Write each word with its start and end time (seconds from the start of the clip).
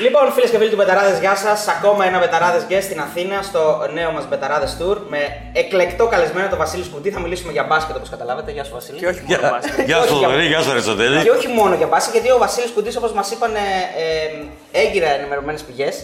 Λοιπόν, 0.00 0.32
φίλες 0.32 0.50
και 0.50 0.58
φίλοι 0.58 0.70
του 0.70 0.76
Μπεταράδες, 0.76 1.18
γεια 1.18 1.36
σας. 1.36 1.68
Ακόμα 1.68 2.06
ένα 2.06 2.18
Μπεταράδες 2.18 2.62
Guest 2.68 2.82
στην 2.82 3.00
Αθήνα, 3.00 3.42
στο 3.42 3.60
νέο 3.92 4.10
μας 4.10 4.28
Μπεταράδες 4.28 4.76
Tour. 4.80 4.96
Με 5.08 5.18
εκλεκτό 5.52 6.06
καλεσμένο 6.06 6.48
τον 6.48 6.58
Βασίλη 6.58 6.84
Σκουτή. 6.84 7.10
Θα 7.10 7.20
μιλήσουμε 7.20 7.52
για 7.52 7.64
μπάσκετ 7.68 7.96
όπως 7.96 8.08
καταλάβατε. 8.08 8.50
Γεια 8.50 8.64
σου, 8.64 8.72
Βασίλη. 8.72 8.98
Και 8.98 9.06
όχι 9.06 9.20
μόνο 9.26 9.48
μπάσκετ. 9.50 9.86
Γεια 9.86 10.02
σου, 10.02 10.06
Θοδωρή, 10.08 10.46
γεια 10.46 10.60
σου, 10.60 10.70
Αριστοτέλη. 10.70 11.22
Και 11.22 11.30
όχι 11.30 11.48
μόνο 11.48 11.74
για 11.74 11.86
μπάσκετ, 11.86 12.12
γιατί 12.12 12.30
ο 12.30 12.38
Βασίλης 12.38 12.70
Κουντή, 12.70 12.96
όπως 12.96 13.12
μας 13.12 13.30
είπαν 13.30 13.54
ε, 13.54 13.58
ε, 14.72 14.80
έγκυρα 14.82 15.08
ενημερωμένες 15.18 15.62
πηγές, 15.62 15.94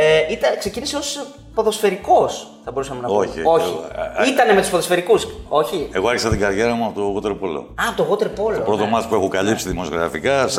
ε, 0.00 0.32
ήταν, 0.32 0.50
ξεκίνησε 0.58 0.96
ως 0.96 1.26
ποδοσφαιρικός, 1.54 2.48
θα 2.64 2.70
μπορούσαμε 2.70 3.00
να 3.00 3.06
πούμε. 3.06 3.18
Όχι. 3.18 3.42
όχι. 3.44 3.68
Εγώ, 3.68 4.24
ε, 4.24 4.28
Ήτανε 4.28 4.52
με 4.52 4.60
τους 4.60 4.70
ποδοσφαιρικούς. 4.70 5.26
Όχι. 5.48 5.88
Εγώ 5.92 6.08
άρχισα 6.08 6.28
την 6.30 6.40
καριέρα 6.40 6.74
μου 6.74 6.84
από 6.84 7.00
το 7.00 7.14
water 7.16 7.30
polo. 7.30 7.64
Α, 7.74 7.94
το 7.96 8.06
water 8.10 8.26
polo. 8.26 8.54
Το 8.54 8.60
πρώτο 8.64 8.84
ναι. 8.84 8.90
μάτς 8.90 9.06
που 9.06 9.14
έχω 9.14 9.28
καλύψει 9.28 9.68
δημοσιογραφικά, 9.68 10.46
41-42 10.46 10.50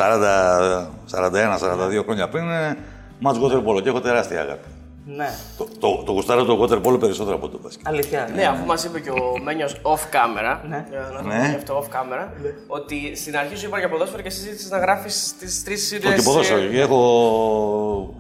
χρόνια 2.04 2.30
πριν, 2.30 2.44
είναι 2.44 2.78
μάτς 3.20 3.40
water 3.40 3.68
polo 3.68 3.82
και 3.84 3.90
έχω 3.90 4.02
τεράστια 4.02 4.42
αγάπη. 4.42 4.68
Ναι. 5.16 5.30
Το, 5.58 5.68
το, 5.80 6.04
το 6.06 6.12
γουστάρω 6.12 6.44
το 6.46 6.62
water 6.62 6.82
polo 6.82 7.00
περισσότερο 7.00 7.36
από 7.36 7.50
το 7.50 7.60
μπάσκετ. 7.64 7.88
Αλήθεια. 7.88 8.30
Ναι, 8.36 8.44
αφού 8.46 8.66
μας 8.66 8.84
είπε 8.84 9.00
και 9.00 9.10
ο 9.10 9.34
Μένιος 9.44 9.76
off 9.82 10.16
camera, 10.16 10.58
Ναι. 10.70 10.86
για 10.90 11.00
να 11.00 11.06
το 11.08 11.14
Ναι. 11.14 11.22
πούμε 11.22 11.48
γι' 11.50 11.56
αυτό 11.56 11.84
off 11.84 11.96
camera, 11.96 12.28
ότι 12.68 13.16
στην 13.16 13.38
αρχή 13.38 13.56
σου 13.56 13.66
είπα 13.66 13.80
για 13.80 13.90
ποδόσφαιρο 13.90 14.22
και 14.22 14.30
συζήτησε 14.30 14.68
να 14.72 14.78
γράφεις 14.80 15.36
τις 15.40 15.64
τρεις 15.64 15.88
σειρές. 15.88 16.16
Και 16.16 16.22
ποδόσφαιρο. 16.22 16.60
Και 16.60 16.80
έχω. 16.80 17.00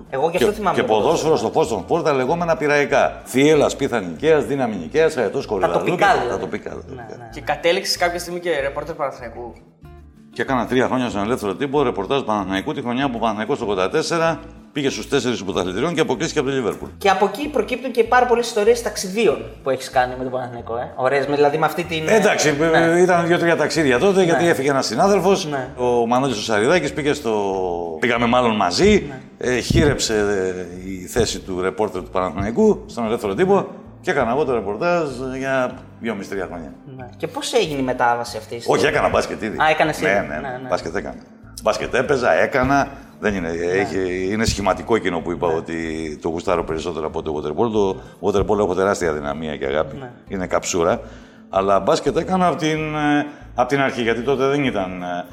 Εγώ 0.09 0.29
γι' 0.29 0.35
αυτό 0.37 0.49
και, 0.49 0.55
θυμάμαι 0.55 0.75
Και 0.81 0.81
το 0.87 0.93
ποδόσφαιρο 0.93 1.35
στο 1.37 1.49
φως 1.51 1.67
των 1.67 1.79
σπορ 1.79 2.01
τα 2.01 2.13
λεγόμενα 2.13 2.57
πυραϊκά. 2.57 3.21
Θίελα, 3.25 3.71
πίθα 3.77 3.99
νικαία, 4.01 4.39
δύναμη 4.39 4.75
νικαία, 4.75 5.09
αετό 5.17 5.41
κορυδαλού. 5.47 5.73
τοπικά 5.73 6.05
και- 6.07 6.11
δηλαδή. 6.19 6.29
Τα 6.29 6.39
τοπικά. 6.39 6.69
τα 6.69 6.75
Ναι, 6.75 6.81
τοπικά. 6.81 7.17
ναι. 7.17 7.29
Και 7.33 7.41
κατέληξες 7.41 7.97
κάποια 7.97 8.19
στιγμή 8.19 8.39
και 8.39 8.59
ρεπόρτερ 8.59 8.95
Παναθηναϊκού. 8.95 9.53
Και 10.33 10.41
έκανα 10.41 10.65
τρία 10.67 10.85
χρόνια 10.87 11.09
στον 11.09 11.21
ελεύθερο 11.21 11.55
τύπο 11.55 11.83
ρεπορτάζ 11.83 12.21
Παναθηναϊκού 12.21 12.73
τη 12.73 12.81
χρονιά 12.81 13.05
που 13.09 13.13
ο 13.15 13.19
Παναθηναϊκός 13.19 13.59
το 13.59 13.65
84 13.65 14.37
πήγε 14.71 14.89
στους 14.89 15.07
τέσσερις 15.09 15.43
πρωταθλητριών 15.43 15.93
και 15.93 16.01
αποκλείστηκε 16.01 16.39
από 16.39 16.49
το 16.49 16.55
Λίβερπουλ. 16.55 16.89
Και 16.97 17.09
από 17.09 17.25
εκεί 17.33 17.47
προκύπτουν 17.49 17.91
και 17.91 18.03
πάρα 18.03 18.25
πολλές 18.25 18.45
ιστορίες 18.47 18.81
ταξιδίων 18.81 19.37
που 19.63 19.69
έχεις 19.69 19.89
κάνει 19.89 20.13
με 20.17 20.23
τον 20.23 20.31
Παναθηναϊκό. 20.31 20.77
Ε. 20.77 20.91
Ωραίες, 20.95 21.25
δηλαδή 21.25 21.57
με 21.57 21.65
αυτή 21.65 21.83
την. 21.83 22.07
Εντάξει, 22.07 22.55
Ναι. 22.91 22.99
ήταν 23.01 23.27
δύο-τρία 23.27 23.55
ταξίδια 23.55 23.99
τότε 23.99 24.23
γιατί 24.23 24.47
έφυγε 24.47 24.69
ένας 24.69 24.85
συνάδελφος. 24.85 25.45
Ναι. 25.47 25.67
Ο 25.77 26.05
Μανώλης 26.07 26.37
ο 26.37 26.41
Σαριδάκης 26.41 26.93
πήγε 26.93 27.13
στο. 27.13 27.33
Πήγαμε 27.99 28.25
μάλλον 28.25 28.55
μαζί. 28.55 29.05
Ναι. 29.09 29.19
Ε, 29.55 29.59
χείρεψε 29.59 30.13
ε, 30.13 30.89
η 30.89 31.05
θέση 31.05 31.39
του 31.39 31.61
ρεπόρτερ 31.61 32.01
του 32.01 32.09
Παναθηναϊκού 32.09 32.83
στον 32.87 33.05
ελεύθερο 33.05 33.33
τύπο 33.35 33.67
και 34.01 34.11
έκανα 34.11 34.31
εγώ 34.31 34.45
το 34.45 34.53
ρεπορτάζ 34.53 35.09
για 35.37 35.71
δυόμιση-τρία 35.99 36.45
χρόνια. 36.45 36.73
Ναι. 36.97 37.05
Και 37.17 37.27
πώς 37.27 37.53
έγινε 37.53 37.79
η 37.79 37.83
μετάβαση 37.83 38.37
αυτή. 38.37 38.61
Όχι, 38.67 38.85
έκανα 38.85 39.09
μπάσκετ 39.09 39.41
ήδη. 39.41 39.57
Α, 39.57 39.69
έκανες 39.69 40.01
ναι, 40.01 40.09
ήδη. 40.09 40.17
ναι, 40.19 40.25
ναι, 40.25 40.33
Ναι, 40.35 40.59
ναι. 40.61 40.67
Μπάσκετ 40.69 40.95
έκανα. 40.95 41.15
Μπάσκετ 41.63 41.93
έπαιζα, 41.93 42.33
έκανα. 42.33 42.87
Δεν 43.19 43.35
είναι, 43.35 43.49
έχει, 43.71 44.29
είναι 44.31 44.45
σχηματικό 44.45 44.95
εκείνο 44.95 45.19
που 45.19 45.31
είπα 45.31 45.47
ότι 45.47 45.75
το 46.21 46.29
γουστάρω 46.29 46.63
περισσότερο 46.63 47.07
από 47.07 47.21
το 47.21 47.35
waterpolo. 47.35 47.71
Το 47.71 48.01
waterpolo 48.21 48.57
έχω 48.59 48.75
τεράστια 48.75 49.13
δυναμία 49.13 49.57
και 49.57 49.65
αγάπη. 49.65 49.97
Ναι. 49.97 50.11
Είναι 50.27 50.47
καψούρα. 50.47 51.01
Αλλά 51.49 51.79
μπάσκετ 51.79 52.17
έκανα 52.17 52.47
από 52.47 52.57
την, 52.57 52.95
ε, 52.95 53.25
απ' 53.55 53.67
την 53.67 53.79
αρχή, 53.79 54.01
γιατί 54.01 54.21
τότε 54.21 54.47
δεν 54.47 54.63
ήταν... 54.63 55.01
ε, 55.01 55.25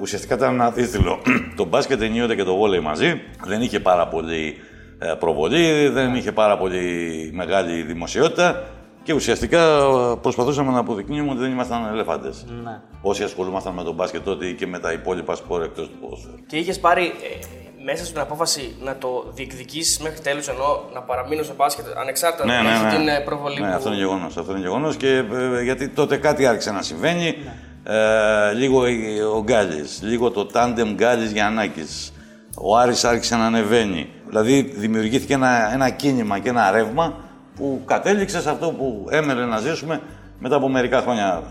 Ουσιαστικά 0.00 0.34
ήταν 0.34 0.54
ένα 0.54 0.70
δίστηλο. 0.70 1.18
το 1.56 1.64
μπάσκετ 1.64 2.02
ενίοτε 2.02 2.34
και 2.34 2.44
το 2.44 2.56
βόλεϊ 2.56 2.80
μαζί. 2.80 3.20
Δεν 3.44 3.62
είχε 3.62 3.80
πάρα 3.80 4.08
πολύ 4.08 4.56
ε, 4.98 5.12
προβολή, 5.18 5.88
δεν 5.88 6.14
είχε 6.14 6.32
πάρα 6.32 6.58
πολύ 6.58 7.30
μεγάλη 7.34 7.82
δημοσιότητα. 7.82 8.62
Και 9.06 9.12
ουσιαστικά 9.12 9.60
ε, 9.60 10.14
προσπαθούσαμε 10.20 10.72
να 10.72 10.78
αποδεικνύουμε 10.78 11.30
ότι 11.30 11.38
δεν 11.40 11.50
ήμασταν 11.50 11.86
ελεφάντες. 11.92 12.44
Ναι. 12.64 12.80
Όσοι 13.00 13.22
ασχολούμασταν 13.22 13.74
με 13.74 13.82
τον 13.82 13.94
μπάσκετ 13.94 14.24
τότε 14.24 14.46
ή 14.46 14.54
και 14.54 14.66
με 14.66 14.78
τα 14.78 14.92
υπόλοιπα 14.92 15.34
σπορ 15.34 15.62
εκτός 15.62 15.88
του 15.88 15.96
ποδοσφαίρου. 16.00 16.34
Και 16.46 16.56
είχες 16.56 16.78
πάρει 16.80 17.02
ε, 17.04 17.44
μέσα 17.84 18.04
στην 18.04 18.20
απόφαση 18.20 18.76
να 18.82 18.96
το 18.96 19.30
διεκδικήσεις 19.34 19.98
μέχρι 19.98 20.20
τέλους, 20.20 20.48
ενώ 20.48 20.84
να 20.94 21.00
παραμείνω 21.02 21.42
στο 21.42 21.54
μπάσκετ 21.56 21.84
ανεξάρτητα 22.00 22.44
Ναι, 22.44 22.54
να 22.54 22.62
ναι, 22.62 22.70
έχει 22.70 22.82
ναι. 22.82 22.90
την 22.90 23.08
ε, 23.08 23.20
προβολή 23.20 23.60
ναι, 23.60 23.68
που. 23.68 23.74
αυτό 23.74 23.88
είναι 23.88 23.98
γεγονός. 23.98 24.36
Αυτό 24.36 24.52
είναι 24.52 24.60
γεγονός 24.60 24.96
και 24.96 25.08
ε, 25.58 25.62
γιατί 25.62 25.88
τότε 25.88 26.16
κάτι 26.16 26.46
άρχισε 26.46 26.70
να 26.70 26.82
συμβαίνει. 26.82 27.34
Ναι. 27.44 27.54
Ε, 27.94 28.52
λίγο 28.52 28.86
η- 28.86 29.20
ο 29.20 29.42
Γκάλης, 29.44 30.00
λίγο 30.02 30.30
το 30.30 30.46
τάντεμ 30.46 30.94
Γκάλης 30.94 31.32
Γιαννάκης. 31.32 32.12
Ο 32.58 32.76
Άρης 32.76 33.04
άρχισε 33.04 33.36
να 33.36 33.44
ανεβαίνει. 33.46 34.08
Δηλαδή 34.28 34.60
δημιουργήθηκε 34.76 35.34
ένα, 35.34 35.72
ένα 35.72 35.90
κίνημα 35.90 36.38
και 36.38 36.48
ένα 36.48 36.70
ρεύμα 36.70 37.14
που 37.56 37.82
κατέληξε 37.84 38.40
σε 38.40 38.50
αυτό 38.50 38.70
που 38.70 39.06
έμελε 39.10 39.44
να 39.44 39.58
ζήσουμε 39.58 40.00
μετά 40.38 40.56
από 40.56 40.68
μερικά 40.68 41.00
χρόνια, 41.00 41.42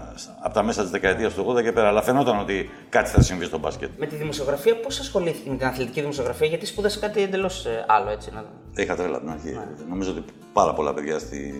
από 0.41 0.53
τα 0.53 0.63
μέσα 0.63 0.81
της 0.81 0.91
δεκαετίας 0.91 1.33
του 1.33 1.45
80 1.49 1.63
και 1.63 1.71
πέρα. 1.71 1.87
Αλλά 1.87 2.01
φαινόταν 2.01 2.39
ότι 2.39 2.69
κάτι 2.89 3.09
θα 3.09 3.21
συμβεί 3.21 3.45
στο 3.45 3.59
μπάσκετ. 3.59 3.89
Με 3.97 4.05
τη 4.05 4.15
δημοσιογραφία, 4.15 4.75
πώς 4.79 4.99
ασχολήθηκε 4.99 5.49
με 5.49 5.55
την 5.57 5.67
αθλητική 5.67 5.99
δημοσιογραφία, 5.99 6.47
γιατί 6.47 6.65
σπούδασε 6.65 6.99
κάτι 6.99 7.21
εντελώς 7.21 7.65
άλλο 7.87 8.09
έτσι. 8.09 8.29
Να... 8.33 8.43
Είχα 8.83 8.95
τρέλα 8.95 9.15
από 9.17 9.25
την 9.25 9.33
αρχή. 9.33 9.59
Νομίζω 9.89 10.11
ότι 10.11 10.23
πάρα 10.53 10.73
πολλά 10.73 10.93
παιδιά 10.93 11.19
στη, 11.19 11.53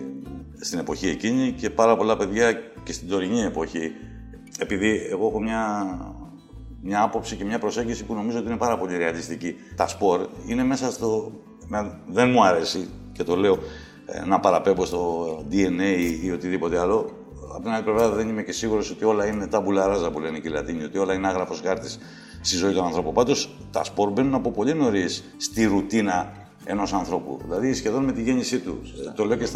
στην 0.60 0.78
εποχή 0.78 1.08
εκείνη 1.08 1.52
και 1.52 1.70
πάρα 1.70 1.96
πολλά 1.96 2.16
παιδιά 2.16 2.52
και 2.82 2.92
στην 2.92 3.08
τωρινή 3.08 3.40
εποχή. 3.42 3.92
Επειδή 4.58 5.08
εγώ 5.10 5.26
έχω 5.28 5.40
μια, 5.40 5.86
μια 6.82 7.02
άποψη 7.02 7.36
και 7.36 7.44
μια 7.44 7.58
προσέγγιση 7.58 8.04
που 8.04 8.14
νομίζω 8.14 8.38
ότι 8.38 8.46
είναι 8.46 8.56
πάρα 8.56 8.78
πολύ 8.78 8.96
ρεαλιστική. 8.96 9.54
Τα 9.76 9.86
σπορ 9.88 10.26
είναι 10.46 10.64
μέσα 10.64 10.90
στο. 10.90 11.32
με- 11.66 11.98
Δεν 12.06 12.30
μου 12.30 12.44
αρέσει 12.44 12.88
και 13.12 13.22
το 13.24 13.36
λέω 13.36 13.52
ε, 13.52 13.58
να 14.26 14.40
παραπέμπω 14.40 14.84
στο 14.84 15.26
DNA 15.50 16.20
ή 16.22 16.30
οτιδήποτε 16.30 16.78
άλλο. 16.78 17.10
Από 17.54 17.62
την 17.62 17.70
άλλη 17.72 17.82
πλευρά 17.82 18.10
δεν 18.10 18.28
είμαι 18.28 18.42
και 18.42 18.52
σίγουρος 18.52 18.90
ότι 18.90 19.04
όλα 19.04 19.26
είναι 19.26 19.46
τάμπουλα 19.46 19.86
ράζα 19.86 20.10
που 20.10 20.20
λένε 20.20 20.38
και 20.38 20.48
οι 20.48 20.50
Λατίνοι, 20.50 20.84
ότι 20.84 20.98
όλα 20.98 21.14
είναι 21.14 21.26
άγραφος 21.28 21.60
χάρτης 21.64 21.98
στη 22.40 22.56
ζωή 22.56 22.72
του 22.72 22.82
ανθρώπου. 22.84 23.12
Πάντως 23.12 23.56
τα 23.70 23.84
σπορ 23.84 24.10
μπαίνουν 24.10 24.34
από 24.34 24.50
πολύ 24.50 24.74
νωρίς 24.74 25.24
στη 25.36 25.64
ρουτίνα 25.64 26.32
ενός 26.64 26.92
ανθρώπου. 26.92 27.38
Δηλαδή 27.42 27.74
σχεδόν 27.74 28.04
με 28.04 28.12
τη 28.12 28.22
γέννησή 28.22 28.58
του. 28.58 28.80
Ε, 29.06 29.12
Το 29.14 29.24
λέω 29.24 29.36
και 29.36 29.46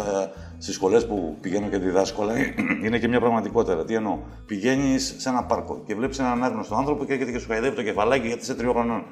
στις 0.59 0.75
σχολές 0.75 1.07
που 1.07 1.37
πηγαίνω 1.41 1.69
και 1.69 1.79
διδάσκω, 1.79 2.23
αλλά 2.23 2.33
είναι 2.85 2.99
και 2.99 3.09
μια 3.09 3.21
πραγματικότητα. 3.21 3.85
Τι 3.85 3.95
εννοώ. 3.95 4.19
Πηγαίνεις 4.47 5.15
σε 5.19 5.29
ένα 5.29 5.45
πάρκο 5.45 5.83
και 5.87 5.95
βλέπεις 5.95 6.19
έναν 6.19 6.45
άγνωστο 6.45 6.75
άνθρωπο 6.75 7.05
και 7.05 7.13
έρχεται 7.13 7.33
και 7.33 7.39
σου 7.39 7.49
χαϊδεύει 7.49 7.77
το 7.77 7.83
κεφαλάκι 7.83 8.27
γιατί 8.27 8.43
είσαι 8.43 8.55
τριών 8.55 8.73
χρονών. 8.73 9.05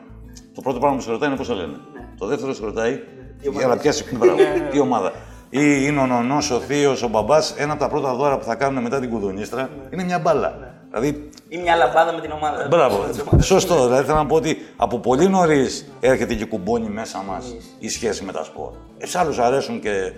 Το 0.54 0.60
πρώτο 0.60 0.78
πράγμα 0.78 0.96
που 0.96 1.02
σε 1.02 1.10
ρωτάει 1.10 1.28
είναι 1.28 1.38
πώς 1.38 1.46
σε 1.46 1.54
λένε. 1.54 1.76
Το 2.18 2.26
δεύτερο 2.26 2.54
σε 2.54 2.64
ρωτάει 2.64 3.00
για 3.40 3.66
να 3.66 3.76
πιάσει 3.76 4.16
μπράβο, 4.16 4.36
τι 4.70 4.80
ομάδα. 4.80 5.12
Ή 5.50 5.60
είναι 5.60 6.00
ο 6.00 6.06
νονός, 6.06 6.50
ο 6.50 6.60
θείος, 6.60 7.02
ο 7.02 7.08
μπαμπάς. 7.08 7.54
Ένα 7.56 7.72
από 7.72 7.80
τα 7.82 7.88
πρώτα 7.88 8.14
δώρα 8.14 8.38
που 8.38 8.44
θα 8.44 8.54
κάνουν 8.54 8.82
μετά 8.82 9.00
την 9.00 9.10
κουδουνίστρα 9.10 9.70
είναι 9.90 10.04
μια 10.04 10.18
μπάλα. 10.18 10.72
Δηλαδή 10.90 11.30
Ή 11.48 11.58
μια 11.58 11.76
λαμπάδα 11.76 12.12
με 12.12 12.20
την 12.20 12.30
ομάδα. 12.30 12.66
Μπράβο. 12.70 13.04
Σωστό. 13.40 13.84
Δηλαδή 13.84 14.04
θέλω 14.04 14.16
να 14.16 14.26
πω 14.26 14.34
ότι 14.34 14.56
από 14.76 14.98
πολύ 14.98 15.28
νωρίς 15.28 15.88
έρχεται 16.00 16.34
και 16.34 16.44
κουμπώνει 16.44 16.88
μέσα 16.88 17.24
μας 17.28 17.54
η 17.78 17.88
σχέση 17.88 18.24
με 18.24 18.32
τα 18.32 18.44
σπορ. 18.44 18.72
Ε, 18.98 19.06
σε 19.06 19.18
άλλους 19.18 19.38
αρέσουν 19.38 19.80
και 19.80 20.12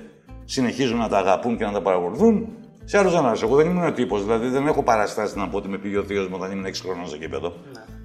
συνεχίζουν 0.44 0.98
να 0.98 1.08
τα 1.08 1.18
αγαπούν 1.18 1.56
και 1.56 1.64
να 1.64 1.72
τα 1.72 1.80
παρακολουθούν. 1.80 2.48
Σε 2.84 2.98
άλλου 2.98 3.10
δεν 3.10 3.24
αρέσουν. 3.24 3.48
Εγώ 3.48 3.56
δεν 3.56 3.66
ήμουν 3.66 3.86
ο 3.86 3.92
τύπος. 3.92 4.22
Δηλαδή 4.22 4.48
δεν 4.48 4.66
έχω 4.66 4.82
παραστάσει 4.82 5.38
να 5.38 5.48
πω 5.48 5.56
ότι 5.56 5.68
με 5.68 5.78
πήγε 5.78 5.98
ο 5.98 6.02
θείος 6.02 6.28
μου 6.28 6.34
όταν 6.38 6.50
ήμουν 6.52 6.66
6 6.66 6.70
χρονών 6.82 7.06
στο 7.06 7.16
κήπεδο. 7.16 7.52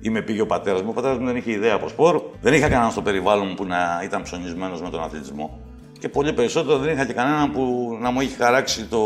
Ή 0.01 0.09
με 0.09 0.21
πήγε 0.21 0.41
ο 0.41 0.45
πατέρας 0.45 0.81
μου. 0.81 0.89
Ο 0.89 0.93
πατέρας 0.93 1.17
μου 1.17 1.25
δεν 1.25 1.35
είχε 1.35 1.51
ιδέα 1.51 1.73
από 1.73 1.87
σπορ. 1.87 2.21
Δεν 2.41 2.53
είχα 2.53 2.69
κανέναν 2.69 2.91
στο 2.91 3.01
περιβάλλον 3.01 3.47
μου 3.47 3.53
που 3.53 3.65
να 3.65 4.01
ήταν 4.03 4.21
ψωνισμένος 4.21 4.81
με 4.81 4.89
τον 4.89 5.03
αθλητισμό. 5.03 5.59
Και 5.99 6.09
πολύ 6.09 6.33
περισσότερο 6.33 6.77
δεν 6.77 6.93
είχα 6.93 7.05
και 7.05 7.13
κανέναν 7.13 7.51
που 7.51 7.97
να 8.01 8.11
μου 8.11 8.21
είχε 8.21 8.35
χαράξει 8.35 8.85
το, 8.85 9.03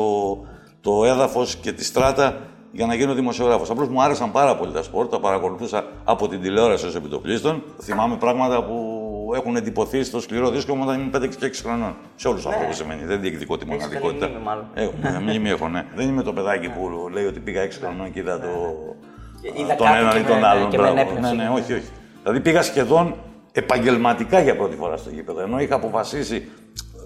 το 0.82 1.06
έδαφος 1.06 1.56
και 1.56 1.72
τη 1.72 1.84
στράτα 1.84 2.38
για 2.72 2.86
να 2.86 2.94
γίνω 2.94 3.14
δημοσιογράφος. 3.14 3.70
Απλώς 3.70 3.88
μου 3.88 4.02
άρεσαν 4.02 4.32
πάρα 4.32 4.56
πολύ 4.56 4.72
τα 4.72 4.84
σπορ, 4.84 5.08
τα 5.08 5.20
παρακολουθούσα 5.20 5.84
από 6.04 6.28
την 6.28 6.42
τηλεόραση 6.42 6.86
ως 6.86 6.96
επιτοπλίστων. 6.96 7.64
Θυμάμαι 7.82 8.16
πράγματα 8.18 8.64
που 8.64 8.99
έχουν 9.36 9.56
εντυπωθεί 9.56 10.04
στο 10.04 10.20
σκληρό 10.20 10.50
δίσκο 10.50 10.76
μου 10.76 10.82
όταν 10.86 11.00
ήμουν 11.00 11.12
5 11.16 11.28
και 11.30 11.36
6 11.48 11.62
χρονών. 11.64 11.96
Σε 12.16 12.28
όλους 12.28 12.42
τους 12.44 12.52
ανθρώπους 12.52 12.76
σημαίνει. 12.76 13.06
Δεν 13.06 13.22
διεκδικώ 13.22 13.58
τη 13.58 13.66
Έχεις 13.70 13.76
μοναδικότητα. 13.82 14.20
καλή 14.26 14.32
μνήμη, 14.32 14.46
μάλλον. 14.46 14.66
Έχω, 14.74 14.94
μια 15.02 15.20
μνήμη 15.20 15.50
έχω, 15.50 15.68
ναι. 15.68 15.86
Δεν 15.96 16.08
είμαι 16.10 16.24
το 16.24 16.34
παιδάκι 16.34 16.70
που 16.70 17.10
λέει 17.14 17.26
ότι 17.26 17.40
πήγα 17.40 17.62
6 17.62 17.80
χρονών 17.82 18.12
και 18.14 18.20
είδα 18.20 18.40
το. 18.40 18.48
Είδα 19.58 19.76
τον 19.76 19.88
κάτι 19.88 20.00
έναν 20.00 20.12
και 20.14 20.20
ή 20.20 20.24
τον 20.24 20.40
με- 20.40 20.48
άλλον. 20.48 20.70
και 20.70 20.78
με 20.78 20.84
μπράβο. 20.84 21.00
ενέπνευσε. 21.00 21.36
Ναι, 21.36 21.44
ναι, 21.44 21.50
όχι, 21.50 21.74
όχι. 21.74 21.90
Δηλαδή 22.24 22.40
πήγα 22.40 22.62
σχεδόν 22.62 23.16
επαγγελματικά 23.52 24.40
για 24.42 24.56
πρώτη 24.56 24.76
φορά 24.76 24.98
στο 24.98 25.10
γήπεδο. 25.10 25.42
Ενώ 25.42 25.60
είχα 25.60 25.76
αποφασίσει, 25.76 26.48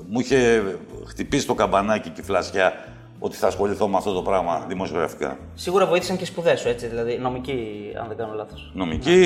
μου 0.10 0.20
είχε 0.20 0.64
χτυπήσει 1.08 1.48
το 1.48 1.54
καμπανάκι 1.54 2.10
και 2.10 2.22
η 2.22 2.24
φλασιά 2.24 2.74
ότι 3.26 3.36
θα 3.36 3.48
ασχοληθώ 3.48 3.88
με 3.88 3.98
αυτό 3.98 4.14
το 4.14 4.22
πράγμα 4.22 4.66
δημοσιογραφικά. 4.68 5.38
Σίγουρα 5.54 5.86
βοήθησαν 5.86 6.18
και 6.18 6.24
οι 6.24 6.26
σπουδές 6.26 6.60
σου, 6.60 6.68
έτσι, 6.68 6.88
δηλαδή 6.88 7.18
νομική, 7.18 7.92
αν 8.02 8.08
δεν 8.08 8.18
κάνω 8.18 8.34
λάθος. 8.34 8.72
Νομική, 8.74 9.24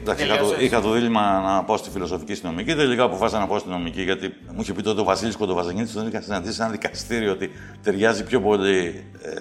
εντάξει, 0.00 0.24
είχα 0.24 0.36
το, 0.36 0.42
Τελείωσες. 0.42 0.64
είχα 0.64 0.80
το 0.80 0.90
δίλημα 0.90 1.40
να 1.40 1.64
πάω 1.64 1.76
στη 1.76 1.90
φιλοσοφική 1.90 2.34
στη 2.34 2.46
νομική. 2.46 2.74
Τελικά 2.74 3.02
αποφάσισα 3.02 3.40
να 3.40 3.46
πάω 3.46 3.58
στη 3.58 3.68
νομική 3.68 4.02
γιατί 4.02 4.34
μου 4.52 4.60
είχε 4.60 4.72
πει 4.72 4.82
τότε 4.82 5.00
ο 5.00 5.04
Βασίλης 5.04 5.36
Κοντοβαζανίτη, 5.36 5.92
τον 5.92 6.06
είχα 6.06 6.20
συναντήσει 6.20 6.54
σε 6.54 6.62
ένα 6.62 6.70
δικαστήριο 6.70 7.32
ότι 7.32 7.50
ταιριάζει 7.82 8.24
πιο 8.24 8.40
πολύ 8.40 9.04
ε, 9.22 9.36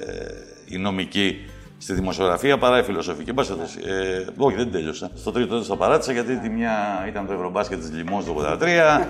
η 0.65 0.77
νομική 0.77 1.45
στη 1.77 1.93
δημοσιογραφία 1.93 2.57
παρά 2.57 2.79
η 2.79 2.83
φιλοσοφική. 2.83 3.29
Εν 3.29 3.35
πάση 3.35 3.49
περιπτώσει, 3.49 3.79
ε, 3.85 4.25
όχι, 4.37 4.55
δεν 4.55 4.71
τέλειωσα. 4.71 5.09
Στο 5.15 5.31
τρίτο 5.31 5.55
έτος 5.55 5.67
το 5.67 5.75
παράτησα 5.75 6.11
γιατί 6.11 6.37
τη 6.37 6.49
μια 6.49 7.05
ήταν 7.07 7.27
το 7.27 7.33
Ευρωμπάσκετ 7.33 7.79
της 7.79 7.91
Λιμός 7.91 8.25
το 8.25 8.35
83, 8.37 9.05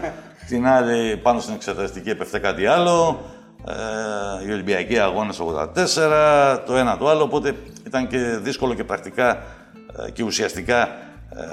την 0.48 0.68
άλλη 0.68 1.18
πάνω 1.18 1.40
στην 1.40 1.54
εξεταστική 1.54 2.10
έπεφτε 2.10 2.40
κάτι 2.40 2.66
άλλο. 2.66 3.20
Ε, 3.68 4.48
οι 4.48 4.52
Ολυμπιακοί 4.52 5.00
αγώνες 5.00 5.36
το 5.38 5.70
84, 5.76 6.60
το 6.66 6.76
ένα 6.76 6.98
το 6.98 7.10
άλλο, 7.10 7.24
οπότε 7.24 7.56
ήταν 7.88 8.08
και 8.08 8.18
δύσκολο 8.18 8.74
και 8.74 8.84
πρακτικά 8.84 9.30
ε, 10.08 10.12
και 10.12 10.24
ουσιαστικά 10.24 10.90
Ε, 11.36 11.44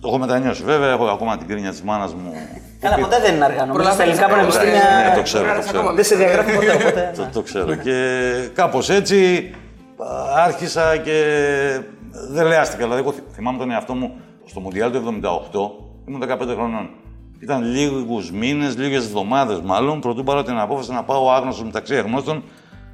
το 0.00 0.08
έχω 0.08 0.18
μετανιώσει 0.18 0.62
βέβαια, 0.64 0.90
έχω 0.92 1.06
ακόμα 1.06 1.36
την 1.38 1.48
κρίνια 1.48 1.70
της 1.70 1.82
μάνας 1.82 2.14
μου. 2.14 2.32
Καλά, 2.80 2.96
ποτέ 2.96 3.20
δεν 3.20 3.34
είναι 3.34 3.44
αργά. 3.44 3.64
Νομίζω 3.66 3.90
στα 3.92 4.02
ελληνικά 4.02 4.26
Προλαβαίνεις 4.26 4.56
πανεπιστήμια. 4.56 5.08
Ναι, 5.08 5.14
το 5.16 5.22
ξέρω, 5.22 5.54
το 5.54 5.60
ξέρω. 5.60 5.92
Δεν 5.94 6.04
σε 6.04 6.14
διαγράφει 6.16 6.54
ποτέ. 6.54 6.72
οπότε, 6.74 7.12
Το, 7.16 7.22
ναι. 7.22 7.28
το 7.32 7.42
ξέρω. 7.42 7.74
Και 7.74 7.98
κάπως 8.54 8.90
έτσι 8.90 9.50
α, 9.98 10.42
άρχισα 10.44 10.96
και 10.96 11.18
δεν 12.30 12.46
λεάστηκα. 12.46 12.82
Δηλαδή, 12.82 13.00
εγώ 13.00 13.12
θυ- 13.12 13.24
θυμάμαι 13.34 13.58
τον 13.58 13.70
εαυτό 13.70 13.94
μου 13.94 14.20
στο 14.44 14.60
Μουντιάλ 14.60 14.90
του 14.92 15.20
78, 16.04 16.08
ήμουν 16.08 16.22
15 16.22 16.54
χρονών. 16.54 16.90
Ήταν 17.44 17.62
λίγους 17.62 18.30
μήνες, 18.30 18.76
λίγες 18.76 19.04
εβδομάδες 19.04 19.60
μάλλον, 19.60 20.00
προτού 20.00 20.24
πάρω 20.24 20.42
την 20.42 20.58
απόφαση 20.58 20.92
να 20.92 21.02
πάω 21.02 21.30
άγνωστος 21.30 21.64
μεταξύ 21.64 21.96
αγνώστων 21.96 22.42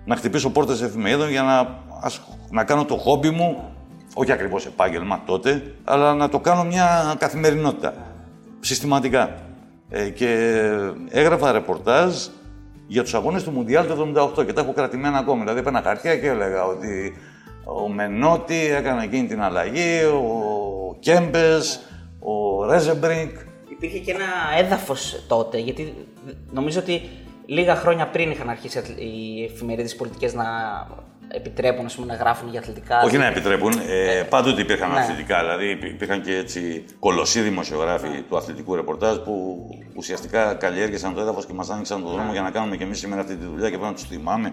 να 0.05 0.17
χτυπήσω 0.17 0.50
πόρτες 0.50 0.82
εφημερίδων 0.82 1.31
για 1.31 1.43
να, 1.43 1.79
ασχ- 2.02 2.23
να 2.50 2.64
κάνω 2.64 2.85
το 2.85 2.97
χόμπι 2.97 3.31
μου, 3.31 3.64
όχι 4.14 4.32
ακριβώς 4.32 4.67
επάγγελμα 4.67 5.23
τότε, 5.26 5.75
αλλά 5.85 6.14
να 6.14 6.29
το 6.29 6.38
κάνω 6.38 6.64
μια 6.64 7.14
καθημερινότητα. 7.19 7.94
Συστηματικά. 8.61 9.35
Ε, 9.88 10.08
και 10.08 10.61
έγραφα 11.08 11.52
ρεπορτάζ 11.52 12.14
για 12.87 13.02
τους 13.02 13.14
αγώνες 13.14 13.43
του 13.43 13.50
Μουντιάλ 13.50 13.87
του 13.87 13.93
78 14.38 14.47
και 14.47 14.52
τα 14.52 14.61
έχω 14.61 14.73
κρατημένα 14.73 15.19
ακόμη. 15.19 15.41
Δηλαδή 15.41 15.58
έπαιρνα 15.58 15.82
χαρτιά 15.85 16.17
και 16.17 16.29
έλεγα 16.29 16.64
ότι 16.64 17.17
ο 17.64 17.88
Μενότη 17.88 18.70
έκανε 18.76 19.02
εκείνη 19.05 19.26
την 19.26 19.43
αλλαγή, 19.43 20.02
ο 20.05 20.97
Κέμπες, 20.99 21.81
ο 22.20 22.64
Ρέζεμπρινκ. 22.64 23.49
Υπήρχε 23.82 23.98
και 23.98 24.10
ένα 24.12 24.64
έδαφος 24.64 25.22
τότε, 25.28 25.58
γιατί 25.58 25.94
νομίζω 26.52 26.80
ότι 26.80 27.02
λίγα 27.46 27.76
χρόνια 27.76 28.06
πριν 28.06 28.30
είχαν 28.30 28.48
αρχίσει 28.50 28.78
οι 28.78 29.44
εφημερίδες 29.44 29.96
πολιτικές 29.96 30.34
να 30.34 30.44
επιτρέπουν 31.28 31.84
ας 31.84 31.94
πούμε, 31.94 32.06
να 32.06 32.14
γράφουν 32.14 32.48
για 32.50 32.60
αθλητικά. 32.60 33.02
Όχι 33.04 33.16
να 33.18 33.26
επιτρέπουν, 33.26 33.72
ε, 33.88 34.22
πάντοτε 34.22 34.60
υπήρχαν 34.60 34.90
ναι. 34.92 34.98
αθλητικά. 34.98 35.40
Δηλαδή 35.40 35.70
υπή- 35.70 35.90
υπήρχαν 35.92 36.22
και 36.22 36.36
έτσι 36.36 36.84
κολοσσοί 36.98 37.40
δημοσιογράφοι 37.40 38.22
του 38.28 38.36
αθλητικού 38.36 38.74
ρεπορτάζ 38.74 39.16
που 39.16 39.56
ουσιαστικά 39.96 40.54
καλλιέργησαν 40.54 41.14
το 41.14 41.20
έδαφος 41.20 41.46
και 41.46 41.52
μας 41.52 41.70
άνοιξαν 41.70 42.02
τον 42.02 42.12
δρόμο 42.12 42.32
για 42.32 42.42
να 42.42 42.50
κάνουμε 42.50 42.76
και 42.76 42.84
εμείς 42.84 42.98
σήμερα 42.98 43.20
αυτή 43.20 43.36
τη 43.36 43.44
δουλειά 43.44 43.70
και 43.70 43.76
πρέπει 43.76 43.84
να 43.84 43.94
τους 43.94 44.02
θυμάμαι. 44.04 44.52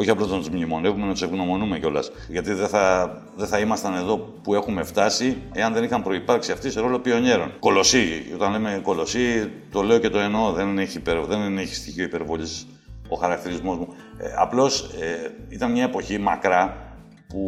Όχι 0.00 0.10
απλώς 0.10 0.30
να 0.30 0.38
τους 0.38 0.48
μνημονεύουμε, 0.48 1.06
να 1.06 1.12
τους 1.12 1.22
ευγνωμονούμε 1.22 1.78
κιόλας. 1.78 2.10
Γιατί 2.28 2.52
δεν 2.52 2.68
θα, 2.68 3.12
δεν 3.36 3.46
θα 3.46 3.58
ήμασταν 3.58 3.94
εδώ 3.94 4.16
που 4.18 4.54
έχουμε 4.54 4.82
φτάσει 4.82 5.36
εάν 5.52 5.72
δεν 5.72 5.84
είχαν 5.84 6.02
προπάρξει 6.02 6.52
αυτοί 6.52 6.70
σε 6.70 6.80
ρόλο 6.80 6.98
πιονιέρων. 6.98 7.52
Κολοσσοί. 7.58 8.30
Όταν 8.34 8.52
λέμε 8.52 8.80
κολοσσοί, 8.82 9.50
το 9.70 9.82
λέω 9.82 9.98
και 9.98 10.08
το 10.08 10.18
εννοώ. 10.18 10.52
Δεν 10.52 10.78
έχει, 10.78 10.96
υπερ, 10.96 11.20
δεν 11.20 11.58
έχει 11.58 11.74
στοιχείο 11.74 12.04
υπερβολής 12.04 12.66
ο 13.08 13.16
χαρακτηρισμός 13.16 13.76
μου. 13.76 13.88
Ε, 14.18 14.34
Απλώς 14.38 14.82
ε, 14.82 15.34
ήταν 15.48 15.70
μια 15.70 15.84
εποχή 15.84 16.18
μακρά 16.18 16.92
που 17.28 17.40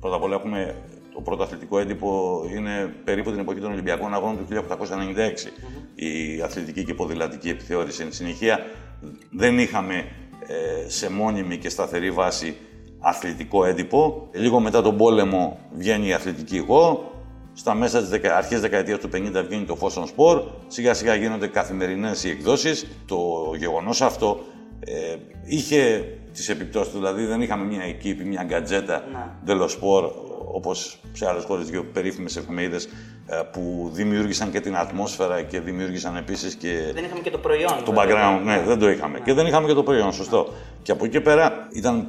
πρώτα 0.00 0.16
απ' 0.16 0.22
όλα 0.22 0.34
έχουμε 0.34 0.74
το 1.14 1.20
πρώτο 1.20 1.42
αθλητικό 1.42 1.78
έντυπο 1.78 2.42
είναι 2.56 2.94
περίπου 3.04 3.30
την 3.30 3.40
εποχή 3.40 3.60
των 3.60 3.72
Ολυμπιακών 3.72 4.14
Αγώνων 4.14 4.36
του 4.36 4.64
1896. 4.68 5.50
Η 5.94 6.42
αθλητική 6.42 6.84
και 6.84 6.94
ποδηλατική 6.94 7.48
επιθεώρηση. 7.48 8.02
Εν 8.02 8.12
συνεχεία 8.12 8.58
δεν 9.30 9.58
είχαμε 9.58 9.94
ε, 9.94 10.06
σε 10.86 11.10
μόνιμη 11.10 11.56
και 11.56 11.68
σταθερή 11.68 12.10
βάση 12.10 12.56
αθλητικό 13.00 13.64
έντυπο. 13.64 14.28
Λίγο 14.32 14.60
μετά 14.60 14.82
τον 14.82 14.96
πόλεμο 14.96 15.58
βγαίνει 15.72 16.06
η 16.06 16.12
αθλητική 16.12 16.56
εγώ. 16.56 17.10
Στα 17.52 17.74
μέσα 17.74 18.00
της 18.00 18.08
δεκα... 18.08 18.36
αρχές 18.36 18.60
δεκαετίας 18.60 18.98
του 18.98 19.08
50 19.12 19.44
βγαίνει 19.48 19.64
το 19.64 19.76
Φόσον 19.76 20.06
Σπορ. 20.06 20.42
Σιγά 20.66 20.94
σιγά 20.94 21.14
γίνονται 21.14 21.46
καθημερινές 21.46 22.24
οι 22.24 22.30
εκδόσεις. 22.30 22.86
Το 23.06 23.16
γεγονός 23.58 24.02
αυτό 24.02 24.40
ε, 24.80 25.16
είχε 25.44 26.04
τις 26.32 26.48
επιπτώσεις 26.48 26.92
του. 26.92 26.98
Δηλαδή 26.98 27.24
δεν 27.24 27.40
είχαμε 27.40 27.64
μια 27.64 27.82
εκείπη, 27.82 28.24
μια 28.24 28.42
γκατζέτα 28.42 29.04
Δελοσπορ 29.44 30.04
όπως 30.52 31.00
σε 31.12 31.28
άλλες 31.28 31.44
χώρες 31.44 31.70
δύο 31.70 31.84
περίφημες 31.84 32.36
εφημερίδες 32.36 32.84
ε, 32.84 32.90
που 33.52 33.90
δημιούργησαν 33.92 34.50
και 34.50 34.60
την 34.60 34.76
ατμόσφαιρα 34.76 35.42
και 35.42 35.60
δημιούργησαν 35.60 36.16
επίσης 36.16 36.54
και 36.54 36.90
Δεν 36.94 37.04
είχαμε 37.04 37.20
και 37.20 37.30
το 37.30 37.38
προϊόν. 37.38 37.84
το 37.84 37.92
βέβαια. 37.92 38.38
background, 38.38 38.44
ναι, 38.44 38.62
δεν 38.66 38.78
το 38.78 38.90
είχαμε. 38.90 39.20
Και 39.20 39.32
δεν 39.32 39.46
είχαμε 39.46 39.66
και 39.66 39.74
το 39.74 39.82
προϊόν, 39.82 40.12
σωστό. 40.12 40.52
Και 40.82 40.92
από 40.92 41.04
εκεί 41.04 41.12
και 41.12 41.20
πέρα 41.20 41.68
ήταν 41.72 42.06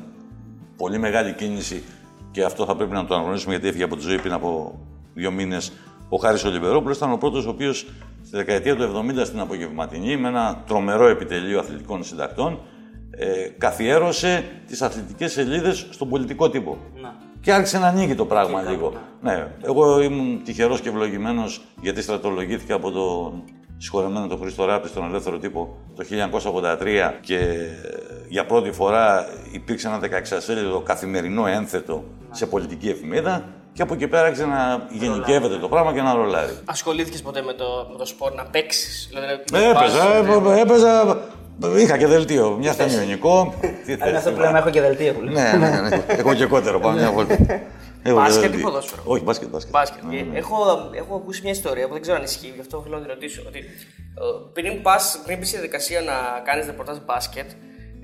πολύ 0.77 0.97
μεγάλη 0.97 1.33
κίνηση 1.33 1.83
και 2.31 2.43
αυτό 2.43 2.65
θα 2.65 2.75
πρέπει 2.75 2.91
να 2.93 3.05
το 3.05 3.13
αναγνωρίσουμε 3.13 3.51
γιατί 3.51 3.67
έφυγε 3.67 3.83
από 3.83 3.95
τη 3.95 4.01
ζωή 4.01 4.19
πριν 4.19 4.33
από 4.33 4.79
δύο 5.13 5.31
μήνες. 5.31 5.71
Ο 6.09 6.17
Χάρης 6.17 6.43
Ολιβερόπουλο 6.43 6.93
ήταν 6.93 7.11
ο 7.11 7.17
πρώτος 7.17 7.45
ο 7.45 7.49
οποίος 7.49 7.77
στη 8.23 8.35
δεκαετία 8.35 8.75
του 8.75 9.03
70 9.19 9.25
στην 9.25 9.39
απογευματινή, 9.39 10.17
με 10.17 10.27
ένα 10.27 10.63
τρομερό 10.67 11.07
επιτελείο 11.07 11.59
αθλητικών 11.59 12.03
συντακτών, 12.03 12.59
ε, 13.11 13.49
καθιέρωσε 13.57 14.43
τις 14.67 14.81
αθλητικές 14.81 15.31
σελίδες 15.31 15.87
στον 15.89 16.09
πολιτικό 16.09 16.49
τύπο. 16.49 16.77
Να. 17.01 17.15
Και 17.41 17.53
άρχισε 17.53 17.79
να 17.79 17.87
ανοίγει 17.87 18.15
το 18.15 18.25
πράγμα 18.25 18.63
Και 18.63 18.69
λίγο. 18.69 18.89
κάπου, 18.89 19.05
Ναι, 19.21 19.47
εγώ 19.65 20.01
ήμουν 20.01 20.41
τυχερός 20.43 20.81
και 20.81 20.89
ευλογημένος 20.89 21.61
γιατί 21.81 22.01
στρατολογήθηκα 22.01 22.75
από 22.75 22.91
τον 22.91 23.43
συγχωρεμένο 23.77 24.27
τον 24.27 24.39
Χρήστο 24.39 24.65
Ράπτη 24.65 24.87
στον 24.87 25.03
ελεύθερο 25.03 25.37
τύπο 25.37 25.77
το 25.95 26.03
1983 26.03 27.13
και 27.21 27.39
για 28.29 28.45
πρώτη 28.45 28.71
φορά 28.71 29.25
υπήρξε 29.51 29.87
ένα 29.87 29.99
16 30.77 30.83
καθημερινό 30.83 31.47
ένθετο 31.47 32.03
σε 32.31 32.45
πολιτική 32.45 32.89
εφημερίδα 32.89 33.43
και 33.73 33.81
από 33.81 33.93
εκεί 33.93 34.07
πέρα 34.07 34.23
άρχισε 34.23 34.45
να 34.45 34.87
γενικεύεται 34.91 35.57
το 35.57 35.67
πράγμα 35.67 35.93
και 35.93 36.01
να 36.01 36.13
ρολάρει. 36.13 36.57
Ασχολήθηκες 36.65 37.21
ποτέ 37.21 37.41
με 37.41 37.53
το, 37.53 37.87
με 37.91 37.97
το 37.97 38.05
σπορ 38.05 38.33
να 38.33 38.43
παίξεις; 38.45 39.07
Δηλαδή, 39.09 39.43
να 39.51 39.57
Έπαιζα, 39.57 39.73
πας, 39.73 39.93
έπαιζα, 40.17 40.59
έπαιζα, 40.59 41.21
είχα 41.77 41.97
και 41.97 42.07
δελτίο, 42.07 42.57
μια 42.59 42.73
ήταν 42.73 42.89
ιονικό. 42.89 43.53
Τι 43.85 43.91
Είναι 43.91 44.03
θες, 44.05 44.15
αυτό 44.15 44.29
που 44.29 44.35
τι 44.35 44.41
λέμε, 44.41 44.57
έχω 44.59 44.69
και 44.69 44.81
δελτίο 44.81 45.13
που 45.13 45.21
λέμε. 45.21 45.41
Ναι, 45.57 45.67
ναι, 45.67 45.81
ναι. 45.89 46.03
Έχω 46.07 46.33
και 46.33 46.45
κότερο, 46.45 46.79
πάμε 46.79 46.99
μια 46.99 47.11
βόλτα. 47.11 47.33
Έχω 47.33 47.41
και 48.03 48.11
Μπάσκετ 48.13 48.43
ή 48.43 48.47
δελτίο. 48.47 48.65
ποδόσφαιρο; 48.65 49.01
Όχι, 49.05 49.23
μπάσκετ, 49.23 49.49
μπάσκετ. 49.49 49.71
Μπάσκετ. 49.73 50.03
Ναι, 50.03 50.15
ναι, 50.15 50.21
ναι. 50.21 50.37
Έχω, 50.37 50.55
έχω 50.95 51.15
ακούσει 51.15 51.41
μια 51.43 51.51
ιστορία 51.51 51.87
που 51.87 51.93
δεν 51.93 52.01
ξέρω 52.01 52.17
αν 52.17 52.23
ισχύει, 52.23 52.51
γι' 52.55 52.61
αυτό 52.61 52.81
θέλω 52.83 52.95
να 52.95 53.01
τη 53.01 53.07
ρωτήσω. 53.07 53.43
Ότι 53.47 53.57
ε, 53.59 53.63
πριν, 54.53 54.81
πας, 54.81 55.21
πριν 55.25 55.37
μπεις 55.37 55.47
στη 55.47 55.57
διαδικασία 55.57 56.01
να 56.01 56.13
κάνεις 56.43 56.65
ρεπορτάζ 56.65 56.97
μπάσκετ, 57.05 57.49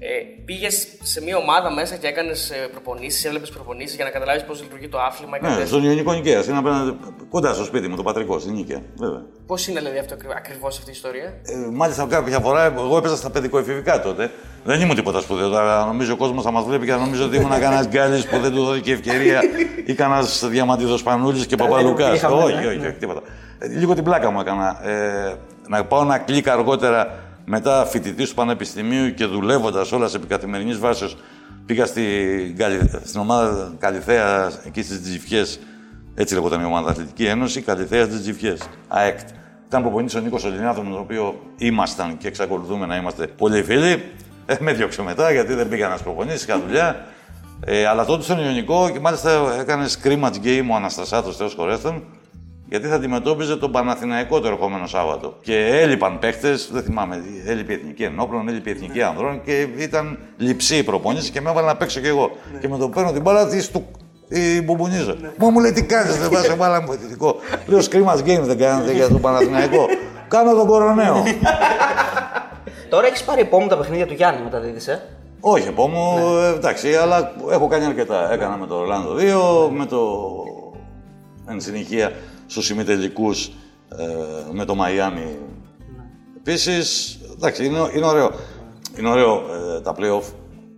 ε, 0.05 0.43
πήγες 0.45 0.87
σε 1.01 1.21
μια 1.21 1.37
ομάδα 1.37 1.71
μέσα 1.71 1.95
και 1.95 2.07
έκανες 2.07 2.51
προπονήσεις, 2.71 3.25
έβλεπες 3.25 3.49
προπονήσεις 3.49 3.95
για 3.95 4.05
να 4.05 4.11
καταλάβεις 4.11 4.43
πώς 4.43 4.61
λειτουργεί 4.61 4.87
το 4.87 4.99
άθλημα. 4.99 5.37
Ναι, 5.41 5.65
στον 5.65 5.83
Ιωνικό 5.83 6.13
Νικαία. 6.13 6.43
Είναι 6.43 6.57
απέναντι, 6.57 6.97
κοντά 7.29 7.53
στο 7.53 7.63
σπίτι 7.63 7.87
μου, 7.87 7.95
το 7.95 8.03
πατρικό, 8.03 8.39
στην 8.39 8.53
Νίκαια. 8.53 8.81
Βέβαια. 8.97 9.21
Πώς 9.45 9.67
είναι 9.67 9.79
δηλαδή 9.79 9.97
αυτό 9.97 10.15
ακριβώς 10.35 10.77
αυτή 10.77 10.89
η 10.89 10.93
ιστορία; 10.93 11.23
Ε, 11.23 11.55
μάλιστα, 11.71 12.05
κάποια 12.09 12.39
φορά 12.39 12.65
εγώ 12.65 12.97
έπαιζα 12.97 13.15
στα 13.15 13.29
παιδικοεφηβικά 13.29 14.01
τότε. 14.01 14.31
Δεν 14.63 14.81
ήμουν 14.81 14.95
τίποτα 14.95 15.19
σπουδαίο. 15.19 15.49
Τώρα 15.49 15.85
νομίζω 15.85 16.13
ο 16.13 16.17
κόσμος 16.17 16.43
θα 16.43 16.51
μας 16.51 16.63
βλέπει 16.65 16.85
και 16.85 16.91
θα 16.91 16.97
νομίζω 16.97 17.25
ότι 17.25 17.35
ήμουν 17.35 17.59
κανένας 17.59 17.87
γκάλι 17.87 18.23
που 18.23 18.39
δεν 18.39 18.51
του 18.51 18.63
δόθηκε 18.65 18.91
ευκαιρία 18.91 19.41
ή 19.85 19.93
κανένας 19.93 20.47
διαμαντίδος 20.47 21.03
Πανούλης 21.03 21.45
και 21.45 21.55
Παπαλουκά. 21.55 22.13
είχαμε, 22.13 22.43
όχι, 22.43 22.53
ναι. 22.53 22.67
όχι, 22.67 22.85
όχι, 22.87 22.93
τίποτα. 22.93 23.21
Ε, 23.59 23.67
λίγο 23.67 23.93
την 23.93 24.03
πλάκα 24.03 24.31
μου 24.31 24.39
έκανα. 24.39 24.89
Ε, 24.89 25.35
να 25.67 25.85
πάω 25.85 26.01
ένα 26.01 26.17
κλικ 26.17 26.47
αργότερα 26.47 27.19
μετά 27.45 27.85
φοιτητής 27.85 28.29
του 28.29 28.35
Πανεπιστημίου 28.35 29.13
και 29.13 29.25
δουλεύοντας 29.25 29.91
όλας 29.91 30.11
σε 30.11 30.19
καθημερινής 30.27 30.77
βάση. 30.77 31.15
Πήγα 31.65 31.85
στη, 31.85 32.55
στην 33.03 33.19
ομάδα 33.19 33.73
Καλιθέα 33.79 34.51
εκεί 34.65 34.81
στις 34.83 35.01
Τζιφιές. 35.01 35.59
Έτσι 36.15 36.33
λεγόταν 36.33 36.61
η 36.61 36.65
ομάδα 36.65 36.89
Αθλητική 36.89 37.25
Ένωση, 37.25 37.61
Καλιθέα 37.61 38.05
στις 38.05 38.21
Τζιφιές. 38.21 38.61
ΑΕΚΤ. 38.87 39.29
Ήταν 39.67 39.81
προπονητής 39.81 40.15
ο 40.15 40.19
Νίκος 40.19 40.43
Ολυνιάδο, 40.43 40.81
με 40.81 40.89
τον 40.89 40.99
οποίο 40.99 41.39
ήμασταν 41.57 42.17
και 42.17 42.27
εξακολουθούμε 42.27 42.85
να 42.85 42.95
είμαστε 42.95 43.27
πολύ 43.27 43.63
φίλοι. 43.63 44.03
Ε, 44.45 44.55
με 44.59 44.73
διώξε 44.73 45.01
μετά 45.01 45.31
γιατί 45.31 45.53
δεν 45.53 45.69
πήγα 45.69 45.87
να 45.87 45.95
προπονήσει, 45.95 46.45
είχα 46.49 46.59
δουλειά. 46.59 47.05
Ε, 47.65 47.85
αλλά 47.85 48.05
τότε 48.05 48.23
στον 48.23 48.39
Ιωνικό 48.39 48.89
και 48.89 48.99
μάλιστα 48.99 49.55
έκανες 49.59 49.99
scrimmage 50.03 50.43
game 50.43 50.65
ο 50.71 50.75
Αναστασάτος, 50.75 51.37
Θεός 51.37 51.53
χωρέστον, 51.53 52.03
γιατί 52.73 52.87
θα 52.87 52.95
αντιμετώπιζε 52.95 53.57
τον 53.57 53.71
Παναθηναϊκό 53.71 54.39
το 54.39 54.47
ερχόμενο 54.47 54.87
Σάββατο. 54.87 55.37
Και 55.41 55.67
έλειπαν 55.67 56.19
παίχτε, 56.19 56.57
δεν 56.71 56.83
θυμάμαι, 56.83 57.23
έλειπε 57.45 57.73
η 57.73 57.75
Εθνική 57.75 58.03
Ενόπλων, 58.03 58.47
έλειπε 58.47 58.69
η 58.69 58.73
Εθνική 58.73 59.01
Ανδρών 59.01 59.41
και 59.43 59.67
ήταν 59.77 60.17
λειψή 60.37 60.75
η 60.75 60.83
προπόνηση 60.83 61.31
και 61.31 61.41
με 61.41 61.49
έβαλε 61.49 61.67
να 61.67 61.75
παίξω 61.75 61.99
κι 61.99 62.07
εγώ. 62.07 62.31
Και 62.59 62.67
με 62.67 62.77
το 62.77 62.89
παίρνω 62.89 63.11
την 63.11 63.21
μπάλα, 63.21 63.47
τη 63.47 63.61
στου. 63.61 63.85
Η 64.27 64.61
μπουμπουνίζα. 64.61 65.15
Μα 65.37 65.49
μου 65.49 65.59
λέει 65.59 65.71
τι 65.71 65.83
κάνεις, 65.83 66.17
δεν 66.17 66.29
πας 66.29 66.45
σε 66.45 66.53
βάλα 66.53 66.79
μου 66.81 66.87
βοηθητικό. 66.87 67.35
Λέω 67.65 67.79
scrimmage 67.79 68.19
game 68.19 68.41
δεν 68.41 68.57
κάνετε 68.57 68.93
για 68.93 69.07
τον 69.07 69.21
Παναθηναϊκό. 69.21 69.85
Κάνω 70.27 70.53
τον 70.53 70.67
κοροναίο. 70.67 71.23
Τώρα 72.89 73.07
έχεις 73.07 73.23
πάρει 73.23 73.41
επόμενο 73.41 73.69
τα 73.69 73.77
παιχνίδια 73.77 74.07
του 74.07 74.13
Γιάννη 74.13 74.43
μεταδίδεις, 74.43 74.87
ε; 74.87 75.01
Όχι, 75.39 75.67
επόμενο, 75.67 76.39
ε, 76.39 76.55
εντάξει, 76.55 76.95
αλλά 76.95 77.33
έχω 77.51 77.67
κάνει 77.67 77.85
αρκετά. 77.85 78.33
Έκανα 78.33 78.57
με 78.57 78.67
το 78.67 78.75
Ορλάντο 78.75 79.15
2, 79.67 79.69
με 79.71 79.85
το. 79.85 79.99
εν 81.49 81.61
συνεχεία 81.61 82.11
στους 82.53 82.69
ημιτελικούς 82.69 83.45
ε, 83.97 84.03
με 84.51 84.65
το 84.65 84.75
Μαϊάμι. 84.75 85.37
Επίσης, 86.37 87.17
εντάξει, 87.35 87.65
είναι, 87.65 87.79
είναι 87.95 88.05
ωραίο. 88.05 88.31
Είναι 88.97 89.09
ωραίο 89.09 89.43
ε, 89.77 89.81
τα 89.81 89.95
playoff. 89.97 90.23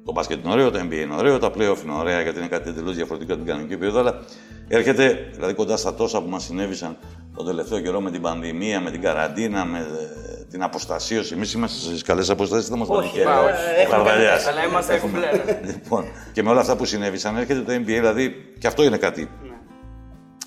Το 0.05 0.11
μπάσκετ 0.11 0.43
είναι 0.43 0.51
ωραίο, 0.53 0.71
το 0.71 0.79
NBA 0.79 0.93
είναι 0.93 1.15
ωραίο, 1.17 1.39
τα 1.39 1.47
playoff 1.49 1.83
είναι 1.83 1.93
ωραία 1.99 2.21
γιατί 2.21 2.39
είναι 2.39 2.47
κάτι 2.47 2.69
εντελώς 2.69 2.95
διαφορετικό 2.95 3.33
από 3.33 3.41
την 3.43 3.51
κανονική 3.51 3.77
περίοδο. 3.77 3.99
Αλλά 3.99 4.19
έρχεται 4.67 5.29
δηλαδή 5.33 5.53
κοντά 5.53 5.77
στα 5.77 5.93
τόσα 5.93 6.21
που 6.21 6.29
μας 6.29 6.43
συνέβησαν 6.43 6.97
τον 7.35 7.45
τελευταίο 7.45 7.79
καιρό 7.79 8.01
με 8.01 8.11
την 8.11 8.21
πανδημία, 8.21 8.81
με 8.81 8.91
την 8.91 9.01
καραντίνα, 9.01 9.65
με 9.65 9.77
ε, 9.77 10.43
την 10.51 10.63
αποστασίωση. 10.63 11.33
Εμείς 11.33 11.53
είμαστε 11.53 11.79
στις 11.79 12.01
καλές 12.01 12.29
αποστάσεις, 12.29 12.69
δεν 12.69 12.77
μας 12.77 12.87
Όχι, 12.89 13.07
χέρι. 13.09 13.23
ε, 13.23 13.27
Ο 13.29 13.47
έχουμε 13.81 14.03
Καρδαλιάς. 14.03 14.47
Αλλά 14.47 14.65
είμαστε 14.65 14.93
Έχουμε. 14.93 15.11
κομπλέ. 15.11 15.59
Λοιπόν, 15.65 16.05
και 16.33 16.43
με 16.43 16.49
όλα 16.49 16.59
αυτά 16.59 16.75
που 16.75 16.85
συνέβησαν 16.85 17.37
έρχεται 17.37 17.59
το 17.61 17.71
NBA, 17.73 17.83
δηλαδή 17.85 18.35
και 18.59 18.67
αυτό 18.67 18.83
είναι 18.83 18.97
κάτι 18.97 19.21
Ναι. 19.21 19.49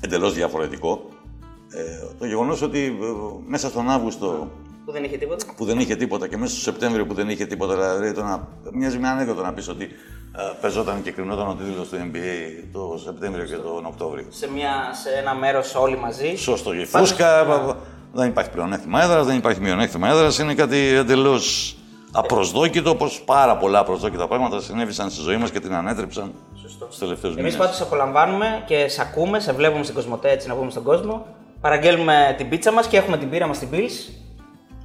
εντελώς 0.01 0.35
διαφορετικό. 0.35 1.09
Ε, 1.71 1.83
το 2.19 2.27
γεγονός 2.27 2.63
ότι 2.63 2.99
ε, 3.03 3.07
μέσα 3.47 3.69
στον 3.69 3.91
Αύγουστο 3.91 4.51
Που 4.85 4.93
δεν 4.93 5.05
είχε 5.05 5.17
τίποτα. 5.17 5.45
που 5.57 5.65
δεν 5.65 5.79
είχε 5.79 5.97
τίποτα 5.97 6.29
και 6.29 6.37
μέσα 6.37 6.53
στο 6.53 6.61
Σεπτέμβριο 6.61 7.07
που 7.07 7.15
δεν 7.15 7.29
είχε 7.29 7.47
τίποτα, 7.47 7.75
δηλαδή 7.75 8.13
το 8.13 8.23
να, 8.23 8.49
μοιάζει 8.73 8.99
με 8.99 9.09
ανέκδοτο 9.09 9.43
να 9.43 9.53
πεις 9.53 9.69
ότι 9.69 9.85
ε, 9.85 10.43
παίζονταν 10.61 11.03
και 11.03 11.11
κρινόταν 11.11 11.49
ο 11.49 11.55
τίτλος 11.55 11.89
του 11.89 11.97
NBA 11.97 12.65
το 12.73 13.01
Σεπτέμβριο 13.05 13.45
και 13.45 13.57
τον 13.57 13.87
Οκτώβριο. 13.87 14.25
Σε, 14.29 14.51
μια, 14.51 14.71
σε 15.03 15.11
ένα 15.19 15.35
μέρος 15.35 15.75
όλοι 15.75 15.97
μαζί. 15.97 16.35
Σωστό. 16.37 16.73
Η 16.73 16.85
φούσκα, 16.85 17.47
δεν 18.13 18.29
υπάρχει 18.29 18.51
πλεονέκτημα 18.51 19.03
έδρας, 19.03 19.27
δεν 19.27 19.37
υπάρχει 19.37 19.61
μειονέκτημα 19.61 20.09
έδρας. 20.09 20.39
Είναι 20.39 20.55
κάτι 20.55 20.77
εντελώς 20.77 21.77
απροσδόκητο, 22.13 22.91
όπως 22.91 23.23
πάρα 23.25 23.57
πολλά 23.57 23.79
απροσδόκητα 23.79 24.29
πράγματα 24.29 24.61
συνέβησαν 24.61 25.11
στη 25.11 25.23
ζωή 25.23 25.37
μας 25.37 25.51
και 25.51 25.61
την 25.61 25.75
ανέτρεψαν 25.75 26.33
στους 26.79 26.99
τελευταίους 26.99 27.35
μήνες. 27.35 27.51
Εμεί 27.51 27.61
πάντως 27.63 27.77
σε 27.77 27.83
απολαμβάνουμε 27.83 28.63
και 28.67 28.89
σε 28.89 29.01
ακούμε, 29.01 29.41
σε 29.41 29.53
βλέπουμε 29.53 29.83
στην 29.83 29.95
Κοσμοτέ 29.95 30.31
έτσι 30.31 30.49
να 30.49 30.55
πούμε 30.55 30.71
στον 30.71 30.83
κόσμο. 30.83 31.27
Παραγγέλνουμε 31.61 32.35
την 32.37 32.49
πίτσα 32.49 32.73
μας 32.73 32.87
και 32.87 32.97
έχουμε 32.97 33.19
την 33.19 33.31
πύρα 33.31 33.47
μας 33.47 33.57
στην 33.57 33.69
Bills. 33.73 34.13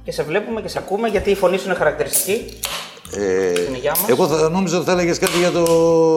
Και 0.04 0.12
σε 0.12 0.22
βλέπουμε 0.22 0.60
και 0.60 0.68
σε 0.68 0.78
ακούμε 0.78 1.08
γιατί 1.08 1.30
η 1.30 1.34
φωνή 1.34 1.58
σου 1.58 1.64
είναι 1.66 1.74
χαρακτηριστική. 1.74 2.58
Ε, 3.16 3.54
Στην 3.56 3.74
υγειά 3.74 3.90
μας. 3.90 4.08
εγώ 4.08 4.26
θα 4.28 4.48
νόμιζα 4.48 4.76
ότι 4.76 4.86
θα 4.86 4.92
έλεγες 4.92 5.18
κάτι 5.18 5.38
για 5.38 5.50
το 5.50 5.64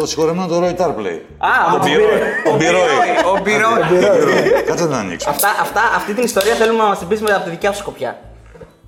συγχωρεμένο 0.06 0.48
το 0.48 0.62
Roy 0.64 0.76
Tarpley. 0.82 1.20
Α, 1.38 1.50
τον 1.72 1.80
ο 1.80 1.84
Μπιρόι. 1.84 2.06
Ο 2.54 2.58
Μπιρόι. 2.58 2.82
Ο 3.36 3.40
Μπυρό. 3.44 3.68
Κάτσε 4.66 4.86
να 4.86 4.98
ανοίξω. 4.98 5.30
Αυτά, 5.30 5.48
αυτά, 5.62 5.82
αυτή 5.96 6.14
την 6.14 6.24
ιστορία 6.24 6.54
θέλουμε 6.54 6.78
να 6.78 6.88
μας 6.88 7.00
την 7.00 7.08
πεις 7.08 7.22
από 7.22 7.44
τη 7.44 7.50
δικιά 7.50 7.72
σου 7.72 7.78
σκοπιά. 7.80 8.20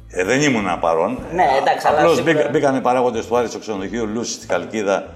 Ε, 0.08 0.24
δεν 0.24 0.42
ήμουν 0.42 0.80
παρόν. 0.80 1.20
Ναι, 1.34 1.46
εντάξει, 1.62 1.88
αλλά 1.88 1.98
Απλώς 2.00 2.16
σίγουρα- 2.16 2.50
μπήκαν 2.52 2.76
οι 2.76 2.82
παράγοντες 2.82 3.26
του 3.28 3.38
Άρη 3.38 3.48
στο 3.48 3.60
ξενοδοχείο 3.60 4.06
Λούση 4.06 4.32
στη 4.32 4.48
Χαλκίδα 4.48 5.08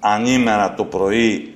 ανήμερα 0.00 0.74
το 0.74 0.84
πρωί 0.84 1.54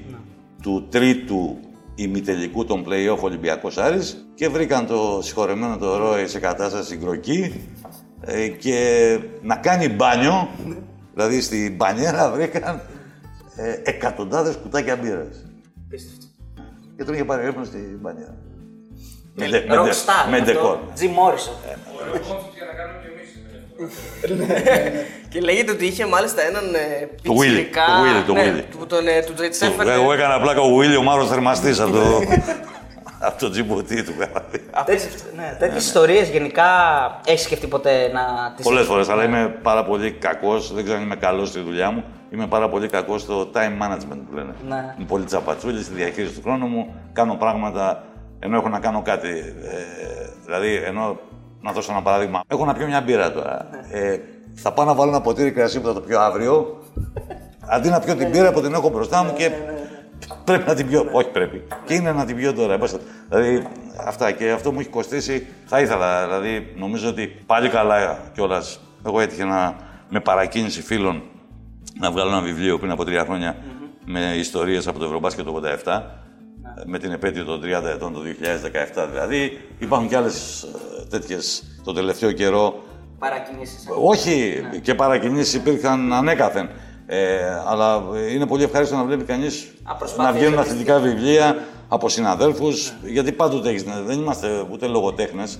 του 0.62 0.86
τρίτου 0.90 1.58
ημιτελικού 2.02 2.64
των 2.64 2.84
play-off 2.88 3.18
Ολυμπιακός 3.20 3.78
Άρης 3.78 4.26
και 4.34 4.48
βρήκαν 4.48 4.86
το 4.86 5.20
συγχωρεμένο 5.22 5.76
το 5.78 5.96
Ρόι 5.96 6.26
σε 6.26 6.38
κατάσταση 6.38 6.96
γκροκή 6.96 7.68
ε, 8.20 8.48
και 8.48 9.18
να 9.42 9.56
κάνει 9.56 9.88
μπάνιο, 9.88 10.48
δηλαδή 11.14 11.40
στην 11.40 11.74
μπανιέρα 11.76 12.30
βρήκαν 12.30 12.80
ε, 13.56 13.76
εκατοντάδες 13.84 14.56
κουτάκια 14.56 14.96
μπύρας. 14.96 15.44
Και 16.96 17.04
τον 17.04 17.14
είχε 17.14 17.24
πάρει 17.24 17.42
ρεύμα 17.44 17.64
στην 17.64 17.98
μπανιέρα. 18.00 18.34
Με, 19.34 19.48
ντε- 19.48 19.68
με, 19.68 19.74
ντε- 19.76 19.92
Rockstar. 19.92 20.30
με 20.30 20.40
ντεκόρ. 20.40 20.78
Jim 20.98 21.04
Morrison. 21.04 21.54
Και 25.28 25.40
λέγεται 25.40 25.72
ότι 25.72 25.86
είχε 25.86 26.06
μάλιστα 26.06 26.42
έναν 26.42 26.74
ε, 26.74 27.08
Το 27.22 27.32
Willy, 27.32 27.40
πιτσιρικά... 27.40 27.84
το 27.86 28.02
Willy, 28.02 28.24
το 28.26 28.32
ναι, 28.32 28.54
Willy. 28.56 28.76
Που 28.78 28.86
τον, 28.86 29.06
ε, 29.06 29.22
του 29.22 29.32
τους 29.32 29.60
έφερνε... 29.60 29.92
Εγώ 29.92 30.12
έκανα 30.12 30.40
πλάκα 30.40 30.60
ο 30.60 30.74
Βίλιο 30.74 31.02
Μάρος 31.02 31.28
θερμαστής 31.28 31.80
από 31.80 31.92
το, 31.92 32.00
από 33.26 33.38
το 33.38 33.50
τζιμπουτί 33.50 34.04
του. 34.04 34.12
ναι, 35.36 35.56
Τέτοιες 35.58 35.84
ιστορίες 35.84 36.28
γενικά 36.28 36.66
έχεις 37.26 37.42
σκεφτεί 37.42 37.66
ποτέ 37.66 38.10
να 38.12 38.54
τι. 38.56 38.62
Πολλές 38.62 38.86
φορές, 38.86 39.08
αλλά 39.08 39.24
είμαι 39.24 39.58
πάρα 39.62 39.84
πολύ 39.84 40.12
κακός. 40.12 40.74
Δεν 40.74 40.84
ξέρω 40.84 40.98
αν 40.98 41.04
είμαι 41.04 41.16
καλός 41.16 41.48
στη 41.48 41.60
δουλειά 41.60 41.90
μου. 41.90 42.04
Είμαι 42.32 42.46
πάρα 42.46 42.68
πολύ 42.68 42.88
κακός 42.88 43.20
στο 43.20 43.50
time 43.54 43.82
management 43.82 44.20
που 44.28 44.34
λένε. 44.34 44.54
Ναι. 44.68 44.94
Είμαι 44.96 45.06
πολύ 45.08 45.24
τσαπατσούλης 45.24 45.84
στη 45.84 45.94
διαχείριση 45.94 46.34
του 46.34 46.40
χρόνου 46.44 46.66
μου. 46.66 46.94
Κάνω 47.12 47.34
πράγματα 47.34 48.04
ενώ 48.40 48.56
έχω 48.56 48.68
να 48.68 48.78
κάνω 48.78 49.02
κάτι. 49.02 49.28
Ε, 49.64 50.30
δηλαδή, 50.44 50.74
ενώ 50.74 51.20
να 51.60 51.72
δώσω 51.72 51.92
ένα 51.92 52.02
παράδειγμα. 52.02 52.40
Έχω 52.46 52.64
να 52.64 52.72
πιω 52.74 52.86
μια 52.86 53.00
μπύρα 53.00 53.32
τώρα. 53.32 53.68
Ε, 53.90 54.18
θα 54.54 54.72
πάω 54.72 54.84
να 54.86 54.94
βάλω 54.94 55.10
ένα 55.10 55.20
ποτήρι 55.20 55.50
κρασί 55.52 55.80
που 55.80 55.86
θα 55.86 55.92
το 55.94 56.00
πιω 56.00 56.20
αύριο. 56.20 56.82
Αντί 57.60 57.88
να 57.88 58.00
πιω 58.00 58.16
την 58.16 58.28
μπύρα 58.28 58.52
που 58.52 58.60
την 58.60 58.74
έχω 58.74 58.88
μπροστά 58.88 59.22
μου 59.24 59.32
και 59.32 59.50
πρέπει 60.44 60.64
να 60.68 60.74
την 60.74 60.86
πιω. 60.86 61.08
Όχι 61.12 61.28
πρέπει. 61.28 61.62
Και 61.84 61.94
είναι 61.94 62.12
να 62.12 62.24
την 62.24 62.36
πιω 62.36 62.52
τώρα. 62.52 62.76
Μπας- 62.78 62.96
Δηλαδή 63.28 63.66
αυτά 64.06 64.30
και 64.32 64.50
αυτό 64.50 64.72
μου 64.72 64.80
έχει 64.80 64.88
κοστίσει. 64.88 65.46
Θα 65.66 65.80
ήθελα. 65.80 66.24
Δηλαδή 66.26 66.72
νομίζω 66.76 67.08
ότι 67.08 67.26
πάλι 67.46 67.68
καλά 67.68 68.18
κιόλας. 68.34 68.80
Εγώ 69.06 69.20
έτυχε 69.20 69.44
να 69.44 69.76
με 70.08 70.20
παρακίνηση 70.20 70.82
φίλων 70.82 71.22
να 72.00 72.10
βγάλω 72.10 72.30
ένα 72.30 72.40
βιβλίο 72.40 72.78
πριν 72.78 72.90
από 72.90 73.04
τρία 73.04 73.24
χρόνια 73.24 73.56
με 74.04 74.20
ιστορίες 74.36 74.86
από 74.86 74.98
το 74.98 75.04
Ευρωμπάσκετ 75.04 75.44
το 75.44 75.60
87 75.84 76.00
με 76.86 76.98
την 76.98 77.12
επέτειο 77.12 77.44
των 77.44 77.60
30 77.60 77.64
ετών 77.88 78.12
το 78.12 78.20
2017 78.20 79.06
δηλαδή. 79.10 79.60
Υπάρχουν 79.78 80.08
κι 80.08 80.14
άλλες 80.14 80.66
ε, 81.12 81.18
τέτοιες 81.18 81.62
το 81.84 81.92
τελευταίο 81.92 82.32
καιρό 82.32 82.74
Παρακινήσεις. 83.18 83.86
όχι, 84.04 84.62
και 84.82 84.94
παρακινήσεις 84.94 85.54
υπήρχαν 85.54 86.12
ανέκαθεν. 86.12 86.68
Ε, 87.06 87.38
αλλά 87.66 88.02
είναι 88.32 88.46
πολύ 88.46 88.62
ευχάριστο 88.62 88.96
να 88.96 89.04
βλέπει 89.04 89.24
κανείς 89.24 89.72
Απροσπάθειες 89.82 90.26
να 90.32 90.38
βγαίνουν 90.38 90.52
επίσης. 90.58 90.70
αθλητικά 90.72 90.98
βιβλία 90.98 91.56
από 91.88 92.08
συναδέλφους. 92.08 92.92
Γιατί 93.02 93.32
πάντοτε 93.32 93.68
έχεις, 93.68 93.84
δεν 94.06 94.18
είμαστε 94.20 94.66
ούτε 94.70 94.86
λογοτέχνες, 94.86 95.58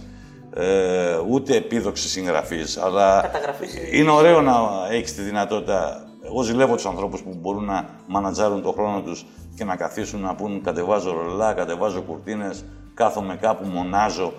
ε, 0.55 1.17
ούτε 1.31 1.57
επίδοξοι 1.57 2.09
συγγραφείς. 2.09 2.77
Αλλά 2.79 3.21
Καταγραφείς. 3.23 3.75
είναι 3.93 4.11
ωραίο 4.11 4.41
να 4.41 4.55
έχεις 4.91 5.15
τη 5.15 5.23
δυνατότητα. 5.23 6.05
Εγώ 6.25 6.43
ζηλεύω 6.43 6.75
τους 6.75 6.87
ανθρώπους 6.87 7.21
που 7.23 7.37
μπορούν 7.41 7.65
να 7.65 7.89
μανατζάρουν 8.07 8.63
τον 8.63 8.73
χρόνο 8.73 9.01
τους 9.01 9.27
και 9.57 9.65
να 9.65 9.77
καθίσουν 9.77 10.21
να 10.21 10.35
πούν 10.35 10.63
κατεβάζω 10.63 11.13
ρολά, 11.13 11.53
κατεβάζω 11.53 12.01
κουρτίνες, 12.01 12.65
κάθομαι 12.95 13.37
κάπου, 13.41 13.67
μονάζω 13.67 14.33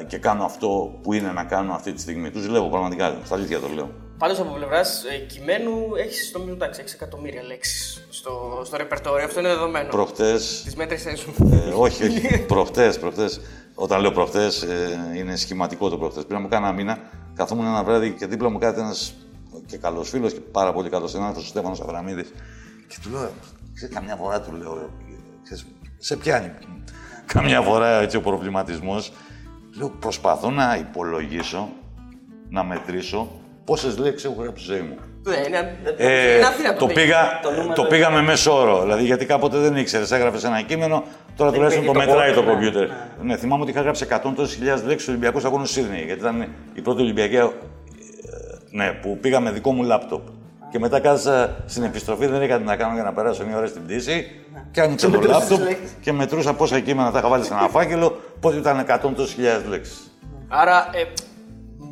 ε, 0.00 0.04
και 0.04 0.18
κάνω 0.18 0.44
αυτό 0.44 0.98
που 1.02 1.12
είναι 1.12 1.32
να 1.32 1.44
κάνω 1.44 1.72
αυτή 1.72 1.92
τη 1.92 2.00
στιγμή. 2.00 2.30
Τους 2.30 2.42
ζηλεύω 2.42 2.68
πραγματικά. 2.68 3.16
Στα 3.24 3.34
αλήθεια 3.34 3.60
το 3.60 3.68
λέω. 3.68 3.90
Πάντως 4.18 4.40
από 4.40 4.52
πλευράς 4.52 5.04
ε, 5.04 5.16
κειμένου 5.16 5.94
έχεις 5.98 6.32
νομίζω 6.34 6.54
εντάξει, 6.54 6.82
6 6.86 6.90
εκατομμύρια 6.94 7.42
λέξεις 7.42 8.06
στο, 8.10 8.62
στο 8.64 8.76
ρεπερτόριο. 8.76 9.24
Αυτό 9.24 9.40
είναι 9.40 9.48
δεδομένο. 9.48 9.88
Προχτέ. 9.88 10.34
Τις 10.64 10.74
μέτρησέ 10.76 11.16
σου. 11.16 11.34
Ε, 11.52 11.72
όχι, 11.74 12.04
όχι. 12.04 12.44
προχτές, 12.46 12.98
προχτές. 12.98 13.40
Όταν 13.74 14.00
λέω 14.00 14.12
προχτές, 14.12 14.62
ε, 14.62 14.98
είναι 15.16 15.36
σχηματικό 15.36 15.88
το 15.88 15.98
προχτές. 15.98 16.24
Πριν 16.24 16.38
από 16.38 16.48
κάνα 16.48 16.72
μήνα, 16.72 16.98
καθόμουν 17.34 17.66
ένα 17.66 17.84
βράδυ 17.84 18.10
και 18.10 18.26
δίπλα 18.26 18.50
μου 18.50 18.58
κάτι 18.58 18.80
ένας 18.80 19.14
και 19.66 19.76
καλός 19.76 20.08
φίλος 20.08 20.32
και 20.32 20.40
πάρα 20.40 20.72
πολύ 20.72 20.88
καλός 20.88 21.10
συνάδελφος, 21.10 21.44
ο 21.44 21.46
Στέφανος 21.46 21.80
Αβραμίδης. 21.80 22.32
Και 22.88 22.96
του 23.02 23.10
λέω, 23.10 23.30
ξέρει, 23.74 23.92
καμιά 23.92 24.16
φορά 24.16 24.40
του 24.40 24.52
λέω, 24.52 24.90
ξέρεις, 25.42 25.66
σε 25.98 26.16
πιάνει. 26.16 26.52
Καμιά 27.26 27.60
φορά 27.60 28.00
έτσι 28.00 28.16
ο 28.16 28.20
προβληματισμός. 28.20 29.12
Λέω, 29.78 29.88
προσπαθώ 30.00 30.50
να 30.50 30.76
υπολογίσω, 30.80 31.68
να 32.48 32.64
μετρήσω 32.64 33.30
πόσες 33.64 33.98
λέξεις 33.98 34.30
έχω 34.30 34.42
γράψει 34.42 34.64
στη 34.64 34.72
ζωή 34.72 34.82
μου. 34.82 34.96
Ναι, 35.22 35.36
είναι, 35.46 35.78
Ε, 35.96 36.36
είναι 36.36 36.46
αθήνα 36.46 36.74
το, 36.74 36.86
πήγα, 36.86 37.40
Το 37.42 37.50
νούμερο 37.50 37.72
το 37.72 37.84
πήγα 37.84 38.10
με 38.10 38.22
μέσο 38.22 38.56
όρο. 38.60 38.80
Δηλαδή, 38.82 39.04
γιατί 39.04 39.26
κάποτε 39.26 39.58
δεν 39.58 39.76
ήξερες, 39.76 40.10
έγραφες 40.10 40.44
ένα 40.44 40.62
κείμενο, 40.62 41.04
τώρα 41.36 41.52
τουλάχιστον 41.52 41.84
το 41.86 41.92
πήγε 41.92 42.04
το 42.04 42.10
μετράει 42.10 42.32
το 42.32 42.40
κόμμα, 42.40 42.52
κομπιούτερ. 42.52 42.88
Ναι, 43.22 43.36
θυμάμαι 43.36 43.62
ότι 43.62 43.70
είχα 43.70 43.80
γράψει 43.80 44.06
100 44.10 44.32
τόσε 44.36 44.56
χιλιάδες 44.56 44.80
λέξεις 44.82 45.02
στους 45.02 45.08
Ολυμπιακούς 45.08 45.44
Αγώνες 45.44 45.66
του 45.68 45.72
Σίδνεϊ. 45.74 46.02
Γιατί 46.04 46.20
ήταν 46.20 46.46
η 46.74 46.80
πρώτη 46.80 47.02
Ολυμπιακή. 47.02 47.36
ε, 47.36 47.48
Ναι, 48.70 48.92
που 49.02 49.18
πήγα 49.20 49.40
με 49.40 49.50
δικό 49.50 49.72
μου 49.72 49.82
λάπτοπ. 49.82 50.22
Και 50.70 50.78
μετά 50.78 51.00
κάθισα 51.00 51.56
στην 51.66 51.82
επιστροφή, 51.82 52.26
δεν 52.26 52.42
είχα 52.42 52.58
τι 52.58 52.64
να 52.64 52.76
κάνω 52.76 52.94
για 52.94 53.02
να 53.02 53.12
περάσω 53.12 53.46
μια 53.46 53.56
ώρα 53.56 53.66
στην 53.66 53.84
πτήση. 53.84 54.39
Και 54.70 54.80
άνοιξα 54.80 55.06
το 55.06 55.12
μετρούσες 55.12 55.40
λάπτοπ 55.40 55.58
τις 55.58 55.66
λέξεις. 55.66 55.96
και 56.00 56.12
μετρούσα 56.12 56.54
πόσα 56.54 56.80
κείμενα 56.80 57.10
τα 57.10 57.18
είχα 57.18 57.28
βάλει 57.28 57.44
σε 57.44 57.52
ένα 57.52 57.68
φάκελο, 57.68 58.20
πότε 58.40 58.56
ήταν 58.56 58.86
100 58.88 59.14
τόσε 59.16 59.34
χιλιάδε 59.34 59.68
λέξεις. 59.68 60.10
Άρα, 60.48 60.88
ε, 60.92 61.04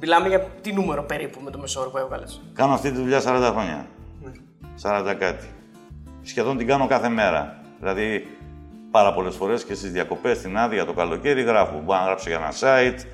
μιλάμε 0.01 0.29
για 0.29 0.41
τι 0.41 0.73
νούμερο 0.73 1.03
περίπου 1.03 1.41
με 1.45 1.51
το 1.51 1.59
μεσόωρο 1.59 1.91
που 1.91 1.99
έβγαλες. 1.99 2.41
Κάνω 2.55 2.73
αυτή 2.73 2.91
τη 2.91 2.97
δουλειά 2.97 3.21
40 3.21 3.51
χρόνια. 3.51 3.87
40 4.83 5.15
κάτι. 5.19 5.47
Σχεδόν 6.23 6.57
την 6.57 6.67
κάνω 6.67 6.87
κάθε 6.87 7.09
μέρα. 7.09 7.61
Δηλαδή, 7.81 8.27
πάρα 8.91 9.15
πολλές 9.15 9.35
φορές 9.35 9.65
και 9.65 9.75
στις 9.75 9.91
διακοπές, 9.93 10.37
στην 10.37 10.59
άδεια, 10.59 10.85
το 10.85 10.93
καλοκαίρι 10.93 11.43
γράφω. 11.43 11.83
Μπορώ 11.85 11.99
να 11.99 12.05
γράψω 12.05 12.29
για 12.29 12.39
ένα 12.39 12.53
site, 12.61 13.05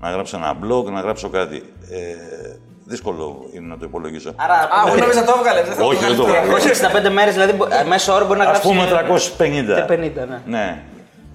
να 0.00 0.10
γράψω 0.10 0.36
ένα 0.36 0.52
blog, 0.62 0.84
να 0.84 1.00
γράψω 1.00 1.28
κάτι. 1.28 1.62
Ε, 1.90 2.56
δύσκολο 2.86 3.48
είναι 3.54 3.66
να 3.66 3.76
το 3.78 3.84
υπολογίσω. 3.84 4.32
Άρα, 4.36 4.54
Α, 4.54 4.66
εγώ 4.86 4.96
νόμιζα 4.96 5.24
το 5.24 5.34
έβγαλε. 5.38 5.60
Όχι, 5.90 6.04
δεν 6.04 6.16
το 6.16 6.22
έβγαλα. 6.26 6.54
όχι 6.54 6.68
65 6.68 7.10
μέρες, 7.10 7.32
δηλαδή 7.32 7.52
μπο- 7.52 7.66
ε, 7.66 7.84
μέσο 7.84 8.12
όρο 8.14 8.26
μπορεί 8.26 8.38
να 8.38 8.44
Α 8.44 8.48
γράψει. 8.48 8.68
πούμε 8.68 8.86
350. 8.86 9.86
350, 9.86 10.26
ναι. 10.28 10.40
Ναι. 10.46 10.82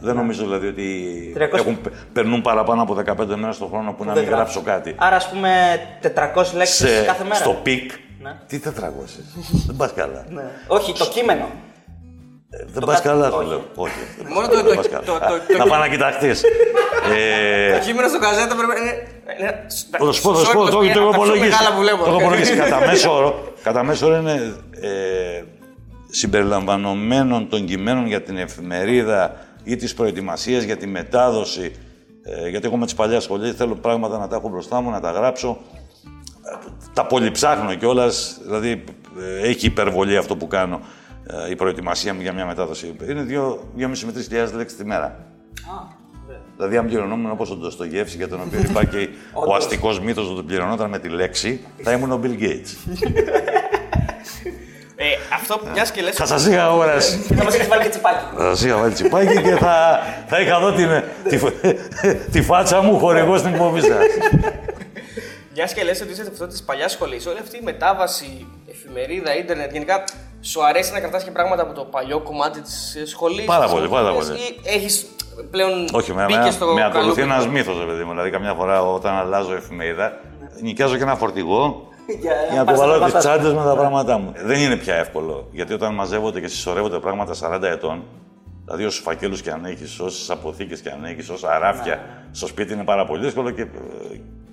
Δεν 0.03 0.15
νομίζω 0.15 0.43
δηλαδή 0.43 0.67
ότι 0.67 0.87
300. 1.37 1.57
έχουν, 1.59 1.79
περνούν 2.13 2.41
παραπάνω 2.41 2.81
από 2.81 2.93
15 2.93 3.35
μέρες 3.35 3.57
το 3.57 3.65
χρόνο 3.65 3.93
που 3.93 4.03
να 4.03 4.11
μην 4.13 4.23
Δεν 4.23 4.33
γράψω 4.33 4.61
γράφει. 4.65 4.81
κάτι. 4.83 4.95
Άρα, 4.99 5.15
ας 5.15 5.29
πούμε 5.29 5.49
400 6.01 6.53
λέξεις 6.55 6.75
Σε- 6.89 7.03
κάθε 7.05 7.23
μέρα. 7.23 7.35
στο 7.35 7.49
πικ. 7.63 7.91
Ναι. 8.21 8.35
Τι 8.47 8.59
400. 8.59 9.23
δεν 9.65 9.75
πας 9.75 9.93
καλά. 9.93 10.25
Ναι. 10.29 10.43
Όχι, 10.67 10.93
το 10.93 11.05
κείμενο. 11.05 11.45
Ε, 12.53 12.65
Δεν 12.73 12.83
πας 12.85 13.01
καλά, 13.01 13.29
σου 13.31 13.41
λέω. 13.41 13.63
Όχι. 13.75 13.93
Μόνο 14.33 14.47
δεν 14.47 14.63
το- 14.63 14.69
το- 14.69 14.75
πας 14.75 14.89
καλά. 14.89 15.03
το- 15.03 15.11
το- 15.19 15.25
Α, 15.25 15.27
το- 15.47 15.57
Να 15.57 15.65
πάει 15.65 15.79
να 15.79 15.87
κοιταχτείς. 15.89 16.41
Το 16.41 17.85
κείμενο 17.85 18.07
στο 18.07 18.19
καζέτα 18.19 18.55
πρέπει 18.55 18.67
να 18.67 18.77
είναι. 18.77 18.93
είναι- 19.39 19.65
Θα 20.05 20.11
σου 20.11 20.21
πω, 20.21 20.35
θα 20.35 20.39
σου 20.45 20.51
sorry, 20.51 20.53
πω, 20.53 20.65
το 20.65 20.71
το 20.71 20.81
είναι 20.81 20.91
έχω 20.91 21.01
από 21.01 21.11
τα 21.11 21.17
πιο 21.17 21.25
υπολογίσει. 21.25 21.49
μεγάλα 21.49 21.75
που 21.75 21.81
βλέπω. 21.81 22.03
Το 22.03 22.09
έχω 22.09 22.19
υπολογίσει. 22.19 22.55
Κατά 22.55 22.79
μέσο 22.85 23.15
όρο, 23.15 23.53
κατά 23.63 23.83
μέσο 23.83 24.05
όρο 24.07 24.15
είναι 24.15 24.55
ε, 24.81 25.43
συμπεριλαμβανομένων 26.09 27.49
των 27.49 27.65
κειμένων 27.65 28.07
για 28.07 28.21
την 28.21 28.37
εφημερίδα 28.37 29.35
ή 29.63 29.75
τις 29.75 29.93
προετοιμασίες 29.93 30.63
για 30.63 30.77
τη 30.77 30.87
μετάδοση. 30.87 31.71
Ε, 32.23 32.49
γιατί 32.49 32.67
εγώ 32.67 32.77
με 32.77 32.85
τις 32.85 32.93
παλιές 32.93 33.23
σχολές 33.23 33.53
θέλω 33.55 33.75
πράγματα 33.75 34.17
να 34.17 34.27
τα 34.27 34.35
έχω 34.35 34.49
μπροστά 34.49 34.81
μου, 34.81 34.89
να 34.89 34.99
τα 34.99 35.11
γράψω. 35.11 35.57
Ε, 36.43 36.55
Τα 36.93 37.05
πολυψάχνω 37.05 37.73
κιόλας, 37.75 38.37
δηλαδή 38.45 38.83
ε, 39.43 39.47
έχει 39.47 39.65
υπερβολή 39.65 40.17
αυτό 40.17 40.35
που 40.35 40.47
κάνω 40.47 40.75
ε, 40.75 41.00
η 41.49 41.55
προετοιμασία 41.55 42.13
μου 42.13 42.21
για 42.21 42.33
μια 42.33 42.45
μετάδοση. 42.45 42.95
Είναι 43.09 43.25
2.500 43.29 43.99
με 43.99 44.13
3.000 44.29 44.53
λέξεις 44.53 44.77
τη 44.77 44.85
μέρα. 44.85 45.25
Δηλαδή 45.55 45.95
Δηλαδή, 46.55 46.77
αν 46.77 46.85
πληρωνόμουν 46.85 47.31
όπως 47.31 47.51
ο 47.51 47.55
Ντοστογεύση, 47.55 48.17
για 48.17 48.27
τον 48.27 48.41
οποίο 48.41 48.59
υπάρχει 48.59 49.09
ο 49.49 49.55
αστικός 49.55 49.99
μύθος 49.99 50.29
ότι 50.29 50.41
πληρωνόταν 50.41 50.89
με 50.89 50.99
τη 50.99 51.09
λέξη, 51.09 51.65
θα 51.83 51.91
ήμουν 51.91 52.11
ο 52.11 52.19
Bill 52.23 52.41
Gates. 52.41 52.93
Ε, 54.95 55.05
αυτό 55.33 55.59
μιας 55.73 55.91
και 55.91 56.01
λες. 56.01 56.15
θα 56.15 56.25
σας 56.25 56.45
είχα 56.45 56.65
αγοράσει. 56.65 57.17
Θα 57.17 57.43
μας 57.43 57.55
έχει 57.55 57.67
βάλει 57.67 57.83
και 57.83 57.89
τσιπάκι. 57.89 58.23
Θα 58.37 58.43
σας 58.55 58.63
είχα 58.63 58.77
βάλει 58.77 58.93
τσιπάκι 58.93 59.41
και 59.41 59.55
θα, 59.55 59.99
θα 60.27 60.41
είχα 60.41 60.59
δω 60.59 60.71
την, 60.71 60.89
τη, 61.29 61.37
τη 62.31 62.41
φάτσα 62.41 62.81
μου 62.81 62.99
χορηγό 62.99 63.37
στην 63.37 63.53
εκπομπή 63.53 63.81
σα. 63.81 63.95
Μιας 65.53 65.73
και 65.73 65.83
λες 65.83 66.01
ότι 66.01 66.11
είσαι 66.11 66.25
αυτό 66.31 66.47
της 66.47 66.63
παλιάς 66.63 66.91
σχολής, 66.91 67.25
όλη 67.25 67.39
αυτή 67.39 67.57
η 67.57 67.61
μετάβαση, 67.63 68.45
εφημερίδα, 68.69 69.37
ίντερνετ, 69.37 69.71
γενικά 69.71 70.03
σου 70.41 70.65
αρέσει 70.65 70.93
να 70.93 70.99
κρατάς 70.99 71.23
και 71.23 71.31
πράγματα 71.31 71.61
από 71.61 71.73
το 71.73 71.83
παλιό 71.83 72.19
κομμάτι 72.19 72.61
της 72.61 72.97
σχολής. 73.05 73.45
Πάρα 73.45 73.67
πολύ, 73.67 73.87
πάρα 73.87 74.13
πολύ. 74.13 74.29
Έχεις 74.63 75.05
πλέον. 75.51 75.87
Όχι, 75.93 76.13
με, 76.13 76.25
μπήκες 76.25 76.43
με, 76.43 76.51
στο 76.51 76.65
με 76.65 76.83
ακολουθεί 76.83 77.21
καλό 77.21 77.33
ένας 77.33 77.47
μύθος, 77.47 77.85
παιδί 77.85 78.03
μου. 78.03 78.09
Δηλαδή, 78.09 78.29
καμιά 78.29 78.53
φορά 78.53 78.83
όταν 78.83 79.15
αλλάζω 79.15 79.53
εφημερίδα, 79.53 80.19
νοικιάζω 80.61 80.97
και 80.97 81.03
ένα 81.03 81.15
φορτηγό 81.15 81.89
για 82.51 82.63
να 82.63 82.73
του 82.73 82.79
βάλω 82.79 83.05
τις 83.05 83.13
τσάντες 83.13 83.53
με 83.53 83.63
τα 83.63 83.75
πράγματά 83.75 84.17
μου. 84.17 84.33
Δεν 84.35 84.59
είναι 84.59 84.75
πια 84.75 84.95
εύκολο. 84.95 85.47
Γιατί 85.51 85.73
όταν 85.73 85.93
μαζεύονται 85.93 86.39
και 86.39 86.47
συσσωρεύονται 86.47 86.99
πράγματα 86.99 87.33
40 87.41 87.63
ετών, 87.63 88.03
δηλαδή 88.65 88.85
όσου 88.85 89.01
φακέλους 89.01 89.41
και 89.41 89.51
αν 89.51 89.65
έχει, 89.65 90.01
όσε 90.01 90.31
αποθήκες 90.31 90.81
και 90.81 90.89
αν 90.89 91.03
έχει, 91.03 91.31
όσα 91.31 91.49
αράφια 91.51 91.99
στο 92.31 92.47
σπίτι 92.47 92.73
είναι 92.73 92.83
πάρα 92.83 93.05
πολύ 93.05 93.23
δύσκολο 93.23 93.49
και 93.49 93.61
ε, 93.61 93.67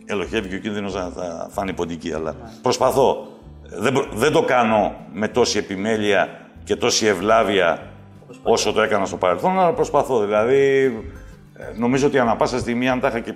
ελοχεύει 0.06 0.48
και 0.48 0.54
ο 0.54 0.58
κίνδυνος 0.58 0.94
να 0.94 1.08
θα 1.08 1.48
φάνει 1.50 1.72
ποντική. 1.72 2.12
Αλλά 2.12 2.36
προσπαθώ. 2.62 3.26
Δεν, 3.70 3.92
προ- 3.92 4.08
δεν 4.12 4.32
το 4.32 4.42
κάνω 4.42 4.94
με 5.12 5.28
τόση 5.28 5.58
επιμέλεια 5.58 6.28
και 6.64 6.76
τόση 6.76 7.06
ευλάβεια 7.06 7.78
όσο 8.42 8.72
το 8.72 8.80
έκανα 8.82 9.06
στο 9.06 9.16
παρελθόν, 9.16 9.58
αλλά 9.58 9.72
προσπαθώ. 9.72 10.20
Δηλαδή, 10.24 10.84
ε, 11.56 11.78
νομίζω 11.78 12.06
ότι 12.06 12.18
ανά 12.18 12.36
πάσα 12.36 12.58
στιγμή, 12.58 12.88
αν 12.88 13.00
τα 13.00 13.08
είχα 13.08 13.20
και. 13.20 13.34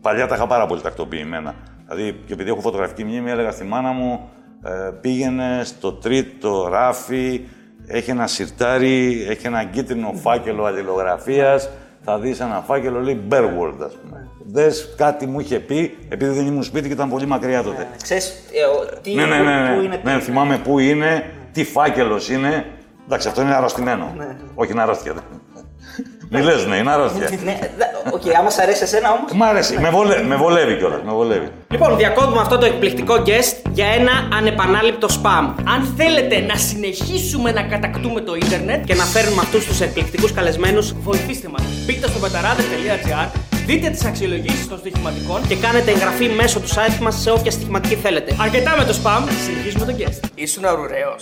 Παλιά 0.00 0.26
τα 0.26 0.34
είχα 0.34 0.46
πάρα 0.46 0.66
πολύ 0.66 0.80
τακτοποιημένα. 0.80 1.54
Δηλαδή, 1.88 2.20
και 2.26 2.32
επειδή 2.32 2.50
έχω 2.50 2.60
φωτογραφική 2.60 3.04
μνήμη, 3.04 3.30
έλεγα 3.30 3.50
στη 3.50 3.64
μάνα 3.64 3.90
μου, 3.90 4.28
ε, 4.64 4.90
πήγαινε 5.00 5.60
στο 5.64 5.92
τρίτο 5.92 6.68
ράφι, 6.70 7.40
έχει 7.86 8.10
ένα 8.10 8.26
σιρτάρι, 8.26 9.26
έχει 9.28 9.46
ένα 9.46 9.64
κίτρινο 9.64 10.12
φάκελο 10.14 10.64
αλληλογραφίας. 10.64 11.70
Θα 12.00 12.18
δεις 12.18 12.40
ένα 12.40 12.62
φάκελο, 12.66 13.00
λέει 13.00 13.20
Berword, 13.30 13.76
ας 13.84 13.96
πούμε. 14.02 14.23
Δες 14.56 14.88
κάτι 14.96 15.26
μου 15.26 15.40
είχε 15.40 15.58
πει, 15.58 15.96
επειδή 16.08 16.30
δεν 16.34 16.46
ήμουν 16.46 16.62
σπίτι 16.62 16.86
και 16.86 16.92
ήταν 16.92 17.08
πολύ 17.10 17.26
μακριά 17.26 17.62
τότε. 17.62 17.88
Ξέρεις, 18.02 18.26
ε, 18.28 18.64
ο- 18.64 19.00
τι, 19.02 19.14
Ναι, 19.14 19.24
ναι, 19.24 19.36
ναι. 19.36 19.60
ναι. 19.60 19.74
πού 19.76 19.82
είναι 19.84 20.00
ναι, 20.04 20.16
τι. 20.18 20.20
θυμάμαι 20.24 20.58
πού 20.64 20.78
είναι, 20.78 21.24
τι 21.52 21.64
φάκελος 21.64 22.28
είναι. 22.28 22.64
Εντάξει, 23.06 23.28
αυτό 23.28 23.40
είναι 23.42 23.54
αρρωστημένο. 23.54 24.16
Όχι, 24.54 24.72
είναι 24.72 24.82
αρρώστια. 24.82 25.12
Μη 26.30 26.40
λες, 26.42 26.66
ναι, 26.66 26.76
είναι 26.76 26.90
αρρώστια. 26.90 27.28
Ναι, 27.44 27.58
δε- 27.76 28.12
οκ, 28.12 28.36
άμα 28.38 28.50
σ' 28.50 28.58
αρέσει 28.58 28.82
εσένα 28.82 29.12
όμως. 29.12 29.32
Μ' 29.32 29.42
αρέσει, 29.42 29.78
με, 29.78 29.90
βολε... 29.90 30.22
με 30.22 30.36
βολεύει 30.36 30.76
κιόλας. 30.76 31.00
Με 31.04 31.12
βολεύει. 31.12 31.48
Λοιπόν, 31.70 31.96
διακόπτουμε 31.96 32.40
αυτό 32.40 32.58
το 32.58 32.66
εκπληκτικό 32.66 33.14
guest 33.26 33.70
για 33.72 33.86
ένα 33.86 34.12
ανεπανάληπτο 34.38 35.08
spam. 35.10 35.54
Αν 35.68 35.94
θέλετε 35.96 36.38
να 36.40 36.54
συνεχίσουμε 36.56 37.52
να 37.52 37.62
κατακτούμε 37.62 38.20
το 38.20 38.34
ίντερνετ, 38.34 38.84
Και 38.84 38.94
να 38.94 39.04
φέρνουμε 39.04 39.40
αυτούς 39.40 39.66
τους 39.66 39.80
εκπληκτικούς 39.80 40.32
καλεσμένους 40.32 40.94
βοηθήστε 41.02 41.48
μας. 41.48 41.62
Μπείτε 41.86 42.08
στο 42.08 42.18
betarades.gr, 42.18 43.28
δείτε 43.66 43.90
τις 43.90 44.04
αξιολογήσεις 44.04 44.68
των 44.68 44.78
στοιχηματικών 44.78 45.46
και 45.48 45.56
κάνετε 45.56 45.90
εγγραφή 45.90 46.28
μέσω 46.28 46.60
του 46.60 46.68
site 46.68 46.98
μας 47.00 47.20
σε 47.20 47.30
όποια 47.30 47.50
στοιχηματική 47.50 47.94
θέλετε. 47.94 48.36
Αρκετά 48.40 48.76
με 48.78 48.84
το 48.84 49.00
spam, 49.02 49.28
συνεχίζουμε 49.44 49.84
τον 49.84 49.96
guest. 49.98 50.28
Ήσουν 50.34 50.64
αρουραίο. 50.64 51.14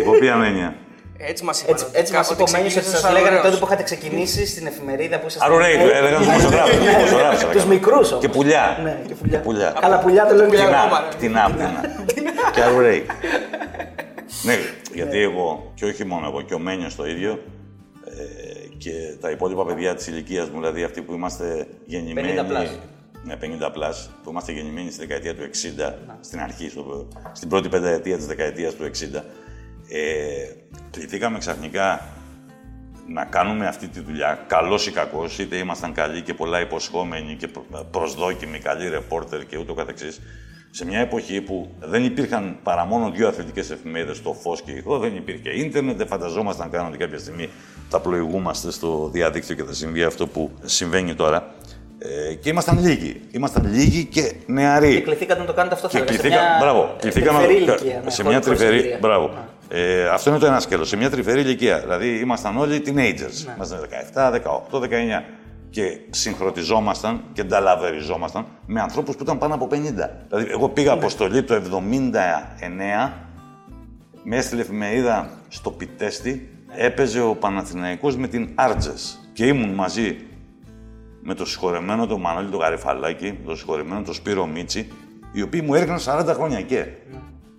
Υπό 0.00 0.10
ποια 0.12 0.42
έννοια; 0.44 0.74
Έτσι 1.18 1.44
μας 1.44 1.62
είπαν. 1.62 1.72
Έτσι, 1.74 1.86
έτσι 1.92 2.12
μας 2.12 2.30
είπε 2.30 2.42
ο 2.42 2.46
Μένιος 2.52 2.76
ότι 2.76 2.84
σας 2.86 3.12
λέγανε 3.12 3.40
τότε 3.42 3.56
που 3.56 3.64
είχατε 3.66 3.82
ξεκινήσει 3.82 4.46
στην 4.46 4.66
εφημερίδα 4.66 5.18
που 5.18 5.26
ήσασταν. 5.26 5.50
Αρουραίοι, 5.50 5.76
του 5.76 5.90
έλεγαν 5.94 6.22
του 6.22 6.30
δημοσιογράφου. 6.30 7.48
Τους 7.52 7.64
μικρούς 7.64 8.16
Και 8.20 8.28
πουλιά. 8.28 8.78
Ναι, 8.82 9.00
και 9.06 9.14
πουλιά. 9.14 9.40
πουλιά. 9.40 9.76
Καλά, 9.80 9.98
πουλιά 9.98 10.26
το 10.26 10.34
λένε 10.34 10.48
Πτηνά, 10.48 10.80
ακόμα, 10.80 11.00
ναι. 11.00 11.08
πτηνά, 11.14 11.50
πτηνά. 11.50 11.80
Και 12.54 12.62
αρουραίοι. 12.62 13.06
Ναι, 14.42 14.58
γιατί 14.94 15.18
εγώ, 15.18 15.72
και 15.74 15.84
όχι 15.84 16.04
μόνο 16.04 16.26
εγώ, 16.26 16.40
και 16.42 16.54
ο 16.54 16.58
Μένιος 16.58 16.96
το 16.96 17.06
ίδιο, 17.06 17.42
ε, 18.04 18.49
και 18.80 19.16
τα 19.20 19.30
υπόλοιπα 19.30 19.64
παιδιά 19.64 19.94
της 19.94 20.06
ηλικίας 20.06 20.48
μου, 20.48 20.58
δηλαδή 20.58 20.82
αυτοί 20.82 21.02
που 21.02 21.12
είμαστε 21.12 21.66
γεννημένοι... 21.84 22.34
50 22.36 22.40
plus. 22.40 22.68
Ναι, 23.24 23.36
50 23.66 23.72
plus, 23.72 24.10
που 24.22 24.30
είμαστε 24.30 24.52
γεννημένοι 24.52 24.90
στη 24.90 25.06
δεκαετία 25.06 25.34
του 25.34 25.42
60, 25.42 25.92
στην 26.20 26.40
αρχή, 26.40 26.68
στο, 26.68 27.08
στην 27.32 27.48
πρώτη 27.48 27.68
πενταετία 27.68 28.16
της 28.16 28.26
δεκαετίας 28.26 28.74
του 28.74 28.84
60, 28.84 28.88
ε, 29.88 30.52
κληθήκαμε 30.90 31.38
ξαφνικά 31.38 32.06
να 33.08 33.24
κάνουμε 33.24 33.66
αυτή 33.66 33.88
τη 33.88 34.00
δουλειά, 34.00 34.44
καλώς 34.46 34.86
ή 34.86 34.90
κακώς, 34.90 35.38
είτε 35.38 35.56
ήμασταν 35.56 35.92
καλοί 35.92 36.22
και 36.22 36.34
πολλά 36.34 36.60
υποσχόμενοι 36.60 37.36
και 37.36 37.48
προ- 37.48 37.86
προσδόκιμοι, 37.90 38.58
καλοί 38.58 38.88
ρεπόρτερ 38.88 39.46
και 39.46 39.58
ούτω 39.58 39.74
καθεξής, 39.74 40.20
σε 40.70 40.84
μια 40.86 40.98
εποχή 40.98 41.40
που 41.40 41.70
δεν 41.80 42.04
υπήρχαν 42.04 42.56
παρά 42.62 42.84
μόνο 42.84 43.10
δύο 43.10 43.28
αθλητικές 43.28 43.70
εφημερίδες, 43.70 44.22
το 44.22 44.32
Φως 44.32 44.62
και 44.62 44.70
η 44.70 44.74
Ηχώ, 44.76 44.98
δεν 44.98 45.16
υπήρχε 45.16 45.50
ίντερνετ, 45.50 45.96
δεν 45.96 46.06
φανταζόμασταν 46.06 46.70
καν 46.70 46.86
ότι 46.86 46.96
κάποια 46.96 47.18
στιγμή 47.18 47.48
θα 47.88 48.00
πλοηγούμαστε 48.00 48.70
στο 48.70 49.08
διαδίκτυο 49.12 49.54
και 49.54 49.62
θα 49.62 49.72
συμβεί 49.72 50.02
αυτό 50.02 50.26
που 50.26 50.50
συμβαίνει 50.64 51.14
τώρα. 51.14 51.54
Ε, 52.30 52.34
και 52.34 52.48
ήμασταν 52.48 52.78
λίγοι. 52.80 53.20
Ήμασταν 53.30 53.72
λίγοι 53.72 54.04
και 54.04 54.32
νεαροί. 54.46 54.94
Και 54.94 55.00
κληθήκατε 55.00 55.40
να 55.40 55.46
το 55.46 55.52
κάνετε 55.52 55.74
αυτό, 55.74 55.88
θα 55.88 55.98
Και 55.98 56.02
έλεγα. 56.04 56.16
σε 56.16 56.22
κληθήκα, 56.28 56.42
μια 56.42 56.58
μπράβο, 56.60 56.94
κληθήκα 56.98 57.32
να- 57.32 57.38
τρυφερή 57.38 57.56
ηλικία, 57.62 57.74
ναι, 58.04 58.10
σε 58.10 58.22
χωρίς- 58.22 58.22
μια 58.22 58.40
χωρίς 58.42 58.44
τρυφερή, 58.58 58.76
εμπειρία. 58.78 58.98
μπράβο. 59.00 59.30
Ε, 59.68 60.08
αυτό 60.08 60.30
είναι 60.30 60.38
το 60.38 60.46
ένα 60.46 60.60
σκέλος. 60.60 60.88
Σε 60.88 60.96
μια 60.96 61.10
τρυφερή 61.10 61.40
ηλικία. 61.40 61.78
Δηλαδή 61.80 62.18
ήμασταν 62.18 62.56
όλοι 62.58 62.82
teenagers. 62.86 63.44
Ναι. 63.46 63.52
Ήμασταν 63.56 63.80
17, 63.80 64.30
18, 64.30 64.78
19. 64.80 65.24
Και 65.70 65.98
συγχρονιζόμασταν 66.10 67.22
και 67.32 67.42
νταλαβεριζόμασταν 67.42 68.46
με 68.66 68.80
ανθρώπους 68.80 69.16
που 69.16 69.22
ήταν 69.22 69.38
πάνω 69.38 69.54
από 69.54 69.66
50. 69.66 70.10
Δηλαδή, 70.28 70.50
εγώ 70.50 70.68
πήγα 70.68 70.92
Ναι. 70.92 70.98
αποστολή 70.98 71.42
το 71.42 71.54
79, 71.54 73.12
με 74.22 74.36
έστειλε 74.36 74.60
εφημερίδα 74.60 75.30
στο 75.48 75.70
Πιτέστη, 75.70 76.48
έπαιζε 76.76 77.20
ο 77.20 77.34
Παναθηναϊκός 77.34 78.16
με 78.16 78.28
την 78.28 78.48
Άρτζες. 78.54 79.30
Και 79.32 79.46
ήμουν 79.46 79.74
μαζί 79.74 80.16
με 81.22 81.34
το 81.34 81.44
συγχωρεμένο 81.46 82.06
τον 82.06 82.20
Μανώλη 82.20 82.50
τον 82.50 82.60
Γαριφαλάκη, 82.60 83.24
με 83.26 83.46
το 83.46 83.56
συγχωρεμένο 83.56 84.02
τον 84.02 84.14
Σπύρο 84.14 84.46
Μίτσι, 84.46 84.88
οι 85.32 85.42
οποίοι 85.42 85.62
μου 85.64 85.74
έριχναν 85.74 85.98
40 85.98 86.34
χρόνια 86.34 86.60
και. 86.62 86.86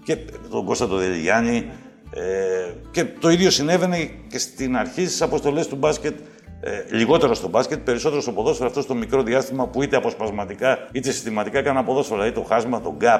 Και 0.03 0.17
τον 0.49 0.65
Κώστα 0.65 0.87
τον 0.87 0.99
Δελιγιάννη. 0.99 1.65
Ε, 2.13 2.73
και 2.91 3.05
το 3.05 3.29
ίδιο 3.29 3.49
συνέβαινε 3.49 4.09
και 4.29 4.37
στην 4.37 4.77
αρχή 4.77 5.05
στις 5.05 5.21
αποστολές 5.21 5.67
του 5.67 5.75
μπάσκετ. 5.75 6.19
Ε, 6.63 6.95
λιγότερο 6.95 7.33
στο 7.33 7.47
μπάσκετ, 7.49 7.79
περισσότερο 7.79 8.21
στο 8.21 8.31
ποδόσφαιρο, 8.31 8.67
αυτό 8.69 8.81
στο 8.81 8.93
μικρό 8.93 9.23
διάστημα 9.23 9.67
που 9.67 9.83
είτε 9.83 9.95
αποσπασματικά 9.95 10.79
είτε 10.91 11.11
συστηματικά 11.11 11.59
έκανα 11.59 11.83
ποδόσφαιρο. 11.83 12.19
Δηλαδή 12.19 12.39
το 12.39 12.45
χάσμα, 12.49 12.81
το 12.81 12.93
gap 13.01 13.19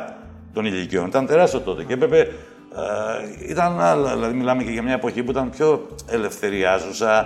των 0.54 0.66
ηλικιών 0.66 1.06
ήταν 1.08 1.26
τεράστιο 1.26 1.60
τότε 1.60 1.84
και 1.84 1.94
έπρεπε. 1.94 2.28
Ε, 2.76 3.50
ήταν 3.52 3.82
άλλα, 3.82 4.14
δηλαδή 4.14 4.34
μιλάμε 4.36 4.64
και 4.64 4.70
για 4.72 4.82
μια 4.82 4.94
εποχή 4.94 5.24
που 5.24 5.32
ήταν 5.32 5.50
πιο 5.50 5.88
ελευθεριάζουσα, 6.10 7.20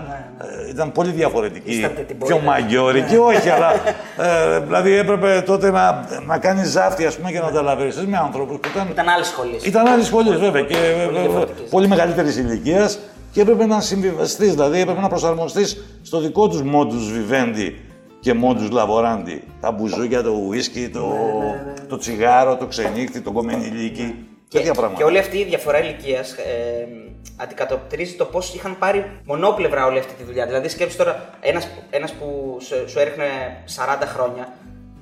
ε, 0.66 0.70
ήταν 0.70 0.92
πολύ 0.92 1.12
διαφορετική, 1.12 1.72
Ήσταν 1.72 1.94
την 1.96 2.06
πιο 2.06 2.16
πορεία. 2.18 2.42
μαγιόρικη, 2.42 3.18
όχι, 3.18 3.50
αλλά 3.50 3.72
ε, 4.56 4.60
δηλαδή 4.60 4.92
έπρεπε 4.92 5.44
τότε 5.46 5.72
να, 5.72 6.08
να 6.26 6.38
κάνεις 6.38 6.68
ζάφτη 6.70 7.06
ας 7.06 7.16
πούμε, 7.16 7.32
και 7.32 7.40
να 7.40 7.52
τα 7.52 7.62
λαβεριστείς 7.62 8.06
με 8.06 8.18
άνθρωπους 8.18 8.58
που 8.60 8.68
ήταν 8.74 8.88
Ήταν 8.92 9.10
άλλη 9.10 9.24
σχολής. 9.24 9.66
ήταν 9.66 9.88
άλλη 9.88 10.04
σχολής, 10.04 10.36
βέβαια, 10.40 10.62
και 10.62 10.76
ε, 10.78 11.04
ε, 11.04 11.08
διαφορετικές. 11.22 11.70
πολύ 11.70 11.88
μεγαλύτερης 11.88 12.38
ηλικίας 12.38 13.00
και 13.36 13.42
έπρεπε 13.42 13.66
να 13.66 13.82
συμβιβαστείς, 13.82 14.54
δηλαδή 14.54 14.80
έπρεπε 14.80 15.02
να 15.02 15.08
προσαρμοστείς 15.08 15.84
στο 16.02 16.20
δικό 16.20 16.48
τους 16.48 16.62
modus 16.62 17.06
vivendi 17.16 17.72
και 18.20 18.34
modus 18.44 18.72
laborandi. 18.72 19.40
Τα 19.62 19.72
μπουζούκια, 19.72 20.24
το 20.24 20.32
ουίσκι, 20.48 20.90
το, 20.90 21.14
το 21.88 21.98
τσιγάρο, 21.98 22.56
το 22.56 22.66
ξενύχτη, 22.66 23.22
το 23.22 23.32
κομμενιλίκι. 23.32 24.16
Και, 24.48 24.58
τέτοια 24.58 24.74
πράγματα. 24.74 24.98
και 24.98 25.04
όλη 25.04 25.18
αυτή 25.18 25.38
η 25.38 25.44
διαφορά 25.44 25.84
ηλικίας 25.84 26.32
ε, 26.32 26.88
αντικατοπτρίζει 27.38 28.14
το 28.16 28.26
πώς 28.26 28.54
είχαν 28.54 28.78
πάρει 28.80 29.06
μονόπλευρα 29.26 29.86
όλη 29.86 30.00
αυτή 30.00 30.14
τη 30.14 30.24
δουλειά. 30.24 30.46
Δηλαδή, 30.46 30.70
σκέψτε 30.70 31.04
τώρα 31.04 31.30
ένα 31.42 31.62
ένας 31.90 32.12
που 32.14 32.58
σου, 32.62 32.90
σου 32.90 33.00
έριχνε 33.00 33.26
40 33.76 34.04
χρόνια 34.06 34.54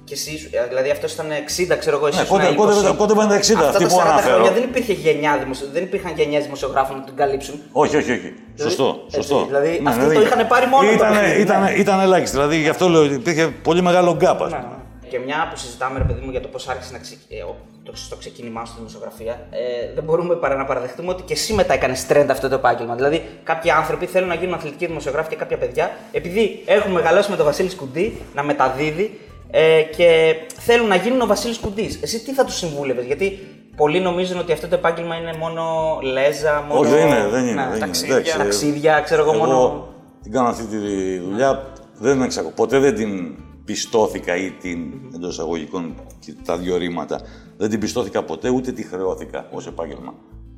και 0.06 0.14
εσύ, 0.14 0.38
σου- 0.38 0.50
ε, 0.52 0.68
δηλαδή 0.68 0.90
αυτός 0.90 1.14
ήταν 1.14 1.28
60, 1.32 1.76
ξέρω 1.80 1.96
εγώ, 1.98 2.08
εσύ 2.08 2.18
Ναι, 2.18 2.24
ήσουν 2.24 2.38
πότε- 2.38 2.50
20. 2.50 2.56
πότε- 2.56 2.98
πότε 2.98 3.14
ήταν 3.14 3.28
τα 3.30 3.36
60, 3.36 3.54
Αυτά 3.60 3.70
αυτοί 3.70 3.84
τα 3.84 3.90
που 3.90 3.96
40 3.96 4.12
αναφέρω. 4.12 4.34
χρόνια 4.36 4.52
δεν 4.52 4.64
υπήρχε 4.64 4.94
γενιά 4.94 5.38
δημοσιο... 5.42 5.68
δεν 5.74 5.84
υπήρχαν 5.84 6.12
γενιές 6.16 6.44
δημοσιογράφων 6.44 6.98
να 6.98 7.04
τον 7.04 7.16
καλύψουν. 7.16 7.56
Όχι, 7.72 7.96
όχι, 7.98 8.12
όχι. 8.12 8.34
Σωστό, 8.60 9.02
έτσι, 9.06 9.16
σωστό. 9.16 9.46
δηλαδή, 9.46 9.82
αυτοί 9.88 10.14
το 10.14 10.22
είχαν 10.22 10.48
πάρει 10.48 10.68
μόνο 10.68 10.88
το 10.88 10.94
Ήταν, 10.94 11.12
παιχνίδι, 11.14 11.42
ήταν, 11.42 11.62
ναι. 11.64 11.72
ήταν 11.72 12.00
ελάχιστοι. 12.00 12.36
Δηλαδή 12.38 12.58
γι' 12.58 12.70
αυτό 12.70 12.88
λέω 12.90 13.02
ότι 13.04 13.14
υπήρχε 13.14 13.48
πολύ 13.48 13.82
μεγάλο 13.82 14.14
γκάπ. 14.16 14.42
ας 14.44 14.50
πούμε. 14.54 14.68
Και 15.10 15.20
μια 15.20 15.48
που 15.52 15.58
συζητάμε, 15.58 15.98
ρε 15.98 16.04
παιδί 16.04 16.22
μου, 16.26 16.32
για 16.32 16.42
το 16.42 16.48
πώς 16.48 16.68
άρχισε 16.68 16.92
να 16.94 17.00
ξε... 17.00 17.16
ε, 17.30 17.42
ο- 17.42 17.56
το, 17.84 17.92
στο 17.96 18.16
ξεκίνημά 18.16 18.60
σου 18.60 18.68
στη 18.68 18.76
δημοσιογραφία, 18.78 19.32
ε, 19.52 19.94
δεν 19.96 20.04
μπορούμε 20.04 20.36
παρά 20.36 20.56
να 20.56 20.66
παραδεχτούμε 20.66 21.10
ότι 21.12 21.22
και 21.24 21.34
εσύ 21.34 21.54
μετά 21.54 21.74
έκανες 21.74 22.06
trend 22.10 22.26
αυτό 22.32 22.50
το 22.50 22.56
επάγγελμα. 22.56 22.96
Δηλαδή, 22.96 23.24
κάποιοι 23.44 23.72
άνθρωποι 23.72 24.06
θέλουν 24.06 24.28
να 24.28 24.34
γίνουν 24.36 24.54
αθλητικοί 24.54 24.86
δημοσιογράφοι 24.86 25.30
και 25.30 25.36
κάποια 25.36 25.58
παιδιά, 25.58 25.92
επειδή 26.12 26.64
έχουν 26.66 26.92
μεγαλώσει 26.92 27.30
με 27.30 27.36
τον 27.36 27.46
Βασίλη 27.46 27.70
Σκουντή 27.70 28.18
να 28.36 28.44
μεταδίδει 28.44 29.20
ε, 29.56 29.82
και 29.82 30.36
θέλουν 30.60 30.88
να 30.88 30.96
γίνουν 30.96 31.22
ο 31.22 31.26
Βασίλης 31.26 31.58
Κουντής. 31.58 32.00
Εσύ 32.02 32.24
τι 32.24 32.34
θα 32.34 32.46
τους 32.46 32.56
συμβούλευες, 32.56 33.06
Γιατί 33.06 33.40
πολλοί 33.76 34.00
νομίζουν 34.00 34.40
ότι 34.40 34.52
αυτό 34.52 34.68
το 34.68 34.76
επάγγελμα 34.76 35.16
είναι 35.16 35.34
μόνο 35.40 35.64
λέζα, 36.02 36.66
μόνο. 36.68 36.80
Όχι, 36.80 36.92
δεν 36.92 37.08
είναι, 37.08 37.28
δεν 37.28 37.44
είναι. 37.44 37.54
να, 37.54 37.64
δεν 37.64 37.76
είναι. 37.76 37.80
ταξίδια, 37.80 38.16
Εντάξει, 38.16 38.38
ταξίδια, 38.38 39.00
ξέρω 39.00 39.22
εγώ, 39.22 39.34
μόνο. 39.34 39.88
την 40.22 40.32
κάνω 40.32 40.48
αυτή 40.48 40.64
τη 40.64 41.18
δουλειά 41.18 41.74
δεν 41.94 42.22
εξακο... 42.22 42.50
ποτέ 42.50 42.80
δεν 42.80 42.96
την 42.96 43.36
πιστώθηκα 43.66 44.36
ή 44.36 44.52
την 44.52 44.80
εντός 45.16 45.34
εισαγωγικών 45.34 45.96
και 46.20 46.36
τα 46.46 46.58
δύο 46.58 46.78
ρήματα. 46.78 47.22
Δεν 47.58 47.70
την 47.70 47.80
πιστώθηκα 47.80 48.24
ποτέ, 48.24 48.50
ούτε 48.50 48.72
τη 48.72 48.84
χρεώθηκα 48.84 49.48
ως 49.52 49.68
επάγγελμα. 49.68 50.14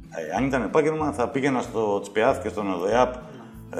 Ε, 0.10 0.36
αν 0.38 0.46
ήταν 0.46 0.62
επάγγελμα, 0.62 1.12
θα 1.12 1.30
πήγαινα 1.30 1.62
στο 1.62 2.00
Τσπιάθ 2.00 2.42
και 2.42 2.50
στον 2.50 2.74
ΟΔΕΑΠ 2.74 3.14
ε, 3.14 3.20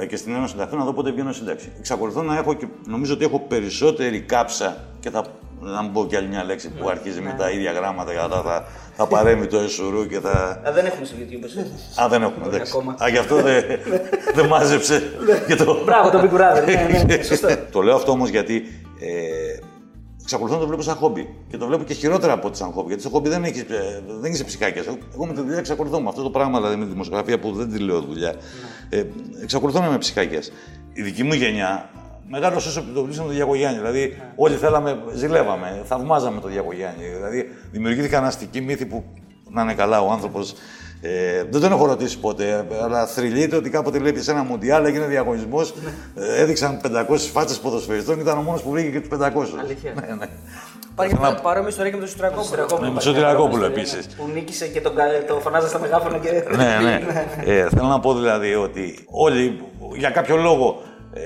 και 0.08 0.16
στην 0.16 0.34
Ένωση 0.34 0.52
Συντακτών 0.52 0.78
να 0.78 0.84
δω 0.84 0.92
πότε 0.92 1.10
βγαίνω 1.10 1.32
σύνταξη. 1.32 1.72
Εξακολουθώ 1.78 2.22
να 2.22 2.36
έχω 2.36 2.54
και 2.54 2.66
νομίζω 2.86 3.14
ότι 3.14 3.24
έχω 3.24 3.40
περισσότερη 3.40 4.20
κάψα 4.20 4.84
και 5.00 5.10
θα 5.10 5.24
να 5.60 5.82
μην 5.82 5.92
πω 5.92 6.06
κι 6.06 6.16
άλλη 6.16 6.28
μια 6.28 6.44
λέξη 6.44 6.70
που 6.70 6.88
αρχίζει 6.88 7.20
με 7.20 7.34
τα 7.38 7.50
ίδια 7.50 7.72
γράμματα 7.72 8.12
και 8.12 8.18
θα, 8.18 8.42
θα, 8.42 8.64
θα 8.96 9.06
παρέμει 9.06 9.46
το 9.46 9.58
εσουρού 9.58 10.06
και 10.06 10.20
θα. 10.20 10.62
Α, 10.68 10.72
δεν 10.72 10.86
έχουμε 10.86 11.06
στο 11.06 11.16
YouTube 11.18 11.44
εσύ. 11.44 11.58
Α, 12.02 12.08
δεν 12.08 12.22
έχουμε. 12.22 12.46
εντάξει. 12.46 12.76
Α, 13.02 13.08
γι' 13.08 13.18
αυτό 13.18 13.36
δεν 13.36 13.64
δεν 14.34 14.46
μάζεψε. 14.46 15.02
και 15.46 15.54
το... 15.54 15.84
Μπράβο, 15.84 16.10
το 16.10 16.20
Big 16.20 16.34
Brother. 16.36 16.64
ναι, 16.66 17.04
ναι, 17.06 17.22
σωστό. 17.30 17.48
το 17.70 17.80
λέω 17.80 17.94
αυτό 17.94 18.10
όμως 18.10 18.28
γιατί 18.28 18.54
ε, 19.00 19.55
εξακολουθώ 20.26 20.54
να 20.54 20.60
το 20.60 20.66
βλέπω 20.66 20.82
σαν 20.82 20.94
χόμπι. 20.94 21.34
Και 21.50 21.56
το 21.56 21.66
βλέπω 21.66 21.84
και 21.84 21.94
χειρότερα 21.94 22.32
από 22.32 22.46
ότι 22.46 22.56
σαν 22.56 22.70
χόμπι. 22.70 22.86
Γιατί 22.86 23.02
στο 23.02 23.10
χόμπι 23.10 23.28
δεν, 23.28 23.44
έχεις, 23.44 23.60
ε, 23.60 24.02
δεν 24.20 24.32
είσαι 24.32 24.44
ψυχάκια. 24.44 24.82
Εγώ 25.14 25.26
με 25.26 25.32
τη 25.32 25.40
δουλειά 25.40 25.58
εξακολουθώ 25.58 26.00
με 26.00 26.08
αυτό 26.08 26.22
το 26.22 26.30
πράγμα, 26.30 26.58
δηλαδή 26.58 26.76
με 26.76 26.84
τη 26.84 26.90
δημοσιογραφία 26.90 27.38
που 27.38 27.52
δεν 27.52 27.70
τη 27.70 27.78
λέω 27.78 28.00
δουλειά. 28.00 28.34
Ε, 28.88 29.04
εξακολουθώ 29.42 29.80
να 29.80 29.86
είμαι 29.86 29.98
ψυχάκιας. 29.98 30.52
Η 30.92 31.02
δική 31.02 31.22
μου 31.22 31.34
γενιά 31.34 31.90
μεγάλος 32.28 32.66
όσο 32.66 32.80
επιτοπλίσαμε 32.80 33.28
το 33.28 33.34
Διακογιάννη. 33.34 33.78
Δηλαδή, 33.78 34.16
όλοι 34.36 34.54
θέλαμε, 34.54 34.98
ζηλεύαμε, 35.14 35.82
θαυμάζαμε 35.84 36.40
το 36.40 36.48
Διακογιάννη. 36.48 37.04
Δηλαδή, 37.04 37.48
δημιουργήθηκαν 37.72 38.24
αστικοί 38.24 38.60
μύθοι 38.60 38.86
που 38.86 39.04
να 39.50 39.62
είναι 39.62 39.74
καλά 39.74 40.00
ο 40.02 40.10
άνθρωπος. 40.10 40.54
Ε, 41.00 41.44
δεν 41.50 41.60
τον 41.60 41.72
έχω 41.72 41.86
ρωτήσει 41.86 42.18
ποτέ, 42.18 42.66
αλλά 42.82 43.06
θρυλείται 43.06 43.56
ότι 43.56 43.70
κάποτε 43.70 43.98
βλέπει 43.98 44.20
σε 44.20 44.30
ένα 44.30 44.42
μουντιάλ, 44.42 44.84
έγινε 44.84 45.06
διαγωνισμός. 45.06 45.74
ε, 46.16 46.40
έδειξαν 46.40 46.80
500 47.08 47.16
φάτσες 47.32 47.58
ποδοσφαιριστών 47.58 48.14
και 48.14 48.20
ήταν 48.20 48.38
ο 48.38 48.42
μόνος 48.42 48.62
που 48.62 48.70
βρήκε 48.70 48.88
και 48.90 49.00
τους 49.00 49.08
500. 49.08 49.58
Αλήθεια. 49.60 49.92
ναι, 49.94 50.14
ναι. 50.14 50.26
Υπάρχει 50.90 51.16
μια 51.18 51.34
παρόμοια 51.34 51.68
ιστορία 51.68 51.90
και 51.90 51.96
με 51.96 52.02
τον 52.02 52.10
Σουτρακόπουλο. 52.10 52.80
Ναι, 52.80 52.86
με 52.86 52.92
τον 52.92 53.00
Σωτηρακόπουλο 53.02 53.64
επίσης. 53.64 54.06
Που 54.06 54.28
νίκησε 54.34 54.66
και 54.68 54.80
τον, 54.80 54.94
κα- 54.94 55.24
το 55.28 55.34
φωνάζα 55.40 55.68
στα 55.68 55.78
μεγάφωνα 55.78 56.18
και. 56.18 56.30
ναι, 56.56 56.78
ναι. 56.82 57.00
Ε, 57.52 57.68
θέλω 57.68 57.86
να 57.86 58.00
πω 58.00 58.14
δηλαδή 58.14 58.54
ότι 58.54 58.98
όλοι 59.10 59.60
για 59.96 60.10
κάποιο 60.10 60.36
λόγο 60.36 60.82
ε, 61.12 61.20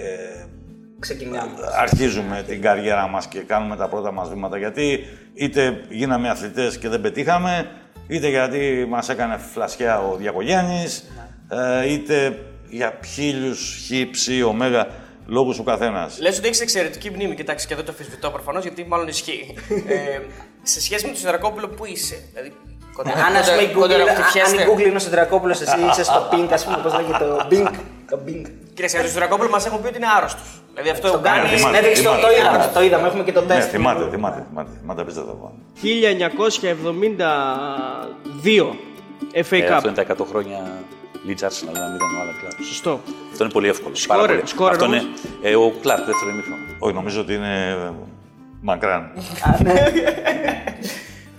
Ξεκινάμε. 0.98 1.50
αρχίζουμε 1.80 2.44
την 2.46 2.62
καριέρα 2.62 3.08
μας 3.08 3.26
και 3.26 3.38
κάνουμε 3.38 3.76
τα 3.76 3.88
πρώτα 3.88 4.12
μας 4.12 4.28
βήματα 4.28 4.58
γιατί 4.58 4.98
είτε 5.34 5.80
γίναμε 5.88 6.28
αθλητές 6.28 6.78
και 6.78 6.88
δεν 6.88 7.00
πετύχαμε, 7.00 7.66
είτε 8.10 8.28
γιατί 8.28 8.86
μας 8.88 9.08
έκανε 9.08 9.36
φλασιά 9.52 10.00
ο 10.00 10.16
Διακογιάννης, 10.16 11.10
ε, 11.50 11.92
είτε 11.92 12.38
για 12.68 12.98
χίλιους, 13.06 13.82
χι, 13.86 14.10
ψι, 14.10 14.42
ωμέγα, 14.42 14.86
λόγους 15.26 15.58
ο 15.58 15.62
καθένας. 15.62 16.18
Λες 16.20 16.38
ότι 16.38 16.46
έχεις 16.46 16.60
εξαιρετική 16.60 17.10
μνήμη, 17.10 17.34
κοιτάξτε 17.34 17.68
και 17.68 17.74
εδώ 17.74 17.82
το 17.82 17.90
αμφισβητώ 17.90 18.30
προφανώς 18.30 18.62
γιατί 18.62 18.84
μάλλον 18.84 19.08
ισχύει. 19.08 19.54
ε, 19.88 20.18
σε 20.62 20.80
σχέση 20.80 21.04
με 21.04 21.10
τον 21.10 21.18
Σιδερακόπουλο, 21.18 21.68
πού 21.68 21.84
είσαι, 21.86 22.28
δηλαδή. 22.32 22.52
Κοντά, 22.96 23.10
Αν 23.26 23.36
ας 23.36 23.50
πούμε 23.50 23.62
η 23.62 23.68
κοντά- 23.68 23.96
Google, 23.96 24.00
κοντά- 24.00 24.10
αν 24.10 24.16
η 24.22 24.22
χτυπιέστε. 24.22 24.62
Google 24.70 24.86
είναι 24.86 24.96
ο 24.96 24.98
Σεντρακόπουλος, 25.06 25.60
εσύ 25.60 25.76
είσαι 25.90 26.04
στο 26.04 26.28
Pink, 26.32 26.48
ας 26.52 26.64
πούμε, 26.64 26.76
πώς 26.82 26.92
λέγεται 26.98 27.18
το 27.24 27.46
Bing. 27.50 27.70
Το 28.10 28.18
Bing. 28.26 28.44
Κύριε 28.74 28.88
Σιδερακόπουλο, 28.88 29.02
τον 29.02 29.08
Σιδερακόπουλο 29.12 29.48
μας 29.50 29.66
έχουν 29.66 29.80
πει 29.82 29.86
ότι 29.92 29.96
είναι 29.96 30.06
άρρωστος. 30.16 30.48
Δηλαδή 30.74 30.90
αυτό 30.96 31.10
Τον 31.10 31.22
κάνει 31.22 31.48
θυμάμαι, 31.48 31.58
συνέντευξη, 31.76 32.02
το, 32.02 32.08
θυμάμαι, 32.10 32.22
το 32.26 32.30
είδαμε, 32.38 32.56
θυμάμαι. 32.58 32.72
το 32.74 32.80
είδαμε, 32.86 33.06
έχουμε 33.08 33.22
και 33.28 33.32
το 33.32 33.40
Ναι, 33.40 33.46
τεστ. 33.54 33.68
θυμάται, 33.70 34.02
θυμάται, 34.14 34.40
θυμάται, 34.48 34.70
θυμάται, 34.80 35.00
απίστευτα 35.02 35.32
πάνω. 35.32 35.54
1972 35.82 38.76
FA 39.32 39.62
Ε, 39.62 39.68
Cup. 39.68 39.72
αυτό 39.78 39.88
είναι 39.88 39.96
τα 39.96 40.02
100 40.02 40.24
χρόνια 40.30 40.58
Leeds 41.26 41.42
Arsenal, 41.48 41.74
ένα 41.80 41.88
μηδέν 41.92 42.10
ο 42.16 42.20
Άλαν 42.22 42.36
Κλάρκ. 42.40 42.58
Σωστό. 42.68 43.00
Αυτό 43.32 43.44
είναι 43.44 43.52
πολύ 43.52 43.68
εύκολο. 43.68 43.94
Σκόρερ, 43.94 44.24
πάρα 44.26 44.36
πολύ. 44.38 44.48
σκόρερ 44.48 44.72
αυτό 44.72 44.84
είναι 44.84 44.96
όμως. 44.96 45.08
ε, 45.42 45.54
ο 45.56 45.72
Κλάρκ, 45.82 46.04
δεύτερο 46.04 46.30
ημίχρονο. 46.30 46.62
Όχι, 46.78 46.94
νομίζω 46.94 47.20
ότι 47.20 47.34
είναι 47.34 47.76
ε, 47.86 47.90
μακράν. 48.62 49.12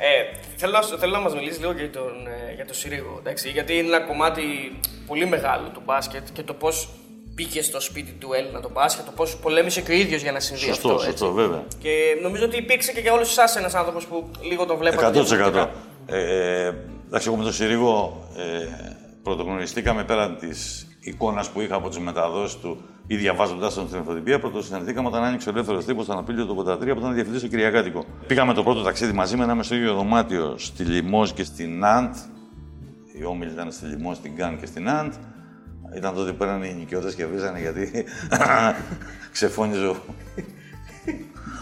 Ε, 0.03 0.37
θέλω, 0.55 0.71
να, 0.71 0.97
θέλω 0.97 1.11
να 1.11 1.19
μας 1.19 1.33
μιλήσεις 1.33 1.59
λίγο 1.59 1.71
για 1.71 1.89
τον, 1.89 2.27
ε, 2.27 2.53
για 2.55 2.65
τον 2.65 2.75
Συρίγο. 2.75 3.15
Εντάξει, 3.19 3.49
γιατί 3.49 3.77
είναι 3.77 3.87
ένα 3.87 3.99
κομμάτι 3.99 4.43
πολύ 5.07 5.25
μεγάλο 5.25 5.67
του 5.73 5.81
μπάσκετ 5.85 6.27
και 6.33 6.43
το 6.43 6.53
πώς 6.53 6.89
μπήκε 7.33 7.61
στο 7.61 7.79
σπίτι 7.79 8.11
του 8.11 8.33
Έλληνα 8.33 8.59
το 8.59 8.69
μπάσκετ, 8.69 9.05
το 9.05 9.11
πώς 9.11 9.37
πολέμησε 9.37 9.81
και 9.81 9.91
ο 9.91 9.95
ίδιος 9.95 10.21
για 10.21 10.31
να 10.31 10.39
συμβεί 10.39 10.61
Σωστό, 10.61 10.87
αυτό. 10.87 11.03
σωστό, 11.03 11.25
έτσι. 11.25 11.35
βέβαια. 11.35 11.63
Και 11.79 12.17
νομίζω 12.21 12.45
ότι 12.45 12.57
υπήρξε 12.57 12.91
και 12.91 12.99
για 12.99 13.13
όλους 13.13 13.29
εσάς 13.29 13.55
ένας 13.55 13.73
άνθρωπος 13.73 14.05
που 14.05 14.29
λίγο 14.41 14.65
τον 14.65 14.77
βλέπατε. 14.77 15.07
100%. 15.07 15.11
διαφορετικά. 15.11 15.71
Ε, 16.05 16.71
εντάξει, 17.07 17.27
εγώ 17.27 17.37
με 17.37 17.43
τον 17.43 17.53
Συρίγο 17.53 18.27
ε, 18.37 18.67
πρωτογνωριστήκαμε 19.23 20.03
πέραν 20.03 20.37
της 20.37 20.87
εικόνας 20.99 21.49
που 21.49 21.61
είχα 21.61 21.75
από 21.75 21.89
τις 21.89 21.97
μεταδόσεις 21.97 22.59
του 22.59 22.83
ή 23.11 23.15
διαβάζοντα 23.15 23.73
τον 23.73 23.87
στην 23.87 23.99
εφοδηπία. 23.99 24.39
Πρωτοσυναντηθήκαμε 24.39 25.07
όταν 25.07 25.23
άνοιξε 25.23 25.49
ο 25.49 25.51
ελεύθερος 25.51 25.85
τύπος 25.85 26.05
στον 26.05 26.17
Απρίλιο 26.17 26.45
του 26.45 26.65
1983 26.67 26.77
που 26.79 26.85
ήταν 26.85 27.13
διευθυντής 27.13 27.39
στο 27.39 27.49
Κυριακάτικο. 27.49 28.05
Πήγαμε 28.27 28.53
το 28.53 28.63
πρώτο 28.63 28.81
ταξίδι 28.81 29.11
μαζί 29.11 29.37
με 29.37 29.43
ένα 29.43 29.63
στο 29.63 29.75
ίδιο 29.75 29.93
δωμάτιο 29.93 30.55
στη 30.57 30.83
Λιμό 30.83 31.25
και 31.25 31.43
στην 31.43 31.77
Ναντ. 31.79 32.13
Οι 33.19 33.25
όμιλοι 33.25 33.51
ήταν 33.51 33.71
στη 33.71 33.85
Λιμό, 33.85 34.13
στην 34.13 34.33
Γκάν 34.33 34.59
και 34.59 34.65
στην 34.65 34.83
Ναντ. 34.83 35.13
Ήταν 35.95 36.13
τότε 36.15 36.31
που 36.31 36.37
πέρανε 36.37 36.67
οι 36.67 36.73
νοικιώτες 36.73 37.15
και 37.15 37.25
βρίζανε 37.25 37.59
γιατί 37.59 38.05
ξεφώνιζε 39.31 39.87
ο, 39.87 39.95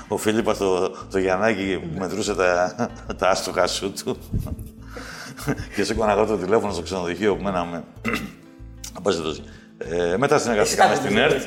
ο 0.14 0.18
Φίλιππας 0.18 0.58
το, 0.58 0.90
το 0.90 1.20
Γιαννάκι 1.20 1.80
που 1.82 2.00
μετρούσε 2.00 2.36
τα, 2.36 2.76
τα 3.18 3.30
άστοχα 3.30 3.68
σου 3.68 3.94
του. 4.04 4.18
και 5.76 5.84
σήκωνα 5.84 6.12
εγώ 6.12 6.26
το 6.26 6.38
τηλέφωνο 6.38 6.74
στο 6.74 6.82
ξενοδοχείο 6.82 7.36
που 7.36 7.44
μέναμε. 7.44 7.84
Απέσχετος. 8.98 9.42
Ε, 9.82 10.18
μετά 10.18 10.38
συνεργαστήκαμε 10.38 10.96
στην 10.96 11.18
ΕΡΤ. 11.18 11.42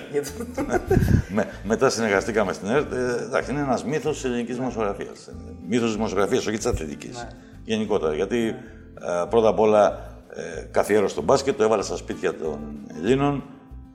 με, 1.29 1.49
μετά 1.73 1.88
συνεργαστήκαμε 1.88 2.53
στην 2.53 2.68
ΕΡΤ. 2.68 2.92
Ε, 2.92 3.23
εντάξει, 3.25 3.51
είναι 3.51 3.61
ένας 3.61 3.85
μύθος 3.85 4.14
της 4.14 4.25
ελληνικής 4.25 4.57
δημοσιογραφίας. 4.57 5.31
Μύθος 5.68 5.87
της 5.87 5.97
δημοσιογραφίας, 5.97 6.47
όχι 6.47 6.57
της 6.57 6.66
αθλητικής. 6.66 7.27
Γενικότερα. 7.64 8.14
Γιατί 8.14 8.55
ε, 9.01 9.25
πρώτα 9.31 9.49
απ' 9.49 9.61
όλα 9.61 9.99
ε, 10.35 10.62
καθιέρωσε 10.71 11.14
τον 11.14 11.25
μπάσκετ, 11.25 11.57
το 11.57 11.62
έβαλε 11.62 11.83
στα 11.83 11.97
σπίτια 11.97 12.35
των 12.35 12.59
Ελλήνων 12.97 13.45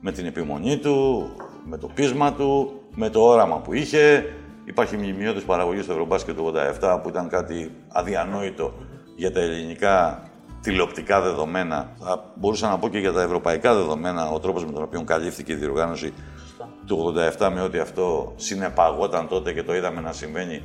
με 0.00 0.12
την 0.12 0.26
επιμονή 0.26 0.78
του, 0.78 1.28
με 1.64 1.78
το 1.78 1.86
πείσμα 1.94 2.32
του, 2.32 2.82
με 2.94 3.10
το 3.10 3.20
όραμα 3.20 3.60
που 3.60 3.72
είχε. 3.74 4.24
Υπάρχει 4.64 4.96
μνημειώδης 4.96 5.42
παραγωγής 5.42 5.84
στο 5.84 5.92
Ευρωμπάσκετ 5.92 6.36
του 6.36 6.52
87 6.80 7.00
που 7.02 7.08
ήταν 7.08 7.28
κάτι 7.28 7.74
αδιανόητο 7.88 8.74
για 9.16 9.32
τα 9.32 9.40
ελληνικά 9.40 10.22
τηλεοπτικά 10.60 11.20
δεδομένα. 11.20 11.92
Θα 11.98 12.32
μπορούσα 12.34 12.68
να 12.68 12.78
πω 12.78 12.88
και 12.88 12.98
για 12.98 13.12
τα 13.12 13.22
ευρωπαϊκά 13.22 13.74
δεδομένα, 13.74 14.30
ο 14.30 14.38
τρόπος 14.38 14.64
με 14.64 14.72
τον 14.72 14.82
οποίο 14.82 15.02
καλύφθηκε 15.04 15.52
η 15.52 15.56
διοργάνωση 15.56 16.12
του 16.86 17.14
87 17.38 17.50
με 17.54 17.60
ότι 17.60 17.78
αυτό 17.78 18.32
συνεπαγόταν 18.36 19.28
τότε 19.28 19.52
και 19.52 19.62
το 19.62 19.74
είδαμε 19.74 20.00
να 20.00 20.12
συμβαίνει 20.12 20.62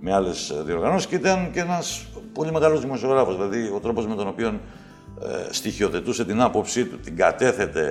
με 0.00 0.14
άλλες 0.14 0.52
διοργανώσεις 0.64 1.06
και 1.06 1.14
ήταν 1.14 1.50
και 1.52 1.60
ένας 1.60 2.06
πολύ 2.32 2.52
μεγάλος 2.52 2.80
δημοσιογράφος. 2.80 3.34
Δηλαδή, 3.36 3.72
ο 3.74 3.80
τρόπος 3.80 4.06
με 4.06 4.14
τον 4.14 4.28
οποίο 4.28 4.60
ε, 5.20 5.52
στοιχειοθετούσε 5.52 6.24
την 6.24 6.40
άποψή 6.40 6.84
του, 6.84 6.98
την 6.98 7.16
κατέθετε, 7.16 7.86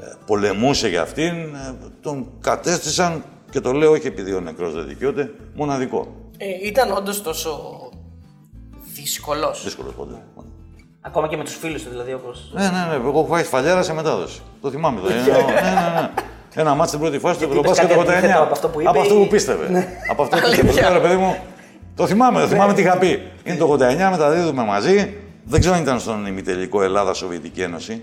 ε, 0.00 0.12
πολεμούσε 0.26 0.88
για 0.88 1.02
αυτήν, 1.02 1.34
ε, 1.54 1.76
τον 2.00 2.30
κατέστησαν 2.40 3.24
και 3.50 3.60
το 3.60 3.72
λέω 3.72 3.90
όχι 3.90 4.06
επειδή 4.06 4.32
ο 4.34 4.40
νεκρός 4.40 4.74
δεν 4.74 4.86
δικαιούται, 4.86 5.34
μοναδικό. 5.54 6.14
Ε, 6.36 6.46
ήταν 6.66 6.92
όντως 6.92 7.22
τόσο 7.22 7.60
δύσκολος. 8.94 9.64
Δύσκολος 9.64 9.94
πότε. 9.94 10.22
Ακόμα 11.06 11.28
και 11.28 11.36
με 11.36 11.44
τους 11.44 11.56
φίλους 11.56 11.82
του 11.82 11.90
δηλαδή 11.90 12.12
όπως... 12.12 12.50
Ναι, 12.54 12.62
ναι, 12.62 12.68
ναι. 12.68 12.94
Εγώ 12.94 13.08
έχω 13.08 13.26
φάει 13.30 13.44
σφαλιάρα 13.44 13.82
σε 13.82 13.94
μετάδοση. 13.94 14.40
Το 14.60 14.70
θυμάμαι. 14.70 15.00
Το, 15.00 15.08
ναι, 15.08 15.14
ναι, 15.14 16.00
ναι. 16.00 16.10
Ένα 16.54 16.74
μάτι 16.74 16.88
στην 16.88 17.00
πρώτη 17.00 17.18
φάση 17.18 17.38
του 17.38 17.44
Γιατί 17.44 17.58
είπες 17.58 17.78
Ευρωμπάσκετ 17.78 17.98
το 17.98 18.04
κάτι 18.04 18.10
89. 18.10 18.18
αντίθετο 18.18 18.42
από 18.42 18.52
αυτό 18.52 18.68
που 18.68 18.80
είπε 18.80 18.88
Από 18.88 19.00
αυτό 19.00 19.14
ή- 19.14 19.18
που 19.18 19.26
πίστευε. 19.26 19.86
Από 20.10 20.22
αυτό 20.22 20.36
που 20.36 20.66
πίστευε. 20.66 20.92
Ρε 20.92 21.00
παιδί 21.00 21.16
μου, 21.16 21.36
το 21.96 22.06
θυμάμαι, 22.06 22.40
το 22.40 22.46
θυμάμαι 22.46 22.74
τι 22.74 22.82
είχα 22.82 22.98
πει. 22.98 23.22
Είναι 23.44 23.56
το 23.56 23.72
89, 23.72 23.78
μεταδίδουμε 24.10 24.64
μαζί. 24.64 25.14
Δεν 25.44 25.60
ξέρω 25.60 25.74
αν 25.74 25.82
ήταν 25.82 26.00
στον 26.00 26.26
ημιτελικό 26.26 26.82
Ελλάδα-Σοβιετική 26.82 27.60
Ένωση. 27.62 28.02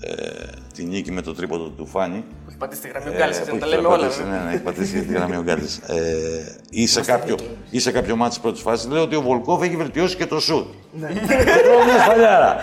Ε, 0.00 0.12
τη 0.74 0.84
νίκη 0.84 1.12
με 1.12 1.20
το 1.22 1.34
τρίποντο 1.34 1.64
του 1.68 1.86
Φάνη. 1.86 2.24
Έχει 2.58 2.64
πατήσει 2.64 2.80
τη 2.80 2.88
γραμμή 2.88 3.08
ο 3.08 3.12
Ε, 3.12 3.16
Γκάλης, 3.16 3.36
που 3.38 3.42
έτσι 3.42 3.52
να 3.54 3.58
τα 3.58 3.66
έχει 3.66 3.74
λέμε 3.74 3.88
όλα. 3.88 3.98
πατήσει, 4.06 4.22
Ναι, 4.22 4.38
ναι, 4.44 4.50
έχει 4.52 4.62
πατήσει 4.62 5.00
τη 5.02 5.12
γραμμή 5.14 5.36
ο 5.36 5.42
Γκάλης. 5.42 5.76
Ε, 5.86 5.96
ή, 6.70 6.86
σε 6.86 7.00
κάποιο, 7.00 7.36
ή 7.70 7.78
σε 7.80 7.90
κάποιο 7.92 8.16
μάτι 8.16 8.30
της 8.30 8.40
πρώτης 8.40 8.60
φάσης 8.62 8.90
λέω 8.90 9.02
ότι 9.02 9.16
ο 9.16 9.20
Βολκόφ 9.20 9.62
έχει 9.62 9.76
βελτιώσει 9.76 10.16
και 10.16 10.26
το 10.26 10.40
σουτ. 10.40 10.66
Ναι. 10.92 11.08
Και 11.08 11.60
τρώω 11.64 11.84
μια 11.84 11.98
σφαλιάρα. 12.02 12.56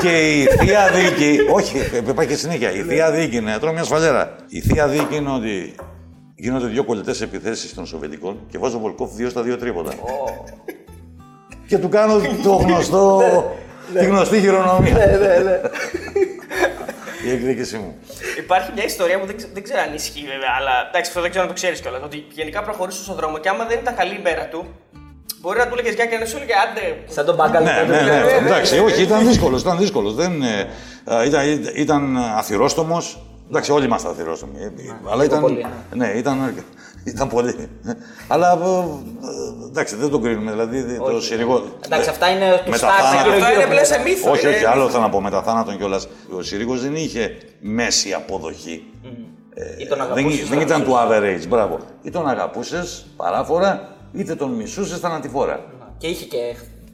και 0.00 0.40
η 0.40 0.44
θεία 0.46 0.88
δίκη, 0.90 1.38
όχι, 1.52 1.78
υπάρχει 2.08 2.30
και 2.30 2.36
συνέχεια. 2.36 2.72
Η 2.72 2.82
θεία 2.82 3.10
δίκη 3.10 3.36
είναι, 3.36 3.58
τρώω 3.60 3.72
μια 3.72 3.84
σφαλιάρα. 3.84 4.36
Η 4.48 4.60
θεία 4.60 4.88
δίκη 4.88 5.16
είναι 5.16 5.30
ότι 5.30 5.74
γίνονται 6.34 6.66
δύο 6.66 6.84
κολλητές 6.84 7.20
επιθέσεις 7.20 7.74
των 7.74 7.86
Σοβιετικών 7.86 8.38
και 8.48 8.58
βάζω 8.58 8.78
Βολκόφ 8.78 9.12
δύο 9.14 9.28
στα 9.28 9.42
δύο 9.42 9.56
τρίποτα. 9.56 9.92
και 11.66 11.78
του 11.78 11.88
κάνω 11.88 12.20
το 12.42 12.50
γνωστό, 12.52 13.22
τη 13.98 14.04
γνωστή 14.04 14.40
χειρονομία. 14.40 14.96
Η 17.26 17.30
εκδίκησή 17.30 17.76
μου. 17.76 17.94
Υπάρχει 18.38 18.70
μια 18.74 18.84
ιστορία 18.84 19.18
που 19.20 19.26
δεν, 19.26 19.36
ξε- 19.36 19.50
δεν 19.52 19.62
ξέρω 19.62 19.80
αν 19.80 19.94
ισχύει 19.94 20.26
βέβαια, 20.32 20.52
αλλά 20.58 20.74
εντάξει, 20.88 21.08
αυτό 21.10 21.20
δεν 21.20 21.30
ξέρω 21.30 21.44
αν 21.44 21.50
το 21.52 21.54
ξέρεις 21.60 21.80
κιόλας. 21.80 22.02
Ότι 22.04 22.26
γενικά 22.30 22.62
προχωρούσες 22.62 23.02
στον 23.04 23.16
δρόμο 23.16 23.38
και 23.38 23.48
άμα 23.48 23.64
δεν 23.64 23.78
ήταν 23.78 23.94
καλή 23.96 24.14
η 24.14 24.20
μέρα 24.22 24.44
του, 24.48 24.66
μπορεί 25.40 25.58
να 25.58 25.66
του 25.66 25.72
έλεγες 25.74 25.94
Γιάννη 25.94 26.12
και 26.12 26.18
να 26.18 26.26
σου 26.26 26.36
έλεγε 26.36 26.52
άντε. 26.64 26.84
Σαν 27.14 27.24
τον 27.24 27.34
μπαγκάλι. 27.34 27.64
Ναι, 27.66 27.82
ναι, 27.88 28.00
ναι, 28.02 28.20
εντάξει, 28.46 28.78
όχι, 28.78 29.02
ήταν 29.02 29.26
δύσκολος. 29.26 29.60
Ήταν 29.62 29.78
δύσκολος. 29.78 30.14
Δεν, 30.14 30.42
ε, 30.42 30.68
α, 31.14 31.24
ήταν, 31.24 31.42
ήταν 31.74 32.16
αθυρόστομος, 32.16 33.22
Εντάξει, 33.48 33.72
όλοι 33.72 33.84
είμαστε 33.84 34.08
αθυρόσωμοι. 34.08 34.58
ε, 34.62 34.70
Αλλά 35.10 35.24
ήταν. 35.24 35.40
πολύ, 35.40 35.66
Ναι, 35.94 36.08
ήταν, 36.08 36.64
ήταν 37.04 37.28
πολύ. 37.28 37.68
Αλλά 38.28 38.50
ε, 38.52 38.66
ε, 38.66 39.66
εντάξει, 39.68 39.96
δεν 39.96 40.10
τον 40.10 40.22
κρίνουμε. 40.22 40.50
Δηλαδή 40.50 40.96
το 41.12 41.20
συρρηγό. 41.20 41.64
Εντάξει, 41.84 42.08
αυτά 42.08 42.28
είναι 42.30 42.60
του 42.64 42.70
Μετά 42.70 42.76
στάρ 42.76 42.90
θάνατο. 42.90 43.16
γύρω 43.22 43.32
Αυτό 43.34 43.46
είναι 43.46 43.54
γύρω. 43.56 43.68
πλέον 43.70 43.84
σε 43.86 43.98
μύθο. 44.04 44.30
Όχι, 44.30 44.40
είναι 44.40 44.48
όχι, 44.54 44.58
μύθο. 44.64 44.70
άλλο 44.72 44.88
θέλω 44.90 45.02
να 45.02 45.08
πω 45.08 45.20
μετά 45.20 45.42
θάνατον 45.42 45.76
κιόλας. 45.76 46.08
Ο 46.38 46.42
Συρίγος 46.42 46.82
δεν 46.82 46.94
είχε 46.94 47.36
μέση 47.60 48.12
αποδοχή. 48.12 48.84
Ή 49.78 49.86
τον 49.86 49.98
Δεν, 49.98 50.06
αγαπούσες, 50.10 50.40
δεν 50.40 50.48
τον 50.58 50.60
ήταν 50.60 50.84
του 50.84 50.96
αγαπούσες. 50.98 51.44
average, 51.44 51.48
μπράβο. 51.48 51.78
Ή 52.02 52.10
τον 52.10 52.28
αγαπούσες 52.28 53.06
παράφορα, 53.16 53.88
είτε 54.12 54.34
τον 54.34 54.50
μισούσες 54.50 54.98
θανατηφόρα. 54.98 55.60
Και 55.98 56.06
είχε 56.06 56.24
και. 56.24 56.38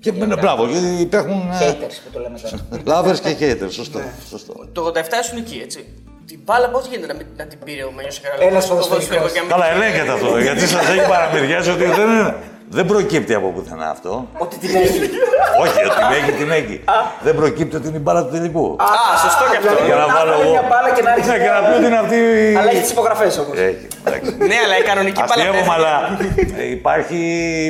Και 0.00 0.12
ναι, 0.12 0.36
μπράβο, 0.36 0.66
γιατί 0.66 0.86
υπάρχουν. 1.00 1.32
ε, 1.60 1.70
Haters 1.70 1.94
που 2.04 2.10
το 2.12 2.20
λέμε 2.20 2.38
τώρα. 2.84 3.02
Lovers 3.02 3.18
και 3.18 3.36
haters, 3.40 3.70
σωστό. 3.72 4.00
σωστό. 4.28 4.54
Το 4.72 4.92
87 4.94 4.98
ήσουν 5.22 5.38
εκεί, 5.38 5.60
έτσι. 5.64 5.88
Την 6.30 6.40
μπάλα 6.44 6.68
πώς 6.74 6.86
γίνεται 6.90 7.06
να, 7.12 7.14
μην- 7.18 7.26
να 7.40 7.44
την 7.50 7.58
πήρε 7.64 7.82
ο 7.88 7.92
Μένιο 7.96 8.12
Καραλό. 8.22 8.42
Ένας 8.50 8.66
ποδοσφαιρικός. 8.68 9.32
Καλά, 9.54 9.66
ελέγχεται 9.74 10.12
αυτό, 10.16 10.38
γιατί 10.46 10.60
σας 10.74 10.84
έχει 10.94 11.06
παραμυριάσει 11.14 11.70
ότι 11.70 11.84
δεν, 11.98 12.08
είναι- 12.14 12.34
δεν 12.76 12.86
προκύπτει 12.86 13.34
από 13.34 13.48
πουθενά 13.54 13.88
αυτό. 13.90 14.12
Ότι 14.44 14.56
την 14.62 14.70
έχει. 14.76 14.98
Όχι, 15.62 15.78
ότι 15.88 15.96
την 16.02 16.10
έχει, 16.20 16.32
την 16.40 16.50
έχει. 16.50 16.76
δεν 17.26 17.34
προκύπτει 17.40 17.76
ότι 17.76 17.86
είναι 17.88 17.96
η 17.96 18.04
μπάλα 18.04 18.20
του 18.24 18.30
τελικού. 18.36 18.66
Α, 18.80 18.86
σωστό 19.24 19.44
και 19.50 19.56
αυτό. 19.60 19.84
Για 19.86 19.94
να 19.94 20.06
να 20.06 20.14
βάλω 20.14 20.30
βάλει 20.30 20.42
εγώ. 20.42 20.50
μια 20.50 20.64
μπάλα 20.70 20.90
και 20.96 21.02
να 21.06 21.10
ρίξει 21.14 21.30
Ναι, 21.30 21.38
και 21.44 21.50
να 21.56 21.60
πει 21.66 21.72
ότι 21.78 21.86
είναι 21.90 21.98
αυτή. 22.04 22.16
η- 22.16 22.56
Αλλά 22.58 22.70
έχει 22.70 22.80
τις 22.86 22.90
υπογραφές 22.96 23.32
όμως. 23.42 23.54
Έχει, 23.68 23.84
εντάξει. 24.06 24.30
Ναι, 24.50 24.56
αλλά 24.64 24.74
η 24.82 24.84
κανονική 24.90 25.20
μπάλα. 25.26 25.34
Αστείευομαι, 25.34 25.72
αλλά 25.78 25.94
ε, 26.62 26.64
υπάρχει, 26.78 27.18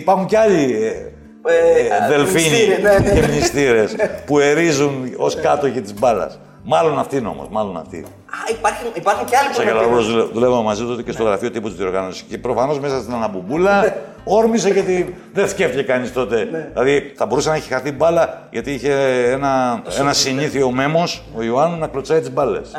υπάρχουν 0.03 0.27
κι 0.27 0.37
άλλοι 0.37 0.63
ε, 0.85 1.53
ε, 1.55 2.09
δελφίνοι 2.09 2.49
μνηστήρες, 2.49 2.83
ναι, 2.83 2.99
ναι. 3.13 3.21
και 3.21 3.27
μνηστήρες 3.27 3.91
που 4.27 4.39
ερίζουν 4.39 4.93
ως 5.17 5.33
κάτοχοι 5.41 5.81
της 5.81 5.95
μπάλας. 5.99 6.39
Μάλλον 6.71 6.99
αυτήν 6.99 7.27
όμως, 7.27 7.47
μάλλον 7.51 7.77
αυτή. 7.77 7.97
Α, 7.99 8.39
υπάρχουν, 8.51 8.87
υπάρχουν 8.95 9.27
και 9.27 9.37
άλλοι 9.37 9.49
που 9.49 9.55
Σαν 9.55 9.63
είναι 9.63 9.73
Γελαρόπουλος 9.73 10.11
δουλε- 10.11 10.33
δουλεύαμε 10.33 10.63
μαζί 10.63 10.85
τότε 10.85 11.03
και 11.03 11.13
στο 11.13 11.23
γραφείο 11.25 11.51
τύπου 11.51 11.69
της 11.69 11.77
διοργάνωσης. 11.77 12.23
Και 12.23 12.39
προφανώς 12.39 12.81
μέσα 12.81 13.01
στην 13.01 13.13
αναμπουμπούλα 13.15 13.95
όρμησε 14.25 14.69
γιατί 14.69 15.17
δεν 15.33 15.49
σκέφτηκε 15.49 15.83
κανείς 15.83 16.13
τότε. 16.13 16.49
Δηλαδή 16.73 17.13
θα 17.17 17.27
μπορούσε 17.27 17.49
να 17.49 17.55
έχει 17.55 17.69
χαθεί 17.73 17.93
μπάλα 17.93 18.43
γιατί 18.51 18.73
είχε 18.73 18.93
ένα, 19.31 19.83
ένα 19.99 20.13
συνήθειο 20.13 20.71
ο 20.71 20.80
Μέμος 20.80 21.23
ο 21.37 21.43
Ιωάννου, 21.43 21.79
να 21.79 21.87
κλωτσάει 21.87 22.21
τις 22.21 22.33
μπάλες. 22.33 22.71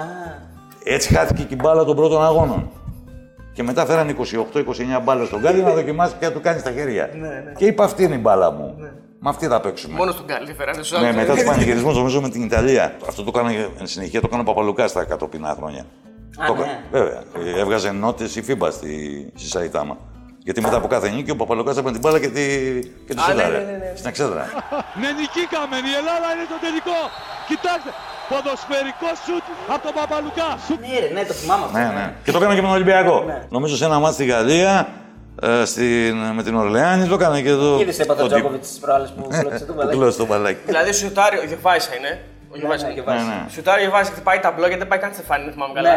Έτσι 0.83 1.13
χάθηκε 1.13 1.41
και 1.43 1.53
η 1.53 1.57
μπάλα 1.61 1.83
των 1.83 1.95
πρώτων 1.95 2.23
αγώνων. 2.23 2.69
Και 3.59 3.65
μετά 3.65 3.85
φέραν 3.85 4.15
28-29 4.53 5.01
μπάλες 5.03 5.27
στον 5.27 5.39
Γκάλι 5.39 5.61
να 5.61 5.71
δοκιμάσει 5.73 6.15
ποια 6.19 6.31
του 6.31 6.41
κάνει 6.41 6.59
στα 6.59 6.71
χέρια. 6.71 7.09
Και 7.57 7.65
είπα 7.65 7.83
αυτή 7.83 8.03
είναι 8.03 8.15
η 8.15 8.19
μπάλα 8.21 8.51
μου. 8.51 8.75
Με 9.19 9.29
αυτή 9.29 9.47
θα 9.47 9.59
παίξουμε. 9.59 9.95
Μόνο 9.97 10.11
στον 10.11 10.25
Γκάλι 10.25 10.53
φέρανε 10.53 10.83
στους 10.83 10.99
Ναι, 10.99 11.05
άλλους. 11.05 11.15
μετά 11.19 11.33
τους 11.33 11.43
πανηγυρισμούς 11.43 11.95
νομίζω 11.95 12.21
με 12.21 12.29
την 12.29 12.43
Ιταλία. 12.43 12.95
Αυτό 13.07 13.23
το 13.23 13.31
έκανε 13.35 13.69
εν 13.79 13.87
συνεχεία, 13.87 14.19
το 14.21 14.27
έκανε 14.29 14.41
ο 14.41 14.45
Παπαλουκάς 14.45 14.87
στα 14.87 15.03
κατοπινά 15.03 15.55
χρόνια. 15.57 15.81
Α, 16.37 16.45
το, 16.47 16.53
ναι. 16.53 16.59
κα- 16.59 16.67
Βέβαια. 16.91 17.23
Ε, 17.55 17.59
Έβγαζε 17.59 17.91
νότες 17.91 18.35
η 18.35 18.41
FIBA 18.41 18.71
στη, 18.71 19.25
στη 19.35 19.47
Σαϊτάμα. 19.47 19.97
Γιατί 20.49 20.63
μετά 20.67 20.77
από 20.81 20.87
κάθε 20.95 21.09
νίκη 21.09 21.31
ο 21.31 21.35
Παπαλουκάς 21.41 21.75
έπαιρνε 21.77 21.91
την 21.97 22.01
μπάλα 22.03 22.19
και 22.23 22.29
τη, 22.37 22.43
και 23.07 23.13
τη 23.15 23.21
Α, 23.21 23.25
ναι, 23.27 23.31
σούταρε. 23.31 23.57
ναι, 23.57 23.63
ναι, 23.71 23.77
ναι. 23.83 23.91
Στην 23.99 24.09
εξέδρα. 24.13 24.43
Ναι, 25.01 25.09
νικήκαμε. 25.19 25.75
Η 25.91 25.93
Ελλάδα 26.01 26.27
είναι 26.33 26.47
το 26.53 26.57
τελικό. 26.65 26.99
Κοιτάξτε, 27.49 27.89
ποδοσφαιρικό 28.31 29.09
σουτ 29.23 29.45
από 29.73 29.81
τον 29.87 29.93
Παπαλουκά. 29.99 30.49
Ναι, 30.83 30.99
ρε, 31.03 31.09
ναι, 31.15 31.21
το 31.29 31.33
θυμάμαι 31.39 31.63
αυτό. 31.67 31.77
Ναι, 31.77 31.87
ναι. 31.97 32.05
Και 32.23 32.31
το 32.33 32.37
έκανε 32.39 32.53
και 32.57 32.63
με 32.63 32.67
τον 32.69 32.75
Ολυμπιακό. 32.79 33.17
Νομίζω 33.55 33.73
σε 33.79 33.85
ένα 33.89 33.97
μάτι 34.03 34.13
στη 34.17 34.25
Γαλλία, 34.33 34.73
ε, 35.47 35.65
στην, 35.71 36.15
με 36.37 36.41
την 36.45 36.53
Ορλεάνη, 36.61 37.03
το 37.11 37.15
έκανε 37.19 37.37
και 37.45 37.53
το. 37.63 37.69
Είδες 37.81 37.97
είπα 38.01 38.13
τον 38.15 38.17
το 38.17 38.23
τύπο. 38.23 38.35
Τζόκοβιτ 38.39 38.61
τις 38.69 38.77
προάλλες 38.83 39.09
που 39.15 39.23
κλέψε 39.41 39.65
το 39.65 39.65
Του 39.69 39.73
μπαλάκι. 39.77 39.97
κλώσει 39.97 40.17
το 40.21 40.25
μπαλάκι. 40.29 40.61
Δηλαδή 40.71 40.91
σουτάρει, 40.99 41.37
ο 41.43 41.45
Γεβάησα 41.51 41.91
είναι. 41.97 42.11
Ο 42.53 42.55
Γεβάησα 42.61 42.85
ναι, 42.85 42.91
είναι. 42.91 42.99
Γεβάησα. 42.99 43.23
Ναι, 43.23 43.35
ναι. 43.43 43.49
Σουτάρει 43.55 43.81
ο 43.81 43.85
Γεβάησα, 43.87 44.11
χτυπάει 44.15 44.39
ταμπλό 44.45 44.65
γιατί 44.71 44.81
δεν 44.83 44.89
πάει 44.91 44.99
καν 45.03 45.11
στεφάνι, 45.13 45.43
δεν 45.43 45.53
θυμάμαι 45.55 45.73
καλά. 45.77 45.91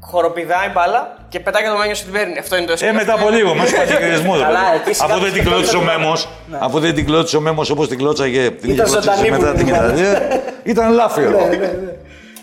Ναι, 0.00 0.06
ναι, 0.06 0.12
ναι. 0.12 0.18
Χοροπηδάει 0.18 0.68
μπάλα 0.74 1.16
και 1.28 1.40
πετάει 1.40 1.62
και 1.62 1.68
το 1.68 1.76
Μένιο 1.76 1.94
την 1.94 2.12
παίρνει. 2.12 2.38
Αυτό 2.38 2.56
είναι 2.56 2.66
το 2.66 2.72
Ε, 2.72 2.74
έσχημα. 2.74 2.92
μετά 2.92 3.12
από 3.14 3.28
λίγο, 3.30 3.54
μέσω 3.54 3.76
πανηγυρισμού. 3.76 4.34
ρε 4.36 4.42
Καλά, 4.42 4.58
παιδί. 4.70 4.76
εκεί 4.84 4.92
σιγά 4.94 5.06
Αφού 5.14 5.20
δεν 5.20 5.30
σιγά 5.30 5.42
την 5.42 5.50
κλώτησε 5.50 5.76
ο 5.76 5.80
σιγά 5.80 5.98
Μέμος, 5.98 6.28
αφού 6.66 6.78
δεν 6.80 6.94
την 6.94 7.04
κλώτησε 7.06 7.36
ο 7.36 7.40
Μέμος 7.40 7.70
όπως 7.70 7.88
την 7.88 7.98
κλώτσαγε 7.98 8.50
την 8.50 8.70
είχε 8.70 8.72
Ήταν 8.72 8.86
κλωτσίσει 8.90 9.16
ζωντανή 9.16 9.30
μετά 9.30 9.50
που 9.50 9.56
την 9.56 9.66
την 9.66 9.74
Ιταλία, 9.74 10.28
ήταν 10.62 10.92
λάφυρο. 10.92 11.38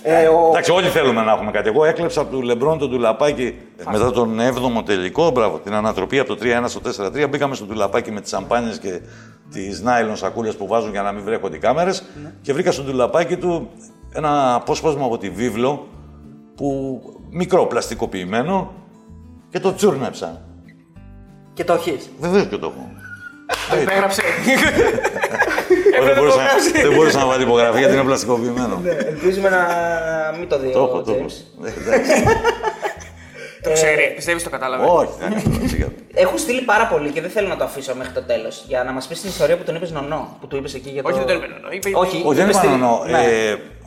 Ε, 0.04 0.28
ο... 0.28 0.48
Εντάξει, 0.50 0.72
όλοι 0.72 0.88
θέλουμε 0.88 1.22
να 1.22 1.32
έχουμε 1.32 1.52
κάτι. 1.52 1.68
Εγώ 1.70 1.86
έκλεψα 1.86 2.22
από 2.22 2.32
του 2.36 2.42
Λεμπρόν 2.42 2.78
τον 2.78 2.90
Τουλαπάκη 2.90 3.56
μετά 3.92 4.12
τον 4.12 4.40
7ο 4.40 4.86
τελικό. 4.86 5.30
Μπράβο, 5.32 5.58
την 5.64 5.74
ανατροπή 5.74 6.20
από 6.20 6.36
το 6.36 6.42
3-1 6.44 6.64
στο 6.66 6.82
4-3. 7.26 7.30
Μπήκαμε 7.30 7.56
στο 7.56 7.66
Τουλαπάκη 7.66 8.12
με 8.12 8.22
τις 8.22 8.30
σαμπάνιες 8.30 8.78
και 8.78 9.00
τις 9.52 9.82
νάιλον 9.82 10.16
σακούλες 10.18 10.56
που 10.56 10.68
βάζουν 10.68 10.92
για 10.92 11.02
να 11.02 11.12
μην 11.12 11.24
βρέχονται 11.24 11.56
οι 11.56 11.60
κάμερες. 11.60 12.04
Και 12.42 12.54
βρήκα 12.54 12.72
στον 12.72 12.86
Τουλαπάκη 12.86 13.38
του 13.38 13.70
ένα 14.14 14.54
απόσπασμα 14.56 15.06
από 15.06 15.18
τη 15.18 15.30
βίβλο 15.30 15.88
που 16.56 17.02
μικρό 17.30 17.66
πλαστικοποιημένο 17.66 18.74
και 19.50 19.60
το 19.60 19.74
τσούρνεψα. 19.76 20.42
Και 21.54 21.64
το 21.64 21.74
έχεις. 21.74 22.10
Βεβαίως 22.20 22.48
και 22.48 22.58
το 22.58 22.74
έχω. 22.76 22.90
Το 23.70 23.82
υπέγραψε. 23.82 24.22
Εγώ 25.96 26.06
δεν, 26.06 26.16
μπορούσα, 26.18 26.38
δεν 26.82 26.94
μπορούσα 26.94 27.18
να 27.20 27.26
βάλει 27.26 27.44
υπογραφή 27.44 27.78
γιατί 27.80 27.94
είναι 27.94 28.04
πλαστικοποιημένο. 28.04 28.82
Ελπίζουμε 29.08 29.50
να 29.50 29.66
μην 30.40 30.48
το 30.50 30.60
δει 30.60 30.72
Το 30.72 30.80
ο 30.80 30.84
έχω, 30.84 31.02
το 31.02 31.12
έχω. 31.12 31.26
James. 31.26 31.66
Ε, 31.68 31.72
εντάξει. 31.80 32.24
Το 33.62 33.72
ξέρει, 33.74 34.14
πιστεύεις 34.16 34.44
το 34.44 34.50
κατάλαβε. 34.50 34.86
Όχι, 34.90 35.12
δεν 35.20 35.32
είναι. 35.32 35.68
σιγά. 35.68 35.88
Έχουν 36.14 36.38
στείλει 36.38 36.62
πάρα 36.62 36.88
πολύ 36.88 37.10
και 37.10 37.22
δεν 37.22 37.30
θέλω 37.30 37.48
να 37.48 37.56
το 37.58 37.64
αφήσω 37.64 37.96
μέχρι 37.96 38.14
το 38.14 38.22
τέλος. 38.22 38.64
Για 38.68 38.84
να 38.84 38.92
μας 38.92 39.08
πεις 39.08 39.20
την 39.22 39.30
ιστορία 39.30 39.58
που 39.58 39.64
τον 39.64 39.76
είπες 39.76 39.92
Νονό. 39.92 40.38
Που 40.40 40.48
του 40.48 40.56
είπες 40.58 40.74
εκεί 40.74 40.90
για 40.90 41.04
το. 41.04 41.10
Όχι, 41.10 41.18
δεν 41.18 41.28
τον 41.28 41.36
είπε 41.36 41.48
Νονό, 41.48 41.68
είπε- 41.72 41.96
Όχι, 41.96 42.22
Όχι, 42.26 42.36
δεν 42.36 42.44
είπε 42.46 42.54
στη- 42.54 42.66
είπα 42.68 42.76
νονό. 42.78 43.02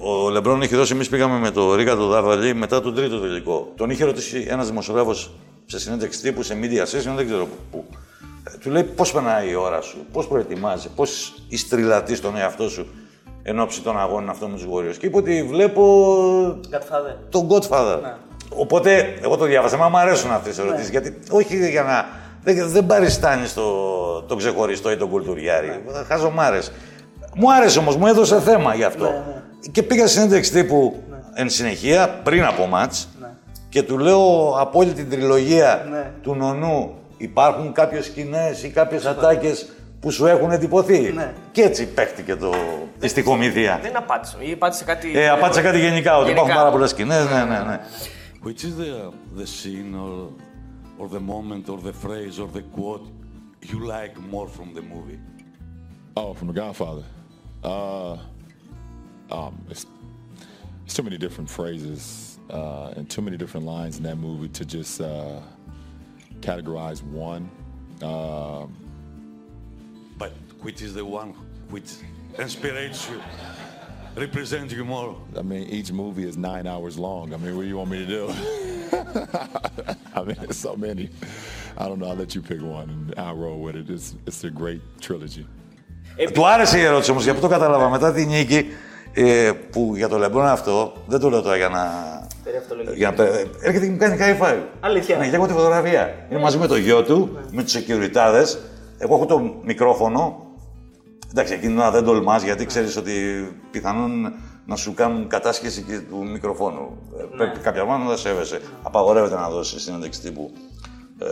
Ναι. 0.01 0.09
Ε, 0.09 0.13
ο 0.25 0.31
Λεμπρόν 0.31 0.63
έχει 0.63 0.77
δώσει, 0.77 0.93
εμείς 0.95 1.09
πήγαμε 1.09 1.39
με 1.39 1.51
το 1.51 1.75
Ρίγα 1.75 1.97
το 1.97 2.07
Δάβαλη 2.07 2.55
μετά 2.55 2.81
τον 2.81 2.95
τρίτο 2.95 3.19
τελικό. 3.21 3.73
Τον 3.77 3.91
είχε 3.91 4.05
ρωτήσει 4.05 4.47
ένας 4.49 4.67
δημοσιογράφος 4.67 5.31
σε 5.67 5.79
συνέντευξη 5.79 6.21
τύπου, 6.21 6.43
σε 6.43 6.59
media 6.63 6.83
session, 6.83 7.13
δεν 7.17 7.27
ξέρω 7.27 7.49
πού. 7.71 7.85
Ε, 8.45 8.57
Του 8.59 8.71
λέει 8.71 8.83
πώς 8.83 9.13
περνάει 9.13 9.51
η 9.51 9.55
ώρα 9.55 9.81
σου, 9.81 9.97
πώς 10.13 10.27
προετοιμάζει, 10.27 10.89
πώς 10.97 11.35
ιστριλατεί 11.49 12.21
τον 12.21 12.37
εαυτό 12.37 12.69
σου 12.69 12.87
εν 13.43 13.61
ώψη 13.61 13.81
των 13.81 14.01
αγώνων 14.01 14.29
αυτών 14.29 14.51
με 14.51 14.57
τους 14.57 14.67
Warriors. 14.73 14.97
Και 14.99 15.07
είπε 15.07 15.17
ότι 15.17 15.43
βλέπω 15.43 15.83
Godfather. 16.73 17.17
τον 17.31 17.49
Godfather. 17.51 17.99
Οπότε, 18.55 19.19
εγώ 19.23 19.37
το 19.37 19.45
διάβασα, 19.45 19.77
μα 19.77 19.89
μου 19.89 19.99
αρέσουν 19.99 20.31
αυτές 20.31 20.59
οι 20.59 20.61
ερωτήσεις. 20.61 20.91
Γιατί 20.91 21.19
όχι 21.31 21.71
για 21.71 21.83
να. 21.83 22.07
Δεν, 22.43 22.69
δεν 22.69 22.87
παριστάνεις 22.87 23.55
το, 23.55 23.63
τον 24.23 24.39
ξεχωριστό 24.39 24.91
ή 24.91 24.97
τον 24.97 25.09
κουλτουριάρη. 25.09 25.67
Ναι. 25.67 26.03
Χαζομάρε. 26.07 26.59
Μου 27.35 27.55
άρεσε 27.55 27.79
όμως, 27.79 27.97
μου 27.97 28.07
έδωσε 28.07 28.41
θέμα 28.41 28.75
γι' 28.75 28.85
αυτό. 28.85 29.25
Και 29.73 29.83
πήγα 29.83 30.07
στη 30.07 30.17
συνέντευξη 30.19 30.53
τύπου 30.53 31.03
εν 31.35 31.49
συνεχεία, 31.51 32.09
πριν 32.09 32.45
από 32.45 32.67
μάτς, 32.67 33.09
και 33.69 33.83
του 33.83 33.99
λέω 33.99 34.55
από 34.61 34.79
όλη 34.79 34.93
την 34.93 35.11
τριλογία 35.11 35.87
Ναι. 35.91 36.11
του 36.23 36.35
νονού 36.35 36.95
υπάρχουν 37.17 37.73
κάποιες 37.73 38.05
σκηνές 38.05 38.63
ή 38.63 38.69
κάποιες 38.71 39.05
ατάκες 39.07 39.69
που 40.01 40.11
σου 40.11 40.27
έχουν 40.27 40.51
εντυπωθεί. 40.51 41.13
Ναι. 41.13 41.33
Και 41.53 41.63
έτσι 41.63 41.87
παίχτηκε 41.87 42.37
το, 42.37 42.53
η 43.01 43.09
στοιχομηθεία. 43.09 43.79
Δεν 43.83 43.97
απάντησε. 43.97 44.37
Ή 44.41 44.53
απάντησε 44.53 44.85
κάτι. 44.85 45.19
Ε, 45.19 45.29
απάντησα 45.29 45.63
κάτι 45.63 45.79
γενικά, 45.79 46.17
ότι 46.17 46.25
Γενικά. 46.25 46.41
υπάρχουν 46.41 46.55
πάρα 46.55 46.71
πολλές 46.71 46.91
σκηνές. 46.91 47.25
Ναι, 47.29 47.45
ναι, 47.45 47.59
ναι. 47.59 47.81
Which 48.45 48.63
is 48.63 48.75
the 48.83 49.13
the 49.41 49.47
scene 49.47 49.93
or 50.05 50.13
or 51.01 51.07
the 51.17 51.23
moment 51.35 51.65
or 51.73 51.79
the 51.89 51.95
phrase 52.05 52.35
or 52.43 52.49
the 52.59 52.65
quote 52.77 53.05
you 53.71 53.79
like 53.97 54.15
more 54.33 54.49
from 54.57 54.69
the 54.79 54.85
movie? 54.95 55.21
Oh, 56.21 56.31
from 56.39 56.47
The 56.53 56.57
Godfather. 56.63 57.05
Uh, 57.63 58.17
um, 59.32 59.54
it's, 59.70 59.86
it's 60.86 60.94
too 60.94 61.04
many 61.04 61.18
different 61.18 61.50
phrases 61.50 62.40
uh, 62.50 62.96
and 62.96 63.10
too 63.10 63.22
many 63.22 63.38
different 63.38 63.66
lines 63.66 63.98
in 63.98 64.04
that 64.04 64.18
movie 64.18 64.50
to 64.60 64.64
just 64.66 65.02
uh, 65.02 65.40
categorize 66.42 67.02
one. 67.30 67.50
Um, 68.02 68.68
But 70.18 70.32
which 70.66 70.82
is 70.82 70.94
the 70.94 71.06
one 71.20 71.30
which 71.74 71.90
inspires 72.46 73.00
you, 73.10 73.20
represents 74.26 74.72
you 74.78 74.86
more? 74.86 75.10
I 75.42 75.42
mean, 75.52 75.64
each 75.78 75.92
movie 75.92 76.26
is 76.32 76.36
nine 76.38 76.66
hours 76.74 76.96
long. 77.08 77.26
I 77.34 77.38
mean, 77.42 77.54
what 77.56 77.64
do 77.66 77.70
you 77.74 77.78
want 77.82 77.90
me 77.96 78.00
to 78.06 78.10
do? 78.18 78.24
I 80.18 80.22
mean, 80.26 80.38
there's 80.42 80.62
so 80.68 80.74
many. 80.88 81.06
I 81.82 81.84
don't 81.88 82.00
know. 82.00 82.10
I'll 82.12 82.22
let 82.24 82.32
you 82.36 82.42
pick 82.52 82.62
one, 82.62 82.88
and 82.90 83.14
I'll 83.24 83.36
roll 83.46 83.60
with 83.66 83.76
it. 83.82 83.90
It's 83.96 84.08
it's 84.28 84.42
a 84.50 84.52
great 84.62 84.82
trilogy. 85.06 85.46
Του 86.34 86.48
άρεσε 86.48 86.78
η 86.80 86.82
ερώτηση 86.82 87.12
όμω, 87.12 87.20
γι' 87.20 87.30
αυτό 87.30 87.42
το 87.42 87.48
κατάλαβα 87.48 87.90
μετά 87.90 88.14
τη 88.14 88.26
νίκη. 88.26 88.66
Ε, 89.13 89.51
που 89.71 89.93
για 89.97 90.09
το 90.09 90.19
Λεμπρόν 90.19 90.47
αυτό 90.47 90.93
δεν 91.07 91.21
το 91.21 91.31
λέω 91.31 91.43
τώρα 91.43 91.57
για 91.57 91.69
να. 91.69 91.89
Για 92.95 93.09
να 93.11 93.15
πε- 93.17 93.47
έρχεται 93.63 93.85
και 93.87 93.91
μου 93.93 93.99
κάνει 93.99 94.17
high 94.21 94.43
five. 94.45 94.59
Αλήθεια. 94.81 95.17
Ναι, 95.17 95.29
και 95.29 95.37
έχω 95.37 95.47
τη 95.47 95.53
φωτογραφία. 95.53 96.15
Είναι 96.31 96.41
μαζί 96.41 96.59
με 96.59 96.67
το 96.67 96.77
γιο 96.77 97.03
του, 97.05 97.39
με 97.51 97.63
τους 97.63 97.77
security. 97.77 98.45
Εγώ 98.99 99.15
έχω 99.15 99.27
το 99.27 99.55
μικρόφωνο. 99.65 100.47
Εντάξει, 101.31 101.53
εκείνη 101.53 101.73
την 101.73 101.81
ώρα 101.81 101.91
δεν 101.91 102.05
τολμάς 102.05 102.43
γιατί 102.43 102.65
ξέρεις 102.67 102.97
ότι 102.97 103.13
πιθανόν 103.71 104.33
να 104.67 104.77
σου 104.77 104.95
κάνουν 104.95 105.29
κατάσχεση 105.29 105.83
και 105.83 105.99
του 105.99 106.29
μικροφόνου. 106.33 106.99
Ε, 107.19 107.23
Πρέπει 107.37 107.59
κάποια 107.59 107.83
πράγματα 107.85 108.05
να 108.05 108.11
τα 108.11 108.17
σέβεσαι. 108.17 108.61
Απαγορεύεται 108.83 109.35
να 109.35 109.49
δώσεις 109.49 109.83
συνέντευξη 109.83 110.21
τύπου 110.21 110.51
ε, 111.19 111.27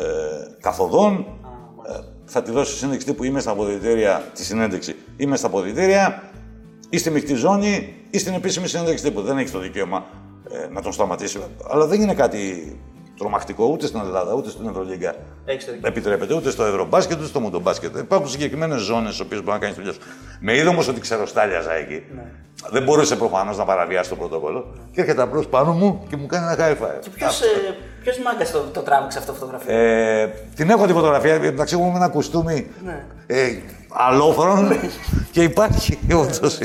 καθοδόν. 0.61 1.27
Ε, 1.89 1.99
θα 2.25 2.43
τη 2.43 2.51
δώσεις 2.51 2.77
συνέντευξη 2.77 3.07
τύπου 3.07 3.25
είμαι 3.25 3.41
στα 3.41 3.51
αποδητήρια, 3.51 4.23
τη 4.35 4.45
συνέντευξη. 4.45 4.97
Είμαι 5.17 5.37
στα 5.37 5.47
αποδητήρια, 5.47 6.23
ή 6.91 6.99
στη 6.99 7.11
μεικτή 7.11 7.35
ζώνη 7.35 7.95
ή 8.11 8.19
στην 8.19 8.35
επίσημη 8.35 8.69
συνέντευξη 8.69 9.05
τύπου. 9.05 9.21
Δεν 9.21 9.39
έχει 9.39 9.51
το 9.51 9.59
δικαίωμα 9.59 10.05
ε, 10.51 10.69
να 10.73 10.83
τον 10.83 10.93
σταματήσει. 10.93 11.39
Αλλά 11.71 11.87
δεν 11.87 12.01
είναι 12.01 12.15
κάτι 12.15 12.73
τρομακτικό 13.19 13.65
ούτε 13.65 13.87
στην 13.87 14.01
Ελλάδα 14.01 14.35
ούτε 14.35 14.51
στην 14.51 14.69
Ευρωλίγκα. 14.69 15.15
Έχεις 15.45 15.65
το 15.65 15.73
δίκιο. 15.73 15.89
Επιτρέπεται 15.89 16.35
ούτε 16.35 16.51
στο 16.51 16.65
Ευρωμπάσκετ 16.65 17.19
ούτε 17.19 17.27
στο 17.27 17.41
Μουντομπάσκετ. 17.41 17.97
Υπάρχουν 17.97 18.29
συγκεκριμένες 18.29 18.81
ζώνες 18.81 19.15
στις 19.15 19.21
οποίες 19.27 19.41
μπορεί 19.41 19.53
να 19.53 19.59
κάνεις 19.59 19.77
δουλειά 19.77 19.93
σου. 19.93 20.01
Με 20.41 20.57
είδε 20.57 20.69
όμως 20.69 20.89
ότι 20.89 21.01
ξεροστάλιαζα 21.01 21.73
εκεί. 21.73 22.03
Ναι. 22.15 22.23
Δεν 22.71 22.83
μπορούσε 22.83 23.17
προφανώς 23.17 23.57
να 23.57 23.65
παραβιάσει 23.65 24.09
το 24.11 24.17
πρωτόκολλο. 24.17 24.75
Και 24.93 25.01
έρχεται 25.01 25.23
απλώς 25.23 25.47
πάνω 25.47 25.73
μου 25.73 26.07
και 26.09 26.17
μου 26.17 26.27
κάνει 26.27 26.45
ένα 26.53 26.57
high 26.69 26.83
five. 26.85 27.01
Και 27.01 27.11
ποιος, 27.11 27.41
ε, 27.41 27.47
ποιος 28.03 28.19
μάγκας 28.19 28.51
το, 28.51 28.65
το 28.73 28.81
τράβηξε 28.81 29.19
αυτό 29.19 29.33
το 29.33 29.39
φωτογραφία. 29.39 29.75
Ε, 29.75 30.33
την 30.55 30.71
έχω 30.71 30.87
τη 30.87 30.93
φωτογραφία, 30.93 31.35
εντάξει, 31.35 31.75
εγώ 31.75 31.91
με 31.91 31.97
ένα 31.97 32.09
κουστούμι 32.09 32.67
Ναι. 32.85 33.05
ε, 33.27 33.59
αλόφρον 33.93 34.71
και 35.31 35.43
υπάρχει 35.43 35.99
όντως. 36.15 36.59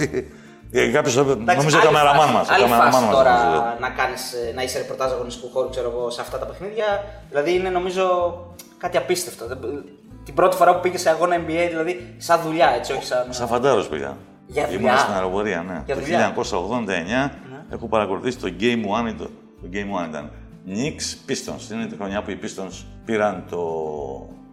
Ε, 0.75 0.88
κάποιος, 0.91 1.17
Εντάξει, 1.17 1.57
νομίζω 1.57 1.77
ο 1.77 1.79
άλλη 1.79 1.88
καμεραμάν 1.88 2.19
φάση- 2.19 2.33
μας. 2.33 2.49
ο 2.49 2.53
Άλλη 2.53 2.63
καμεραμάν 2.63 2.91
φάση 2.91 3.05
μας, 3.05 3.13
τώρα 3.15 3.43
νομίζω. 3.43 3.62
να, 3.79 3.89
κάνεις, 3.89 4.33
ε, 4.33 4.51
να 4.55 4.63
είσαι 4.63 4.77
ρεπορτάζ 4.77 5.12
αγωνιστικού 5.12 5.49
χώρου 5.53 5.69
ξέρω 5.69 5.89
εγώ, 5.89 6.09
σε 6.09 6.21
αυτά 6.21 6.38
τα 6.39 6.45
παιχνίδια. 6.45 6.86
Δηλαδή 7.29 7.53
είναι 7.55 7.69
νομίζω 7.69 8.05
κάτι 8.77 8.97
απίστευτο. 8.97 9.47
Δεν- 9.47 9.59
Την 10.25 10.33
πρώτη 10.33 10.55
φορά 10.55 10.73
που 10.75 10.79
πήγε 10.81 10.97
σε 10.97 11.09
αγώνα 11.09 11.36
NBA, 11.36 11.67
δηλαδή 11.69 12.13
σαν 12.17 12.39
δουλειά, 12.45 12.69
έτσι, 12.77 12.91
όχι 12.93 13.05
σαν. 13.05 13.25
Σαν 13.29 13.47
φαντάρος 13.47 13.88
πήγα. 13.88 14.17
Για 14.47 14.65
δουλειά. 14.67 14.79
Ήμουν 14.81 14.97
στην 14.99 15.13
αεροπορία, 15.13 15.63
ναι. 15.67 15.81
Για 15.86 15.95
το 15.95 16.01
δουλειά. 16.01 16.17
Ναι. 16.17 16.23
1989 16.23 17.31
έχω 17.73 17.88
παρακολουθήσει 17.88 18.38
το 18.38 18.53
Game 18.59 18.83
One. 18.97 19.13
Το, 19.17 19.23
το 19.62 19.67
Game 19.73 20.03
One 20.03 20.07
ήταν 20.09 20.31
Knicks 20.67 21.29
Pistons. 21.31 21.71
Είναι 21.73 21.86
τη 21.86 21.95
χρονιά 21.95 22.21
που 22.21 22.31
οι 22.31 22.39
Pistons 22.43 22.83
πήραν 23.05 23.43
το 23.49 23.59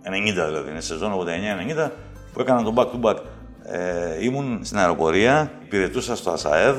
90 0.02 0.46
δηλαδή, 0.46 0.70
είναι 0.70 0.80
σεζόν 0.80 1.12
89-90 1.12 1.90
που 2.33 2.40
έκαναν 2.40 2.64
το 2.64 2.73
back 2.77 2.87
to 2.87 3.11
back. 3.11 3.16
Ε, 3.62 4.25
ήμουν 4.25 4.61
στην 4.64 4.79
αεροπορία, 4.79 5.51
υπηρετούσα 5.64 6.16
στο 6.16 6.31
ΑΣΑΕΔ, 6.31 6.77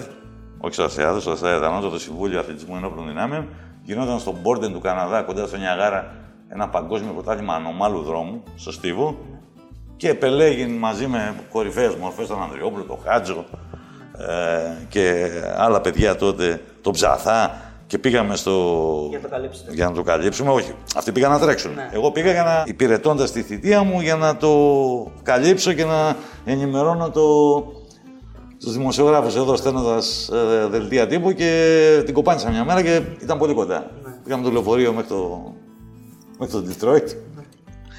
όχι 0.57 0.73
στο 0.73 0.83
ΑΣΑΕΔ, 0.83 1.17
στο 1.19 1.31
ΑΣΑΕΔ, 1.31 1.63
Ανώτατο 1.63 1.99
Συμβούλιο 1.99 2.39
Αθλητισμού 2.39 2.75
Ενόπλων 2.75 3.07
Δυνάμεων. 3.07 3.47
Γινόταν 3.83 4.19
στο 4.19 4.35
Μπόρντεν 4.41 4.73
του 4.73 4.79
Καναδά, 4.79 5.21
κοντά 5.21 5.47
στο 5.47 5.57
Νιαγάρα, 5.57 6.15
ένα 6.49 6.69
παγκόσμιο 6.69 7.13
πρωτάθλημα 7.13 7.53
ανωμάλου 7.53 8.01
δρόμου, 8.01 8.43
στο 8.55 8.71
Στίβο. 8.71 9.17
Και 9.95 10.09
επελέγει 10.09 10.65
μαζί 10.65 11.07
με 11.07 11.35
κορυφαίες 11.51 11.95
μορφές, 11.95 12.27
τον 12.27 12.41
Ανδριόπουλο, 12.41 12.83
τον 12.83 12.97
Χάτζο 13.05 13.45
ε, 14.17 14.85
και 14.87 15.29
άλλα 15.57 15.81
παιδιά 15.81 16.15
τότε, 16.15 16.61
τον 16.81 16.93
Ψαθά 16.93 17.70
και 17.91 17.97
πήγαμε 17.97 18.35
στο... 18.35 18.51
Για 19.09 19.17
να 19.17 19.23
το 19.23 19.29
καλύψετε. 19.29 19.73
Για 19.73 19.85
να 19.85 19.91
το 19.91 20.03
καλύψουμε, 20.03 20.51
όχι. 20.51 20.73
Αυτοί 20.95 21.11
πήγαν 21.11 21.31
να 21.31 21.39
τρέξουν. 21.39 21.73
Ναι. 21.73 21.89
Εγώ 21.93 22.11
πήγα 22.11 22.31
για 22.31 22.43
να 22.43 22.63
υπηρετώντας 22.67 23.31
τη 23.31 23.41
θητεία 23.41 23.83
μου 23.83 24.01
για 24.01 24.15
να 24.15 24.37
το 24.37 24.51
καλύψω 25.23 25.73
και 25.73 25.85
να 25.85 26.15
ενημερώνω 26.45 27.09
το, 27.09 27.23
τους 28.59 28.73
δημοσιογράφους 28.73 29.35
εδώ 29.35 29.55
στέλνοντας 29.55 30.29
ε, 30.33 30.67
δελτία 30.67 31.07
τύπου 31.07 31.31
και 31.31 32.01
την 32.05 32.13
κοπάνισα 32.13 32.49
μια 32.49 32.63
μέρα 32.63 32.81
και 32.81 33.01
ήταν 33.21 33.37
πολύ 33.37 33.53
κοντά. 33.53 33.91
Ναι. 34.03 34.11
Πήγαμε 34.23 34.43
το 34.43 34.51
λεωφορείο 34.51 34.93
μέχρι 34.93 35.09
το, 35.09 35.53
μέχρι 36.39 36.53
το 36.53 36.63
Detroit 36.69 37.07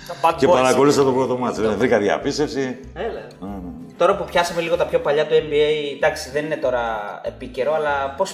Τα 0.09 0.31
bad 0.31 0.35
και 0.37 0.46
boys. 0.46 0.50
παρακολούθησα 0.50 1.05
το 1.05 1.12
πρώτο 1.12 1.38
μάτσο. 1.38 1.62
Ε, 1.62 1.74
Βρήκα 1.74 1.98
διαπίστευση. 1.98 2.78
Έλα. 2.94 3.26
Τώρα 3.96 4.16
που 4.16 4.24
πιάσαμε 4.24 4.61
λίγο 4.61 4.76
τα 4.76 4.87
πιο 4.87 5.00
παλιά 5.00 5.26
του 5.26 5.35
NBA, 5.35 5.94
εντάξει 5.96 6.31
δεν 6.31 6.44
είναι 6.44 6.57
τώρα 6.57 6.81
επίκαιρο, 7.24 7.74
αλλά 7.74 8.14
πώ 8.16 8.26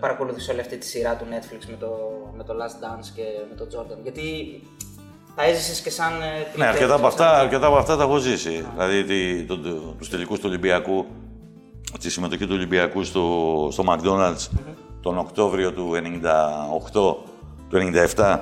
παρακολουθείς 0.00 0.48
όλη 0.48 0.60
αυτή 0.60 0.76
τη 0.78 0.86
σειρά 0.86 1.16
του 1.16 1.24
Netflix 1.30 1.64
με 1.70 1.76
το, 1.76 1.88
με 2.36 2.44
το 2.44 2.52
Last 2.52 2.84
Dance 2.84 3.06
και 3.14 3.22
με 3.50 3.54
τον 3.56 3.66
Jordan. 3.72 3.98
Γιατί 4.02 4.22
τα 5.36 5.44
έζησες 5.44 5.80
και 5.80 5.90
σαν. 5.90 6.12
ε, 6.12 6.26
Ναι, 6.36 6.42
κριτές, 6.44 6.66
αρκετά 6.68 6.94
από, 6.94 6.96
σαν- 7.02 7.06
αυτά, 7.10 7.38
αρκετά 7.38 7.66
από 7.66 7.76
αυτά 7.76 7.96
τα 7.96 8.02
έχω 8.02 8.16
ζήσει. 8.16 8.66
Δηλαδή 8.72 9.04
τη, 9.04 9.42
το, 9.44 9.58
το, 9.58 9.70
τους 9.98 10.08
τελικούς 10.10 10.38
του 10.38 10.44
Ολυμπιακού, 10.48 11.06
τη 12.00 12.10
συμμετοχή 12.10 12.44
του 12.46 12.54
Ολυμπιακού 12.54 13.04
στο, 13.04 13.68
στο 13.72 13.84
McDonald's 13.88 14.48
τον 15.00 15.18
Οκτώβριο 15.18 15.72
του 15.72 15.90
98, 15.94 16.92
του 17.68 17.92
97, 18.16 18.38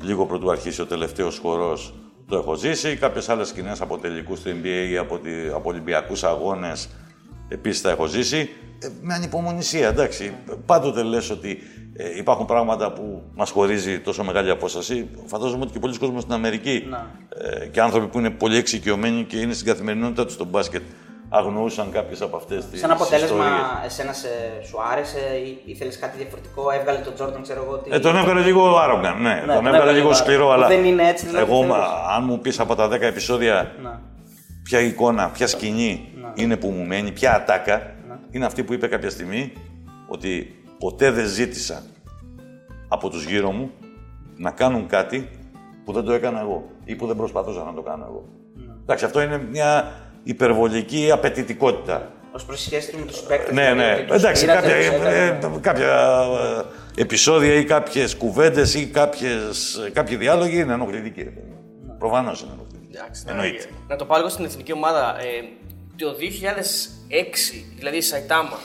λίγο 0.00 0.26
πρωτού 0.26 0.50
αρχίσει 0.50 0.80
ο 0.80 0.86
τελευταίος 0.86 1.38
χορός, 1.38 1.94
το 2.28 2.36
έχω 2.36 2.54
ζήσει. 2.54 2.96
Κάποιες 2.96 3.28
άλλες 3.28 3.48
σκηνές 3.48 3.80
από 3.80 3.98
τελικούς 3.98 4.40
του 4.40 4.50
NBA 4.50 4.88
ή 4.90 4.96
από, 4.96 5.18
τη, 5.18 5.30
από 5.54 5.68
Ολυμπιακούς 5.68 6.24
αγώνες 6.24 6.88
επίσης 7.50 7.80
τα 7.80 7.90
έχω 7.90 8.06
ζήσει. 8.06 8.50
Ε, 8.82 8.88
με 9.02 9.14
ανυπομονησία, 9.14 9.88
εντάξει. 9.88 10.32
Πάντοτε 10.66 11.02
λες 11.02 11.30
ότι 11.30 11.58
ε, 11.96 12.16
υπάρχουν 12.18 12.46
πράγματα 12.46 12.92
που 12.92 13.22
μας 13.34 13.50
χωρίζει 13.50 14.00
τόσο 14.00 14.24
μεγάλη 14.24 14.50
απόσταση. 14.50 15.08
Φαντάζομαι 15.26 15.62
ότι 15.62 15.72
και 15.72 15.78
πολλοί 15.78 15.98
κόσμοι 15.98 16.20
στην 16.20 16.32
Αμερική 16.32 16.88
ε, 17.60 17.66
και 17.66 17.80
άνθρωποι 17.80 18.06
που 18.06 18.18
είναι 18.18 18.30
πολύ 18.30 18.56
εξοικειωμένοι 18.56 19.24
και 19.24 19.36
είναι 19.36 19.52
στην 19.52 19.66
καθημερινότητά 19.66 20.24
τους 20.24 20.34
στο 20.34 20.44
μπάσκετ 20.44 20.82
αγνοούσαν 21.30 21.90
κάποιες 21.90 22.20
από 22.22 22.36
αυτές 22.36 22.66
τις 22.66 22.80
Σαν 22.80 22.90
αποτέλεσμα, 22.90 23.44
ιστορίες. 23.44 23.84
εσένα 23.84 24.12
σε, 24.12 24.28
σου 24.68 24.76
άρεσε 24.92 25.18
ή 25.18 25.58
ήθελες 25.64 25.98
κάτι 25.98 26.16
διαφορετικό, 26.16 26.70
έβγαλε 26.70 26.98
τον 26.98 27.12
Jordan, 27.18 27.42
ξέρω 27.42 27.62
εγώ. 27.66 27.76
Τι... 27.76 27.90
Ε, 27.92 27.98
τον 27.98 28.16
έβγαλε 28.16 28.40
λίγο 28.40 28.78
άρρογαν, 28.78 29.22
ναι. 29.22 29.34
τον 29.38 29.46
τον 29.46 29.56
έβγαλε 29.56 29.68
έβγαλε 29.68 29.92
λίγο 29.92 30.02
λίγο 30.02 30.12
σκληρό, 30.14 30.50
άρρογαν. 30.50 30.70
αλλά 30.70 30.76
Δεν 30.76 30.84
είναι 30.84 31.08
έτσι, 31.08 31.26
δηλαδή, 31.26 31.44
εγώ, 31.50 31.60
θεωρείς; 31.60 31.76
μα, 31.76 32.14
αν 32.16 32.24
μου 32.24 32.38
πεις 32.38 32.60
από 32.60 32.74
τα 32.74 32.88
10 32.88 33.00
επεισόδια 33.00 33.74
Να. 33.82 34.00
ποια 34.62 34.80
εικόνα, 34.80 35.28
ποια 35.28 35.46
σκηνή 35.46 36.09
είναι 36.34 36.56
που 36.56 36.68
μου 36.68 36.86
μένει, 36.86 37.12
ποια 37.12 37.34
ατάκα, 37.34 37.94
είναι 38.30 38.44
αυτή 38.44 38.62
που 38.62 38.72
είπε 38.72 38.86
κάποια 38.86 39.10
στιγμή 39.10 39.52
ότι 40.08 40.62
ποτέ 40.78 41.10
δεν 41.10 41.26
ζήτησα 41.26 41.82
από 42.88 43.08
τους 43.08 43.24
γύρω 43.24 43.50
μου 43.50 43.70
να 44.36 44.50
κάνουν 44.50 44.86
κάτι 44.86 45.28
που 45.84 45.92
δεν 45.92 46.04
το 46.04 46.12
έκανα 46.12 46.40
εγώ 46.40 46.70
ή 46.84 46.94
που 46.94 47.06
δεν 47.06 47.16
προσπαθούσα 47.16 47.62
να 47.64 47.74
το 47.74 47.82
κάνω 47.82 48.04
εγώ. 48.08 48.28
Εντάξει, 48.82 49.04
αυτό 49.04 49.20
είναι 49.20 49.38
μια 49.50 49.92
υπερβολική 50.22 51.10
απαιτητικότητα. 51.10 52.12
Ω 52.32 52.44
προ 52.46 52.56
σχέση 52.56 52.90
του 52.92 52.98
με 52.98 53.04
τους 53.04 53.20
παίκτες. 53.20 53.54
Ναι, 53.54 53.72
ναι. 53.74 54.06
Εντάξει, 54.10 54.46
κάποια, 54.46 54.74
ε, 54.74 55.26
ε, 55.26 55.38
κάποια 55.60 56.24
ε, 56.96 57.00
επεισόδια 57.00 57.54
ή 57.54 57.64
κάποιες 57.64 58.16
κουβέντες 58.16 58.74
ή 58.74 58.86
κάποιες, 58.86 59.78
κάποιοι 59.92 60.16
διάλογοι 60.16 60.60
είναι 60.60 60.72
ενοχλητικοί. 60.72 61.22
ρε 61.22 61.30
παιδί 61.30 61.46
μου. 61.48 61.94
Προφανώς 61.98 62.40
είναι 62.40 62.50
ενοχλητικοί. 62.52 62.96
Εντάξει, 62.96 63.24
Εννοείται. 63.28 63.64
Να 63.88 63.96
το 63.96 64.04
πάω 64.04 64.16
λίγο 64.16 64.28
στην 64.30 64.44
εθνική 64.44 64.72
ομάδα. 64.72 65.16
Ε, 65.20 65.24
το 66.00 66.16
2006, 66.18 67.64
δηλαδή 67.78 67.96
η 67.96 68.00
Σαϊτάμα, 68.00 68.58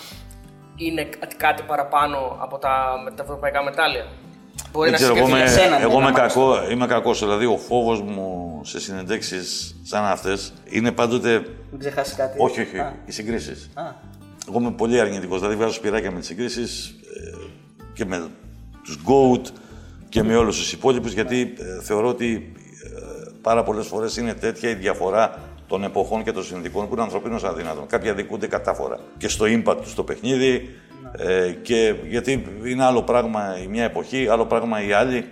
είναι 0.76 1.04
κάτι- 1.04 1.36
κάτι 1.36 1.64
παραπάνω 1.68 2.38
από 2.42 2.58
τα, 2.58 3.02
με 3.04 3.12
τα 3.12 3.24
ευρωπαϊκά 3.24 3.64
μετάλλια. 3.64 4.06
Μπορεί 4.72 4.90
Δεν 4.90 5.00
ξέρω, 5.00 5.16
εγώ, 5.16 5.26
συγκριθεί 5.26 5.44
είμαι, 5.44 5.52
για 5.54 5.64
σένα, 5.64 5.82
εγώ 5.82 5.88
ναι, 5.90 5.96
είμαι, 5.96 6.12
να 6.12 6.20
κακό, 6.20 6.70
είμαι 6.72 6.88
κακός, 6.88 7.20
δηλαδή 7.20 7.46
ο 7.46 7.58
φόβος 7.58 8.02
μου 8.02 8.60
σε 8.64 8.80
συνεντέξεις 8.80 9.76
σαν 9.84 10.04
αυτές 10.06 10.54
είναι 10.66 10.92
πάντοτε... 10.92 11.46
Μην 11.72 11.80
ξεχάσεις 11.80 12.16
κάτι. 12.16 12.38
Όχι, 12.42 12.62
όχι, 12.62 12.78
Α, 12.80 12.94
οι 13.06 13.12
συγκρίσεις. 13.12 13.70
α. 13.74 13.82
Εγώ 14.50 14.60
είμαι 14.60 14.72
πολύ 14.72 15.00
αρνητικός, 15.00 15.40
δηλαδή 15.40 15.56
βγάζω 15.58 15.74
σπυράκια 15.74 16.12
με 16.12 16.20
τις 16.20 16.28
συγκρίσεις 16.28 16.88
ε, 16.88 17.48
και 17.94 18.06
με 18.06 18.28
τους 18.84 19.00
GOAT 19.08 19.42
και 20.10 20.24
με 20.24 20.36
όλους 20.36 20.58
τους 20.58 20.72
υπόλοιπους, 20.74 21.14
γιατί 21.14 21.54
ε, 21.58 21.84
θεωρώ 21.84 22.08
ότι 22.08 22.54
ε, 22.84 23.32
πάρα 23.42 23.64
πολλές 23.64 23.88
φορές 23.88 24.18
είναι 24.18 24.34
τέτοια 24.34 24.70
η 24.70 24.74
διαφορά 24.74 25.40
των 25.76 25.84
εποχών 25.84 26.24
και 26.24 26.32
των 26.32 26.44
συνδικών 26.44 26.88
που 26.88 26.94
είναι 26.94 27.02
ανθρωπίνως 27.02 27.44
αδύνατον. 27.44 27.88
Κάποιοι 27.88 28.10
αδικούνται 28.10 28.48
κατάφορα 28.48 29.00
και 29.18 29.28
στο 29.28 29.46
impact 29.46 29.78
του 29.82 29.90
στο 29.90 30.04
παιχνίδι 30.04 30.70
ε, 31.18 31.52
και 31.62 31.96
γιατί 32.08 32.46
είναι 32.66 32.84
άλλο 32.84 33.02
πράγμα 33.04 33.58
η 33.64 33.68
μια 33.68 33.84
εποχή, 33.84 34.28
άλλο 34.28 34.46
πράγμα 34.46 34.86
η 34.86 34.92
άλλη, 34.92 35.26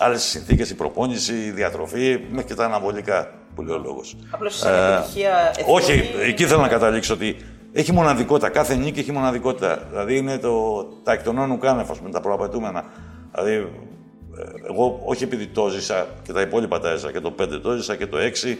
άλλες 0.00 0.22
συνθήκες, 0.22 0.70
η 0.70 0.74
προπόνηση, 0.74 1.32
η 1.32 1.50
διατροφή, 1.50 2.20
μέχρι 2.30 2.44
και 2.44 2.54
τα 2.54 2.64
αναβολικά 2.64 3.30
που 3.54 3.62
λέει 3.62 3.76
ο 3.76 3.78
λόγος. 3.78 4.16
Απλώς 4.30 4.58
σαν 4.58 4.92
επιτυχία 4.92 5.50
εθνική. 5.50 5.70
Ε, 5.70 5.72
Όχι, 5.72 6.10
εκεί 6.22 6.46
θέλω 6.46 6.60
να 6.60 6.68
καταλήξω 6.68 7.14
ότι 7.14 7.36
έχει 7.72 7.92
μοναδικότητα. 7.92 8.48
Κάθε 8.48 8.74
νίκη 8.74 9.00
έχει 9.00 9.12
μοναδικότητα. 9.12 9.86
Δηλαδή 9.90 10.16
είναι 10.16 10.38
το, 10.38 10.84
τα 11.02 11.12
εκ 11.12 11.22
των 11.22 11.38
ων 11.38 11.58
ουκ 11.58 11.70
άνευ, 11.70 11.90
ας 11.90 11.98
πούμε, 11.98 12.10
τα 12.10 12.20
προαπαιτούμενα. 12.20 12.84
Δηλαδή, 13.34 13.52
ε, 13.52 14.68
εγώ 14.68 15.00
όχι 15.04 15.24
επειδή 15.24 15.46
το 15.46 15.68
ζήσα 15.68 16.06
και 16.22 16.32
τα 16.32 16.40
υπόλοιπα 16.40 16.80
τα 16.80 16.90
έζησα 16.90 17.12
και 17.12 17.20
το 17.20 17.34
5 17.40 17.60
το 17.62 17.70
έζησα 17.70 17.96
και 17.96 18.06
το 18.06 18.18
6 18.18 18.56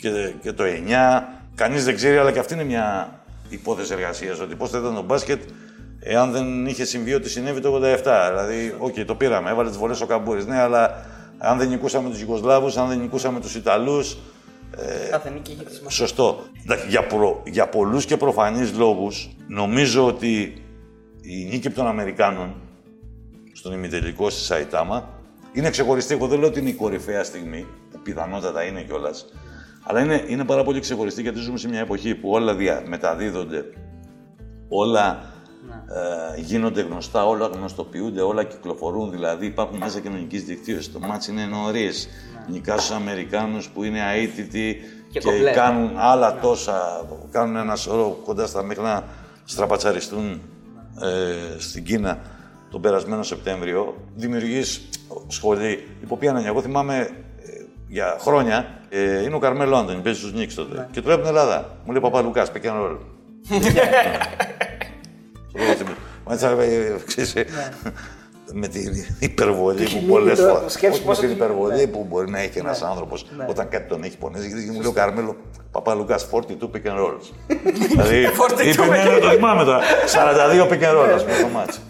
και, 0.00 0.32
και 0.42 0.52
το 0.52 0.64
9. 0.64 1.22
Κανείς 1.54 1.84
δεν 1.84 1.94
ξέρει, 1.94 2.16
αλλά 2.16 2.32
και 2.32 2.38
αυτή 2.38 2.54
είναι 2.54 2.64
μια 2.64 3.18
υπόθεση 3.48 3.92
εργασίας. 3.92 4.40
Ότι 4.40 4.54
πώς 4.54 4.70
θα 4.70 4.78
ήταν 4.78 4.94
το 4.94 5.02
μπάσκετ 5.02 5.42
εάν 6.00 6.30
δεν 6.32 6.66
είχε 6.66 6.84
συμβεί 6.84 7.14
ό,τι 7.14 7.28
συνέβη 7.28 7.60
το 7.60 7.74
87. 7.74 7.78
Δηλαδή, 8.28 8.74
οκ, 8.78 8.94
το 9.06 9.14
πήραμε, 9.14 9.50
έβαλε 9.50 9.68
τις 9.68 9.78
βολές 9.78 10.00
ο 10.00 10.06
Καμπούρης. 10.06 10.46
Ναι, 10.46 10.58
αλλά 10.58 11.04
αν 11.38 11.58
δεν 11.58 11.68
νικούσαμε 11.68 12.08
τους 12.08 12.20
Ιουγκοσλάβου, 12.20 12.80
αν 12.80 12.88
δεν 12.88 12.98
νικούσαμε 12.98 13.40
τους 13.40 13.54
Ιταλούς, 13.54 14.16
Κάθε 15.10 15.30
νίκη 15.30 15.50
έχει 15.50 15.64
τη 15.64 15.74
σημασία. 15.74 15.90
Σωστό. 15.90 16.44
Εντάξει, 16.62 16.88
Για, 16.88 17.06
προ, 17.06 17.42
για 17.46 17.68
πολλούς 17.68 18.04
και 18.04 18.16
προφανείς 18.16 18.72
λόγους, 18.72 19.30
νομίζω 19.46 20.06
ότι 20.06 20.62
η 21.20 21.44
νίκη 21.44 21.70
των 21.70 21.86
Αμερικάνων 21.86 22.54
στον 23.52 23.72
ημιτελικό 23.72 24.30
στη 24.30 24.40
Σαϊτάμα 24.40 25.08
είναι 25.52 25.70
ξεχωριστή. 25.70 26.14
Εγώ 26.14 26.26
δεν 26.26 26.38
λέω 26.38 26.48
ότι 26.48 26.60
είναι 26.60 26.68
η 26.68 26.72
κορυφαία 26.72 27.24
στιγμή, 27.24 27.66
που 27.90 27.98
πιθανότατα 28.02 28.62
είναι 28.62 28.82
κιόλας. 28.82 29.26
Αλλά 29.82 30.00
είναι, 30.00 30.24
είναι 30.26 30.44
πάρα 30.44 30.64
πολύ 30.64 30.80
ξεχωριστή 30.80 31.22
γιατί 31.22 31.38
ζούμε 31.38 31.58
σε 31.58 31.68
μια 31.68 31.80
εποχή 31.80 32.14
που 32.14 32.30
όλα 32.30 32.54
δια, 32.54 32.82
μεταδίδονται, 32.86 33.64
όλα 34.68 35.30
ε, 36.36 36.40
γίνονται 36.40 36.80
γνωστά, 36.80 37.26
όλα 37.26 37.46
γνωστοποιούνται, 37.46 38.20
όλα 38.20 38.44
κυκλοφορούν. 38.44 39.10
Δηλαδή 39.10 39.46
υπάρχουν 39.46 39.76
μέσα 39.76 40.00
κοινωνικής 40.00 40.44
δικτύωσης. 40.44 40.92
Το 40.92 40.98
μάτς 40.98 41.28
είναι 41.28 41.44
νωρίς. 41.44 42.08
Νικάς 42.48 42.84
στους 42.84 42.96
Αμερικάνους 42.96 43.68
που 43.68 43.84
είναι 43.84 43.98
αίτητοι 44.14 44.76
Και 45.12 45.18
και, 45.18 45.30
κομπλέ. 45.30 45.50
κάνουν 45.50 45.90
άλλα 45.96 46.38
τόσα. 46.38 47.06
Κάνουν 47.30 47.56
ένα 47.56 47.76
σωρό 47.76 48.20
κοντά 48.24 48.46
στα 48.46 48.62
μέχρι 48.62 48.82
να 48.82 49.04
στραπατσαριστούν 49.44 50.40
ε, 51.00 51.58
στην 51.60 51.84
Κίνα. 51.84 52.18
τον 52.70 52.80
περασμένο 52.80 53.22
Σεπτέμβριο, 53.22 53.96
δημιουργείς 54.14 54.88
σχολή, 55.26 55.88
υπό 56.02 56.16
ποια 56.16 56.30
έννοια. 56.30 56.46
Εγώ 56.46 56.60
θυμάμαι 56.60 56.96
ε, 56.96 57.08
για 57.88 58.16
χρόνια 58.20 58.79
ε, 58.90 59.22
είναι 59.22 59.34
ο 59.34 59.38
Καρμέλο 59.38 59.76
Άντωνη, 59.76 60.00
παίζει 60.00 60.18
στους 60.18 60.32
Νίξ 60.32 60.54
τότε. 60.54 60.88
Και 60.90 61.00
τώρα 61.00 61.14
από 61.14 61.22
την 61.24 61.36
Ελλάδα. 61.36 61.76
Μου 61.84 61.92
λέει 61.92 62.00
Παπα 62.00 62.20
Λουκάς, 62.22 62.50
pick 62.52 62.66
and 62.66 62.82
roll. 62.86 62.96
Μάλιστα, 66.26 66.48
ε, 66.62 66.94
ξέρεις, 67.06 67.34
ε, 67.34 67.46
με 68.52 68.66
την 68.68 69.04
υπερβολή 69.18 69.84
που 69.84 70.02
πολλές 70.08 70.38
το- 70.38 70.46
φορέ. 70.48 70.68
σκέψου 70.68 70.92
Όχι 70.92 71.00
με 71.00 71.06
πόσο 71.06 71.20
την 71.20 71.28
τη- 71.28 71.34
υπερβολή 71.34 71.76
ναι. 71.76 71.86
που 71.86 72.06
μπορεί 72.08 72.30
να 72.30 72.38
έχει 72.40 72.58
ένας 72.58 72.82
άνθρωπος 72.82 73.26
Ναι. 73.36 73.46
όταν 73.48 73.68
κάτι 73.68 73.88
τον 73.88 74.02
έχει 74.02 74.16
πονέσει. 74.18 74.46
Γιατί 74.48 74.66
μου 74.70 74.80
λέει 74.80 74.86
ο 74.86 74.92
Καρμέλο 74.92 75.36
Παπα 75.70 75.94
Λουκάς 75.94 76.28
42 76.32 76.70
pick 76.70 76.86
and 76.90 76.98
rolls. 76.98 77.24
δηλαδή. 77.90 78.26
42 78.26 78.66
είπε, 78.66 78.86
ναι, 78.86 79.02
ναι, 79.14 79.18
το 79.20 79.28
θυμάμαι 79.30 79.64
τώρα. 79.64 79.80
42 80.60 80.68
pick 80.68 80.82
and 80.82 80.96
roll, 80.96 81.08
ας 81.14 81.22
πούμε, 81.24 81.36
το 81.40 81.48
μάτς. 81.48 81.80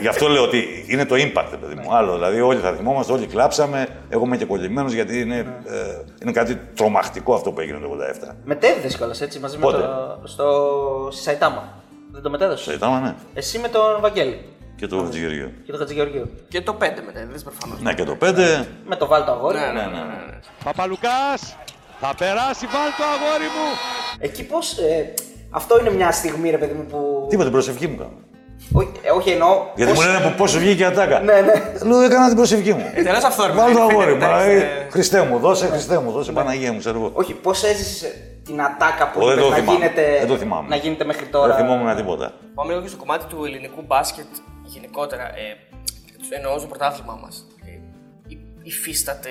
Γι' 0.00 0.08
αυτό 0.08 0.28
λέω 0.28 0.42
ότι 0.42 0.84
είναι 0.88 1.04
το 1.04 1.14
impact, 1.14 1.52
παιδί 1.60 1.74
μου. 1.74 1.94
Άλλο. 1.96 2.14
Δηλαδή, 2.14 2.40
όλοι 2.40 2.60
θα 2.60 2.72
θυμόμαστε, 2.72 3.12
όλοι 3.12 3.26
κλάψαμε. 3.26 3.86
Εγώ 4.08 4.24
είμαι 4.24 4.36
και 4.36 4.44
κολλημένος 4.44 4.92
γιατί 4.92 5.20
είναι, 5.20 5.36
ε, 5.66 6.02
είναι 6.22 6.32
κάτι 6.32 6.60
τρομακτικό 6.74 7.34
αυτό 7.34 7.52
που 7.52 7.60
έγινε 7.60 7.78
το 7.78 7.88
87. 8.30 8.34
Μετέδιδε 8.44 8.88
κιόλας 8.88 9.20
έτσι 9.20 9.38
μαζί 9.38 9.58
Πότε; 9.58 9.76
με 9.76 9.82
το. 9.82 10.20
στο. 10.24 11.08
στη 11.12 11.22
Σαϊτάμα. 11.22 11.72
Δεν 12.12 12.22
το 12.22 12.30
μετέδωσε. 12.30 12.64
Σαϊτάμα, 12.64 13.00
ναι. 13.00 13.14
Εσύ 13.34 13.58
με 13.58 13.68
τον 13.68 14.00
Βαγγέλη 14.00 14.38
Και 14.76 14.86
το 14.86 14.98
Χατζηγεωργίου. 15.02 15.52
και 15.64 15.70
τον 15.70 15.80
Χατζηγεωργίου. 15.80 16.30
Και 16.48 16.60
το 16.62 16.72
5 16.72 16.80
μετά, 16.80 17.26
δεν 17.32 17.42
προφανώς. 17.44 17.80
Ναι, 17.80 17.94
και 17.94 18.04
το 18.04 18.16
5. 18.20 18.64
Με 18.86 18.96
το 18.96 19.06
βάλτο 19.06 19.30
αγόρι. 19.32 19.58
Ναι, 19.58 19.64
ναι, 19.64 19.72
Ναι, 19.72 19.80
ναι. 19.80 19.82
ναι, 19.82 19.88
ναι, 19.90 19.98
ναι. 19.98 20.24
ναι. 20.30 20.38
Παπαλουκάς, 20.64 21.56
θα 22.00 22.14
περάσει, 22.18 22.66
βάλ 22.66 22.88
το 22.98 23.04
αγόρι 23.14 23.44
μου. 23.44 23.68
Εκεί 24.18 24.44
πώς. 24.46 24.78
Ε, 24.78 25.14
αυτό 25.50 25.78
είναι 25.80 25.90
μια 25.90 26.12
στιγμή, 26.12 26.50
ρε 26.50 26.58
παιδί 26.58 26.72
μου, 26.74 26.84
που. 26.84 27.26
Τίποτα, 27.28 27.44
την 27.44 27.52
προσευχή 27.52 27.86
μου 27.86 27.96
κάνω. 27.96 28.18
Όχι, 28.72 28.88
ε, 29.02 29.10
όχι 29.10 29.30
εννοώ. 29.30 29.62
Γιατί 29.76 29.92
πώς- 29.92 30.04
μου 30.04 30.10
λένε 30.12 30.24
από 30.24 30.34
πόσο 30.36 30.58
βγήκε 30.58 30.82
η 30.82 30.84
ατάκα. 30.86 31.20
Ναι, 31.20 31.32
ναι. 31.40 31.52
Λέω, 31.88 32.00
έκανα 32.00 32.26
την 32.26 32.36
προσευχή 32.36 32.72
μου. 32.72 32.84
Τελώς 32.94 33.24
αυθόρμητα. 33.24 33.62
Βάλω 33.62 33.74
το 33.74 33.82
είναι, 33.82 33.92
αγόρι 33.92 34.10
μου. 34.10 34.16
εντάξει, 34.24 34.48
ε, 34.48 34.56
ε, 34.56 34.90
Χριστέ 34.90 35.22
μου, 35.22 35.38
δώσε, 35.38 35.66
Χριστέ 35.66 35.98
μου, 35.98 36.10
δώσε 36.10 36.32
Παναγία 36.32 36.72
μου, 36.72 36.78
ξέρω 36.78 36.98
εγώ. 36.98 37.10
Όχι, 37.14 37.32
πώς 37.34 37.62
έζησες 37.64 38.10
την 38.44 38.62
ατάκα 38.62 39.10
που 39.10 39.20
Ω, 39.22 39.26
δεν 39.26 39.32
είπες 39.38 39.44
το 39.44 39.50
να, 39.50 39.56
θυμάμαι. 39.56 39.78
γίνεται, 39.78 40.02
Δεν 40.18 40.28
το 40.28 40.36
θυμάμαι. 40.36 40.68
να 40.68 40.76
γίνεται 40.76 41.04
μέχρι 41.04 41.26
τώρα; 41.26 41.54
Δεν 41.54 41.64
θυμόμουν 41.66 41.96
τίποτα. 41.96 42.32
Πάμε 42.54 42.70
λίγο 42.70 42.82
και 42.82 42.88
στο 42.88 42.96
κομμάτι 42.96 43.24
του 43.24 43.44
ελληνικού 43.44 43.82
μπάσκετ 43.86 44.26
γενικότερα. 44.62 45.22
Ε, 45.22 46.36
εννοώ 46.36 46.58
στο 46.58 46.66
πρωτάθλημά 46.66 47.18
μας. 47.22 47.46
Ε, 48.66 48.68
υ- 48.68 48.72
υφίσταται 48.72 49.28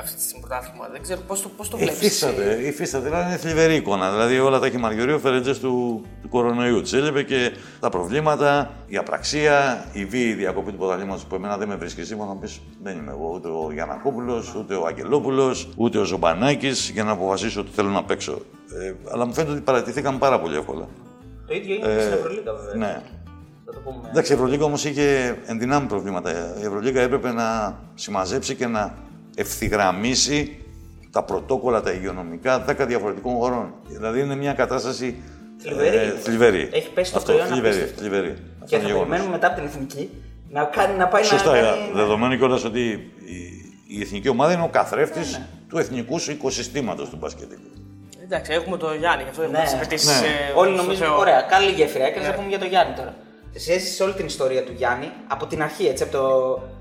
αυτή 0.00 0.14
τη 0.16 0.22
στιγμή 0.22 0.40
πρωτάθλημα. 0.46 0.88
Δεν 0.92 1.02
ξέρω 1.02 1.20
πώς 1.26 1.42
το, 1.42 1.48
πώς 1.56 1.68
το 1.68 1.76
βλέπεις; 1.76 1.96
Υφίσταται, 2.00 2.58
υφίσταται. 2.66 3.04
Δηλαδή 3.04 3.26
είναι 3.28 3.36
θλιβερή 3.36 3.74
εικόνα. 3.74 4.10
Δηλαδή 4.10 4.38
όλα 4.38 4.58
τα 4.58 4.66
έχει 4.66 4.76
Μαργιορίου 4.78 5.14
ο 5.14 5.18
φερετζέ 5.18 5.54
του, 5.54 6.04
του 6.22 6.28
κορονοϊού. 6.28 6.82
Τη 6.82 6.96
έλειπε 6.96 7.22
και 7.22 7.52
τα 7.80 7.88
προβλήματα, 7.88 8.70
η 8.86 8.96
απραξία, 8.96 9.84
η 9.92 10.04
βίαιη 10.04 10.32
διακοπή 10.34 10.70
του 10.70 10.76
πρωταθλήματος 10.78 11.24
που 11.24 11.34
εμένα 11.34 11.56
δεν 11.56 11.68
με 11.68 11.76
βρίσκει 11.76 12.02
σύμφωνα. 12.04 12.32
Να 12.32 12.38
πεις 12.40 12.60
δεν 12.82 12.96
είμαι 12.98 13.10
εγώ 13.10 13.32
ούτε 13.34 13.48
ο 13.48 13.70
Γιανακόπουλος, 13.72 14.54
ούτε 14.54 14.74
ο 14.74 14.86
Αγγελόπουλος, 14.86 15.68
ούτε 15.76 15.98
ο 15.98 16.04
Ζομπανάκης 16.04 16.90
για 16.90 17.04
να 17.04 17.10
αποφασίσω 17.10 17.60
ότι 17.60 17.70
θέλω 17.74 17.88
να 17.88 18.04
παίξω. 18.04 18.42
Ε, 18.80 18.92
αλλά 19.12 19.26
μου 19.26 19.34
φαίνεται 19.34 19.52
ότι 19.52 19.60
παρατηθήκαμε 19.62 20.18
πάρα 20.18 20.40
πολύ 20.40 20.56
εύκολα. 20.56 20.88
Το 21.46 21.54
ίδιο 21.54 21.74
είναι 21.74 21.94
και 21.94 22.00
στην 22.00 22.12
Ευρωλίγα, 22.12 22.52
βέβαια. 22.54 22.74
Ναι. 22.74 23.02
Θα 23.78 23.84
το 23.84 23.90
πούμε. 23.90 24.08
Εντάξει, 24.10 24.32
η 24.32 24.34
Ευρωλίγα 24.34 24.64
όμως 24.64 24.84
είχε 24.84 25.36
ενδυνάμει 25.46 25.86
προβλήματα. 25.86 26.30
Η 26.60 26.64
Ευρωλίγα 26.64 27.00
έπρεπε 27.00 27.32
να 27.32 27.78
συμμαζέψει 27.94 28.54
και 28.54 28.66
να 28.66 28.94
ευθυγραμμίσει 29.36 30.58
τα 31.10 31.22
πρωτόκολλα, 31.22 31.80
τα 31.80 31.90
υγειονομικά 31.90 32.64
10 32.68 32.74
διαφορετικών 32.86 33.34
χωρών. 33.36 33.74
Δηλαδή 33.88 34.20
είναι 34.20 34.34
μια 34.36 34.52
κατάσταση 34.52 35.16
Θλιβερή. 35.62 35.96
ε, 35.96 36.10
θλιβερή. 36.22 36.68
Έχει 36.72 36.90
πέσει 36.90 37.12
το 37.12 37.18
Αυτό, 37.18 37.32
προϊόν 37.32 37.48
θλιβερή, 37.52 37.74
απίστευτο. 37.76 38.00
θλιβερή. 38.00 38.30
Αυτό 38.30 38.64
Και 38.66 38.74
είναι 38.74 38.84
θα 38.84 38.90
γεγονός. 38.90 39.08
περιμένουμε 39.08 39.30
μετά 39.36 39.46
από 39.46 39.56
την 39.56 39.64
εθνική 39.64 40.10
να, 40.50 40.64
κάνει, 40.64 40.96
να 40.96 41.06
πάει 41.08 41.22
Σωστά, 41.22 41.50
να 41.50 41.56
ε, 41.58 41.62
κάνει... 41.62 41.90
δεδομένου 41.94 42.36
κιόλας 42.36 42.64
ότι 42.64 42.80
η, 42.80 43.96
η 43.96 44.00
εθνική 44.02 44.28
ομάδα 44.28 44.52
είναι 44.52 44.62
ο 44.62 44.68
καθρέφτης 44.68 45.32
Ναι, 45.38 45.46
του 45.68 45.78
εθνικού 45.78 46.16
οικοσυστήματος 46.28 47.08
του 47.08 47.16
μπασκετικού. 47.16 47.60
Εντάξει, 48.24 48.52
έχουμε 48.52 48.76
το 48.76 48.94
Γιάννη, 48.94 49.22
γι' 49.22 49.28
αυτό 49.28 49.42
έχουμε 49.42 49.58
Ναι. 49.58 49.64
τις 49.64 49.74
απαιτήσεις, 49.74 50.20
Ναι. 50.20 50.26
ε, 50.26 50.52
Όλοι 50.54 50.72
στο 50.74 50.82
νομίζουν, 50.82 51.06
Θεό. 51.06 51.18
ωραία, 51.18 51.40
καλή 51.40 51.70
γέφυρα 51.70 52.04
έκανες, 52.04 52.22
Ναι. 52.26 52.30
να 52.32 52.34
πούμε 52.38 52.48
για 52.48 52.58
τον 52.58 52.68
Γιάννη 52.68 52.94
τώρα. 52.94 53.14
Εσύ 53.52 53.72
έζησες 53.72 54.00
όλη 54.00 54.12
την 54.12 54.26
ιστορία 54.26 54.64
του 54.64 54.72
Γιάννη 54.76 55.12
από 55.28 55.46
την 55.46 55.62
αρχή, 55.62 55.86
έτσι, 55.86 56.02
από 56.02 56.12
το... 56.12 56.22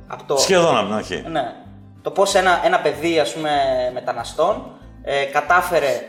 Από 0.07 0.23
το... 0.27 0.37
Σχεδόν 0.37 0.77
από 0.77 0.85
την 0.85 0.95
αρχή. 0.95 1.23
Ναι. 1.29 1.53
Το 2.01 2.11
πώς 2.11 2.35
ένα, 2.35 2.61
ένα 2.65 2.79
παιδί, 2.79 3.19
ας 3.19 3.33
πούμε, 3.33 3.49
μεταναστών 3.93 4.71
ε, 5.03 5.23
κατάφερε 5.23 6.07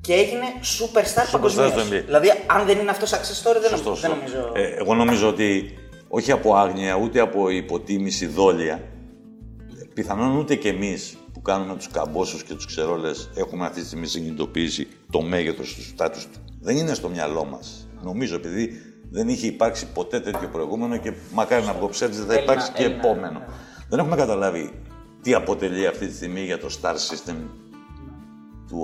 και 0.00 0.14
έγινε 0.14 0.44
superstar 0.78 1.28
παγκοσμίως. 1.32 1.70
στο 1.70 1.80
NBA. 1.80 2.02
Δηλαδή, 2.04 2.28
αν 2.46 2.66
δεν 2.66 2.78
είναι 2.78 2.90
αυτός 2.90 3.10
success 3.10 3.48
story, 3.48 3.60
δεν, 3.60 3.70
Σωστό, 3.70 3.90
δεν 3.90 4.00
σωστό. 4.00 4.08
νομίζω... 4.08 4.52
Ε, 4.54 4.74
εγώ 4.78 4.94
νομίζω 4.94 5.28
ότι 5.28 5.78
όχι 6.08 6.32
από 6.32 6.54
άγνοια 6.54 6.94
ούτε 6.96 7.20
από 7.20 7.50
υποτίμηση 7.50 8.26
δόλια, 8.26 8.82
πιθανόν 9.94 10.36
ούτε 10.36 10.54
κι 10.54 10.68
εμείς 10.68 11.16
που 11.32 11.42
κάνουμε 11.42 11.76
τους 11.76 11.88
καμπόσους 11.88 12.42
και 12.42 12.54
τους 12.54 12.66
ξερόλες 12.66 13.30
έχουμε 13.34 13.66
αυτή 13.66 13.80
τη 13.80 13.86
στιγμή 13.86 14.06
συνειδητοποιήσει 14.06 14.88
το 15.10 15.20
μέγεθος 15.20 15.74
τους 15.74 15.86
στάτου 15.86 16.18
του. 16.18 16.44
Δεν 16.60 16.76
είναι 16.76 16.94
στο 16.94 17.08
μυαλό 17.08 17.44
μας. 17.44 17.88
Νομίζω 18.02 18.34
επειδή 18.34 18.82
δεν 19.10 19.28
είχε 19.28 19.46
υπάρξει 19.46 19.86
ποτέ 19.94 20.20
τέτοιο 20.20 20.48
προηγούμενο 20.48 20.96
και 20.96 21.12
μακάρι 21.32 21.64
να 21.64 21.72
βγω 21.72 21.88
ψεύδι, 21.88 22.16
δεν 22.16 22.26
θα 22.26 22.32
Έλληνα, 22.32 22.52
υπάρξει 22.52 22.72
και 22.72 22.82
Έλληνα, 22.82 22.98
επόμενο. 22.98 23.38
ναι. 23.38 23.44
Δεν 23.88 23.98
έχουμε 23.98 24.16
καταλάβει 24.16 24.82
τι 25.22 25.34
αποτελεί 25.34 25.86
αυτή 25.86 26.06
τη 26.06 26.14
στιγμή 26.14 26.40
για 26.40 26.58
το 26.58 26.68
star 26.82 26.94
system 26.94 27.34
του, 28.68 28.78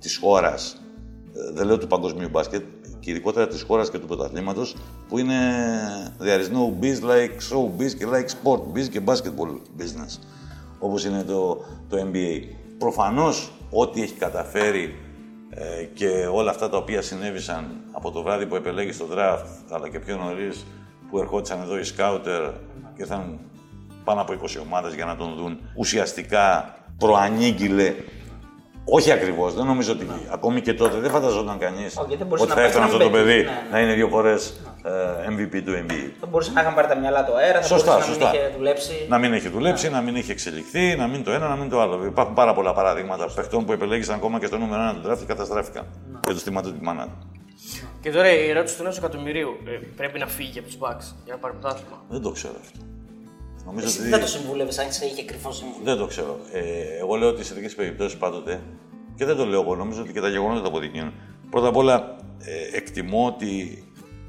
της 0.00 0.16
χώρας, 0.16 0.82
ε, 1.34 1.52
δεν 1.52 1.66
λέω 1.66 1.78
του 1.78 1.86
παγκοσμίου 1.86 2.28
μπάσκετ, 2.28 2.62
και 3.00 3.10
ειδικότερα 3.10 3.46
της 3.46 3.62
χώρας 3.62 3.90
και 3.90 3.98
του 3.98 4.06
πρωταθλήματος, 4.06 4.76
που 5.08 5.18
είναι 5.18 5.36
there 6.20 6.40
is 6.40 6.52
no 6.52 6.82
biz 6.82 7.10
like 7.10 7.38
showbiz 7.52 7.94
και 7.98 8.06
like 8.12 8.28
sport 8.28 8.60
biz 8.74 8.88
και 8.90 9.00
basketball 9.06 9.50
business, 9.78 10.18
όπως 10.78 11.04
είναι 11.04 11.22
το, 11.22 11.64
το 11.88 12.10
NBA. 12.12 12.42
Προφανώς, 12.78 13.52
ό,τι 13.70 14.02
έχει 14.02 14.14
καταφέρει 14.14 14.94
ε, 15.54 15.84
και 15.84 16.08
όλα 16.32 16.50
αυτά 16.50 16.68
τα 16.68 16.76
οποία 16.76 17.02
συνέβησαν 17.02 17.80
από 17.92 18.10
το 18.10 18.22
βράδυ 18.22 18.46
που 18.46 18.54
επελέγει 18.54 18.92
στο 18.92 19.06
draft, 19.12 19.44
αλλά 19.70 19.88
και 19.88 19.98
πιο 19.98 20.16
νωρίς 20.16 20.66
που 21.10 21.18
ερχόντουσαν 21.18 21.60
εδώ 21.60 21.78
οι 21.78 21.84
σκάουτερ 21.84 22.42
και 22.94 23.02
ήρθαν 23.02 23.38
πάνω 24.04 24.20
από 24.20 24.32
20 24.32 24.46
ομάδες 24.62 24.94
για 24.94 25.04
να 25.04 25.16
τον 25.16 25.34
δουν, 25.34 25.58
ουσιαστικά 25.76 26.74
προανήγγειλε 26.98 27.94
όχι 28.84 29.10
ακριβώς. 29.12 29.54
Δεν 29.54 29.66
νομίζω 29.66 29.92
ότι 29.92 30.06
ακόμη 30.32 30.60
και 30.60 30.74
τότε 30.74 30.98
δεν 30.98 31.10
φανταζόταν 31.10 31.58
κανείς 31.58 31.96
Όχι, 31.96 32.16
δεν 32.16 32.26
μπορούσε 32.26 32.44
ότι 32.44 32.48
να 32.48 32.54
θα 32.54 32.54
πάει 32.54 32.64
έφτανε 32.64 32.86
και 32.86 32.92
αυτό 32.92 33.04
να 33.04 33.10
το 33.10 33.16
μην 33.16 33.26
παιδί 33.26 33.42
παίξει. 33.42 33.54
Ναι, 33.54 33.62
ναι. 33.62 33.70
να 33.70 33.80
είναι 33.80 33.92
δύο 33.94 34.08
φορές 34.08 34.60
MVP 35.28 35.62
του 35.64 35.72
NBA. 35.86 36.10
Θα 36.20 36.26
μπορούσε 36.26 36.52
να 36.52 36.60
είχαν 36.60 36.74
πάρει 36.74 36.88
τα 36.88 36.96
μυαλά 36.96 37.24
του 37.24 37.36
αέρα, 37.36 37.60
θα 37.60 37.66
Σωστά, 37.66 37.92
μπορούσε 37.92 38.08
σωστά. 38.08 38.24
να 38.24 38.28
μην 38.30 38.42
είχε 38.42 38.52
δουλέψει. 38.56 39.06
Να 39.08 39.18
μην 39.18 39.32
έχει 39.32 39.48
δουλέψει, 39.48 39.90
να 39.90 40.00
μην 40.00 40.16
έχει 40.16 40.30
εξελιχθεί, 40.30 40.96
να 40.96 41.06
μην 41.06 41.24
το 41.24 41.30
ένα, 41.32 41.48
να 41.48 41.56
μην 41.56 41.68
το 41.68 41.80
άλλο. 41.80 42.04
Υπάρχουν 42.04 42.34
πάρα 42.34 42.54
πολλά 42.54 42.72
παραδείγματα 42.72 43.28
παιχτών 43.34 43.64
που 43.64 43.72
επελέγησαν 43.72 44.14
ακόμα 44.14 44.38
και 44.38 44.46
στο 44.46 44.58
νούμερο 44.58 44.82
ένα 44.82 44.94
του 44.94 45.10
draft 45.10 45.18
και 45.18 45.24
καταστράφηκαν. 45.24 45.84
Και 46.20 46.32
του 46.32 46.38
θυμάται 46.38 46.72
τη 46.72 46.82
μάνα 46.82 47.04
του. 47.04 47.30
Και 48.00 48.10
τώρα 48.10 48.32
η 48.32 48.48
ερώτηση 48.48 48.76
του 48.76 48.82
ενός 48.82 48.98
εκατομμυρίου. 48.98 49.48
Ε, 49.66 49.70
πρέπει 49.96 50.18
να 50.18 50.26
φύγει 50.26 50.58
από 50.58 50.68
τους 50.68 50.78
Bucks 50.80 51.14
για 51.24 51.34
να 51.34 51.38
πάρει 51.38 51.54
πρωτάθλημα; 51.60 52.02
Δεν 52.08 52.22
το 52.22 52.30
ξέρω 52.30 52.54
αυτό. 52.60 52.93
Νομίζω 53.66 53.86
Εσύ 53.86 54.00
ότι... 54.00 54.08
δεν 54.08 54.18
θα 54.18 54.24
το 54.24 54.30
συμβούλευες 54.30 54.78
αν 54.78 54.92
σε 54.92 55.06
είχε 55.06 55.24
κρυφό 55.24 55.52
σύμβουλο. 55.52 55.84
Δεν 55.84 55.96
το 55.96 56.06
ξέρω. 56.06 56.40
Ε, 56.52 56.62
εγώ 57.00 57.14
λέω 57.14 57.28
ότι 57.28 57.44
σε 57.44 57.54
τέτοιες 57.54 57.74
περιπτώσεις 57.74 58.18
πάντοτε, 58.18 58.62
και 59.16 59.24
δεν 59.24 59.36
το 59.36 59.44
λέω 59.44 59.60
εγώ, 59.60 59.74
νομίζω 59.74 60.00
ότι 60.00 60.12
και 60.12 60.20
τα 60.20 60.28
γεγονότα 60.28 60.60
το 60.60 60.68
αποδεικνύουν. 60.68 61.12
Πρώτα 61.50 61.68
απ' 61.68 61.76
όλα, 61.76 62.16
ε, 62.38 62.76
εκτιμώ 62.76 63.26
ότι 63.26 63.48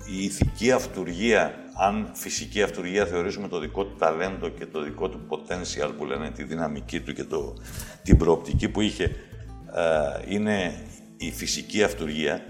η 0.06 0.24
ηθική 0.24 0.72
αυτουργία, 0.72 1.54
αν 1.78 2.12
φυσική 2.14 2.62
αυτουργία 2.62 3.06
θεωρήσουμε 3.06 3.48
το 3.48 3.60
δικό 3.60 3.86
του 3.86 3.96
ταλέντο 3.96 4.50
και 4.50 4.66
το 4.66 4.82
δικό 4.82 5.10
του 5.10 5.20
potential 5.30 5.92
που 5.98 6.06
λένε, 6.06 6.32
τη 6.32 6.44
δυναμική 6.44 7.00
του 7.02 7.14
και 7.14 7.24
το, 7.24 7.54
την 8.04 8.18
προοπτική 8.18 8.70
που 8.70 8.82
είχε, 8.82 9.04
ε, 9.04 10.34
είναι 10.34 10.86
η 11.18 11.32
φυσική 11.32 11.84
αυτουργία. 11.84 12.46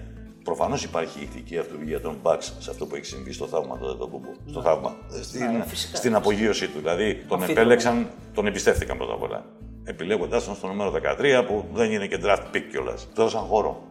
Προφανώς 0.45 0.83
υπάρχει 0.83 1.19
η 1.19 1.23
ηθική 1.31 1.57
αυτουργία 1.57 2.01
των 2.01 2.17
Bucks 2.23 2.49
σε 2.59 2.69
αυτό 2.69 2.85
που 2.85 2.95
έχει 2.95 3.05
συμβεί 3.05 3.31
στο 3.33 3.45
θαύμα 3.47 3.77
το 3.77 3.85
Δεδοκούμπο. 3.91 4.27
Στο 4.49 4.61
θαύμα. 4.61 4.95
Ε, 5.19 5.21
Στην, 5.23 5.45
Ναι, 5.45 5.63
φυσικά. 5.67 5.97
στην 5.97 6.15
απογείωσή 6.15 6.67
του. 6.67 6.77
Δηλαδή 6.79 7.15
τον 7.27 7.37
Αμφίβολα. 7.39 7.59
επέλεξαν, 7.61 8.07
τον 8.33 8.47
εμπιστεύτηκαν 8.47 8.97
πρώτα 8.97 9.13
απ' 9.13 9.21
όλα. 9.21 9.45
Επιλέγοντά 9.83 10.41
τον 10.43 10.55
στο 10.55 10.67
νούμερο 10.67 10.91
13 10.91 11.43
που 11.47 11.65
δεν 11.73 11.91
είναι 11.91 12.07
και 12.07 12.19
draft 12.23 12.55
pick 12.55 12.61
κιόλας. 12.71 13.07
Του 13.13 13.21
έδωσαν 13.21 13.41
χώρο. 13.41 13.83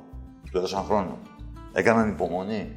Του 0.50 0.59
έδωσαν 0.59 0.84
χρόνο. 0.84 1.18
Έκαναν 1.72 2.09
υπομονή. 2.11 2.76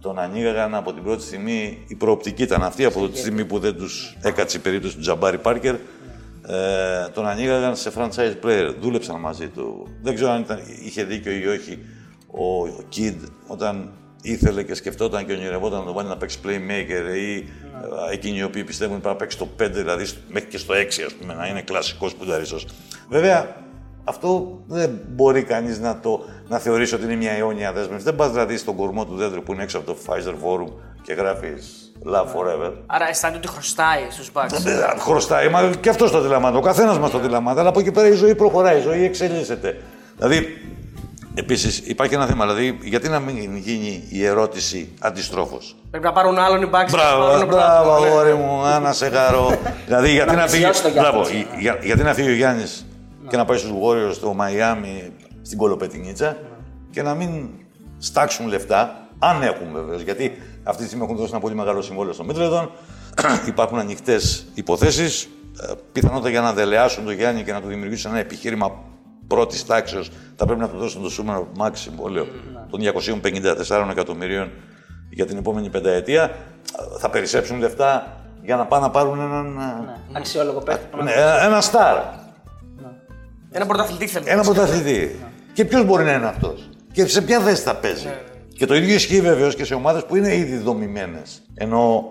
Τον 0.00 0.18
ανοίγαγαν 0.18 0.74
από 0.74 0.92
την 0.92 1.02
πρώτη 1.02 1.22
στιγμή. 1.22 1.84
Η 1.88 1.94
προοπτική 1.94 2.42
ήταν 2.42 2.62
αυτή 2.62 2.84
από 2.84 3.08
τη 3.08 3.18
στιγμή 3.18 3.44
που 3.44 3.58
δεν 3.58 3.76
τους 3.76 4.16
έκατσε 4.22 4.56
η 4.56 4.60
περίπτωση 4.60 4.94
του 4.94 5.00
Τζαμπάρι 5.00 5.38
Πάρκερ. 5.38 5.74
Ε, 5.74 7.08
τον 7.14 7.26
ανοίγαγαν 7.26 7.76
σε 7.76 7.92
franchise 7.96 8.44
player. 8.44 8.74
Δούλεψαν 8.80 9.20
μαζί 9.20 9.48
του. 9.48 9.86
Δεν 10.02 10.14
ξέρω 10.14 10.30
αν 10.30 10.40
ήταν, 10.40 10.60
είχε 10.84 11.04
δίκιο 11.04 11.32
ή 11.32 11.46
όχι 11.46 11.78
ο, 12.30 12.44
ο 12.68 12.84
Kid 12.96 13.16
όταν 13.46 13.90
ήθελε 14.22 14.62
και 14.62 14.74
σκεφτόταν 14.74 15.26
και 15.26 15.32
ονειρευόταν 15.32 15.78
να 15.78 15.84
τον 15.84 15.94
βάλει 15.94 16.08
να 16.08 16.16
παίξει 16.16 16.38
playmaker 16.44 17.16
ή 17.16 17.34
ε, 17.36 17.42
εκείνοι 18.12 18.38
οι 18.38 18.42
οποίοι 18.42 18.64
πιστεύουν 18.64 18.94
ότι 18.94 19.02
πρέπει 19.02 19.18
να 19.18 19.26
παίξει 19.26 19.36
στο 19.36 19.48
5, 19.60 19.68
δηλαδή 19.70 20.04
στο- 20.04 20.18
μέχρι 20.28 20.48
και 20.48 20.58
στο 20.58 20.74
6, 20.74 21.02
ας 21.06 21.12
πούμε, 21.14 21.34
να 21.34 21.46
είναι 21.46 21.60
κλασικός 21.62 22.14
πουνταρίσος. 22.14 22.66
Βέβαια, 23.08 23.56
αυτό 24.04 24.58
δεν 24.66 24.90
μπορεί 25.08 25.42
κανείς 25.42 25.78
να, 25.78 26.00
το, 26.00 26.24
να 26.48 26.58
θεωρήσει 26.58 26.94
ότι 26.94 27.04
είναι 27.04 27.14
μια 27.16 27.30
αιώνια 27.32 27.72
δέσμευση. 27.72 28.04
Δεν 28.04 28.16
πας 28.16 28.30
δηλαδή 28.30 28.56
στον 28.56 28.76
κορμό 28.76 29.06
του 29.06 29.16
δέντρου 29.16 29.42
που 29.42 29.52
είναι 29.52 29.62
έξω 29.62 29.78
από 29.78 29.86
το 29.86 29.96
Pfizer 30.06 30.30
Forum 30.44 30.72
και 31.02 31.12
γράφεις 31.12 31.92
Love 32.06 32.24
Forever. 32.36 32.72
Άρα 32.86 33.08
αισθάνεται 33.08 33.38
ότι 33.38 33.48
χρωστάει 33.48 34.00
στους 34.10 34.30
Bucks. 34.34 34.66
Ε, 34.66 34.98
Χρωστάει, 34.98 35.48
μα 35.48 35.70
και 35.80 35.88
αυτός 35.88 36.10
το 36.10 36.18
αντιλαμβάνεται. 36.18 36.58
Ο 36.58 36.62
καθένας 36.62 36.98
μας 36.98 37.10
το 37.10 37.18
αντιλαμβάνεται. 37.18 37.60
Αλλά 37.60 37.68
από 37.68 37.80
εκεί 37.80 37.90
πέρα 37.92 38.08
η 38.08 38.12
ζωή 38.12 38.34
προχωράει, 38.34 38.78
η 38.78 38.80
ζωή 38.82 39.04
εξελίσσεται. 39.04 39.80
Δηλαδή, 40.16 40.46
επίσης 41.34 41.78
υπάρχει 41.78 42.14
ένα 42.14 42.26
θέμα. 42.26 42.44
Δηλαδή, 42.46 42.78
γιατί 42.82 43.08
να 43.08 43.18
μην 43.20 43.56
γίνει 43.56 44.04
η 44.08 44.24
ερώτηση 44.24 44.92
αντιστρόφως; 45.00 45.76
Πρέπει 45.90 46.04
να 46.04 46.12
πάρουν 46.12 46.38
άλλον 46.38 46.62
οι 46.62 46.66
Bucks. 46.66 46.70
να 46.72 46.84
Μπράβο, 46.90 47.26
πάρουν 47.26 47.46
μπράβο, 47.46 47.46
πρωτάθλημα, 47.46 48.00
ναι. 48.00 48.06
αγόρι 48.06 48.34
μου, 48.34 48.62
άνα 48.62 48.92
σε 48.92 49.08
χαρώ. 49.10 49.58
δηλαδή, 49.86 50.10
γιατί 50.12 50.34
να 50.34 50.46
φύγει. 50.46 50.62
πλησιώσει 50.64 50.82
το 50.82 50.88
Γιάννη. 50.88 51.10
Μπράβο, 51.10 51.28
για- 51.58 51.78
γιατί 51.82 52.02
να 52.02 52.14
φύγει 52.14 52.28
ο 52.28 52.34
Γιάννης 52.34 52.86
και 53.28 53.36
να 53.36 53.44
πάει 53.44 53.56
στους 53.58 53.70
Warriors 53.70 54.12
στο 54.14 54.34
Μαϊάμι, 54.34 55.12
στην 55.42 55.58
Κολοπετινίτσα 55.58 56.36
και 56.90 57.02
να 57.02 57.14
μην 57.14 57.48
στάξουν 57.98 58.46
λεφτά, 58.48 59.08
αν 59.18 59.42
έχουν 59.42 59.66
βεβαίως. 59.72 60.00
Γιατί 60.02 60.32
αυτή 60.62 60.80
τη 60.82 60.86
στιγμή 60.88 61.04
έχουν 61.04 61.16
δώσει 61.16 61.30
ένα 61.32 61.40
πολύ 61.40 61.54
μεγάλο 61.54 61.82
συμβόλαιο 61.82 62.12
στο 62.12 62.24
Μίτλεδον. 62.24 62.70
Υπάρχουν 63.46 63.78
ανοιχτές 63.78 64.46
υποθέσεις. 64.54 65.28
Πιθανότητα 65.92 66.28
για 66.30 66.40
να 66.40 66.52
δελεάσουν 66.52 67.04
τον 67.04 67.12
Γιάννη 67.14 67.42
και 67.42 67.52
να 67.52 67.60
του 67.60 67.68
δημιουργήσουν 67.68 68.10
ένα 68.10 68.20
επιχείρημα 68.20 68.72
πρώτης 69.34 69.66
τάξεω 69.66 70.02
θα 70.36 70.44
πρέπει 70.44 70.60
να 70.60 70.68
του 70.68 70.78
δώσουν 70.78 71.02
το 71.02 71.10
Super 71.18 71.64
Max 71.64 71.70
συμβόλαιο 71.72 72.26
των 72.70 72.80
254 73.68 73.88
εκατομμυρίων 73.90 74.50
για 75.10 75.26
την 75.26 75.36
επόμενη 75.36 75.68
πενταετία. 75.68 76.30
Θα 76.98 77.10
περισσέψουν 77.10 77.58
λεφτά 77.58 78.20
για 78.42 78.56
να 78.56 78.66
πάνε 78.66 78.84
να 78.84 78.90
πάρουν 78.90 79.20
έναν. 79.20 79.58
Αξιόλογο 80.12 80.60
παίκτη. 80.60 80.84
που 80.90 80.96
να- 80.96 81.02
Ναι, 81.02 81.12
ένα 81.44 81.60
στάρ. 81.60 81.96
Ένα 83.50 83.66
πρωταθλητή 83.66 84.06
θέλει. 84.06 84.24
Ένα 84.28 84.42
πρωταθλητή. 84.42 85.24
Και 85.52 85.64
ποιος 85.64 85.84
μπορεί 85.84 86.04
να 86.04 86.12
είναι 86.12 86.26
αυτός; 86.26 86.68
Και 86.92 87.06
σε 87.06 87.22
ποια 87.22 87.40
θέση 87.40 87.62
θα 87.62 87.74
παίζει; 87.74 88.08
Και 88.54 88.66
το 88.66 88.74
ίδιο 88.74 88.94
ισχύει 88.94 89.20
βεβαίως 89.20 89.54
και 89.54 89.64
σε 89.64 89.74
ομάδες 89.74 90.04
που 90.04 90.16
είναι 90.16 90.34
ήδη 90.36 90.56
δομημένες. 90.56 91.42
Ενώ 91.54 92.10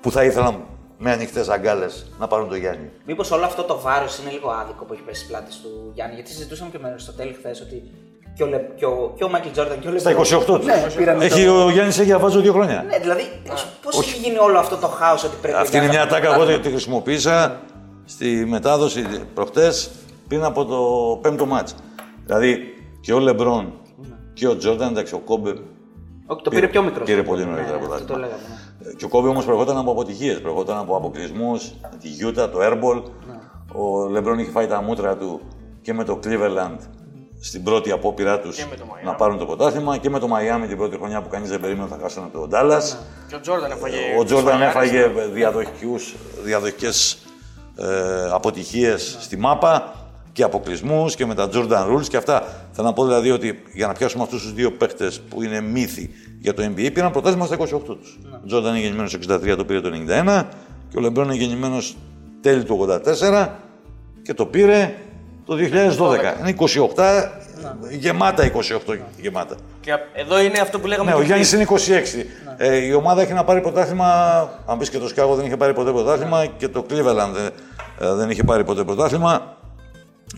που 0.00 0.10
θα 0.10 0.24
ήθελαν 0.24 0.64
με 1.02 1.10
ανοιχτές 1.10 1.48
αγκάλες 1.48 2.06
να 2.18 2.26
πάρουν 2.26 2.48
τον 2.48 2.58
Γιάννη. 2.58 2.90
Μήπως 3.06 3.30
όλο 3.30 3.44
αυτό 3.44 3.62
το 3.62 3.80
βάρος 3.80 4.18
είναι 4.18 4.30
λίγο 4.30 4.50
άδικο 4.50 4.84
που 4.84 4.92
έχει 4.92 5.02
πέσει 5.02 5.16
στις 5.16 5.30
πλάτες 5.30 5.60
του 5.62 5.90
Γιάννη; 5.94 6.14
Γιατί 6.14 6.30
συζητούσαμε 6.30 6.70
και 6.70 6.78
με 6.78 6.94
στο 6.96 7.12
τέλο 7.12 7.32
χθες 7.38 7.60
ότι 7.60 7.82
και 8.34 8.42
ο, 8.42 8.46
Λε, 8.46 8.58
και 8.76 8.84
ο, 8.86 9.12
και 9.16 9.24
ο 9.24 9.28
Μάικλ 9.28 9.48
Τζόρνταν 9.52 9.78
και 9.80 9.88
ο 9.88 9.98
Στα 9.98 10.10
Λεμπρόν. 10.10 10.40
28 10.42 10.44
τους. 10.58 10.64
Ναι, 10.66 10.86
πήραν 10.96 11.20
Έχει, 11.20 11.44
το- 11.44 11.64
ο 11.64 11.70
Γιάννης 11.70 11.98
έχει 11.98 12.12
αβάζω 12.12 12.40
δύο 12.40 12.52
χρόνια. 12.52 12.82
Ναι, 12.88 12.98
δηλαδή, 12.98 13.22
πώς 13.82 13.98
έχει 13.98 14.18
γίνει 14.18 14.38
όλο 14.38 14.58
αυτό 14.58 14.76
το 14.76 14.86
χάος 14.86 15.24
ότι 15.24 15.36
πρέπει 15.42 15.56
Αυτή 15.58 15.76
ο 15.76 15.78
είναι 15.82 15.88
μια 15.88 15.94
Γιάννης 16.04 16.14
να 16.14 16.20
τάκα 16.20 16.36
πάρει 16.38 16.50
εγώ 16.50 16.58
το 16.60 16.62
τη 16.64 16.70
χρησιμοποίησα 16.70 17.60
στη 18.04 18.44
μετάδοση 18.48 19.04
προχτές 19.34 19.90
πριν 20.28 20.44
από 20.44 20.64
το 20.64 20.78
πέμπτο 21.22 21.46
ματς. 21.46 21.74
Δηλαδή 22.26 22.74
και 23.00 23.12
ο 23.12 23.18
Λεμπρόν 23.18 23.72
και 24.34 24.48
ο 24.48 24.56
Τζόρνταν, 24.56 24.88
εντάξει, 24.88 25.14
ο 25.14 25.18
Κόμπι 25.18 25.50
Όχι, 26.26 26.42
το 26.42 26.50
πήρε 26.50 26.68
πιο 26.68 26.82
μικρός. 26.82 27.06
πήρε 27.06 27.22
πολύ 27.22 27.44
νωρίτερα 27.44 27.78
ναι, 27.78 27.84
από 27.84 27.94
αυτό 27.94 28.06
το 28.12 28.18
λέγαμε. 28.18 28.42
ναι. 28.48 28.59
Και 28.96 29.04
ο 29.04 29.08
Κόμπι 29.08 29.28
όμως 29.28 29.44
προερχόταν 29.44 29.76
από 29.76 29.90
αποτυχίες. 29.90 30.40
Προερχόταν 30.40 30.78
από 30.78 30.96
αποκλεισμούς, 30.96 31.72
τη 32.00 32.08
Γιούτα, 32.08 32.50
το 32.50 32.58
Airball. 32.62 33.02
Ο 33.72 34.08
Λεμπρόν 34.08 34.38
είχε 34.38 34.50
φάει 34.50 34.66
τα 34.66 34.82
μούτρα 34.82 35.16
του 35.16 35.40
και 35.82 35.92
με 35.94 36.04
το 36.04 36.20
Cleveland 36.24 36.76
στην 37.40 37.62
πρώτη 37.62 37.90
απόπειρά 37.90 38.40
τους 38.40 38.66
με 38.70 38.76
το 38.76 38.84
Miami. 38.88 39.04
να 39.04 39.14
πάρουν 39.14 39.38
το 39.38 39.46
πρωτάθλημα 39.46 39.96
και 39.96 40.10
με 40.10 40.18
το 40.18 40.26
Miami 40.26 40.68
την 40.68 40.76
πρώτη 40.76 40.96
χρονιά 40.96 41.22
που 41.22 41.28
κανείς 41.28 41.48
δεν 41.48 41.60
περίμενε 41.60 41.88
θα 41.88 41.98
χάσουν 42.02 42.30
το 42.32 42.48
Dallas. 42.52 42.96
Και 43.28 43.34
ο 43.34 43.40
Τζόρνταν 43.40 43.70
έφαγε. 43.70 43.96
Ο 44.18 44.24
Τζόρνταν 44.24 44.58
τις 44.58 44.66
έφαγε 44.66 45.02
φαλιάρες. 45.02 45.32
διαδοχικούς, 45.32 46.14
διαδοχικές 46.44 47.18
ε, 47.76 48.30
αποτυχίες 48.30 49.16
στη 49.20 49.36
μάπα 49.36 49.94
και 50.32 50.42
αποκλεισμούς 50.42 51.14
και 51.14 51.26
με 51.26 51.34
τα 51.34 51.48
Jordan 51.52 51.94
Rules 51.94 52.08
και 52.08 52.16
αυτά. 52.16 52.46
Θέλω 52.72 52.86
να 52.86 52.92
πω 52.92 53.04
δηλαδή 53.04 53.30
ότι 53.30 53.62
για 53.72 53.86
να 53.86 53.92
πιάσουμε 53.92 54.22
αυτούς 54.22 54.42
τους 54.42 54.52
δύο 54.52 54.72
παίχτες 54.72 55.20
που 55.20 55.42
είναι 55.42 55.60
μύθοι 55.60 56.10
για 56.40 56.54
το 56.54 56.62
NBA 56.62 56.90
πήραν 56.92 57.10
πρωτάθλημα 57.10 57.46
στα 57.46 57.56
28 57.58 57.66
τους. 57.84 58.18
Ο 58.42 58.46
Τζόρνταν 58.46 58.74
είναι 58.74 58.82
γεννημένος 58.82 59.16
63, 59.28 59.54
το 59.56 59.64
πήρε 59.64 59.80
το 59.80 59.90
91 60.26 60.44
και 60.88 60.98
ο 60.98 61.00
Λεμπρόν 61.00 61.24
είναι 61.24 61.34
γεννημένος 61.34 61.96
τέλη 62.40 62.64
του 62.64 62.88
84 63.04 63.48
και 64.22 64.34
το 64.34 64.46
πήρε 64.46 64.94
το 65.44 65.56
2012. 65.56 66.40
Είναι 66.40 66.54
28, 66.94 67.98
γεμάτα 67.98 68.50
28 68.86 68.96
γεμάτα. 69.20 69.54
Και 69.80 69.92
εδώ 70.12 70.40
είναι 70.40 70.58
αυτό 70.58 70.80
που 70.80 70.86
λέγαμε. 70.86 71.10
Ναι, 71.10 71.16
ο 71.16 71.20
και 71.20 71.24
Γιάννης 71.24 71.50
πριν. 71.50 71.60
είναι 71.60 72.04
26. 72.16 72.24
Ε, 72.56 72.76
η 72.76 72.92
ομάδα 72.92 73.22
έχει 73.22 73.32
να 73.32 73.44
πάρει 73.44 73.60
πρωτάθλημα. 73.60 74.08
Αν 74.66 74.78
πεις 74.78 74.90
και 74.90 74.98
το 74.98 75.08
Σικάγο 75.08 75.34
δεν 75.34 75.46
είχε 75.46 75.56
πάρει 75.56 75.74
ποτέ 75.74 75.90
πρωτάθλημα 75.90 76.46
και 76.46 76.68
το 76.68 76.86
Cleveland 76.90 77.30
δεν, 77.32 77.50
ε, 78.00 78.14
δεν 78.14 78.30
είχε 78.30 78.42
πάρει 78.42 78.64
ποτέ 78.64 78.84
πρωτάθλημα. 78.84 79.56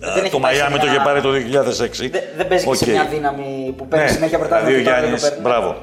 Ε, 0.01 0.13
Δεν 0.15 0.23
έχει 0.25 0.33
το 0.33 0.39
πάει 0.39 0.55
σε 0.55 0.65
Miami 0.67 0.71
το 0.71 0.77
μια- 0.85 0.93
είχε 0.93 1.03
πάρει 1.05 1.21
το 1.21 1.31
2006. 1.33 2.09
Δεν, 2.11 2.23
δεν 2.37 2.49
παίζει 2.49 2.67
και 2.67 2.75
σε 2.75 2.85
Οκ. 2.85 2.91
μια 2.91 3.07
δύναμη 3.07 3.75
που 3.77 3.89
παίρνει 3.89 4.05
Ναι, 4.05 4.11
συνέχεια 4.11 4.39
πρωτάθλημα. 4.39 4.69
δηλαδή 4.79 4.81
ο 4.81 4.85
και 4.85 4.89
τώρα 4.91 4.99
Γιάννης, 5.01 5.23
δεν 5.23 5.31
το 5.31 5.37
παίρνει. 5.43 5.59
μπράβο. 5.59 5.77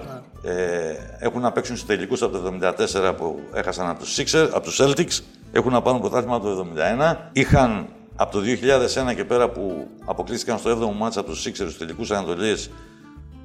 Ε, 0.44 1.26
έχουν 1.26 1.42
να 1.42 1.52
παίξουν 1.52 1.78
στου 1.78 1.86
τελικού 1.88 2.14
από 2.22 2.38
το 2.38 2.38
74 2.38 3.14
που 3.18 3.40
έχασαν 3.54 3.90
από 3.90 4.00
τους 4.00 4.18
Sixers, 4.20 4.50
από 4.54 4.62
τους 4.62 4.80
Celtics. 4.82 5.20
Έχουν 5.52 5.72
να 5.72 5.82
πάρουν 5.82 6.00
πρωτάθλημα 6.00 6.36
από 6.36 6.46
το 6.46 6.52
71. 6.52 7.30
Είχαν 7.34 7.88
από 8.16 8.32
το 8.32 8.40
2001 8.40 9.14
και 9.16 9.24
πέρα 9.24 9.50
που 9.50 9.88
αποκλείστηκαν 10.06 10.58
στο 10.58 10.70
7ο 10.70 10.92
μάτσα 10.98 11.20
από 11.20 11.30
τους 11.30 11.48
Sixers 11.48 11.70
στου 11.70 11.78
τελικούς 11.78 12.12
Ανατολίες 12.12 12.70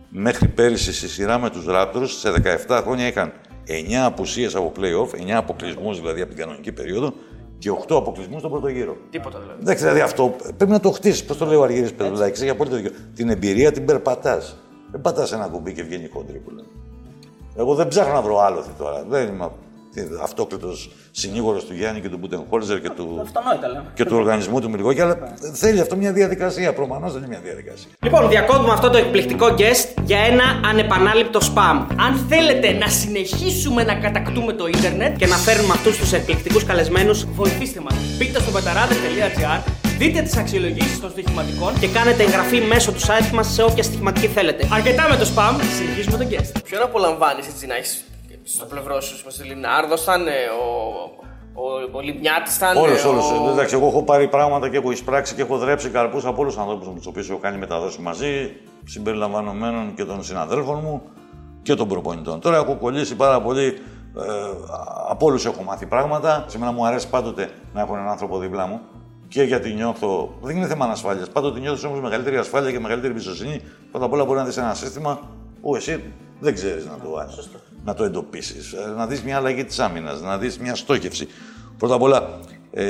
μέχρι 0.08 0.48
πέρυσι 0.48 0.92
στη 0.92 1.08
σειρά 1.08 1.38
με 1.38 1.50
τους 1.50 1.64
Raptors, 1.68 2.08
σε 2.20 2.30
17 2.30 2.80
χρόνια 2.82 3.06
είχαν 3.06 3.32
9 3.66 4.04
απουσίες 4.04 4.54
από 4.54 4.72
play-off, 4.80 5.14
9 5.20 5.36
αποκλεισμούς 5.36 5.98
δηλαδή 6.00 6.20
από 6.20 6.30
την 6.34 6.38
κανονική 6.40 6.72
περίοδο 6.72 7.14
και 7.64 7.70
8 7.70 7.96
αποκλεισμούς 7.96 8.38
στον 8.38 8.50
πρώτο 8.50 8.68
γύρο. 8.68 8.96
Τίποτα 9.10 9.38
δηλαδή. 9.38 9.60
Εντάξει, 9.62 9.82
δηλαδή 9.82 10.00
αυτό 10.00 10.34
πρέπει 10.56 10.70
να 10.70 10.80
το 10.80 10.90
χτίσεις. 10.90 11.24
Πώς 11.24 11.36
το 11.36 11.46
λέει 11.46 11.56
ο 11.56 11.62
Αργύρης 11.62 11.92
Πεδουλάκη, 11.92 12.42
έχει 12.42 12.50
απόλυτο 12.50 12.76
δίκιο. 12.76 12.90
Την 13.14 13.28
εμπειρία 13.28 13.72
την 13.72 13.84
περπατάς. 13.84 14.56
Δεν 14.90 15.00
πατάς 15.00 15.32
ένα 15.32 15.48
κουμπί 15.48 15.72
και 15.72 15.82
βγαίνει 15.82 16.08
κόντρι 16.08 16.38
που 16.38 16.50
λένε. 16.50 16.68
Εγώ 17.56 17.74
δεν 17.74 17.88
ψάχνω 17.88 18.12
να 18.12 18.22
βρω 18.22 18.38
άλοθη 18.38 18.70
τώρα. 18.78 19.04
Δεν 19.08 19.28
είμαι 19.28 19.50
αυτόκλητο 20.22 20.68
συνήγορος 21.10 21.64
του 21.64 21.74
Γιάννη 21.74 22.00
και 22.00 22.08
του 22.08 22.16
Μπουτενχόλζερ 22.16 22.80
και 22.80 22.90
του, 22.90 23.18
Αυτονόητα 23.22 23.68
λέμε. 23.68 23.84
και 23.94 24.04
του 24.04 24.16
οργανισμού 24.16 24.60
του 24.60 24.70
Μιλγόκη, 24.70 25.00
αλλά 25.00 25.16
θέλει 25.52 25.80
αυτό 25.80 25.96
μια 25.96 26.12
διαδικασία. 26.12 26.72
Προφανώς 26.72 27.12
θέλει 27.12 27.28
μια 27.28 27.40
διαδικασία. 27.44 27.88
Λοιπόν, 28.02 28.28
διακόπτουμε 28.28 28.72
αυτό 28.72 28.90
το 28.90 28.98
εκπληκτικό 28.98 29.46
guest 29.58 30.02
για 30.04 30.18
ένα 30.18 30.44
ανεπανάληπτο 30.70 31.40
spam. 31.42 31.86
Αν 32.06 32.26
θέλετε 32.28 32.72
να 32.72 32.88
συνεχίσουμε 32.88 33.82
να 33.84 33.94
κατακτούμε 33.94 34.52
το 34.52 34.66
ίντερνετ, 34.66 35.16
Και 35.16 35.26
να 35.26 35.36
φέρνουμε 35.36 35.72
αυτούς 35.72 35.96
τους 35.98 36.12
εκπληκτικούς 36.12 36.64
καλεσμένους 36.64 37.24
βοηθήστε 37.24 37.80
μας. 37.80 37.94
Μπείτε 38.18 38.40
στο 38.40 38.50
πεταράδε.gr, 38.50 39.60
δείτε 39.98 40.22
τις 40.22 40.36
αξιολογήσεις 40.36 41.00
των 41.00 41.10
στοιχηματικών 41.10 41.78
και 41.80 41.88
κάνετε 41.88 42.22
εγγραφή 42.22 42.60
μέσω 42.60 42.92
του 42.92 43.00
site 43.00 43.30
μας 43.32 43.52
σε 43.52 43.62
όποια 43.62 43.82
στοιχηματική 43.82 44.26
θέλετε. 44.26 44.68
Αρκετά 44.72 45.06
με 45.10 45.16
το 45.16 45.26
spam, 45.34 45.54
συνεχίζουμε 45.78 46.16
τον 46.16 46.28
guest. 46.30 46.60
Ποιον 46.68 46.82
απολαμβάνεις 46.82 47.46
έτσι 47.46 47.66
να 47.66 47.74
έχεις 47.76 48.04
στο 48.44 48.64
πλευρό 48.64 49.00
σου, 49.00 49.16
ο 49.40 49.44
Λινάρδος 49.44 50.02
ήταν, 50.02 50.26
ε, 50.26 50.30
ο, 50.30 51.00
ο, 51.54 51.64
ο 51.92 52.00
Λιμιάτη 52.00 52.50
ήταν. 52.56 52.76
Όλου, 52.76 52.92
ε, 52.92 53.06
όλου. 53.06 53.20
ο- 53.46 53.50
Εντάξει, 53.50 53.74
εγώ 53.74 53.86
έχω 53.86 54.02
πάρει 54.02 54.28
πράγματα 54.28 54.68
και 54.68 54.76
έχω 54.76 54.90
εισπράξει 54.90 55.34
και 55.34 55.42
έχω 55.42 55.56
δρέψει 55.58 55.88
καρπούς 55.90 56.24
από 56.24 56.40
όλους 56.40 56.54
τους 56.54 56.62
ανθρώπους 56.62 56.86
με 56.88 56.94
τους 56.94 57.06
οποίους 57.06 57.30
έχω 57.30 57.38
κάνει 57.38 57.58
μεταδόσεις 57.58 57.98
μαζί, 57.98 58.56
συμπεριλαμβανομένων 58.84 59.94
και 59.94 60.04
των 60.04 60.22
συναδέλφων 60.24 60.78
μου 60.82 61.02
και 61.62 61.74
των 61.74 61.88
προπονητών. 61.88 62.40
Τώρα 62.40 62.56
έχω 62.56 62.74
κολλήσει 62.76 63.16
πάρα 63.16 63.40
πολύ. 63.40 63.66
Ε, 64.16 64.22
από 65.08 65.26
όλους 65.26 65.44
έχω 65.44 65.62
μάθει 65.62 65.86
πράγματα. 65.86 66.44
Σε 66.48 66.58
μένα 66.58 66.72
μου 66.72 66.86
αρέσει 66.86 67.08
πάντοτε 67.08 67.50
να 67.72 67.80
έχω 67.80 67.94
έναν 67.94 68.08
άνθρωπο 68.08 68.38
δίπλα 68.38 68.66
μου 68.66 68.80
και 69.28 69.42
γιατί 69.42 69.72
νιώθω. 69.72 70.34
Δεν 70.42 70.56
είναι 70.56 70.66
θέμα 70.66 70.84
ανασφάλειας. 70.84 71.28
Πάντοτε 71.30 71.60
νιώθω 71.60 71.88
όμως 71.88 72.00
μεγαλύτερη 72.00 72.36
ασφάλεια 72.36 72.70
και 72.70 72.80
μεγαλύτερη 72.80 73.12
εμπιστοσύνη. 73.12 73.60
Πρώτα 73.90 74.06
απ' 74.06 74.12
όλα 74.12 74.24
μπορεί 74.24 74.38
να 74.38 74.44
δεις 74.44 74.56
ένα 74.56 74.74
σύστημα 74.74 75.18
που 75.62 75.76
εσύ 75.76 76.12
δεν 76.40 76.54
ξέρεις 76.54 76.84
να 76.86 76.92
το, 77.02 77.10
να 77.84 77.94
το 77.94 78.04
εντοπίσεις. 78.04 78.74
Να 78.96 79.06
δεις 79.06 79.22
μια 79.22 79.36
αλλαγή 79.36 79.64
της 79.64 79.78
άμυνας, 79.78 80.20
να 80.20 80.38
δεις 80.38 80.58
μια 80.58 80.74
στόχευση. 80.74 81.28
Πρώτα 81.78 81.94
απ' 81.94 82.02
όλα, 82.02 82.38
ε, 82.70 82.84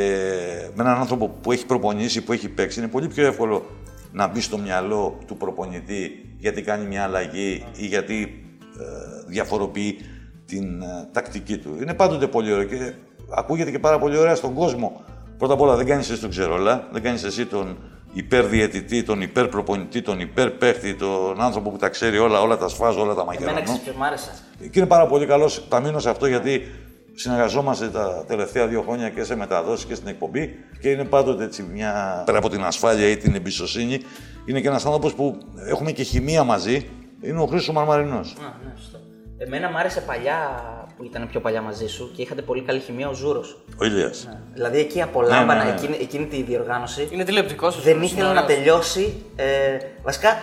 με 0.74 0.82
έναν 0.82 0.98
άνθρωπο 0.98 1.28
που 1.28 1.52
έχει 1.52 1.66
προπονήσει, 1.66 2.22
που 2.22 2.32
έχει 2.32 2.48
παίξει, 2.48 2.78
είναι 2.78 2.88
πολύ 2.88 3.08
πιο 3.08 3.26
εύκολο 3.26 3.66
να 4.12 4.26
μπει 4.26 4.40
στο 4.40 4.58
μυαλό 4.58 5.18
του 5.26 5.36
προπονητή 5.36 6.34
γιατί 6.38 6.62
κάνει 6.62 6.86
μια 6.86 7.02
αλλαγή 7.02 7.64
ή 7.76 7.86
γιατί 7.86 8.44
ε, 8.78 8.84
διαφοροποιεί 9.26 9.98
την 10.46 10.82
ε, 10.82 11.08
τακτική 11.12 11.58
του. 11.58 11.78
Είναι 11.82 11.94
πάντοτε 11.94 12.26
πολύ 12.26 12.52
ωραίο 12.52 12.64
και 12.64 12.92
ακούγεται 13.30 13.70
και 13.70 13.78
πάρα 13.78 13.98
πολύ 13.98 14.16
ωραία 14.16 14.34
στον 14.34 14.54
κόσμο. 14.54 15.04
Πρώτα 15.38 15.52
απ' 15.52 15.60
όλα 15.60 15.76
δεν 15.76 15.86
κάνεις 15.86 16.10
εσύ 16.10 16.20
τον 16.20 16.30
ξερόλα, 16.30 16.88
δεν 16.92 17.02
κάνεις 17.02 17.24
εσύ 17.24 17.46
τον 17.46 17.76
υπερδιαιτητή, 18.14 19.02
τον 19.02 19.20
υπερπροπονητή, 19.22 20.02
τον 20.02 20.20
υπερπαίχτη, 20.20 20.94
τον 20.94 21.40
άνθρωπο 21.40 21.70
που 21.70 21.76
τα 21.76 21.88
ξέρει 21.88 22.18
όλα, 22.18 22.40
όλα 22.40 22.56
τα 22.56 22.68
σφάζω, 22.68 23.00
όλα 23.00 23.14
τα 23.14 23.20
Εμένα 23.20 23.24
μαγειρώνω. 23.26 23.62
ξέρεις 23.62 23.80
ποιος 23.80 23.96
μ' 23.96 24.02
άρεσε. 24.02 24.30
Και 24.70 24.78
είναι 24.78 24.88
πάρα 24.88 25.06
πολύ 25.06 25.26
καλός. 25.26 25.68
Τα 25.68 25.80
μείνω 25.80 25.98
σε 25.98 26.10
αυτό 26.10 26.26
γιατί 26.26 26.62
συνεργαζόμαστε 27.14 27.88
τα 27.88 28.24
τελευταία 28.26 28.66
δύο 28.66 28.82
χρόνια 28.82 29.08
και 29.08 29.24
σε 29.24 29.36
μεταδόσεις 29.36 29.84
και 29.84 29.94
στην 29.94 30.08
εκπομπή. 30.08 30.58
Και 30.80 30.88
είναι 30.88 31.04
πάντοτε 31.04 31.44
έτσι 31.44 31.62
μια. 31.72 32.22
πέρα 32.26 32.38
από 32.38 32.48
την 32.48 32.64
ασφάλεια 32.64 33.08
ή 33.08 33.16
την 33.16 33.34
εμπιστοσύνη, 33.34 34.00
είναι 34.46 34.60
και 34.60 34.68
ένας 34.68 34.86
άνθρωπος 34.86 35.14
που 35.14 35.38
έχουμε 35.68 35.92
και 35.92 36.02
χημεία 36.02 36.44
μαζί. 36.44 36.86
Είναι 37.22 37.40
ο 37.40 37.46
Χρήστος 37.46 37.74
Μαρμαρινός. 37.74 38.36
Α, 38.38 38.42
ναι, 38.64 38.72
σωστό. 38.76 38.98
Εμένα 39.46 39.70
μ' 39.70 39.76
άρεσε 39.76 40.00
παλιά 40.00 40.38
που 40.96 41.04
ήταν 41.04 41.28
πιο 41.30 41.40
παλιά 41.40 41.60
μαζί 41.62 41.86
σου 41.86 42.10
και 42.16 42.22
είχατε 42.22 42.42
πολύ 42.42 42.62
καλή 42.62 42.80
χημεία 42.80 43.08
ο 43.08 43.12
Ζούρος. 43.12 43.56
Ο 43.80 43.84
Ηλίας. 43.84 44.28
Δηλαδή 44.54 44.78
εκεί 44.78 45.02
απολάμβανα 45.02 45.54
Ναι, 45.54 45.64
ναι, 45.64 45.70
ναι. 45.70 45.76
Εκείνη, 45.76 45.96
εκείνη 46.00 46.26
τη 46.26 46.42
διοργάνωση. 46.42 47.08
Είναι 47.10 47.24
τηλεοπτικός. 47.24 47.82
Δεν 47.82 48.02
ήθελα 48.02 48.32
να 48.32 48.44
τελειώσει. 48.44 49.22
Ε, 49.36 49.44
βασικά 50.02 50.42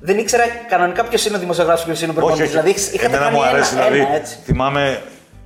δεν 0.00 0.18
ήξερα 0.18 0.44
κανονικά 0.68 1.04
ποιος 1.04 1.26
είναι 1.26 1.36
ο 1.36 1.40
δημοσιογράφος 1.40 1.84
και 1.84 1.90
ποιος 1.90 2.02
είναι 2.02 2.10
ο 2.10 2.14
Όχι, 2.14 2.26
προπονητής. 2.26 2.56
όχι. 2.56 2.64
Δηλαδή 2.64 2.80
είχατε 2.94 3.06
Εμένα 3.06 3.22
κάνει 3.22 3.36
μου 3.36 3.42
αρέσει, 3.44 3.74
ένα, 3.74 3.84
δηλαδή. 3.84 4.00
ένα, 4.06 4.14
έτσι. 4.14 4.36
Θυμάμαι 4.44 5.02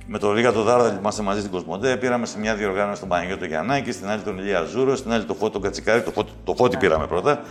Με 0.07 0.19
τον 0.19 0.33
Ρήγα 0.33 0.51
τον 0.51 0.63
Δάρδα 0.63 0.97
είμαστε 0.99 1.21
μαζί 1.21 1.39
στην 1.39 1.51
Cosmote. 1.51 1.95
Πήραμε 1.97 2.25
σε 2.25 2.39
μια 2.39 2.55
διοργάνωση 2.55 2.99
τον 2.99 3.09
Παναγιώτη 3.09 3.45
Γιαννάκη, 3.45 3.91
στην 3.91 4.09
άλλη 4.09 4.21
τον 4.21 4.37
Ηλία 4.37 4.63
Ζούρο, 4.63 4.99
στην 4.99 5.11
άλλη 5.11 5.23
το 5.23 5.33
Φώτη 5.33 5.51
τον 5.51 5.61
Κατσικάρη. 5.61 6.01
Το 6.01 6.11
Φώτη, 6.11 6.31
το 6.43 6.53
Φώτη 6.55 6.77
πήραμε 6.77 7.07
πρώτα. 7.07 7.41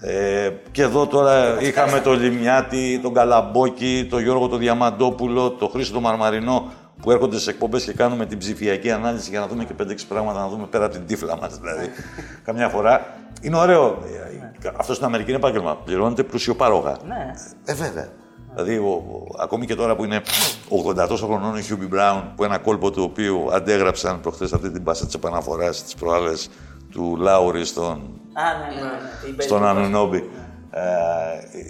Ε, 0.00 0.50
και 0.70 0.82
εδώ 0.82 1.06
τώρα 1.06 1.60
είχαμε 1.60 2.00
τον 2.00 2.20
Λιμνιάτη, 2.20 3.00
τον 3.02 3.14
Καλαμπόκη, 3.14 4.06
τον 4.10 4.22
Γιώργο 4.22 4.48
τον 4.48 4.58
Διαμαντόπουλο, 4.58 5.50
τον 5.50 5.68
Χρήστο 5.70 5.92
τον 5.92 6.02
Μαρμαρινό 6.02 6.70
που 7.02 7.10
έρχονται 7.10 7.38
στις 7.38 7.50
εκπομπές 7.50 7.84
και 7.84 7.92
κάνουμε 7.92 8.26
την 8.26 8.38
ψηφιακή 8.38 8.90
ανάλυση 8.90 9.30
για 9.30 9.40
να 9.40 9.46
δούμε 9.46 9.64
και 9.64 9.72
5-6 9.82 9.84
πράγματα, 10.08 10.40
να 10.40 10.48
δούμε 10.48 10.66
πέρα 10.66 10.84
από 10.84 10.94
την 10.94 11.06
τύφλα 11.06 11.36
μας 11.36 11.58
δηλαδή. 11.58 11.88
Καμιά 12.46 12.68
φορά. 12.68 13.06
Είναι 13.40 13.56
ωραίο. 13.56 13.98
Αυτός 14.76 14.94
στην 14.94 15.06
Αμερική 15.08 15.28
είναι 15.30 15.38
επάγγελμα. 15.38 15.76
Πληρώνεται 15.76 16.22
πλουσιοπάροχα. 16.22 16.96
Ναι. 17.06 17.32
Ε, 17.64 17.74
βέβαια. 17.74 18.08
Δηλαδή, 18.54 18.76
ο, 18.76 18.88
ο- 18.88 19.42
ακόμη 19.42 19.66
και 19.66 19.74
τώρα 19.74 19.96
που 19.96 20.04
είναι 20.04 20.20
80 21.02 21.08
τόσο 21.08 21.26
χρονών 21.26 21.54
ο 21.54 21.60
Χιούμπι 21.60 21.86
Μπράουν, 21.86 22.22
που 22.36 22.44
ένα 22.44 22.58
κόλπο 22.58 22.90
του 22.90 23.02
οποίου 23.02 23.48
αντέγραψαν 23.52 24.20
προχθές 24.20 24.52
αυτή 24.52 24.70
την 24.70 24.82
πάσα 24.82 25.06
της 25.06 25.12
επαναφοράς 25.14 25.82
της 25.82 25.94
προάλλες 25.94 26.50
του 26.98 27.16
Λάουρι 27.16 27.64
στον, 27.64 27.86
Α, 27.86 27.94
ναι, 27.94 28.74
ναι. 28.74 28.80
ναι, 28.82 28.88
ναι. 29.36 29.38
Η 29.38 29.42
στον 29.42 29.62
baseball. 29.62 29.66
Ανουνόμπι. 29.66 30.30
Ε, 30.70 30.80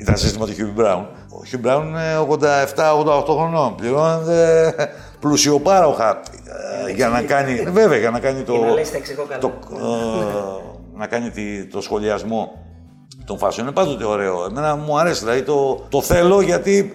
ήταν 0.00 0.16
σύστημα 0.16 0.46
του 0.46 0.52
Χιούμπι 0.52 0.70
Μπράουν. 0.72 1.06
Ο 1.40 1.44
Χιούμπι 1.44 1.66
Μπράουν 1.68 1.86
είναι 1.88 2.26
87-88 2.28 3.22
χρονών. 3.24 3.74
Πληρώνεται 3.74 4.74
πλουσιοπάροχα 5.20 6.20
ε, 6.88 6.92
για 6.92 7.08
να 7.08 7.22
κάνει. 7.22 7.54
Βέβαια, 7.70 7.98
για 7.98 8.10
να 8.10 8.20
κάνει 8.20 8.42
το. 8.42 8.52
Για 8.54 8.66
να 8.66 8.72
λες 8.72 8.90
τα 8.90 8.96
εξηγώ 8.96 9.22
καλά. 9.28 9.40
το 9.40 9.52
ε, 9.76 10.98
να 10.98 11.06
κάνει 11.06 11.30
τη- 11.30 11.64
το 11.66 11.80
σχολιασμό 11.80 12.52
των 13.24 13.38
φάσεων. 13.38 13.66
Είναι 13.66 13.74
πάντοτε 13.74 14.04
ωραίο. 14.04 14.44
Εμένα 14.50 14.76
μου 14.76 14.98
αρέσει, 14.98 15.20
δηλαδή 15.20 15.42
το, 15.42 15.74
το 15.88 16.02
θέλω 16.02 16.40
γιατί 16.40 16.92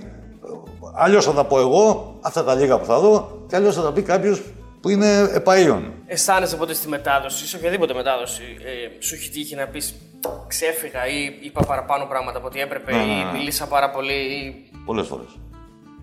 αλλιώς 0.95 1.25
θα 1.25 1.31
τα 1.33 1.43
πω 1.45 1.59
εγώ, 1.59 2.15
αυτά 2.21 2.43
τα 2.43 2.53
λίγα 2.55 2.77
που 2.77 2.85
θα 2.85 2.99
δω, 2.99 3.29
και 3.47 3.55
αλλιώς 3.55 3.75
θα 3.75 3.81
τα 3.81 3.91
πει 3.91 4.01
κάποιος 4.01 4.41
που 4.83 4.89
είναι 4.89 5.29
επαείων. 5.33 5.93
Αισθάνεσαι 6.05 6.55
ποτέ 6.55 6.73
στη 6.73 6.87
μετάδοση, 6.87 7.47
σε 7.47 7.55
οποιαδήποτε 7.55 7.93
μετάδοση, 7.93 8.43
ε, 8.59 9.03
σου 9.03 9.15
έχει 9.15 9.29
τύχει 9.29 9.55
να 9.55 9.67
πεις 9.67 9.93
ξέφυγα 10.47 11.07
ή 11.07 11.39
είπα 11.41 11.65
παραπάνω 11.65 12.05
πράγματα 12.05 12.37
από 12.37 12.47
ό,τι 12.47 12.59
έπρεπε 12.59 12.91
Ναι, 12.91 12.97
ναι, 12.97 13.11
ή 13.11 13.23
ναι. 13.23 13.37
μιλήσα 13.37 13.67
πάρα 13.67 13.89
πολύ. 13.89 14.13
Ή... 14.13 14.69
Πολλές 14.85 15.07
φορές. 15.07 15.39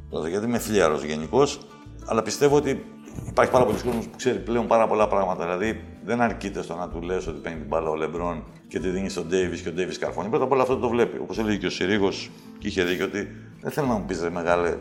Δηλαδή, 0.08 0.30
γιατί 0.30 0.46
είμαι 0.46 0.58
φλιάρο 0.58 1.00
γενικώς, 1.04 1.60
αλλά 2.06 2.22
πιστεύω 2.22 2.56
ότι 2.56 2.84
υπάρχει 3.28 3.52
πάρα 3.52 3.64
πολλοί 3.64 3.78
κόσμος 3.78 4.06
που 4.06 4.16
ξέρει 4.16 4.38
πλέον 4.38 4.66
πάρα 4.66 4.86
πολλά 4.86 5.08
πράγματα. 5.08 5.44
Δηλαδή, 5.44 5.84
δεν 6.04 6.20
αρκείται 6.20 6.62
στο 6.62 6.74
να 6.74 6.88
του 6.88 7.02
λες 7.02 7.26
ότι 7.26 7.38
παίρνει 7.38 7.58
την 7.58 7.68
μπάλα 7.68 7.88
ο 7.88 7.94
Λεμπρόν 7.94 8.44
και 8.68 8.78
τη 8.78 8.88
δίνεις 8.88 9.12
στον 9.12 9.26
Ντέιβι 9.28 9.60
και 9.60 9.68
ο 9.68 9.72
Ντέιβι 9.72 9.98
καρφώνει. 9.98 10.28
Πρώτα 10.28 10.44
απ' 10.44 10.52
όλα 10.52 10.62
αυτό 10.62 10.76
το 10.76 10.88
βλέπει. 10.88 11.18
Όπως 11.18 11.38
έλεγε 11.38 11.56
και 11.56 11.66
ο 11.66 11.70
Συρίγος, 11.70 12.30
και 12.58 12.66
είχε 12.66 12.84
δίκιο 12.84 13.04
ότι 13.04 13.28
δεν 13.60 13.70
θέλω 13.70 13.86
να 13.86 13.94
μου 13.94 14.04
πεις 14.06 14.22
ρε 14.22 14.30
μεγάλε. 14.30 14.68
ε, 14.68 14.76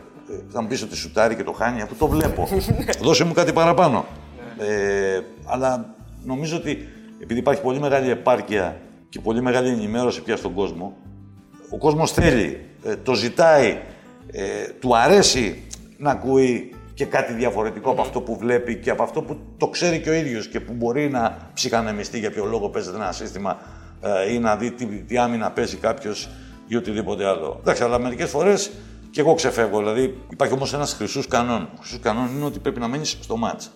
Θα 0.48 0.62
μου 0.62 0.68
πεις 0.68 0.82
ότι 0.82 0.96
σουτάρει 0.96 1.34
και 1.36 1.42
το 1.44 1.52
χάνει, 1.52 1.82
αφού 1.82 1.94
το 1.94 2.06
βλέπω. 2.08 2.48
Δώσε 3.02 3.24
μου 3.24 3.32
κάτι 3.32 3.52
παραπάνω. 3.52 4.04
ε, 4.58 5.20
αλλά 5.46 5.94
νομίζω 6.24 6.56
ότι 6.56 6.88
επειδή 7.22 7.40
υπάρχει 7.40 7.60
πολύ 7.62 7.80
μεγάλη 7.80 8.10
επάρκεια 8.10 8.76
και 9.08 9.20
πολύ 9.20 9.42
μεγάλη 9.42 9.68
ενημέρωση 9.68 10.22
πια 10.22 10.36
στον 10.36 10.54
κόσμο, 10.54 10.96
ο 11.70 11.78
κόσμος 11.78 12.12
θέλει, 12.12 12.60
ε, 12.84 12.96
το 12.96 13.14
ζητάει, 13.14 13.78
ε, 14.32 14.42
του 14.80 14.96
αρέσει 14.96 15.62
να 15.98 16.10
ακούει 16.10 16.74
και 16.94 17.04
κάτι 17.04 17.32
διαφορετικό 17.32 17.90
από 17.90 18.00
αυτό 18.00 18.20
που 18.20 18.36
βλέπει 18.36 18.76
και 18.76 18.90
από 18.90 19.02
αυτό 19.02 19.22
που 19.22 19.38
το 19.56 19.68
ξέρει 19.68 20.00
και 20.00 20.10
ο 20.10 20.12
ίδιος 20.12 20.48
και 20.48 20.60
που 20.60 20.72
μπορεί 20.72 21.08
να 21.10 21.36
ψυχανεμιστεί 21.54 22.18
για 22.18 22.30
ποιο 22.30 22.44
λόγο 22.44 22.68
παίζεται 22.68 22.96
ένα 22.96 23.12
σύστημα 23.12 23.58
ε, 24.26 24.32
ή 24.32 24.38
να 24.38 24.56
δει 24.56 24.70
τι, 24.70 24.84
τι 24.86 25.18
άμυνα 25.18 25.50
παίζει 25.50 25.76
κάποιος 25.76 26.28
ή 26.72 26.76
οτιδήποτε 26.76 27.26
άλλο. 27.26 27.56
Εντάξει, 27.60 27.82
αλλά 27.82 27.98
μερικές 27.98 28.30
φορές 28.30 28.70
και 29.10 29.20
εγώ 29.20 29.34
ξεφεύγω. 29.34 29.78
Δηλαδή 29.78 30.18
υπάρχει 30.30 30.54
όμως 30.54 30.74
ένας 30.74 30.92
χρυσούς 30.92 31.26
κανόν. 31.28 31.62
Ο 31.62 31.76
χρυσού 31.80 32.00
κανόν 32.00 32.28
είναι 32.36 32.44
ότι 32.44 32.58
πρέπει 32.58 32.80
να 32.80 32.88
μένεις 32.88 33.18
στο 33.20 33.36
μάτς. 33.36 33.70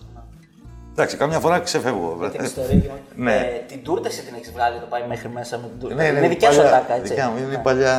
Εντάξει, 0.91 1.17
καμιά 1.17 1.39
φορά 1.39 1.59
ξεφεύγω. 1.59 2.17
Με 2.19 2.29
την 2.29 2.43
ιστορία. 2.43 2.81
Ναι. 3.15 3.33
Ε, 3.35 3.63
την 3.67 3.83
τούρταση 3.83 4.21
την 4.21 4.33
έχεις 4.35 4.51
βγάλει, 4.51 4.79
το 4.79 4.85
πάει 4.89 5.01
μέχρι 5.07 5.29
μέσα 5.29 5.57
με 5.57 5.67
την 5.67 5.79
τούρταση. 5.79 6.01
Ναι, 6.03 6.11
ναι, 6.11 6.17
είναι 6.17 6.27
δικιά 6.27 6.51
σου 6.51 6.57
παλιά- 6.61 6.75
ατάκα, 6.75 6.93
έτσι. 6.95 7.07
δικιά 7.13 7.29
μου, 7.29 7.37
είναι 7.37 7.47
Ναι. 7.47 7.57
παλιά. 7.57 7.95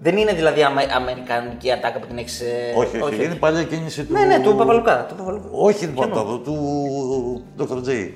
Δεν 0.00 0.16
είναι 0.16 0.32
δηλαδή 0.32 0.62
αμα- 0.62 0.94
αμερικανική 0.96 1.72
ατάκα 1.72 1.98
που 1.98 2.06
την 2.06 2.18
έχεις. 2.18 2.42
Όχι, 2.76 3.00
όχι, 3.00 3.24
είναι 3.24 3.34
παλιά 3.34 3.62
κίνηση 3.62 4.04
του. 4.04 4.12
Ναι, 4.12 4.24
ναι, 4.24 4.38
του 4.40 4.54
Παπαλουκά. 4.56 5.06
Του 5.08 5.14
Παπαλουκά. 5.14 5.48
Όχι 5.52 5.86
του 5.86 5.92
Παπαδού, 5.94 6.40
του 6.40 6.56
Dr. 7.58 7.88
J. 7.88 8.10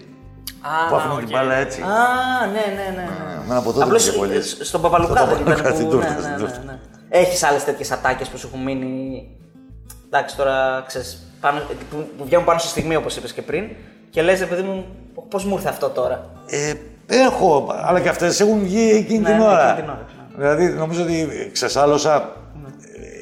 Που 0.88 0.94
άφηνε 0.96 1.14
την 1.18 1.28
μπάλα 1.30 1.54
έτσι. 1.54 1.80
Α, 1.82 1.86
ναι, 2.46 2.52
ναι, 2.52 2.96
ναι. 2.96 3.02
ναι. 3.02 3.34
Εμένα 3.44 3.58
από 3.58 3.72
τότε 3.72 3.84
Απλώς, 3.84 4.04
μου 4.04 4.10
είχε 4.10 4.18
πολύ. 4.18 4.36
ε, 4.36 4.40
σ- 4.40 4.64
στον 4.64 4.80
Παπαλουκά 4.80 5.14
Στον 5.16 5.28
δεν 5.28 5.36
ήταν 5.40 5.46
Παπαλουκά, 5.46 5.70
που... 5.70 5.74
στην 5.76 5.86
ναι, 5.86 5.92
τούρτα, 5.92 6.12
ναι, 6.14 6.20
στην 6.20 6.30
ναι, 6.32 6.38
τούρτα. 6.38 6.62
ναι. 6.66 6.78
Έχεις 7.08 7.42
άλλες 7.42 7.64
τέτοιες 7.64 7.90
ατάκες 7.90 8.28
που 8.28 8.38
σου 8.38 8.46
έχουν 8.52 8.62
μείνει... 8.62 9.28
Εντάξει, 10.06 10.36
τώρα 10.36 10.84
ξέρεις, 10.86 11.22
πάνω, 11.40 11.60
που, 11.90 11.96
που 12.18 12.24
βγαίνουν 12.24 12.44
πάνω 12.44 12.58
στη 12.58 12.68
στιγμή 12.68 12.96
όπως 12.96 13.16
είπες 13.16 13.32
και 13.32 13.42
πριν 13.42 13.64
και 14.10 14.22
λες, 14.22 14.38
ρε 14.40 14.46
παιδί 14.46 14.62
μου, 14.62 14.86
πώς 15.28 15.44
μου 15.44 15.54
ήρθε 15.54 15.68
αυτό 15.68 15.88
τώρα; 15.88 16.30
Ε, 16.46 16.72
έχω, 17.06 17.72
αλλά 17.84 18.00
και 18.00 18.08
αυτές 18.08 18.40
έχουν 18.40 18.60
βγει 18.62 18.90
εκείνη 18.90 19.18
Ναι, 19.18 19.28
την 19.28 19.36
ναι, 19.36 19.44
ώρα. 19.44 19.70
εκείνη 19.72 19.80
την 19.86 19.90
ώρα, 19.90 20.06
Δηλαδή, 20.36 20.68
νομίζω 20.68 21.02
ότι 21.02 21.50
ξεσάλωσα. 21.52 22.32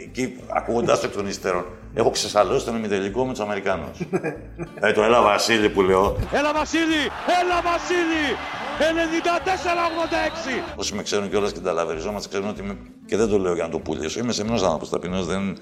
ε, 0.03 0.05
και 0.13 0.29
ακούγοντά 0.57 0.95
το 0.99 1.01
εκ 1.05 1.13
των 1.13 1.27
υστέρων, 1.27 1.65
έχω 1.95 2.11
ξεσαλώσει 2.11 2.65
τον 2.65 2.77
ημιτελικό 2.77 3.25
με 3.25 3.31
τους 3.31 3.41
Αμερικάνους. 3.41 3.99
δηλαδή 4.75 4.95
το 4.95 5.03
Έλα 5.03 5.23
Βασίλη 5.23 5.69
που 5.69 5.83
λέω, 5.83 6.17
Έλα 6.33 6.53
Βασίλη, 6.53 7.03
έλα 7.43 7.63
Βασίλη. 7.63 8.37
94-86. 8.79 10.63
όσοι 10.77 10.95
με 10.95 11.03
ξέρουν 11.03 11.29
κιόλας 11.29 11.53
και 11.53 11.61
τα 11.61 11.73
νταραβεριζόμαστε, 11.73 12.29
ξέρουν 12.29 12.49
ότι 12.49 12.63
είμαι. 12.63 12.77
και 13.07 13.17
δεν 13.17 13.29
το 13.29 13.39
λέω 13.39 13.55
για 13.55 13.65
να 13.65 13.71
το 13.71 13.79
πουλήσω. 13.79 14.21
Είμαι 14.21 14.33
σεμνός 14.33 14.53
άνθρωπος 14.55 14.89
ταπεινός. 14.89 15.27
Δεν, 15.27 15.59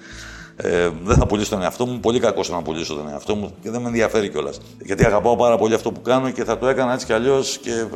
ε, 0.56 0.88
δεν 1.04 1.16
θα 1.16 1.26
πουλήσω 1.26 1.50
τον 1.50 1.62
εαυτό 1.62 1.86
μου. 1.86 2.00
Πολύ 2.00 2.20
κακός 2.20 2.50
να 2.50 2.62
πουλήσω 2.62 2.94
τον 2.94 3.08
εαυτό 3.08 3.34
μου 3.34 3.54
και 3.62 3.70
δεν 3.70 3.80
με 3.80 3.86
ενδιαφέρει 3.88 4.28
κιόλας. 4.30 4.58
Γιατί 4.84 5.04
αγαπάω 5.06 5.36
πάρα 5.36 5.56
πολύ 5.58 5.74
αυτό 5.74 5.92
που 5.92 6.00
κάνω 6.02 6.30
και 6.30 6.44
θα 6.44 6.58
το 6.58 6.66
έκανα 6.68 6.92
έτσι 6.92 7.06
κι 7.06 7.12
αλλιώς 7.12 7.58
και. 7.58 7.70
ε, 7.70 7.86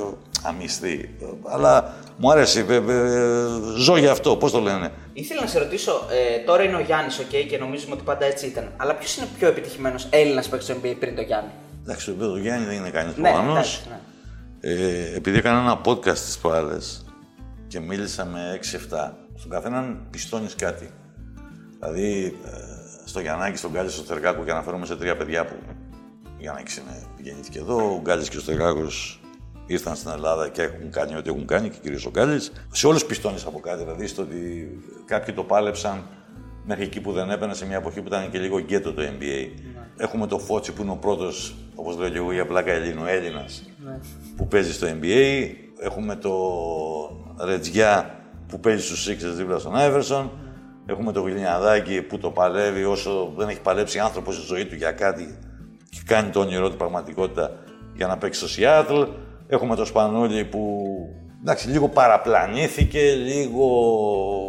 αμισθί. 0.43 1.15
Ε, 1.21 1.25
Αλλά 1.53 1.95
μου 2.17 2.31
αρέσει. 2.31 2.65
ε, 2.69 2.75
ε, 2.75 2.83
ζω 3.77 3.97
για 3.97 4.11
αυτό. 4.11 4.37
Πώς 4.37 4.53
το 4.53 4.61
λένε. 4.61 4.93
Ήθελα 5.13 5.41
να 5.41 5.47
σε 5.47 5.59
ρωτήσω, 5.59 5.93
ε, 5.93 6.45
τώρα 6.45 6.63
είναι 6.63 6.77
ο 6.77 6.81
Γιάννης, 6.81 7.19
οκ, 7.19 7.47
και 7.49 7.59
νομίζουμε 7.59 7.95
ότι 7.95 8.03
πάντα 8.05 8.25
έτσι 8.25 8.47
ήταν. 8.47 8.73
Αλλά 8.77 8.95
ποιος 8.95 9.17
είναι 9.17 9.27
ο 9.33 9.37
πιο 9.39 9.49
επιτυχημένος 9.49 10.07
Έλληνας 10.11 10.49
παίκτης 10.49 10.69
στο 10.69 10.77
NBA 10.83 10.95
πριν 10.99 11.17
το 11.17 11.23
Γιάννη; 11.23 11.51
Εντάξει, 11.83 12.05
το 12.05 12.11
επίπεδο 12.11 12.33
του 12.33 12.41
Γιάννη 12.41 12.65
δεν 12.67 12.77
είναι 12.77 12.91
κανείς 12.91 13.17
Ναι, 13.17 13.23
προφανώς. 13.29 13.53
εντάξει, 13.53 13.81
ναι. 13.89 13.99
Ε, 14.73 15.15
επειδή 15.17 15.39
έκανα 15.39 15.59
ένα 15.61 15.81
podcast 15.85 16.19
τις 16.19 16.39
προάλλες 16.39 17.05
και 17.69 17.81
μίλησα 17.81 18.25
με 18.25 18.41
6-7, 18.53 19.17
στον 19.39 19.51
καθέναν 19.51 20.07
πιστώνεις 20.11 20.55
κάτι. 20.55 20.91
Δηλαδή, 21.81 22.37
ε, 22.45 22.51
στο 23.05 23.21
Γιαννάκη, 23.21 23.57
στον 23.57 23.71
Γκάλης, 23.71 23.93
στο 23.93 24.03
Θεργάκο, 24.03 24.45
και 24.45 24.51
αναφέρομαι 24.51 24.87
σε 24.87 24.97
τρία 24.97 25.17
παιδιά 25.17 25.45
που 25.45 25.55
ο 26.27 26.37
Γιαννάκης 26.39 26.77
είναι, 26.77 27.07
γεννήθηκε 27.21 27.59
εδώ, 27.59 27.95
ο 27.95 28.01
Γκάλης 28.01 28.29
και 28.29 28.37
ο 28.37 28.41
Θεργάκος 28.41 29.21
ήρθαν 29.67 29.97
στην 29.97 30.11
Ελλάδα 30.11 30.49
και 30.49 30.63
έχουν 30.63 30.91
κάνει 30.91 31.17
ό,τι 31.17 31.31
έχουν 31.31 31.47
κάνει 31.47 31.69
και 31.69 31.79
κυρίως 31.83 32.07
ο 32.07 32.11
Γκάλης. 32.11 32.53
Σε 32.73 32.87
όλους 32.87 33.05
πιστώνεις 33.05 33.45
από 33.45 33.61
κάτι, 33.61 33.83
δηλαδή 33.83 34.07
στο 34.07 34.23
ότι 34.23 34.69
κάποιοι 35.05 35.35
το 35.35 35.43
πάλεψαν 35.43 36.07
μέχρι 36.65 36.85
εκεί 36.85 37.01
που 37.01 37.13
δεν 37.13 37.31
έπαιρνε 37.31 37.55
σε 37.55 37.67
μια 37.67 37.77
εποχή 37.77 38.01
που 38.01 38.07
ήταν 38.07 38.31
και 38.31 38.39
λίγο 38.39 38.59
γκέτο 38.59 38.93
το 38.93 39.03
NBA. 39.03 39.49
Έχουμε 39.97 40.27
το 40.27 40.39
Φώτσι 40.39 40.73
που 40.73 40.83
είναι 40.83 40.91
ο 40.91 40.97
πρώτος, 40.97 41.55
όπως 41.75 41.97
λέω 41.97 42.09
και 42.09 42.17
εγώ 42.17 42.33
για 42.33 42.47
πλάκα 42.47 42.73
Ελλήνο, 42.73 43.07
Έλληνας, 43.07 43.71
που 44.37 44.49
παίζει 44.49 44.73
στο 44.73 44.87
NBA. 45.01 45.47
Έχουμε 45.81 46.17
το 46.17 46.35
Ρετζιά 47.39 48.25
που 48.49 48.61
παίζει 48.61 48.85
στους 48.85 49.09
Sixers 49.09 49.37
δίπλα 49.37 49.59
στον 49.59 49.77
Άιβερσον. 49.77 50.31
Έχουμε 50.91 51.13
το 51.13 51.21
Γλυνιαδάκη 51.21 52.03
που 52.03 52.19
το 52.19 52.31
παλεύει 52.31 52.85
όσο 52.85 53.33
δεν 53.37 53.49
έχει 53.49 53.61
παλέψει 53.61 53.99
άνθρωπος 53.99 54.35
στη 54.35 54.47
ζωή 54.47 54.67
του 54.67 54.75
για 54.75 54.93
κάτι 54.93 55.39
και 55.91 55.99
κάνει 56.07 56.31
το 56.31 56.41
όνειρό 56.41 56.71
του 56.71 56.77
πραγματικότητα 56.77 57.51
για 57.95 58.07
να 58.07 58.19
παίξει 58.19 58.47
στο 58.47 58.63
Seattle. 58.63 59.07
Έχουμε 59.49 59.77
το 59.77 59.85
Σπανούλη 59.85 60.45
που 60.45 60.83
εντάξει, 61.41 61.69
λίγο 61.69 61.89
παραπλανήθηκε, 61.89 63.01
λίγο 63.13 63.69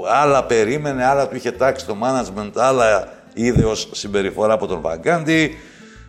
άλλα 0.08 0.44
περίμενε, 0.44 1.06
άλλα 1.06 1.28
του 1.28 1.36
είχε 1.36 1.52
τάξει 1.52 1.86
το 1.86 1.96
management, 2.04 2.52
άλλα 2.56 3.08
είδε 3.34 3.64
ως 3.66 3.90
συμπεριφορά 3.92 4.54
από 4.54 4.68
τον 4.68 4.82
Βαγκάντη. 4.82 5.56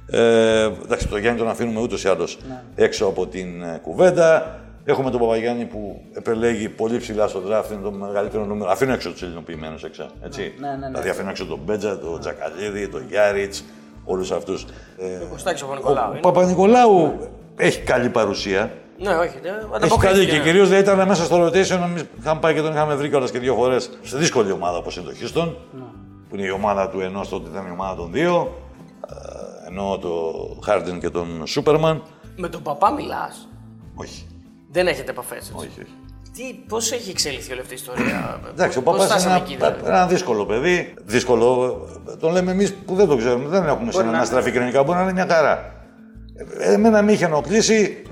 Ε, 0.06 0.70
εντάξει, 0.84 1.08
το 1.08 1.16
Γιάννη 1.16 1.38
τον 1.38 1.48
αφήνουμε 1.48 1.80
ούτως 1.80 2.04
ή 2.04 2.08
άλλως 2.08 2.38
έξω 2.74 3.06
από 3.06 3.26
την 3.26 3.62
ε, 3.62 3.78
κουβέντα. 3.82 4.60
Έχουμε 4.84 5.10
τον 5.10 5.20
Παπαγιάννη 5.20 5.64
που 5.64 6.02
επελέγει 6.12 6.68
πολύ 6.68 6.98
ψηλά 6.98 7.28
στο 7.28 7.42
draft, 7.48 7.72
είναι 7.72 7.82
το 7.82 7.90
μεγαλύτερο 7.90 8.44
νούμερο. 8.44 8.70
Αφήνω 8.70 8.92
έξω 8.92 9.10
τους 9.10 9.22
ελληνοποιημένους 9.22 9.84
έξω. 9.84 10.06
Έτσι. 10.22 10.54
Ναι, 10.58 10.68
ναι, 10.68 10.76
ναι. 10.76 10.88
Δηλαδή 10.88 11.08
αφήνω 11.08 11.30
έξω 11.30 11.46
τον 11.46 11.60
Μπέτζα, 11.64 11.98
τον 11.98 12.20
Τζακαλίδη, 12.20 12.88
τον 12.88 13.04
Γιάριτς, 13.08 13.64
όλους 14.04 14.30
αυτούς. 14.30 14.66
Ε, 14.98 15.16
Ο 15.16 15.26
Κωστάκης 15.30 15.62
ο 15.62 15.66
Παπα-Νικολάου. 15.66 16.08
ο 16.08 16.10
είναι. 16.10 16.20
Παπα-Νικολάου 16.20 17.18
έχει 17.56 17.80
καλή 17.80 18.08
παρουσία. 18.08 18.72
Ναι, 18.98 19.10
όχι. 19.16 19.38
ναι, 19.42 19.48
Έχει 19.48 19.56
καλή 19.58 19.74
ανταποκρίθηκε, 19.74 20.26
και 20.30 20.36
ναι. 20.36 20.42
κυρίως 20.42 20.68
δεν 20.68 20.80
ήταν 20.80 21.06
μέσα 21.08 21.24
στο 21.24 21.46
rotation. 21.46 21.80
Εμείς 21.88 22.04
είχαμε 22.18 22.40
πάει 22.40 22.54
και 22.54 22.60
τον 22.60 22.72
είχαμε 22.72 22.94
βρει 22.94 23.08
κιόλας 23.08 23.30
και 23.30 23.38
δύο 23.38 23.54
φορές 23.54 23.90
σε 24.02 24.18
δύσκολη 24.18 24.52
ομάδα 24.52 24.76
όπως 24.78 24.96
είναι 24.96 25.06
το 25.06 25.12
Houston, 25.20 25.52
που 26.28 26.36
είναι 26.36 26.46
η 26.46 26.50
ομάδα 26.50 26.88
του 26.88 27.00
ενό, 27.00 27.24
τότε 27.30 27.48
ήταν 27.50 27.66
η 27.66 27.70
ομάδα 27.70 27.94
των 27.96 28.12
δύο. 28.12 28.56
Ε, 29.08 29.68
ενώ 29.68 29.98
το 29.98 30.32
Harden 30.66 30.98
και 31.00 31.10
τον 31.10 31.46
Σούπερμαν. 31.46 32.02
Με 32.36 32.48
τον 32.48 32.62
παπά 32.62 32.92
μιλάς; 32.92 33.48
Όχι, 33.94 34.26
Δεν 34.72 34.86
έχετε 34.86 35.10
επαφές. 35.10 35.52
όχι, 35.54 35.66
όχι. 35.66 35.86
Τι, 36.36 36.54
πώς 36.68 36.92
έχει 36.92 37.10
εξελιχθεί 37.10 37.52
όλη 37.52 37.60
αυτή 37.60 37.72
η 37.72 37.76
ιστορία; 37.76 38.40
Εντάξει, 38.50 38.78
ο 38.78 38.82
πώς 38.82 38.92
παπάς 38.92 39.10
είναι 39.10 39.18
φτάσαμε 39.18 39.34
ένα, 39.36 39.44
εκεί, 39.44 39.56
δηλαδή; 39.56 39.80
ένα 39.86 40.06
δύσκολο 40.06 40.46
παιδί. 40.46 40.94
Δύσκολο, 41.04 41.78
ε, 42.12 42.16
τον 42.16 42.32
λέμε 42.32 42.50
εμείς 42.50 42.74
που 42.74 42.94
δεν 42.94 43.08
το 43.08 43.16
ξέρουμε. 43.16 43.48
Δεν 43.48 43.66
έχουμε 43.66 43.92
συναναστραφεί 43.92 44.50
κοινωνικά. 44.52 44.82
Μπορεί 44.82 44.96
να 44.98 45.02
είναι 45.02 45.12
μια 45.12 45.26
χαρά. 45.28 45.72
Ε, 46.58 46.72
Εμένα 46.72 47.02
με 47.02 47.12
είχε 47.12 47.24
ενοχλήσει 47.24 48.02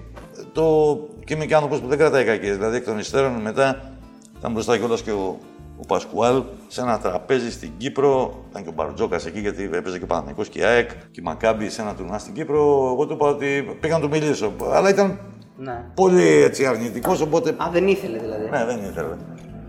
το. 0.52 0.96
και 1.24 1.34
είμαι 1.34 1.44
και 1.44 1.54
άνθρωπος 1.54 1.80
που 1.80 1.86
δεν 1.86 1.98
κρατάει 1.98 2.24
κακές. 2.24 2.56
Δηλαδή 2.56 2.76
εκ 2.76 2.84
των 2.84 2.98
υστέρων 2.98 3.32
μετά 3.32 3.92
ήταν 4.38 4.52
μπροστά 4.52 4.78
κιόλας 4.78 5.02
και 5.02 5.10
ο, 5.10 5.38
ο 5.82 5.86
Πασκουάλ 5.86 6.42
σε 6.68 6.80
ένα 6.80 6.98
τραπέζι 6.98 7.50
στην 7.50 7.70
Κύπρο. 7.76 8.44
Ήταν 8.50 8.62
και 8.62 8.68
ο 8.68 8.72
Μπαρτζόκας 8.72 9.26
εκεί 9.26 9.40
γιατί 9.40 9.70
έπαιζε 9.72 9.98
και 9.98 10.04
ο 10.04 10.06
Παναθηναϊκός 10.06 10.48
και 10.48 10.58
η 10.58 10.62
ΑΕΚ 10.62 10.90
και 10.90 11.20
η 11.20 11.22
Μακάμπη 11.22 11.68
σε 11.70 11.82
ένα 11.82 11.94
τουρνά 11.94 12.18
στην 12.18 12.34
Κύπρο. 12.34 12.90
Εγώ 12.94 13.06
του 13.06 13.12
είπα 13.14 13.26
ότι 13.26 13.76
πήγα 13.80 13.94
να 13.94 14.00
του 14.00 14.08
μιλήσω. 14.08 14.52
Αλλά 14.72 14.88
ήταν 14.88 15.18
Ναι. 15.56 15.84
πολύ 15.94 16.26
έτσι 16.42 16.66
αρνητικός, 16.66 17.20
οπότε 17.20 17.50
Α, 17.50 17.68
δεν 17.72 17.88
ήθελε 17.88 18.18
δηλαδή. 18.18 18.48
ναι, 18.50 18.64
δεν 18.64 18.78
ήθελε. 18.90 19.16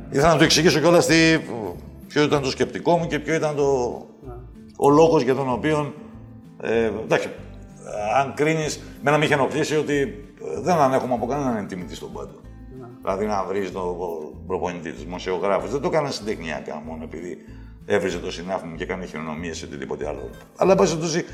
Ήθελα 0.09 0.31
να 0.31 0.37
του 0.37 0.43
εξηγήσω 0.43 0.79
κιόλας 0.79 1.07
ποιο 2.07 2.23
ήταν 2.23 2.41
το 2.41 2.49
σκεπτικό 2.49 2.97
μου 2.97 3.07
και 3.07 3.19
ποιο 3.19 3.33
ήταν 3.33 3.55
το, 3.55 3.65
ο 4.77 4.89
λόγος 4.89 5.21
για 5.21 5.35
τον 5.35 5.51
οποίο. 5.51 5.93
Ε, 6.61 6.85
εντάξει, 7.03 7.29
αν 8.19 8.33
κρίνεις, 8.33 8.79
μένα 9.01 9.17
με 9.17 9.25
είχε 9.25 9.33
ενοχλήσει 9.33 9.75
ότι 9.75 9.99
ε, 10.01 10.61
δεν 10.61 10.75
ανέχομαι 10.77 11.13
από 11.13 11.25
κανέναν 11.25 11.67
τιμητή 11.67 11.95
στον 11.95 12.11
πάντο. 12.13 12.33
Δηλαδή 13.01 13.25
να 13.25 13.43
βρεις 13.47 13.71
τον 13.71 13.95
προπονητή, 14.47 14.91
του 14.91 14.99
δημοσιογράφου. 15.03 15.67
Δεν 15.67 15.81
το 15.81 15.87
έκανα 15.87 16.09
συντεχνιακά 16.11 16.81
μόνο 16.85 17.03
επειδή 17.03 17.37
έβριζε 17.85 18.17
το 18.17 18.31
συνάφι 18.31 18.65
μου 18.65 18.75
και 18.75 18.83
έκανε 18.83 19.05
χειρονομίες 19.05 19.61
ή 19.61 19.65
οτιδήποτε 19.65 20.07
άλλο. 20.07 20.29
Αλλά, 20.55 20.71
εν 20.71 20.77
πάση 20.77 20.89
περιπτώσει, 20.97 21.25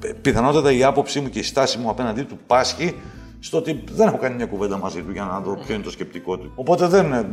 πι- 0.00 0.14
πιθανότατα 0.14 0.72
η 0.72 0.84
άποψή 0.84 1.20
μου 1.20 1.28
και 1.28 1.38
η 1.38 1.42
στάση 1.42 1.78
μου 1.78 1.88
απέναντί 1.90 2.22
του 2.22 2.38
πάσχει 2.46 2.94
στο 3.40 3.58
ότι 3.58 3.84
δεν 3.92 4.06
έχω 4.08 4.16
κάνει 4.16 4.34
μια 4.34 4.46
κουβέντα 4.46 4.78
μαζί 4.78 5.02
του 5.02 5.12
για 5.12 5.24
να 5.24 5.40
δω 5.40 5.54
ποιο 5.66 5.74
είναι 5.74 5.82
το 5.82 5.90
σκεπτικό 5.90 6.38
του. 6.38 6.52
Οπότε 6.54 6.86
δεν. 6.86 7.12
ε, 7.12 7.28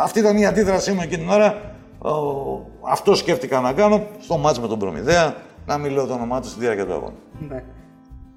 Αυτή 0.00 0.18
ήταν 0.18 0.36
η 0.36 0.46
αντίδρασή 0.46 0.92
μου 0.92 1.00
εκείνη 1.02 1.22
την 1.22 1.30
ώρα. 1.32 1.72
Ο, 1.98 2.10
αυτό 2.90 3.14
σκέφτηκα 3.14 3.60
να 3.60 3.72
κάνω 3.72 4.06
στο 4.20 4.36
μάτς 4.38 4.60
με 4.60 4.66
τον 4.68 4.78
Προμηθέα, 4.78 5.36
να 5.66 5.78
μην 5.78 5.92
λέω 5.92 6.06
το 6.06 6.14
όνομά 6.14 6.40
του 6.40 6.48
στη 6.48 6.60
διάρκεια 6.60 6.86
του 6.86 6.92
αγώνα. 6.92 7.14
Ναι. 7.48 7.64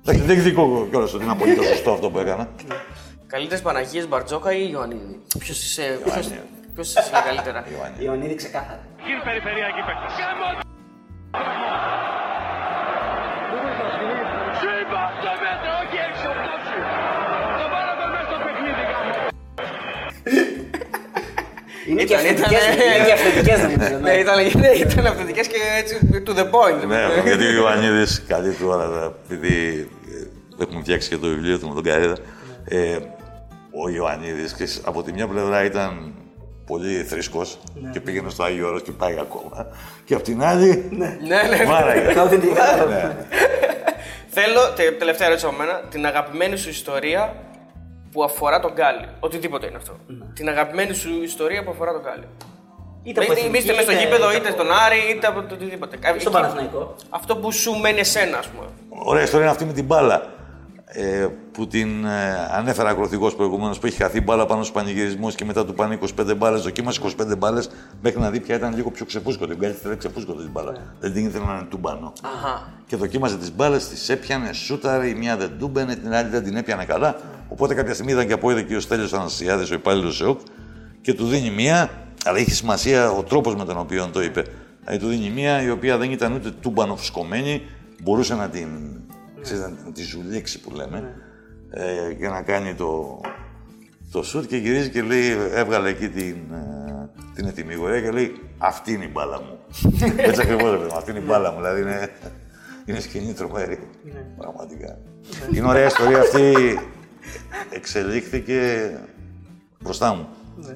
Εντάξει, 0.06 0.22
δεν 0.28 0.38
εκδικώ 0.38 0.88
κιόλας 0.90 1.14
ότι 1.14 1.24
είναι 1.24 1.32
απολύτως 1.32 1.66
σωστό 1.66 1.92
αυτό 1.92 2.10
που 2.10 2.20
έκανα. 2.20 2.48
Καλύτερες 3.28 3.62
Παναγίες 3.62 4.08
Μπαρτζόκα 4.08 4.52
ή 4.54 4.70
Ιωαννίδη; 4.72 5.20
Ποιος 5.40 5.64
είσαι, 5.64 6.00
ποιος, 6.04 6.14
Ιωαννίδη. 6.16 6.42
ποιος 6.74 6.88
είσαι 6.90 7.12
καλύτερα; 7.26 7.66
Ιωαννίδη 8.00 8.36
ξεκάθαρα. 8.36 8.80
Κύριε 9.04 9.22
Περιφερειακή 9.28 9.82
παίκτης. 9.88 10.14
Σου 14.60 14.70
είπα 14.82 15.02
στο 15.20 15.32
μέτρο, 15.44 15.72
όχι 15.84 15.98
έξω, 16.08 16.28
πτώση. 16.40 16.78
Το 17.60 17.66
βάλαμε 17.74 18.06
μέσα 18.14 18.26
στο 18.30 18.38
παιχνίδι, 18.46 18.84
γάμο. 18.92 19.14
Είναι 21.90 22.04
και 22.04 22.14
Ήταν- 22.14 22.26
αυθεντικές, 22.26 22.64
ήταν- 22.66 22.86
είναι 22.96 23.06
και 23.08 23.14
αυθεντικές 23.18 23.58
νομίζω. 23.66 23.98
Ναι, 24.06 24.14
ήταν, 24.24 24.36
ναι, 24.64 24.68
ήταν 24.86 25.06
αυθεντικέ 25.12 25.42
και 25.54 25.60
έτσι 25.82 25.94
to 26.28 26.32
the 26.40 26.46
point. 26.56 26.80
Ναι, 26.88 27.02
γιατί 27.30 27.46
ο 27.46 27.52
Ιωαννίδης, 27.60 28.12
καλή 28.28 28.52
του 28.54 28.68
ώρα, 28.68 29.14
επειδή 29.26 29.56
ε, 30.60 30.64
έχουμε 30.64 30.82
φτιάξει 30.82 31.10
και 31.10 31.18
το 31.18 31.28
βιβλίο 31.28 31.60
του 31.60 31.68
με 31.68 31.74
τον 31.74 31.84
Καρίδα, 31.84 32.18
ε, 32.66 32.98
ο 33.84 33.90
Ιωαννίδης 33.90 34.82
από 34.86 35.04
τη 35.04 35.14
μια 35.14 35.28
πλευρά 35.28 35.64
ήταν 35.64 36.14
πολύ 36.66 37.04
θρησκός 37.04 37.58
και 37.92 38.00
πήγαινε 38.02 38.30
στο 38.30 38.44
Άγιο 38.44 38.68
Όρος 38.68 38.82
και 38.82 38.92
πάει 38.92 39.18
ακόμα. 39.20 39.68
Και 40.06 40.14
από 40.14 40.24
την 40.24 40.44
άλλη. 40.44 40.88
Ναι, 40.92 41.18
ναι. 41.28 41.66
Μάραγε. 41.66 42.20
Αυθεντικά. 42.20 42.86
Ναι. 42.90 43.16
Θέλω, 44.30 44.74
τε- 44.76 44.98
τελευταία 45.00 45.28
ερώτηση 45.28 45.48
από 45.48 45.56
μένα, 45.58 45.82
την 45.90 46.06
αγαπημένη 46.06 46.58
σου 46.58 46.70
ιστορία 46.70 47.34
που 48.12 48.24
αφορά 48.24 48.60
τον 48.60 48.72
Γκάλι. 48.74 49.08
Οτιδήποτε 49.20 49.68
είναι 49.68 49.78
αυτό. 49.78 49.94
Την 50.34 50.50
αγαπημένη 50.50 50.94
σου 50.94 51.10
ιστορία 51.24 51.64
που 51.64 51.72
αφορά 51.72 51.92
τον 51.92 52.02
Γκάλι. 52.02 52.28
Είτε 53.04 53.22
από 53.22 53.32
Είτε 53.32 53.40
εθνική, 53.42 53.58
είστε 53.58 53.72
μέσα 53.72 53.84
στο 53.84 53.92
είτε- 53.92 54.02
γήπεδο, 54.04 54.28
είτε 54.30 54.38
είτε 54.38 54.48
από- 54.50 54.58
στον 54.64 54.72
Άρη, 54.86 54.98
είτε 55.16 55.28
από 55.28 55.42
το 55.42 55.54
οτιδήποτε. 55.56 55.98
Στον 56.02 56.16
Εκεί- 56.16 56.30
Παναθηναϊκό. 56.30 56.96
Αυτό 57.10 57.36
που 57.38 57.52
σου 57.52 57.74
μένει 57.80 58.00
εσένα, 58.00 58.38
ας 58.38 58.48
πούμε. 58.48 58.68
Ωραία 58.90 59.24
ιστορία 59.24 59.42
είναι 59.46 59.52
αυτή 59.54 59.66
με 59.66 59.74
την 59.74 59.86
μπάλα. 59.86 60.36
Ε, 61.00 61.28
που 61.52 61.68
την 61.68 62.06
ε, 62.06 62.48
ανέφερα 62.52 62.90
ακροθυγός 62.90 63.36
προηγουμένως 63.36 63.80
που 63.80 63.86
έχει 63.86 63.98
χαθεί 63.98 64.22
μπάλα 64.22 64.46
πάνω 64.46 64.64
στους 64.64 64.76
πανηγυρισμούς 64.76 65.36
και 65.36 65.46
μετά 65.46 65.66
του 65.66 65.74
πάνε 65.74 66.00
25 66.20 66.36
μπάλες. 66.38 66.62
Δοκίμασε 66.62 67.02
25 67.04 67.38
μπάλες 67.38 67.70
μέχρι 68.02 68.20
να 68.20 68.30
δει 68.30 68.40
ποια 68.40 68.56
ήταν 68.56 68.76
λίγο 68.76 68.92
πιο 68.92 69.06
ξεφούσκωτη. 69.06 69.54
Βγάλει 69.54 69.74
την 69.74 69.98
ξεφούσκωτη 69.98 70.42
την 70.42 70.52
μπάλα. 70.52 70.72
Δεν 71.00 71.14
την 71.14 71.26
ήθελε 71.26 71.46
να 71.46 71.54
είναι 71.54 71.68
τούμπανο. 71.70 72.14
Αχα. 72.22 72.74
Και 72.88 72.96
δοκίμαζε 72.96 73.38
τις 73.38 73.56
μπάλες, 73.56 73.88
τις 73.88 74.10
έπιανε, 74.10 74.54
σούταρε, 74.54 75.08
η 75.08 75.14
μία 75.14 75.38
δεν 75.38 75.52
τούμπαινε, 75.60 75.96
την 75.96 76.14
άλλη 76.14 76.30
δεν 76.30 76.44
την 76.44 76.56
έπιανε 76.56 76.86
καλά. 76.86 77.16
Οπότε 77.48 77.74
κάποια 77.74 77.94
στιγμή 77.94 78.12
ήταν 78.12 78.28
και 78.28 78.34
απόειδε 78.34 78.62
και 78.62 78.76
ο 78.76 78.80
Στέλιος 78.80 79.14
Ανασιάδης, 79.14 79.72
ο 79.72 79.74
υπάλληλος 79.74 80.22
ΕΟΚ, 80.22 80.40
και 81.02 81.14
του 81.14 81.26
δίνει 81.26 81.50
μία, 81.50 81.90
αλλά 82.26 82.40
είχε 82.40 82.52
σημασία 82.52 83.12
ο 83.12 83.24
τρόπος 83.24 83.56
με 83.56 83.66
τον 83.66 83.78
οποίο 83.78 84.10
το 84.14 84.22
είπε. 84.22 84.44
Δηλαδή 84.80 85.04
του 85.04 85.10
δίνει 85.10 85.30
μία 85.30 85.62
η 85.62 85.70
οποία 85.70 85.98
δεν 85.98 86.12
ήταν 86.12 86.34
ούτε 86.34 86.52
τούμπανο 86.62 86.96
φουσκωμένη, 86.96 87.62
μπορούσε 88.04 88.36
να 88.36 88.50
την, 88.50 88.68
ξέρεις, 89.48 89.64
να 89.86 89.92
τη 89.92 90.04
ζουλήξει 90.04 90.60
που 90.60 90.72
λέμε, 90.72 91.16
ε, 91.70 92.10
για 92.10 92.30
να 92.30 92.42
κάνει 92.42 92.74
το, 92.74 93.22
το 94.12 94.24
σουτ 94.24 94.46
και 94.46 94.58
γυρίζει 94.58 94.90
και 94.90 95.02
λέει, 95.02 95.32
έβγαλε 95.52 95.90
εκεί 95.90 96.10
την, 96.10 96.36
ε, 96.54 97.10
την 97.36 97.48
ετοιμιγορία 97.48 98.02
και 98.02 98.12
λέει 98.12 98.42
αυτή 98.58 98.94
είναι 98.94 99.04
η 99.04 99.10
μπάλα 99.12 99.42
μου. 99.42 99.60
Έτσι 100.28 100.42
ακριβώς 100.42 100.72
ρε 100.72 100.78
παιδί 100.78 100.90
μου, 100.92 100.98
αυτή 100.98 101.12
είναι 101.12 101.20
η 101.20 101.24
μπάλα 101.26 101.52
μου, 101.52 101.58
δηλαδή 101.58 101.82
είναι, 101.82 102.10
είναι 102.86 103.00
σκηνή 103.00 103.34
τρομερή. 103.34 103.80
Πραγματικά. 104.38 104.98
Είναι 105.54 105.68
ωραία 105.68 105.86
ιστορία 105.86 106.20
αυτή, 106.20 106.54
εξελίχθηκε 107.70 108.92
μπροστά 109.80 110.14
μου. 110.14 110.28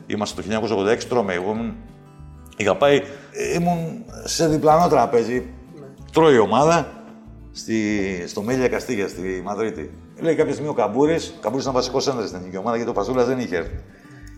Είμαστε 0.08 0.42
το 0.42 0.68
1986, 0.92 1.04
τρώμε, 1.04 1.34
εγώ 1.34 1.52
ήμουν, 1.52 1.76
είχα 2.58 2.76
πάει, 2.76 3.02
ήμουν 3.56 4.06
σε 4.24 4.48
διπλανό 4.48 4.88
τραπέζι, 4.88 5.54
τρώει 6.12 6.36
η 6.36 6.40
ομάδα, 6.40 7.01
στη, 7.52 7.78
στο 8.28 8.42
Μέλια 8.42 8.68
Καστίγια, 8.68 9.08
στη 9.08 9.42
Μαδρίτη. 9.44 9.92
Λέει 10.20 10.36
κάποια 10.36 10.54
στιγμή 10.54 10.70
ο 10.70 10.74
Καμπούρης, 10.74 11.34
ο 11.38 11.42
Καμπούρης 11.42 11.64
ήταν 11.64 11.76
βασικός 11.76 12.08
έντρα 12.08 12.26
στην 12.26 12.38
εθνική 12.38 12.58
ομάδα 12.58 12.76
γιατί 12.76 12.92
ο 12.92 12.94
Πασούλας 12.94 13.26
δεν 13.26 13.40
είχε 13.40 13.56
έρθει. 13.56 13.80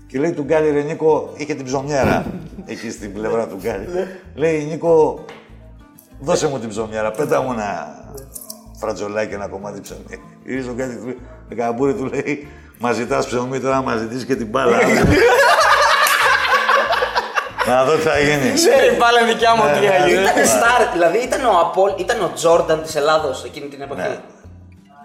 Και 0.08 0.20
λέει 0.20 0.32
του 0.32 0.44
Γκάλι, 0.44 0.72
ρε 0.72 0.82
Νίκο, 0.82 1.34
είχε 1.38 1.54
την 1.54 1.66
ψωμιέρα 1.66 2.26
εκεί 2.66 2.92
στην 2.92 3.14
πλευρά 3.14 3.48
του 3.48 3.58
Γκάλι. 3.62 3.88
λέει 4.36 4.64
Νίκο, 4.64 5.26
δώσε 6.20 6.48
μου 6.48 6.60
την 6.60 6.70
ψωμιέρα, 6.70 7.12
πέτα 7.12 7.42
μου 7.42 7.52
ένα 7.52 7.88
φρατζολάκι, 8.80 9.34
ένα 9.34 9.48
κομμάτι 9.48 9.82
ψωμί. 9.82 10.20
Γυρίζει 10.46 10.70
ο 10.70 10.74
Γκάλι, 10.74 10.96
του 10.96 11.06
λέει, 11.06 11.18
ο 11.52 11.56
Καμπούρη 11.56 11.94
του 11.94 12.06
λέει, 12.06 12.48
μα 12.80 12.92
ζητάς 12.92 13.26
ψωμί, 13.26 13.60
τώρα 13.60 13.82
μα 13.82 13.96
ζητήσεις 13.96 14.26
και 14.26 14.36
την 14.36 14.48
μπάλα. 14.48 14.78
Να 17.68 17.86
δω 17.86 17.96
τι 17.96 18.02
θα 18.02 18.20
γίνει. 18.20 18.54
Ξέρει 18.54 18.96
πάλι 19.04 19.18
δικιά 19.32 19.56
μου 19.56 19.62
τι 19.64 19.86
έγινε. 19.86 20.22
Ήταν 20.22 20.36
star, 20.56 20.82
δηλαδή 20.94 21.18
ήταν 21.18 21.46
ο, 21.46 21.60
Απόλ, 21.60 21.92
ήταν 21.98 22.22
ο 22.24 22.32
Τζόρνταν 22.34 22.82
της 22.84 22.96
Ελλάδος 22.96 23.44
εκείνη 23.44 23.68
την 23.68 23.82
εποχή. 23.82 24.02
Ναι. 24.02 24.18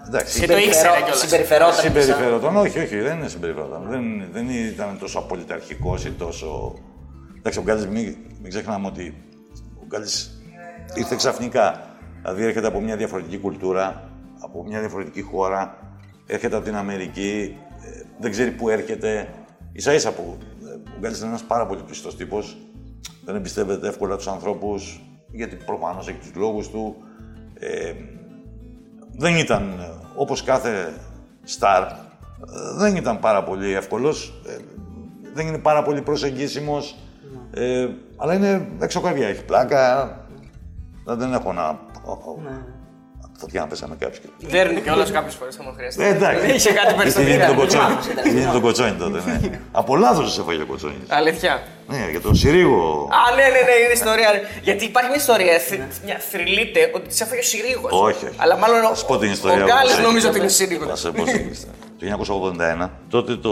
Εντάξει. 0.07 0.41
Και 0.41 0.47
το 0.47 0.57
ήξερε 0.57 0.73
Συμπεριφερό- 0.75 1.03
κιόλας. 1.05 1.19
Συμπεριφερόταν. 1.21 1.75
σαν- 1.75 1.85
Συμπεριφερόταν, 1.85 2.57
όχι, 2.57 2.79
όχι, 2.79 2.97
δεν 3.01 3.17
είναι 3.19 3.29
συμπεριφερόταν. 3.29 3.87
Δεν, 3.89 4.03
δεν 4.33 4.49
ήταν 4.49 4.97
τόσο 5.01 5.19
απολυταρχικός 5.19 6.05
ή 6.05 6.11
τόσο. 6.11 6.75
Εντάξει, 7.39 7.59
ο 7.59 7.63
Γκάλης, 7.63 7.87
μην, 7.87 8.17
μην 8.43 8.51
ξεχνάμε 8.51 8.87
ότι 8.87 9.15
ο 9.83 9.85
Γκάλης 9.87 10.43
ήρθε 10.95 11.15
ξαφνικά. 11.17 11.83
Δηλαδή 12.23 12.45
έρχεται 12.45 12.67
από 12.67 12.81
μια 12.81 12.97
διαφορετική 12.97 13.39
κουλτούρα, 13.39 14.11
από 14.41 14.65
μια 14.67 14.81
διαφορετική 14.81 15.23
χώρα, 15.23 15.77
έρχεται 16.27 16.57
από 16.57 16.65
την 16.65 16.77
Αμερική, 16.77 17.57
ε, 17.85 18.03
δεν 18.19 18.31
ξέρει 18.31 18.51
πού 18.51 18.69
έρχεται. 18.69 19.29
σα 19.77 19.93
ίσα 19.95 20.11
που 20.13 20.39
ε, 20.41 20.58
ο 20.58 20.58
Γκάλης 20.99 21.19
είναι 21.19 21.29
ένας 21.29 21.43
πάρα 21.43 21.67
πολύ 21.67 21.83
πιστός 21.83 22.17
τύπος, 22.17 22.57
δεν 23.25 23.37
εμπιστεύεται 23.37 23.89
εύκολα 23.89 24.17
τους 24.17 24.27
ανθρώπους, 24.29 25.01
γιατί 25.33 25.57
προφανώς 25.57 26.09
έχει 26.09 26.19
τους 26.19 26.35
λόγους 26.35 26.71
του. 26.71 26.97
Ε, 27.55 27.93
δεν 29.17 29.37
ήταν 29.37 29.79
ε, 29.81 29.91
όπως 30.17 30.43
κάθε 30.43 30.95
στάρ, 31.43 31.83
ε, 31.83 31.89
δεν 32.77 32.97
ήταν 32.97 33.19
πάρα 33.19 33.45
πολύ 33.45 33.73
εύκολος, 33.73 34.43
ε, 34.47 34.57
δεν 35.35 35.47
είναι 35.47 35.59
πάρα 35.59 35.83
πολύ 35.83 36.03
προσεγγίσιμος, 36.03 36.97
ε, 37.51 37.89
αλλά 38.17 38.35
είναι 38.35 38.69
έξω 38.81 39.01
καρδιά, 39.01 39.29
έχει 39.29 39.45
πλάκα, 39.45 40.17
δεν 41.05 41.33
έχω 41.33 41.53
να... 41.53 41.81
Φωτιά 43.41 43.61
να 43.61 43.67
πέσαμε 43.67 43.97
κάποιους. 43.99 44.19
και- 44.19 44.47
Δέρνει 44.47 44.81
κιόλας 44.81 45.11
κάποιες 45.11 45.35
φορές 45.35 45.59
άμα 45.61 45.73
χρειαστεί. 45.77 46.03
Ε, 46.05 46.09
εντάξει. 46.09 46.47
Είχε 46.55 46.73
κάτι 46.73 47.11
Στη 47.11 47.23
δίνει 47.23 47.37
περιστατικά. 47.37 47.47
τον 47.47 47.57
κοτσόνι. 47.57 47.95
Στη 48.23 48.31
δίνει 48.31 48.51
τον 48.53 48.61
κοτσόνι 48.61 48.93
τότε, 48.93 49.23
ναι. 49.27 49.61
Από 49.81 49.97
λάθος 49.97 50.33
σε 50.33 50.41
έφαγε 50.41 50.63
ο 50.63 50.67
κοτσόνι. 50.67 50.95
Αλήθεια. 51.09 51.63
Ναι, 51.89 52.07
για 52.11 52.21
τον 52.21 52.35
Συρίγο. 52.35 53.09
Α, 53.13 53.35
ναι, 53.37 53.43
ναι, 53.43 53.49
ναι, 53.69 53.75
είναι 53.85 53.93
ιστορία. 53.93 54.31
ρε. 54.33 54.41
Γιατί 54.63 54.85
υπάρχει 54.85 55.09
μια 55.09 55.19
ιστορία, 55.19 55.59
θ- 55.59 56.05
μια 56.05 56.19
θρυλείται 56.31 56.91
ότι 56.95 57.09
της 57.09 57.21
έφαγε 57.21 57.41
ο 57.41 57.45
Συρίγος. 57.53 57.93
Όχι, 57.93 58.25
όχι. 58.27 58.35
Αλλά 58.37 58.57
μάλλον 58.57 58.81
Θα 58.83 58.95
σου 58.95 59.07
πω 59.07 59.19
την 59.19 59.31
ιστορία. 59.31 59.65
ο 59.65 59.67
Γκάλης 59.67 59.83
όπως 59.83 59.93
έχει. 59.93 60.03
νομίζω 60.03 60.29
ότι 60.29 60.39
είναι 60.39 60.49
Συρίγος. 60.49 60.89
Θα 60.89 60.97
σε 60.97 61.11
πω 61.11 61.27
στην 61.27 61.49
ιστορία. 61.51 61.77
Το 61.99 62.05
1981, 62.07 62.91
τότε 63.09 63.37
το, 63.37 63.51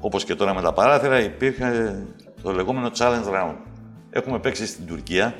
όπως 0.00 0.24
και 0.24 0.34
τώρα 0.34 0.54
με 0.54 0.62
τα 0.62 0.72
παράθυρα, 0.72 1.20
υπήρχε 1.20 1.96
το 2.42 2.52
λεγόμενο 2.52 2.90
challenge 2.98 3.28
round. 3.36 3.54
Έχουμε 4.10 4.38
παίξει 4.38 4.66
στην 4.66 4.86
Τουρκία, 4.86 5.34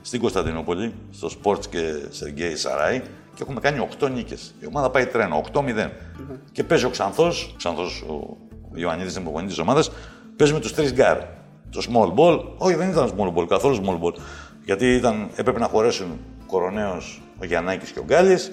στην 0.00 0.20
Κωνσταντινούπολη, 0.20 0.94
στο 1.10 1.30
Spor 1.42 1.66
ve 1.70 1.78
Sergi 2.10 2.56
Sarayı 2.56 3.02
και 3.38 3.44
έχουμε 3.44 3.60
κάνει 3.60 3.88
8 4.00 4.10
νίκες. 4.10 4.54
Η 4.60 4.66
ομάδα 4.66 4.90
πάει 4.90 5.06
τρένο, 5.06 5.36
8-0. 5.52 5.90
Και 6.52 6.64
παίζει 6.64 6.84
ο 6.84 6.90
Ξανθός, 6.90 7.50
ο 7.52 7.56
Ξανθός 7.56 8.02
ο 8.02 8.36
ο 8.74 8.78
Ιωαννίδης 8.78 9.14
είναι 9.14 9.22
προπονητής 9.22 9.50
της 9.50 9.58
ομάδας, 9.58 9.90
παίζουμε 10.36 10.60
τους 10.60 10.74
τρεις 10.74 10.92
γκάρ. 10.92 11.18
Το 11.70 11.82
small 11.88 12.14
ball, 12.18 12.44
όχι 12.56 12.74
δεν 12.74 12.88
ήταν 12.90 13.12
small 13.16 13.34
ball, 13.34 13.46
καθόλου 13.48 13.76
small 13.76 14.04
ball. 14.04 14.14
Γιατί 14.64 14.94
ήταν, 14.94 15.28
έπρεπε 15.36 15.58
να 15.58 15.66
χωρέσουν 15.66 16.06
ο 16.42 16.44
Κορωναίος, 16.46 17.00
ο 17.40 17.44
Γιαννάκης 17.44 17.90
και 17.90 17.98
ο 17.98 18.04
Γκάλης 18.04 18.52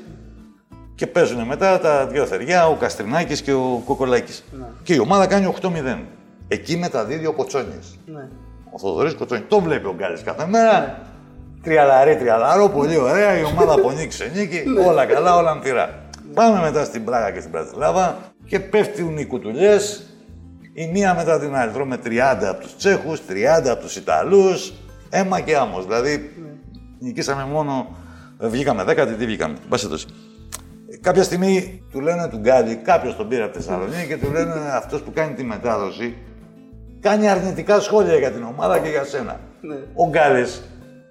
και 0.96 1.08
παίζουν 1.08 1.46
μετά 1.46 1.80
τα 1.80 2.08
δύο 2.08 2.26
θεριά, 2.26 2.68
ο 2.68 2.76
Καστρινάκης 2.76 3.42
και 3.42 3.54
ο 3.54 3.82
Κοκολάκης. 3.86 4.44
Και 4.84 4.94
η 4.94 5.00
ομάδα 5.00 5.28
κάνει 5.28 5.54
8-0. 5.62 6.00
Εκεί 6.48 6.78
μεταδίδει 6.78 7.26
ο 7.26 7.34
Κοτσόνης. 7.34 8.00
Ναι. 8.06 8.28
Ο 8.72 8.80
Θοδωρής 8.80 9.14
Κοτσόνης. 9.14 9.44
Το 9.48 9.60
βλέπει 9.60 9.88
ο 9.88 9.94
Γκάλης 9.98 10.22
κάθε 10.22 10.46
μέρα. 10.46 11.02
Τριαλαρή, 11.66 12.16
τριαλαρό, 12.16 12.70
πολύ 12.70 12.98
ωραία. 12.98 13.40
Η 13.40 13.44
ομάδα 13.44 13.74
από 13.74 13.92
νίκη 13.92 14.14
σε 14.14 14.32
νίκη. 14.36 14.64
όλα 14.88 15.06
καλά, 15.06 15.36
όλα 15.36 15.52
ανθυρά. 15.52 15.90
Πάμε 16.34 16.60
μετά 16.60 16.84
στην 16.84 17.04
Πράγα 17.04 17.32
και 17.32 17.40
στην 17.40 17.52
Πρατισλάβα 17.52 18.18
και 18.46 18.60
πέφτουν 18.60 19.18
οι 19.18 19.26
κουτουλιέ 19.26 19.78
η 20.74 20.88
μία 20.88 21.14
μετά 21.16 21.40
την 21.40 21.56
άλλη. 21.56 21.72
Τρώμε 21.72 21.98
30 22.06 22.10
από 22.50 22.62
τους 22.62 22.76
Τσέχους, 22.78 23.22
30 23.30 23.70
από 23.70 23.82
τους 23.82 23.96
Ιταλούς. 23.96 24.74
Έμα 25.10 25.40
και 25.40 25.56
άμμος. 25.58 25.86
Δηλαδή, 25.86 26.32
νικήσαμε 27.00 27.46
μόνο. 27.46 27.88
ε, 28.42 28.48
Βγήκαμε 28.48 28.84
δέκατη, 28.84 29.14
τι 29.14 29.26
βγήκαμε. 29.26 29.54
Εν 29.54 29.70
πάση 29.70 29.88
περιπτώσει. 29.88 30.14
Κάποια 31.02 31.24
στιγμή 31.24 31.84
του 31.92 32.00
λένε 32.02 32.28
του 32.28 32.38
Γκάλη, 32.38 32.76
κάποιος 32.76 33.16
τον 33.16 33.28
πήρε 33.28 33.44
από 33.44 33.52
τη 33.52 33.58
Θεσσαλονίκη 33.64 34.08
και 34.08 34.18
του 34.18 34.32
λένε 34.32 34.54
αυτός 34.74 35.02
που 35.02 35.12
κάνει 35.14 35.34
τη 35.34 35.44
μετάδοση 35.44 36.18
κάνει 37.00 37.30
αρνητικά 37.30 37.80
σχόλια 37.80 38.16
για 38.16 38.32
την 38.32 38.44
ομάδα 38.44 38.80
και 38.80 38.90
για 38.90 39.04
σένα. 39.04 39.40
Ο 39.96 40.10
Γκάλης, 40.10 40.62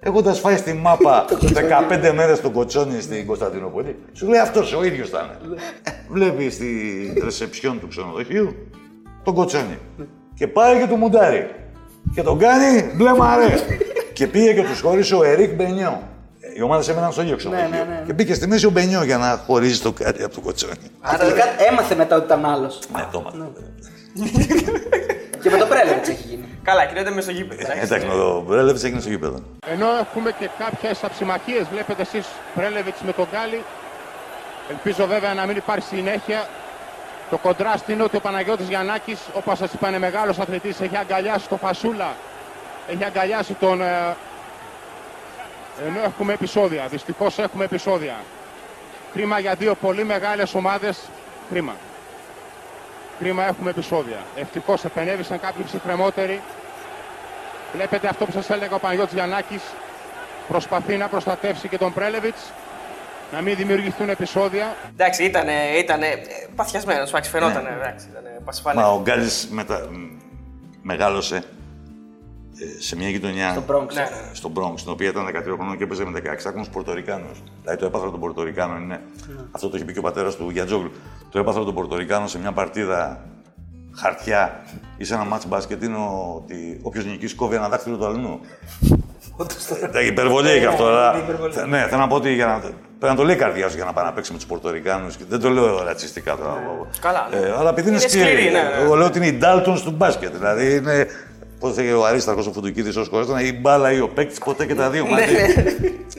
έχοντα 0.05 0.33
φάει 0.33 0.57
στη 0.57 0.73
μάπα 0.73 1.25
15 2.09 2.11
μέρες 2.15 2.41
τον 2.41 2.51
κοτσόνι 2.51 3.01
στην 3.01 3.25
Κωνσταντινούπολη, 3.25 3.95
σου 4.13 4.27
λέει 4.27 4.39
αυτός 4.39 4.73
ο 4.73 4.83
ίδιος 4.83 5.09
θα 5.09 5.37
είναι. 5.43 5.55
Βλέπει 6.09 6.49
στη 6.49 6.67
ρεσεψιόν 7.23 7.79
του 7.79 7.87
ξενοδοχείου 7.87 8.55
τον 9.23 9.33
κοτσόνι. 9.33 9.77
Και 10.33 10.47
πάει 10.47 10.79
και 10.79 10.87
του 10.87 10.95
μουντάρει. 10.95 11.49
Και 12.15 12.21
τον 12.21 12.37
κάνει 12.39 12.91
μπλε 12.95 13.13
μαρέ. 13.13 13.55
και 14.17 14.27
πήγε 14.27 14.53
και 14.53 14.61
τους 14.61 14.81
χώρισε 14.81 15.15
ο 15.15 15.23
Ερικ 15.23 15.55
Μπενιό. 15.55 16.01
Οι 16.57 16.61
ομάδες 16.61 16.87
έμεναν 16.87 17.11
στο 17.11 17.21
ίδιο 17.21 17.35
ξενοδοχείο. 17.35 17.69
ναι, 17.69 17.77
ναι. 17.77 18.03
Και 18.05 18.13
μπήκε 18.13 18.33
στη 18.33 18.47
μέση 18.47 18.65
ο 18.65 18.69
Μπενιό 18.69 19.03
για 19.03 19.17
να 19.17 19.41
χωρίζει 19.45 19.79
το 19.81 19.91
κάτι 19.91 20.23
από 20.23 20.35
το 20.35 20.41
κοτσόνι. 20.41 20.73
Και 21.11 21.17
τελικά 21.17 21.43
έμαθε 21.71 21.95
μετά 21.95 22.15
ότι 22.15 22.25
ήταν 22.25 22.45
άλλος. 22.45 22.79
Ναι, 22.95 23.07
το 23.11 23.31
έμαθα. 23.33 23.51
και 25.45 25.51
με 25.51 25.57
το 25.57 25.65
πρέλεβιτς 25.65 26.09
έχει 26.09 26.23
γίνει. 26.27 26.59
Καλά, 26.63 26.85
κυρίως 26.85 27.13
μες 27.13 27.23
στο 27.23 27.31
γήπεδο. 27.33 27.61
εντάξει. 27.61 27.81
Εντάξει, 27.83 28.07
με 28.07 28.13
το 28.13 28.41
Μπρέλεβιτ 28.41 28.83
έγινε 28.83 28.99
στο 28.99 29.09
γήπεδο. 29.09 29.39
Ενώ 29.67 29.87
έχουμε 30.03 30.31
και 30.39 30.49
κάποιες 30.57 31.03
αψημαχίες, 31.03 31.63
βλέπετε 31.71 32.01
εσείς 32.01 32.27
Πρέλεβιτς 32.55 33.01
με 33.01 33.11
τον 33.13 33.27
Γκάλι. 33.31 33.63
Ελπίζω 34.69 35.05
βέβαια 35.07 35.33
να 35.33 35.45
μην 35.45 35.55
υπάρχει 35.57 35.87
συνέχεια. 35.95 36.47
Το 37.29 37.37
κοντράστ 37.37 37.87
είναι 37.89 38.03
ότι 38.03 38.15
ο 38.15 38.19
Παναγιώτης 38.19 38.67
Γιαννάκης, 38.67 39.19
όπως 39.33 39.57
σας 39.57 39.73
είπα, 39.73 39.87
είναι 39.87 39.99
μεγάλος 39.99 40.39
αθλητής, 40.39 40.79
έχει 40.81 40.97
αγκαλιάσει 40.97 41.47
τον 41.49 41.57
Φασούλα, 41.57 42.13
έχει 42.87 43.03
αγκαλιάσει 43.03 43.53
τον... 43.53 43.81
ε, 43.81 44.15
Ενώ 45.87 45.99
έχουμε 46.05 46.33
επεισόδια, 46.33 46.87
δυστυχώς 46.87 47.37
έχουμε 47.39 47.63
επεισόδια. 47.63 48.15
Κρίμα 49.13 49.39
για 49.39 49.53
δύο 49.55 49.75
πολύ 49.75 50.03
μεγάλες 50.03 50.53
ομάδες, 50.55 50.97
κρίμα. 51.51 51.73
Κρίμα 53.19 53.43
έχουμε 53.47 53.69
επεισόδια. 53.69 54.17
Ευτυχώς 54.35 54.83
επενέβησαν 54.83 55.39
κάποιοι 55.39 55.63
ψυχρεμότεροι. 55.63 56.41
Βλέπετε 57.73 58.07
αυτό 58.07 58.25
που 58.25 58.31
σας 58.31 58.49
έλεγα 58.49 58.75
ο 58.75 58.79
Παναγιώτης 58.79 59.13
Γιαννάκης, 59.13 59.61
προσπαθεί 60.47 60.97
να 60.97 61.07
προστατεύσει 61.07 61.67
και 61.67 61.77
τον 61.77 61.93
Πρέλεβιτς, 61.93 62.51
να 63.31 63.41
μην 63.41 63.55
δημιουργηθούν 63.55 64.09
επεισόδια. 64.09 64.75
Εντάξει, 64.93 65.23
ήταν 65.23 65.47
ήτανε, 65.77 66.07
ε, 66.07 66.21
παθιασμένος, 66.55 67.09
εντάξει, 67.09 67.29
φαινόταν, 67.29 67.65
εντάξει, 67.65 68.07
ήταν 68.11 68.23
πασφαλές. 68.45 68.83
Μα 68.83 68.89
ο 68.89 69.01
Γκάλη 69.01 69.29
μετα... 69.49 69.87
μ, 69.91 69.95
μεγάλωσε 70.81 71.35
ε, 71.35 71.43
σε 72.79 72.95
μια 72.95 73.09
γειτονιά 73.09 73.51
Στο 73.51 73.63
Bronx. 73.67 73.93
Ναι. 73.93 74.07
στο 74.33 74.51
Bronx, 74.55 74.73
στην 74.75 74.91
οποία 74.91 75.09
ήταν 75.09 75.25
13 75.27 75.41
χρονών 75.55 75.77
και 75.77 75.83
έπαιζε 75.83 76.05
με 76.05 76.21
16 76.23 76.27
άκρονου 76.47 76.65
Πορτορικάνου. 76.71 77.29
Δηλαδή 77.61 77.79
το 77.79 77.85
έπαθρο 77.85 78.11
των 78.11 78.19
Πορτορικάνων 78.19 78.81
είναι. 78.81 79.01
Αυτό 79.51 79.69
το 79.69 79.75
έχει 79.75 79.85
πει 79.85 79.93
και 79.93 79.99
ο 79.99 80.01
πατέρας 80.01 80.35
του 80.35 80.49
Γιατζόγλου. 80.49 80.91
Το 81.31 81.39
έπαθρο 81.39 81.63
των 81.63 81.73
Πορτορικάνων 81.73 82.27
σε 82.27 82.39
μια 82.39 82.51
παρτίδα 82.51 83.25
χαρτιά 83.95 84.63
ή 84.97 85.03
σε 85.03 85.13
ένα 85.13 85.23
μάτς 85.23 85.47
μπάσκετ 85.47 85.83
είναι 85.83 85.97
ότι 86.35 86.79
όποιος 86.83 87.05
νικήσει 87.05 87.35
κόβει 87.35 87.55
ένα 87.55 87.69
δάχτυλο 87.69 87.97
του 87.97 88.05
αλλού. 88.05 88.39
Εντάξει, 89.83 90.07
υπερβολή 90.07 90.49
έχει 90.49 90.65
αυτό, 90.65 90.85
αλλά. 90.85 91.15
Ναι, 91.67 91.85
θέλω 91.87 92.01
να 92.01 92.07
πω 92.07 92.15
ότι 92.15 92.33
για 92.33 92.45
να. 92.45 92.59
Πρέπει 92.99 93.13
να 93.13 93.15
το 93.15 93.23
λέει 93.23 93.35
η 93.35 93.39
καρδιά 93.39 93.69
σου 93.69 93.75
για 93.75 93.85
να 93.85 93.93
πάει 93.93 94.05
να 94.05 94.13
παίξει 94.13 94.31
με 94.31 94.37
τους 94.37 94.47
Πορτορικάνους. 94.47 95.17
Δεν 95.29 95.39
το 95.39 95.49
λέω 95.49 95.83
ρατσιστικά 95.83 96.35
τώρα. 96.35 96.57
Καλά, 97.01 97.27
ναι. 97.31 97.37
Ε, 97.37 97.51
αλλά 97.57 97.69
επειδή 97.69 97.87
είναι, 97.87 97.97
Είναι 97.97 98.07
σκληρή. 98.07 98.27
σκληρή, 98.29 98.51
ναι, 98.51 98.61
ναι. 98.61 98.83
Εγώ 98.83 98.95
λέω 98.95 99.05
ότι 99.05 99.17
είναι 99.17 99.27
οι 99.27 99.33
Ντάλτον 99.33 99.83
του 99.83 99.91
μπάσκετ. 99.91 100.35
Δηλαδή 100.35 100.75
είναι. 100.75 101.07
Πώς 101.65 101.77
λέγεται 101.77 101.95
ο 101.95 102.05
Αρίσταρχος 102.05 102.47
ο 102.47 102.51
Φουντουκίδης 102.51 102.97
ω 102.97 103.05
χωρί 103.09 103.43
ή 103.43 103.47
η 103.47 103.57
μπάλα 103.61 103.91
ή 103.91 103.99
ο 103.99 104.09
παίκτης, 104.09 104.37
ποτέ 104.37 104.65
και 104.65 104.75
τα 104.75 104.89
δύο 104.89 105.05
μαζί. 105.05 105.35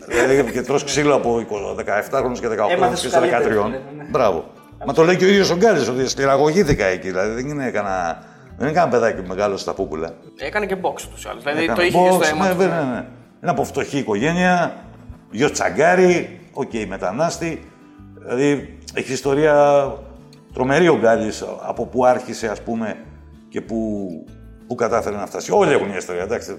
δηλαδή 0.09 0.53
και 0.53 0.63
τρως 0.63 0.85
ξύλο 0.85 1.15
από 1.15 1.45
17 1.79 1.85
χρόνους 2.13 2.41
και 2.41 2.47
18 2.47 2.51
χρόνου 2.55 2.73
Έμαθες 2.73 3.01
και 3.01 3.09
τους 3.09 3.17
13. 3.17 3.29
καλύτερους, 3.31 3.63
ναι, 3.63 3.69
ναι. 3.69 4.05
Μπράβο. 4.11 4.45
Μα 4.87 4.93
το 4.93 5.05
λέει 5.05 5.17
και 5.17 5.25
ο 5.25 5.29
ίδιος 5.29 5.51
ο 5.51 5.57
Γκάλης 5.57 5.89
ότι 5.89 6.09
σκληραγωγήθηκα 6.09 6.85
εκεί. 6.85 7.09
Δηλαδή 7.09 7.35
δεν 7.35 7.49
είναι 7.49 7.71
κανένα. 7.71 8.23
Δεν 8.57 8.67
είναι 8.69 8.77
κανένα 8.77 8.93
παιδάκι 8.93 9.29
μεγάλο 9.29 9.57
στα 9.57 9.75
πούπουλα. 9.75 10.15
Έκανε 10.37 10.67
και 10.67 10.77
box 10.83 11.01
τους 11.15 11.27
άλλους, 11.27 11.43
δηλαδή 11.43 11.63
Έκανε 11.63 11.79
το 11.79 11.85
είχε 11.85 11.99
και 11.99 12.11
στο 12.11 12.19
box, 12.19 12.29
αίμα 12.29 12.47
ναι, 12.47 12.53
του. 12.53 12.59
ναι, 12.59 12.67
ναι, 12.67 12.73
ναι. 12.73 13.05
Είναι 13.43 13.51
από 13.51 13.65
φτωχή 13.65 13.99
οικογένεια, 13.99 14.75
γιος 15.31 15.53
τσαγκάρι, 15.53 16.41
οκ, 16.53 16.73
μετανάστη. 16.89 17.65
Δηλαδή 18.19 18.79
έχεις 18.95 19.13
ιστορία 19.13 19.87
τρομερή 20.53 20.89
ο 20.89 20.99
Γκάλης 21.01 21.45
από 21.67 21.87
που 21.87 22.05
άρχισε 22.07 22.49
ας 22.49 22.63
πούμε 22.63 22.97
και 23.49 23.61
που, 23.61 24.09
που 24.67 24.75
κατάφερε 24.75 25.17
να 25.17 25.27
φτάσει. 25.27 25.53
Όλοι 25.53 25.73
έχουν 25.73 25.87
μια 25.89 25.97
ιστορία, 25.97 26.23
εντάξει. 26.23 26.59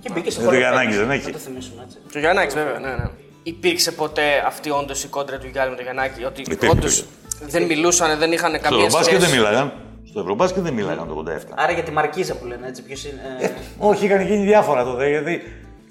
Και 0.00 0.10
μπήκε 0.14 0.30
στο 0.30 0.40
Δεν 0.40 0.48
το 0.50 0.54
χώρο. 0.56 0.68
Γιαννάκης 0.68 0.96
δεν 0.98 1.10
έχει. 1.10 1.26
Να 1.26 1.32
το 1.32 1.38
θυμίσουμε 1.38 1.82
έτσι. 1.84 1.96
Το 2.12 2.18
Γιαννάκη, 2.18 2.54
βέβαια, 2.54 2.78
ναι, 2.78 2.88
ναι. 2.88 3.04
Υπήρξε 3.42 3.92
ποτέ 3.92 4.22
αυτή 4.46 4.70
όντως 4.70 5.04
η 5.04 5.08
κόντρα 5.08 5.38
του 5.38 5.46
Γιάννη 5.52 5.70
με 5.70 5.76
τον 5.76 5.84
Γιαννάκη, 5.84 6.24
ότι 6.24 6.40
Υπήρχε, 6.40 6.68
όντως 6.68 6.98
υπήρχε. 6.98 7.58
δεν 7.58 7.62
μιλούσαν, 7.66 8.18
δεν 8.18 8.32
είχαν 8.32 8.50
Στο 8.54 8.60
καμία 8.68 8.84
Ευρωμπάσκετ 8.84 9.18
δεν 9.18 9.28
σχέση. 9.28 9.42
μίλαγαν. 9.42 9.72
Στο 10.08 10.20
Ευρωμπάσκετ 10.20 10.62
δεν 10.62 10.72
μίλαγαν 10.74 11.08
το 11.08 11.24
87. 11.28 11.52
Άρα 11.54 11.72
για 11.72 11.82
τη 11.82 11.90
Μαρκίζα 11.90 12.34
που 12.34 12.44
λένε 12.46 12.66
έτσι, 12.66 12.82
ποιος 12.82 13.04
είναι; 13.04 13.20
ε, 13.40 13.48
Όχι, 13.78 14.04
είχαν 14.04 14.20
γίνει 14.26 14.44
διάφορα 14.44 14.84
τότε, 14.84 15.08
γιατί 15.08 15.40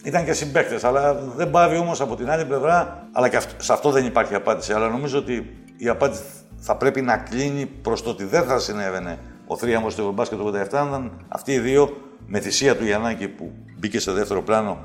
ήταν 0.04 0.26
και 0.26 0.34
συμπαίκτες. 0.34 0.84
Αλλά 0.84 1.14
δεν 1.14 1.50
πάβει 1.52 1.78
όμως 1.78 2.02
από 2.02 2.16
την 2.16 2.30
άλλη 2.30 2.46
πλευρά, 2.46 3.08
αλλά 3.12 3.30
και 3.30 3.38
αυτό, 3.38 3.64
σε 3.64 3.74
αυτό 3.74 3.90
δεν 3.92 4.06
υπάρχει 4.06 4.36
απάντηση. 4.36 4.74
Αλλά 4.74 4.88
νομίζω 4.88 5.18
ότι 5.18 5.58
η 5.78 5.88
απάντηση 5.88 6.22
θα 6.60 6.76
πρέπει 6.76 7.02
να 7.02 7.18
κλείνει 7.18 7.66
προς 7.66 8.04
το 8.04 8.10
ότι 8.10 8.24
δεν 8.26 8.44
θα 8.44 8.60
συνέβαινε 8.60 9.20
ο 9.52 9.58
θρίαμβο 9.58 9.88
του 9.88 10.00
Ευρωμπάσκετ 10.00 10.40
του 10.40 10.48
87, 10.48 10.54
αν 10.74 10.88
ήταν 10.88 11.12
αυτοί 11.28 11.52
οι 11.52 11.60
δύο 11.60 11.98
με 12.28 12.40
θυσία 12.40 12.78
του 12.78 12.86
Γιαννάκη 12.86 13.28
που 13.28 13.52
μπήκε 13.80 14.00
σε 14.00 14.12
δεύτερο 14.12 14.42
πλάνο, 14.44 14.78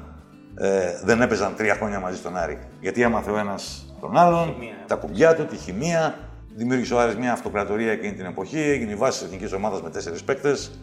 ε, 0.54 1.00
δεν 1.04 1.20
έπαιζαν 1.20 1.54
τρία 1.56 1.74
χρόνια 1.74 2.00
μαζί 2.00 2.16
στον 2.16 2.36
Άρη. 2.36 2.58
Γιατί 2.80 3.02
έμαθε 3.02 3.30
ο 3.30 3.38
ένας 3.38 3.94
τον 4.00 4.16
άλλον, 4.16 4.54
τα 4.86 4.94
κουμπιά 4.94 5.34
του, 5.34 5.44
τη 5.44 5.56
χημεία. 5.56 6.18
Δημιούργησε 6.54 6.94
ο 6.94 7.00
Άρης 7.00 7.16
μια 7.16 7.32
αυτοκρατορία 7.32 7.92
εκείνη 7.92 8.12
την 8.12 8.24
εποχή, 8.24 8.58
έγινε 8.58 8.92
η 8.92 8.94
βάση 8.94 9.18
της 9.18 9.26
εθνικής 9.26 9.52
ομάδας 9.52 9.82
με 9.82 9.90
τέσσερις 9.90 10.24
παίκτες. 10.24 10.80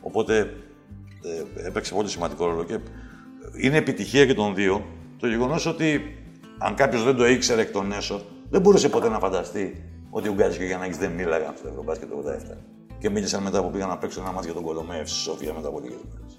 Οπότε 0.00 0.38
ε, 1.58 1.66
έπαιξε 1.66 1.94
πολύ 1.94 2.08
σημαντικό 2.08 2.46
ρόλο. 2.46 2.64
Και 2.64 2.78
είναι 3.56 3.76
επιτυχία 3.76 4.26
και 4.26 4.34
των 4.34 4.54
δύο 4.54 4.86
το 5.18 5.26
γεγονός 5.26 5.66
ότι 5.66 6.00
αν 6.58 6.74
κάποιος 6.74 7.04
δεν 7.04 7.16
το 7.16 7.26
ήξερε 7.26 7.60
εκ 7.60 7.70
των 7.70 7.92
έσω, 7.92 8.22
δεν 8.50 8.60
μπορούσε 8.60 8.88
ποτέ 8.88 9.08
να 9.08 9.18
φανταστεί 9.18 9.84
ότι 10.10 10.28
ο 10.28 10.32
Γκάζης 10.32 10.56
και 10.56 10.62
ο 10.62 10.66
Γιαννάκης 10.66 10.96
δεν 10.96 11.10
μίλαγαν 11.10 11.54
στο 11.56 11.68
Ευρωμπάσκετ 11.68 12.08
το 12.08 12.16
87. 12.16 12.75
Και 12.98 13.10
μίλησαν 13.10 13.42
μετά 13.42 13.62
που 13.62 13.70
πήγαν 13.70 13.88
να 13.88 13.98
παίξουν 13.98 14.22
ένα 14.22 14.32
μάτι 14.32 14.44
για 14.46 14.54
τον 14.54 14.62
Κολομέευ 14.62 15.08
στη 15.08 15.18
Σοφία 15.18 15.52
μετά 15.52 15.68
από 15.68 15.80
λίγες 15.80 15.98
μέρες. 16.12 16.38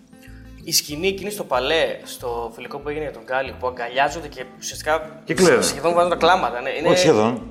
Η 0.63 0.71
σκηνή 0.71 1.07
εκείνη 1.07 1.29
στο 1.29 1.43
παλέ, 1.43 1.99
στο 2.03 2.51
φιλικό 2.55 2.77
που 2.79 2.89
έγινε 2.89 3.03
για 3.03 3.13
τον 3.13 3.23
Γκάλι, 3.23 3.55
που 3.59 3.67
αγκαλιάζονται 3.67 4.27
και 4.27 4.45
ουσιαστικά 4.57 5.21
Και 5.23 5.33
κλαίνε. 5.33 5.61
σχεδόν 5.61 5.93
βάζουν 5.93 6.09
τα 6.09 6.15
κλάματα. 6.15 6.61
Ναι. 6.61 6.69
Είναι, 6.69 6.87
Όχι 6.87 6.97
σχεδόν. 6.97 7.49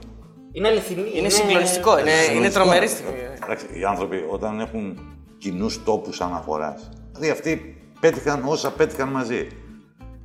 Είναι 0.52 0.68
αληθινή. 0.68 1.11
είναι 1.14 1.28
συγκλονιστικό, 1.28 1.98
είναι, 1.98 2.11
είναι 2.34 2.50
τρομερή 2.50 2.88
στιγμή. 2.88 3.12
Εντάξει, 3.44 3.66
οι 3.78 3.84
άνθρωποι 3.84 4.24
όταν 4.30 4.61
έχουν 4.61 4.98
κοινούς 5.38 5.84
τόπους 5.84 6.20
αναφοράς, 6.20 6.88
δηλαδή 7.12 7.30
αυτοί 7.30 7.76
πέτυχαν 8.00 8.42
όσα 8.44 8.70
πέτυχαν 8.70 9.09
μαζί. 9.09 9.48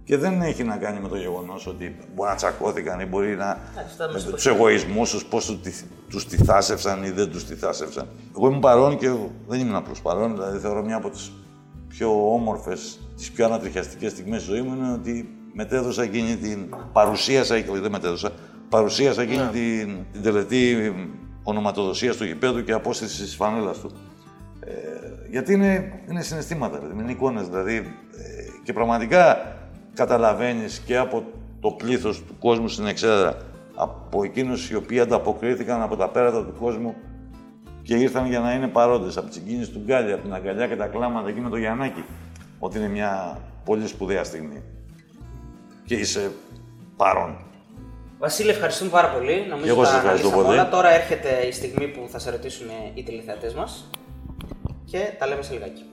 Και 0.03 0.17
δεν 0.17 0.41
έχει 0.41 0.63
να 0.63 0.77
κάνει 0.77 0.99
με 0.99 1.07
το 1.07 1.15
γεγονός 1.15 1.67
ότι 1.67 1.95
μπορεί 2.15 2.29
να 2.29 2.35
τσακώθηκαν 2.35 2.99
ή 2.99 3.05
μπορεί 3.05 3.35
να. 3.35 3.59
τώρα 3.97 4.11
με 4.11 4.21
τους 4.21 4.45
εγωισμούς 4.45 5.09
τους, 5.11 5.25
πώς 5.25 5.45
του 6.09 6.25
τη 6.29 6.37
θάσευσαν 6.37 7.03
ή 7.03 7.09
δεν 7.09 7.31
τους 7.31 7.45
τη 7.45 7.55
θάσευσαν. 7.55 8.07
Εγώ 8.37 8.47
ήμουν 8.47 8.59
παρόν 8.59 8.97
και 8.97 9.09
δεν 9.47 9.59
ήμουν 9.59 9.75
απλώς 9.75 10.01
παρόν. 10.01 10.33
Δηλαδή 10.33 10.57
θεωρώ 10.57 10.83
μια 10.83 10.95
από 10.95 11.09
τις 11.09 11.31
πιο 11.87 12.33
όμορφες, 12.33 12.99
τις 13.15 13.31
πιο 13.31 13.45
ανατριχιαστικές 13.45 14.11
στιγμές 14.11 14.43
τη 14.43 14.49
ζωή 14.49 14.61
μου 14.61 14.75
είναι 14.75 14.93
ότι 14.93 15.29
μετέδωσα 15.53 16.03
εκείνη 16.03 16.35
την. 16.35 16.75
παρουσίασα, 16.93 17.55
όχι 17.55 17.79
δεν 17.79 17.91
μετέδωσα, 17.91 18.31
παρουσίασα 18.69 19.21
εκείνη 19.21 19.47
την, 19.51 20.05
την 20.11 20.21
τελετή 20.21 20.93
ονοματοδοσίας 21.43 22.15
του 22.15 22.25
γηπέδου 22.25 22.63
και 22.63 22.71
απόσταση 22.71 23.23
τη 23.23 23.35
φανέλας 23.35 23.79
του. 23.79 23.91
Ε, 24.59 24.71
γιατί 25.29 25.53
είναι, 25.53 26.01
είναι 26.09 26.21
συναισθήματα, 26.21 26.79
δηλαδή, 26.79 27.01
είναι 27.01 27.11
εικόνες. 27.11 27.47
Δηλαδή, 27.47 27.75
ε, 27.75 28.43
και 28.63 28.73
πραγματικά 28.73 29.50
καταλαβαίνεις 29.93 30.79
και 30.79 30.97
από 30.97 31.23
το 31.59 31.71
πλήθος 31.71 32.23
του 32.23 32.35
κόσμου 32.39 32.67
στην 32.67 32.85
Εξέδρα, 32.85 33.37
από 33.75 34.23
εκείνους 34.23 34.69
οι 34.69 34.75
οποίοι 34.75 34.99
ανταποκρίθηκαν 34.99 35.81
από 35.81 35.95
τα 35.95 36.09
πέρατα 36.09 36.45
του 36.45 36.53
κόσμου 36.59 36.95
και 37.83 37.95
ήρθαν 37.95 38.25
για 38.25 38.39
να 38.39 38.53
είναι 38.53 38.67
παρόντες 38.67 39.17
από 39.17 39.27
τις 39.27 39.35
συγκίνηση 39.35 39.71
του 39.71 39.81
Γκάλι, 39.85 40.11
από 40.11 40.21
την 40.21 40.33
αγκαλιά 40.33 40.67
και 40.67 40.75
τα 40.75 40.87
κλάματα 40.87 41.29
εκεί 41.29 41.39
με 41.39 41.49
το 41.49 41.57
Γιαννάκη. 41.57 42.03
Ότι 42.59 42.77
είναι 42.77 42.87
μια 42.87 43.41
πολύ 43.65 43.87
σπουδαία 43.87 44.23
στιγμή. 44.23 44.63
Και 45.85 45.95
είσαι 45.95 46.31
παρόν. 46.97 47.37
Βασίλη, 48.19 48.49
ευχαριστούμε 48.49 48.89
πάρα 48.89 49.07
πολύ. 49.07 49.45
Νομίζω 49.49 49.69
εγώ 49.69 49.81
τα 49.81 49.87
σας 49.87 49.97
ευχαριστώ 49.97 50.27
αναλύσαμε 50.27 50.47
πολύ. 50.47 50.59
όλα. 50.59 50.69
Τώρα 50.69 50.89
έρχεται 50.89 51.29
η 51.47 51.51
στιγμή 51.51 51.87
που 51.87 52.07
θα 52.07 52.19
σε 52.19 52.29
ρωτήσουν 52.29 52.67
οι 52.93 53.03
τηλεθεατές 53.03 53.53
μας 53.53 53.89
και 54.85 54.99
τα 55.19 55.27
λέμε 55.27 55.41
σε 55.41 55.53
λιγάκι. 55.53 55.83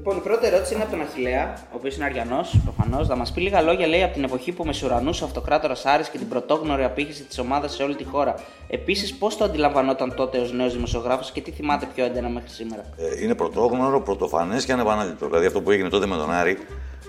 Λοιπόν, 0.00 0.16
η 0.16 0.20
πρώτη 0.20 0.46
ερώτηση 0.46 0.74
είναι 0.74 0.82
από 0.82 0.92
τον 0.92 1.00
Αχηλέα, 1.00 1.54
ο 1.72 1.76
οποίος 1.76 1.96
είναι 1.96 2.04
Αριανός, 2.04 2.60
προφανώς. 2.64 3.06
Θα 3.06 3.16
μας 3.16 3.32
πει 3.32 3.40
λίγα 3.40 3.60
λόγια, 3.62 3.86
λέει, 3.86 4.02
από 4.02 4.14
την 4.14 4.24
εποχή 4.24 4.52
που 4.52 4.64
μεσουρανούσε 4.64 5.24
ο 5.24 5.26
αυτοκράτορας 5.26 5.86
Άρης 5.86 6.08
και 6.08 6.18
την 6.18 6.28
πρωτόγνωρη 6.28 6.84
απήχηση 6.84 7.22
της 7.22 7.38
ομάδας 7.38 7.74
σε 7.74 7.82
όλη 7.82 7.94
τη 7.94 8.04
χώρα. 8.04 8.34
Επίσης, 8.68 9.14
πώς 9.14 9.36
το 9.36 9.44
αντιλαμβανόταν 9.44 10.14
τότε 10.14 10.38
ως 10.38 10.52
νέος 10.52 10.72
δημοσιογράφος 10.72 11.30
και 11.30 11.40
τι 11.40 11.50
θυμάται 11.50 11.88
πιο 11.94 12.04
έντονα 12.04 12.28
μέχρι 12.28 12.48
σήμερα; 12.50 12.84
Ε, 12.96 13.22
είναι 13.22 13.34
πρωτόγνωρο, 13.34 14.00
πρωτοφανές 14.00 14.64
και 14.64 14.72
ανεπανάληπτο. 14.72 15.26
Δηλαδή 15.26 15.46
αυτό 15.46 15.60
που 15.60 15.70
έγινε 15.70 15.88
τότε 15.88 16.06
με 16.06 16.16
τον 16.16 16.32
Άρη 16.32 16.58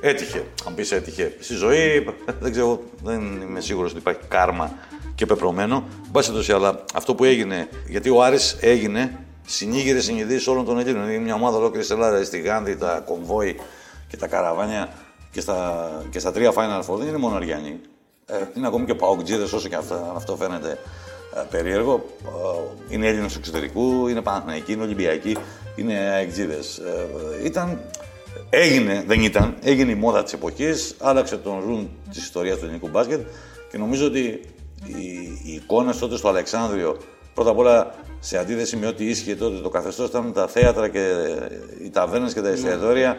έτυχε. 0.02 0.44
Αν 0.68 0.76
πεις 0.76 0.92
έτυχε. 0.92 1.36
Στη 1.40 1.54
ζωή 1.54 2.06
δεν 2.42 2.52
ξέρω, 2.52 2.80
δεν 3.04 3.42
είμαι 3.42 3.60
σίγουρος 3.60 3.92
ότι 3.92 4.00
υπάρχει 4.00 4.22
κάρμα 4.28 4.72
και 5.16 5.26
πεπρωμένο. 5.26 5.76
Εν 5.76 6.12
πάση 6.12 6.32
περιπτώσει, 6.32 6.58
αλλά 6.58 6.84
αυτό 6.94 7.16
που 7.16 7.24
έγινε, 7.24 7.68
γιατί 7.88 8.10
ο 8.10 8.24
Άρης 8.24 8.58
έγινε 8.62 9.20
συνήγηρε 9.52 10.00
συνειδήσεις 10.00 10.48
όλων 10.48 10.66
των 10.66 10.80
Ελλήνων. 10.80 11.10
Είναι 11.10 11.24
μια 11.24 11.34
ομάδα 11.34 11.58
ολόκληρη 11.58 11.88
Ελλάδα, 11.92 12.24
στη 12.24 12.40
Γάνδη, 12.40 12.76
τα 12.76 13.04
κομβόι 13.06 13.60
και 14.08 14.18
τα 14.18 14.28
καραβάνια 14.28 14.90
και 15.32 15.42
στα, 15.42 15.90
και 16.10 16.20
στα 16.20 16.32
τρία 16.32 16.54
Final 16.54 16.90
Four. 16.90 16.98
Δεν 16.98 17.08
είναι 17.08 17.18
μόνο 17.18 17.36
Αριανοί. 17.36 17.80
Ε, 18.26 18.36
είναι 18.58 18.68
ακόμη 18.68 18.86
και 18.86 18.94
Παοκτζίδε, 18.94 19.44
όσο 19.44 19.70
και 19.70 19.76
αυτά, 19.76 20.12
αυτό 20.16 20.36
φαίνεται 20.36 20.78
ε, 21.36 21.42
περίεργο. 21.50 22.06
Ε, 22.90 22.94
είναι 22.94 23.08
Έλληνε 23.08 23.28
εξωτερικού, 23.38 24.08
είναι 24.08 24.22
Παναθηναϊκοί, 24.22 24.72
είναι 24.72 24.84
Ολυμπιακοί, 24.84 25.38
είναι 25.76 25.94
αεκτζίδε. 25.94 26.60
Ε, 27.42 27.46
ήταν. 27.46 27.80
Έγινε, 28.50 29.04
δεν 29.08 29.22
ήταν, 29.22 29.56
έγινε 29.62 29.92
η 29.92 29.96
μόδα 29.96 30.24
της 30.24 30.34
εποχής, 30.34 30.96
άλλαξε 31.00 31.38
τον 31.38 31.64
ρουν 31.66 31.90
της 32.10 32.24
ιστορίας 32.24 32.58
του 32.58 32.66
ελληνικού 32.66 32.88
μπάσκετ 32.88 33.28
και 33.72 33.78
νομίζω 33.78 34.06
ότι 34.06 34.20
οι, 34.86 35.02
οι 35.44 35.54
εικόνε 35.54 35.94
τότε 35.94 36.18
στο 36.18 36.28
Αλεξάνδριο, 36.28 36.98
πρώτα 37.34 37.50
απ' 37.50 37.58
όλα 37.58 37.94
σε 38.20 38.38
αντίθεση 38.38 38.76
με 38.78 38.88
ό,τι 38.88 39.06
ίσχυε 39.06 39.36
τότε 39.36 39.58
το 39.58 39.70
καθεστώς, 39.70 40.08
ήταν 40.08 40.34
τα 40.34 40.48
θέατρα 40.48 40.88
και 40.88 41.14
οι 41.84 41.90
ταβέρνες 41.90 42.34
και 42.34 42.42
τα 42.42 42.50
εστιατόρια 42.50 43.18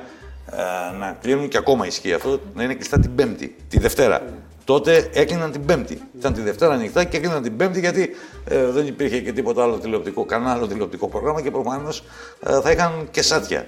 ε, 0.51 0.97
να 0.99 1.17
κλείνουν 1.21 1.49
και 1.49 1.57
ακόμα 1.57 1.87
ισχύει 1.87 2.13
αυτό, 2.13 2.41
να 2.55 2.63
είναι 2.63 2.75
κλειστά 2.75 2.99
την 2.99 3.15
Πέμπτη, 3.15 3.57
τη 3.69 3.79
Δευτέρα. 3.79 4.23
Τότε 4.65 5.11
έκλειναν 5.13 5.53
την 5.53 5.65
Πέμπτη. 5.65 6.01
Ήταν 6.19 6.33
τη 6.33 6.41
Δευτέρα 6.41 6.75
ανοιχτά 6.75 7.05
και 7.05 7.17
έκλειναν 7.17 7.43
την 7.43 7.57
Πέμπτη 7.57 7.81
γιατί 7.81 8.11
ε, 8.49 8.67
δεν 8.67 8.87
υπήρχε 8.87 9.21
και 9.21 9.33
τίποτα 9.33 9.63
άλλο 9.63 9.79
τηλεοπτικό, 9.79 10.25
κανένα 10.25 10.53
άλλο 10.53 10.67
τηλεοπτικό 10.67 11.09
πρόγραμμα 11.09 11.43
και 11.43 11.51
προφανώς 11.51 12.05
ε, 12.47 12.61
θα 12.61 12.71
είχαν 12.71 13.09
και 13.11 13.23
σάτια. 13.23 13.67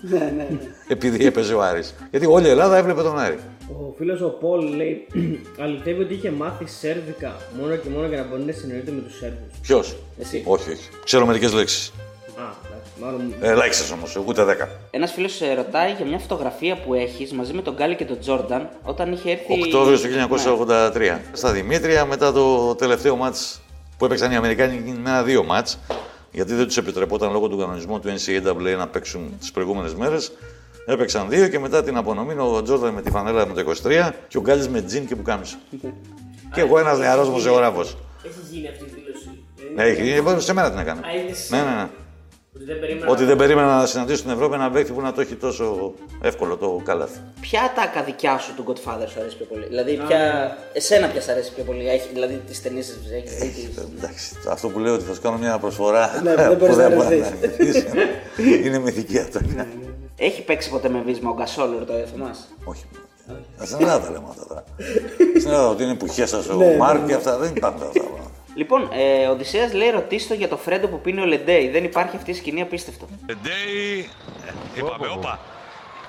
Ναι, 0.00 0.18
ναι, 0.18 0.48
ναι. 0.50 0.58
Επειδή 0.88 1.26
έπαιζε 1.26 1.54
ο 1.54 1.62
Άρης. 1.62 1.94
Γιατί 2.10 2.26
όλη 2.26 2.46
η 2.46 2.50
Ελλάδα 2.50 2.76
έβλεπε 2.76 3.02
τον 3.02 3.18
Άρη. 3.18 3.38
Ο 3.68 3.94
φίλος 3.96 4.20
ο 4.20 4.28
Πολ 4.28 4.74
λέει: 4.76 5.06
Αληθεύει 5.62 6.02
ότι 6.02 6.14
είχε 6.14 6.30
μάθει 6.30 6.66
Σέρβικα 6.66 7.36
μόνο 7.60 7.76
και 7.76 7.88
μόνο 7.88 8.06
για 8.06 8.16
να 8.18 8.24
μπορεί 8.28 8.42
να 8.42 8.52
συνοείται 8.52 8.90
με 8.90 9.00
τους 9.00 9.16
Σέρβους. 9.16 9.58
Ποιος; 9.62 9.96
Εσύ. 10.20 10.42
Όχι, 10.46 10.70
όχι. 10.70 10.88
Ξέρω 11.04 11.26
μερικές 11.26 11.52
λέξεις. 11.52 11.92
Α, 13.04 13.08
εντάξει, 13.08 13.34
μάλλον. 13.40 13.52
Ελάχιστε 13.52 13.92
όμως, 13.94 14.16
ούτε 14.26 14.44
δέκα. 14.44 14.68
Ένας 14.90 15.12
φίλος 15.12 15.40
ρωτάει 15.56 15.92
για 15.92 16.06
μια 16.06 16.18
φωτογραφία 16.18 16.76
που 16.76 16.94
έχεις 16.94 17.32
μαζί 17.32 17.52
με 17.52 17.62
τον 17.62 17.74
Γκάλι 17.74 17.96
και 17.96 18.04
τον 18.04 18.18
Τζόρνταν 18.20 18.68
όταν 18.82 19.12
είχε 19.12 19.30
έρθει. 19.30 19.52
Οκτώβριο 19.62 19.98
του 20.00 20.08
1983. 20.08 21.20
Στα 21.32 21.52
Δημήτρια, 21.52 22.04
μετά 22.04 22.32
το 22.32 22.74
τελευταίο 22.74 23.16
μάτς 23.16 23.60
που 23.98 24.04
έπαιξαν 24.04 24.32
οι 24.32 24.36
Αμερικάνοι 24.36 24.74
εκείνη 24.74 24.98
με 24.98 25.10
ένα-δύο 25.10 25.44
μάτς, 25.44 25.78
γιατί 26.32 26.54
δεν 26.54 26.66
τους 26.66 26.76
επιτρεπόταν 26.76 27.32
λόγω 27.32 27.48
του 27.48 27.56
κανονισμού 27.58 28.00
του 28.00 28.08
NCAA 28.08 28.76
να 28.78 28.88
παίξουν 28.88 29.36
τις 29.40 29.50
προηγούμενες 29.50 29.94
μέρες. 29.94 30.32
Έπαιξαν 30.86 31.28
δύο 31.28 31.48
και 31.48 31.58
μετά 31.58 31.82
την 31.84 31.96
απονομή 31.96 32.34
ο 32.38 32.62
Τζόρνταν 32.62 32.94
με 32.94 33.02
τη 33.02 33.10
φανέλα 33.10 33.46
με 33.46 33.52
το 33.54 33.60
23 33.60 34.10
και 34.28 34.38
ο 34.38 34.40
Γκάλης 34.40 34.68
με 34.68 34.80
τζιν 34.82 35.06
και 35.06 35.16
πουκάμισο. 35.16 35.56
και 36.54 36.60
εγώ 36.60 36.78
ένας 36.78 36.98
νεαρός 36.98 37.28
μουσεογράφο. 37.28 37.80
Έχει 37.80 37.94
γίνει 38.50 38.68
αυτή 38.68 38.84
η 38.84 38.88
δήλωση. 38.94 39.42
Ναι, 39.74 39.82
έχει 39.82 40.02
γίνει, 40.02 40.40
σε 40.40 40.52
μένα 40.52 40.70
την 40.70 40.78
έκανε. 40.78 41.00
Α, 41.00 41.10
είναι 41.24 41.34
σε- 41.34 41.56
Ναι, 41.56 41.62
ναι, 41.62 41.70
ναι. 41.70 41.86
Ότι 42.60 42.64
δεν 42.66 42.80
περίμενα. 42.80 43.10
Ότι 43.10 43.24
δεν 43.24 43.36
περίμενα 43.36 43.76
να 43.76 43.86
συναντήσω 43.86 44.16
στην 44.18 44.30
Ευρώπη 44.30 44.54
ένα 44.54 44.70
παίκτη 44.70 44.92
που 44.92 45.00
να 45.00 45.12
το 45.12 45.20
έχει 45.20 45.34
τόσο 45.34 45.94
εύκολο 46.22 46.56
το 46.56 46.80
καλάθι. 46.84 47.18
Ποια 47.40 47.72
τα 47.94 48.02
δικιά 48.02 48.38
σου 48.38 48.54
του 48.54 48.64
Godfather 48.68 49.06
σου 49.08 49.20
αρέσει 49.20 49.36
πιο 49.36 49.46
πολύ; 49.46 49.66
Δηλαδή, 49.66 49.96
ποια... 50.06 50.56
εσένα 50.72 51.06
ποια 51.08 51.20
σου 51.20 51.30
αρέσει 51.30 51.52
πιο 51.54 51.64
πολύ; 51.64 51.88
Έχει, 51.88 52.08
δηλαδή, 52.12 52.42
τις 52.46 52.62
ταινίες 52.62 52.88
έχεις 52.88 53.34
δει. 53.38 53.48
τις- 53.48 53.84
Εντάξει, 53.98 54.36
αυτό 54.48 54.68
που 54.68 54.78
λέω 54.78 54.94
ότι 54.94 55.04
θα 55.04 55.14
σου 55.14 55.20
κάνω 55.20 55.36
μια 55.38 55.58
προσφορά. 55.58 56.20
Ναι, 56.22 56.34
δεν 56.34 56.48
που 56.48 56.54
μπορείς 56.54 56.76
να 56.76 56.88
μπορεί 56.94 57.22
αρνηθείς. 57.24 57.84
Είναι 58.64 58.78
μυθική 58.78 59.18
αυτό. 59.18 59.40
Έχει 60.16 60.42
παίξει 60.44 60.70
ποτέ 60.70 60.88
με 60.88 61.02
βίσμα 61.04 61.30
ο 61.30 61.34
Γκασόλ, 61.34 61.78
ρωτάει 61.78 62.02
ο 62.02 62.06
Θωμάς. 62.06 62.48
Όχι. 62.64 62.84
Στην 63.62 63.76
Ελλάδα 63.80 64.04
τα 64.06 64.10
λέμε 64.12 64.26
αυτά 64.28 64.46
τώρα. 64.46 64.64
Στην 65.38 65.48
Ελλάδα 65.50 65.68
ότι 65.68 65.82
είναι 65.82 65.94
που 65.94 66.06
χέσα 66.06 66.38
ο 66.38 66.54
Ναι, 66.56 66.66
ναι, 66.66 66.76
Μάρκ 66.76 67.00
ναι. 67.00 67.06
και 67.06 67.14
αυτά 67.14 67.38
δεν 67.38 67.52
υπάρχουν 67.56 67.82
αυτά. 67.82 68.02
Τα 68.58 68.66
πράγματα. 68.66 68.88
Λοιπόν, 68.88 68.88
ε, 68.92 69.26
ο 69.26 69.30
Οδυσσέας 69.30 69.72
λέει 69.72 69.90
ρωτήστε 69.90 70.28
το 70.28 70.38
για 70.38 70.48
το 70.48 70.56
Φρέντο 70.56 70.88
που 70.88 71.00
πίνει 71.00 71.20
ο 71.20 71.24
Λεντέι. 71.24 71.68
Δεν 71.68 71.84
υπάρχει 71.84 72.16
αυτή 72.16 72.30
η 72.30 72.34
σκηνή 72.34 72.60
απίστευτο. 72.60 73.08
Ντέι. 73.42 74.08
Είπαμε, 74.74 75.08
όπα. 75.08 75.38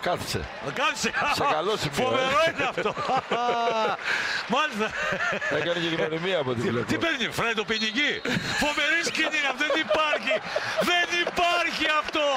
Κάθισε. 0.02 0.42
Κάτσε. 0.74 1.10
Σε 1.34 1.44
καλό 1.56 1.74
σημείο, 1.82 1.96
ε. 1.98 2.02
Φοβερό 2.02 2.40
είναι 2.50 2.66
αυτό. 2.74 2.92
Μάλιστα. 4.56 4.88
Έκανε 5.58 5.80
και 5.84 5.96
γνωριμία 5.96 6.38
από 6.40 6.52
την 6.54 6.64
Τι 6.64 6.70
πλευρά. 6.70 6.98
παίρνει, 7.04 7.26
Φρέντο 7.40 7.64
ποινική. 7.70 8.12
Φοβερή 8.64 9.00
σκηνή 9.10 9.42
αυτή. 9.52 9.64
Δεν 9.64 9.74
υπάρχει. 9.86 10.34
Δεν 10.90 11.08
υπάρχει 11.26 11.86
αυτό. 12.02 12.28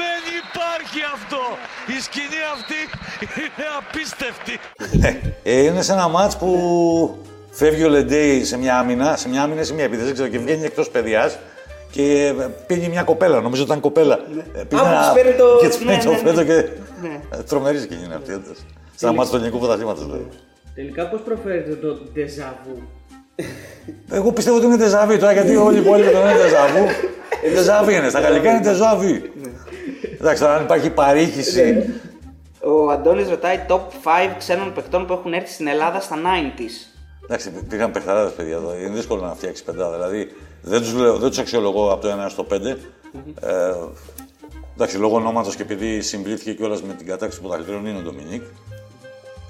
Δεν 0.00 0.20
υπάρχει 0.42 1.00
αυτό. 1.16 1.42
Η 1.96 2.00
σκηνή 2.06 2.42
αυτή 2.56 2.80
είναι 3.42 3.66
απίστευτη. 3.80 4.54
Ε, 5.42 5.62
είναι 5.64 5.82
σε 5.82 5.92
ένα 5.92 6.08
μάτς 6.08 6.36
που 6.36 6.50
φεύγει 7.60 7.84
ο 7.84 7.88
Λεντέι 7.88 8.44
σε 8.44 8.58
μια 8.58 8.78
άμυνα, 8.78 9.16
σε 9.16 9.28
μια 9.28 9.42
άμυνα, 9.42 9.62
σε 9.62 9.74
μια 9.74 9.84
επίθεση, 9.84 10.04
δεν 10.06 10.14
ξέρω, 10.14 10.28
και 10.28 10.38
βγαίνει 10.38 10.64
εκτός 10.64 10.90
παιδιάς 10.90 11.38
και 11.90 12.34
πίνει 12.66 12.88
μια 12.88 13.02
κοπέλα, 13.02 13.40
νομίζω 13.40 13.62
ήταν 13.62 13.80
κοπέλα. 13.80 14.18
Ε, 14.54 14.62
πίνει 14.68 14.80
Α, 14.80 14.84
που 14.84 14.90
ένα- 14.90 14.98
της 15.12 15.22
παίρνει 15.22 15.38
το- 15.38 15.58
Και 15.60 15.68
της 15.68 15.76
παίρνει 15.78 15.96
ναι, 15.96 16.02
το 16.02 16.10
ναι, 16.10 16.16
φρέντο 16.16 16.40
ναι. 16.40 16.44
και... 16.44 16.68
Ναι. 17.02 17.20
Ε, 17.38 17.42
Τρομερή 17.48 17.78
σκηνή 17.78 18.04
είναι 18.04 18.14
αυτή, 18.14 18.32
όντως. 18.32 18.56
Σε 18.94 19.06
ένα 19.06 19.14
μάτς 19.14 19.30
του 19.30 19.36
ελληνικού 19.36 19.58
πρωταθλήματος, 19.58 20.04
δηλαδή. 20.04 20.28
Τελικά 20.74 21.08
πώς 21.08 21.20
προφέρετε 21.20 21.74
το 21.74 21.98
ντεζαβού. 22.12 22.76
Εγώ 24.10 24.32
πιστεύω 24.32 24.56
ότι 24.56 24.66
είναι 24.66 24.76
τεζαβί 24.76 25.18
τώρα, 25.18 25.32
γιατί 25.32 25.56
όλοι 25.56 25.76
οι 25.76 25.80
υπόλοιποι 25.80 26.10
το 26.12 26.18
λένε 26.18 26.38
τεζαβού. 26.38 26.86
Τεζαβί 27.54 27.94
είναι, 27.94 28.08
στα 28.08 28.20
γαλλικά 28.20 28.50
είναι 28.50 28.60
τεζαβί. 28.60 29.32
Εντάξει, 30.20 30.42
τώρα 30.42 30.54
αν 30.56 30.62
υπάρχει 30.62 30.90
παρήχηση. 30.90 31.84
Ο 32.62 32.90
Αντώνης 32.90 33.28
ρωτάει 33.28 33.60
top 33.68 33.80
5 34.04 34.34
ξένων 34.38 34.72
παιχτών 34.72 35.06
που 35.06 35.12
έχουν 35.12 35.32
έρθει 35.32 35.52
στην 35.52 35.66
Ελλάδα 35.66 36.00
στα 36.00 36.16
90s. 36.16 36.89
Εντάξει, 37.30 37.50
πήγαν 37.50 37.90
παιχταράδες 37.90 38.32
παιδιά 38.32 38.54
εδώ. 38.54 38.76
Είναι 38.76 38.94
δύσκολο 38.94 39.20
να 39.22 39.34
φτιάξει 39.34 39.64
πεντάδα. 39.64 39.96
Δηλαδή 39.96 40.32
δεν 40.62 40.80
τους 40.80 40.94
λέω, 40.94 41.16
δεν 41.18 41.28
τους 41.28 41.38
αξιολογώ 41.38 41.92
από 41.92 42.02
το 42.02 42.24
1 42.26 42.28
στο 42.28 42.46
5. 42.50 42.54
Ε, 43.40 43.74
εντάξει, 44.74 44.96
λόγω 44.96 45.16
ονόματος 45.16 45.56
και 45.56 45.62
επειδή 45.62 46.00
συμπλήθηκε 46.00 46.54
κιόλας 46.54 46.82
με 46.82 46.94
την 46.94 47.06
κατάξυση 47.06 47.42
του 47.42 47.48
πρωταθλητριών 47.48 47.86
είναι 47.86 47.98
ο 47.98 48.02
Ντομινίκ. 48.02 48.42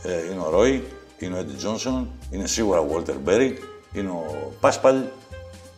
Ε, 0.03 0.33
είναι 0.33 0.41
ο 0.47 0.51
Ρόι, 0.51 0.85
είναι 1.18 1.35
ο 1.35 1.39
Έντι 1.39 1.53
Τζόνσον, 1.53 2.11
είναι 2.31 2.47
σίγουρα 2.47 2.81
ο 2.81 2.87
Βόλτερ 2.87 3.18
Μπέρι, 3.18 3.59
είναι 3.93 4.11
ο 4.11 4.53
Πάσπαλ, 4.61 4.97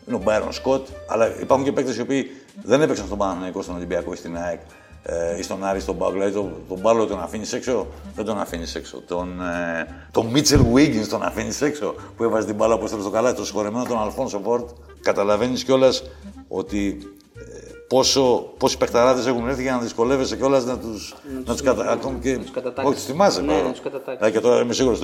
είναι 0.06 0.16
ο 0.16 0.20
Μπάιρον 0.22 0.52
Σκοτ. 0.52 0.88
Αλλά 1.08 1.40
υπάρχουν 1.40 1.66
και 1.66 1.72
παίκτες 1.72 1.96
οι 1.96 2.00
οποίοι 2.00 2.30
δεν 2.62 2.82
έπαιξαν 2.82 3.06
στον 3.06 3.18
Παναθηναϊκό, 3.18 3.62
στον 3.62 3.74
Ολυμπιακό 3.74 4.12
ή 4.12 4.16
στην 4.16 4.36
ΑΕΚ 4.36 4.60
ε, 5.02 5.38
ή 5.38 5.42
στον 5.42 5.64
Άρη, 5.64 5.80
στον 5.80 5.98
Πάο. 5.98 6.10
Δηλαδή 6.10 6.32
τον, 6.32 6.52
τον 6.68 6.78
Μπάλο 6.78 7.06
τον 7.06 7.20
αφήνεις 7.20 7.52
έξω, 7.52 7.86
δεν 8.14 8.24
τον 8.24 8.40
αφήνεις 8.40 8.74
έξω. 8.74 9.00
Τον, 9.06 9.40
ε, 9.40 10.06
τον 10.10 10.26
Μίτσελ 10.26 10.60
Wiggins 10.74 11.06
τον 11.08 11.22
αφήνεις 11.22 11.60
έξω 11.60 11.94
που 12.16 12.24
έβαζε 12.24 12.46
την 12.46 12.54
μπάλα 12.54 12.74
όπως 12.74 12.90
θέλει 12.90 13.02
στο 13.02 13.10
καλά. 13.10 13.34
Το 13.34 13.44
συγχωρεμένο 13.44 13.84
τον 13.84 13.98
Αλφόνσο 14.00 14.40
Φόρτ. 14.44 14.68
Καταλαβαίνεις 15.00 15.64
κιόλας 15.64 16.02
ότι 16.48 16.98
ε, 17.36 17.40
πόσο, 17.88 18.52
πόσοι 18.58 18.78
παιχταράδες 18.78 19.26
έχουν 19.26 19.48
έρθει 19.48 19.62
για 19.62 19.72
να 19.72 19.78
δυσκολεύεσαι 19.78 20.36
κιόλας 20.36 20.64
να 20.64 20.78
τους 20.78 21.14
να 21.44 21.52
τους 21.52 21.62
κατα... 21.62 21.90
ακόμη 21.90 22.18
και... 22.18 22.38
κατατάξεις. 22.52 22.84
Όχι, 22.84 22.94
τους 22.94 23.04
θυμάσαι. 23.04 23.40
Ναι, 23.40 23.52
τώρα. 23.52 23.62
να 23.62 23.70
τους 23.70 23.80
κατατάξεις. 23.80 24.16
Δηλαδή, 24.16 24.32
και 24.32 24.40
τώρα 24.40 24.60
είμαι 24.60 24.72
σίγουρος 24.72 24.98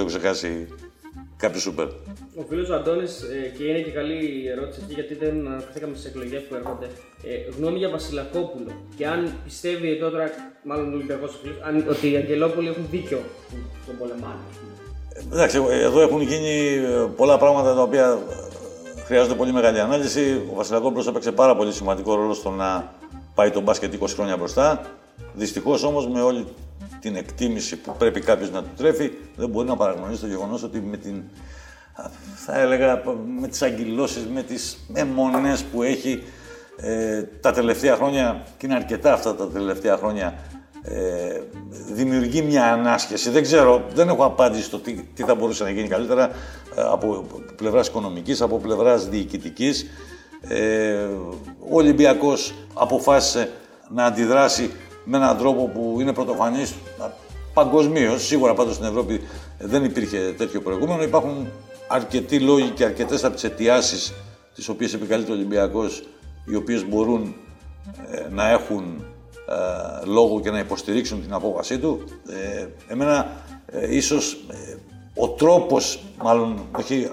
ότι 1.44 1.58
το 1.58 1.58
έχω 1.58 1.58
ξεχάσει 1.58 1.58
κάποιος 1.58 1.62
σούπερ. 1.62 1.86
Ο 2.40 2.44
φίλος 2.48 2.68
ο 2.68 2.74
Αντώνης, 2.74 3.24
και 3.56 3.64
είναι 3.64 3.80
και 3.80 3.90
καλή 3.90 4.42
η 4.42 4.48
ερώτηση 4.48 4.80
αυτή 4.82 4.94
γιατί 4.94 5.14
δεν 5.14 5.46
αναφερθήκαμε 5.46 5.94
στις 5.96 6.06
εκλογές 6.10 6.42
που 6.42 6.54
έρχονται. 6.54 6.86
Ε, 7.22 7.54
γνώμη 7.56 7.78
για 7.78 7.88
Βασιλακόπουλο. 7.88 8.72
Και 8.96 9.06
αν 9.06 9.32
πιστεύει 9.44 9.98
τώρα, 9.98 10.30
μάλλον 10.62 10.92
ο 10.92 10.94
Ολυμπιακός 10.94 11.38
φίλος, 11.42 11.96
ότι 11.96 12.10
οι 12.12 12.16
Αγγελόπουλοι 12.16 12.68
έχουν 12.68 12.86
δίκιο 12.90 13.20
που 13.48 13.56
τον 13.86 13.98
πολεμάνε. 13.98 14.42
ας 14.50 14.56
πούμε. 14.58 14.72
Εντάξει, 15.32 15.56
εδώ 15.70 16.00
έχουν 16.00 16.20
γίνει 16.20 16.54
ε, 16.74 17.06
πολλά 17.16 17.38
πράγματα 17.38 17.74
τα 17.74 17.82
οποία 17.82 18.18
ε, 18.96 19.00
χρειάζονται 19.00 19.34
πολύ 19.34 19.52
μεγάλη 19.52 19.80
ανάλυση. 19.80 20.42
Ο 20.52 20.54
Βασιλακόπουλος 20.54 21.06
έπαιξε 21.06 21.32
πάρα 21.32 21.56
πολύ 21.56 21.72
σημαντικό 21.72 22.14
ρόλο 22.14 22.34
στο 22.34 22.50
να 22.50 22.92
πάει 23.34 23.50
το 23.50 23.60
μπάσκετ 23.60 23.94
20 24.00 24.06
χρόνια 24.08 24.36
μπροστά. 24.36 24.80
Δυστυχώς 25.34 25.82
όμως 25.82 26.08
με 26.08 26.20
όλη 26.20 26.46
την 27.00 27.16
εκτίμηση 27.16 27.76
που 27.76 27.94
πρέπει 27.98 28.20
κάποιος 28.20 28.50
να 28.50 28.62
του 28.62 28.70
τρέφει, 28.76 29.10
δεν 29.36 29.48
μπορεί 29.48 29.68
να 29.68 29.76
παραγνωρίσει 29.76 30.20
το 30.20 30.26
γεγονός 30.26 30.62
ότι 30.62 30.80
με 30.80 30.96
την. 30.96 31.22
Θα 32.34 32.58
έλεγα 32.58 33.02
με 33.40 33.48
τις 33.48 33.62
αγκυλώσεις, 33.62 34.26
με 34.26 34.42
τις 34.42 34.78
αιμονές 34.92 35.62
που 35.62 35.82
έχει 35.82 36.22
ε, 36.76 37.22
τα 37.22 37.52
τελευταία 37.52 37.96
χρόνια 37.96 38.46
και 38.56 38.66
είναι 38.66 38.74
αρκετά 38.74 39.12
αυτά 39.12 39.34
τα 39.34 39.48
τελευταία 39.48 39.96
χρόνια 39.96 40.34
ε, 40.82 41.40
δημιουργεί 41.92 42.42
μια 42.42 42.72
ανάσχεση. 42.72 43.30
Δεν 43.30 43.42
ξέρω, 43.42 43.84
δεν 43.94 44.08
έχω 44.08 44.24
απάντηση 44.24 44.62
στο 44.62 44.78
τι, 44.78 44.92
τι 44.92 45.22
θα 45.22 45.34
μπορούσε 45.34 45.64
να 45.64 45.70
γίνει 45.70 45.88
καλύτερα 45.88 46.24
ε, 46.24 46.32
από 46.74 47.26
πλευράς 47.56 47.86
οικονομικής, 47.86 48.40
από 48.40 48.58
πλευράς 48.58 49.08
διοικητικής. 49.08 49.86
Ε, 50.40 51.04
ο 51.60 51.76
Ολυμπιακός 51.76 52.54
αποφάσισε 52.74 53.50
να 53.88 54.04
αντιδράσει 54.04 54.70
με 55.10 55.16
έναν 55.16 55.36
τρόπο 55.36 55.66
που 55.68 55.96
είναι 56.00 56.12
πρωτοφανής 56.12 56.74
παγκοσμίως. 57.54 58.26
Σίγουρα 58.26 58.54
πάντως 58.54 58.74
στην 58.74 58.86
Ευρώπη 58.86 59.20
δεν 59.58 59.84
υπήρχε 59.84 60.34
τέτοιο 60.36 60.60
προηγούμενο. 60.60 61.02
Υπάρχουν 61.02 61.48
αρκετοί 61.88 62.40
λόγοι 62.40 62.68
και 62.68 62.84
αρκετές 62.84 63.24
από 63.24 63.34
τις 63.34 63.44
αιτιάσεις 63.44 64.14
τις 64.54 64.68
οποίες 64.68 64.94
επικαλείται 64.94 65.30
ο 65.30 65.34
Ολυμπιακός 65.34 66.02
οι 66.44 66.54
οποίες 66.54 66.88
μπορούν 66.88 67.34
ε, 68.10 68.26
να 68.30 68.50
έχουν 68.50 69.04
ε, 69.48 70.06
λόγο 70.06 70.40
και 70.40 70.50
να 70.50 70.58
υποστηρίξουν 70.58 71.22
την 71.22 71.32
απόφασή 71.32 71.78
του. 71.78 72.02
Ε, 72.28 72.66
εμένα 72.92 73.30
ε, 73.66 73.96
ίσως 73.96 74.32
ε, 74.32 74.76
ο 75.14 75.28
τρόπος, 75.28 76.02
μάλλον 76.22 76.66
όχι 76.78 77.10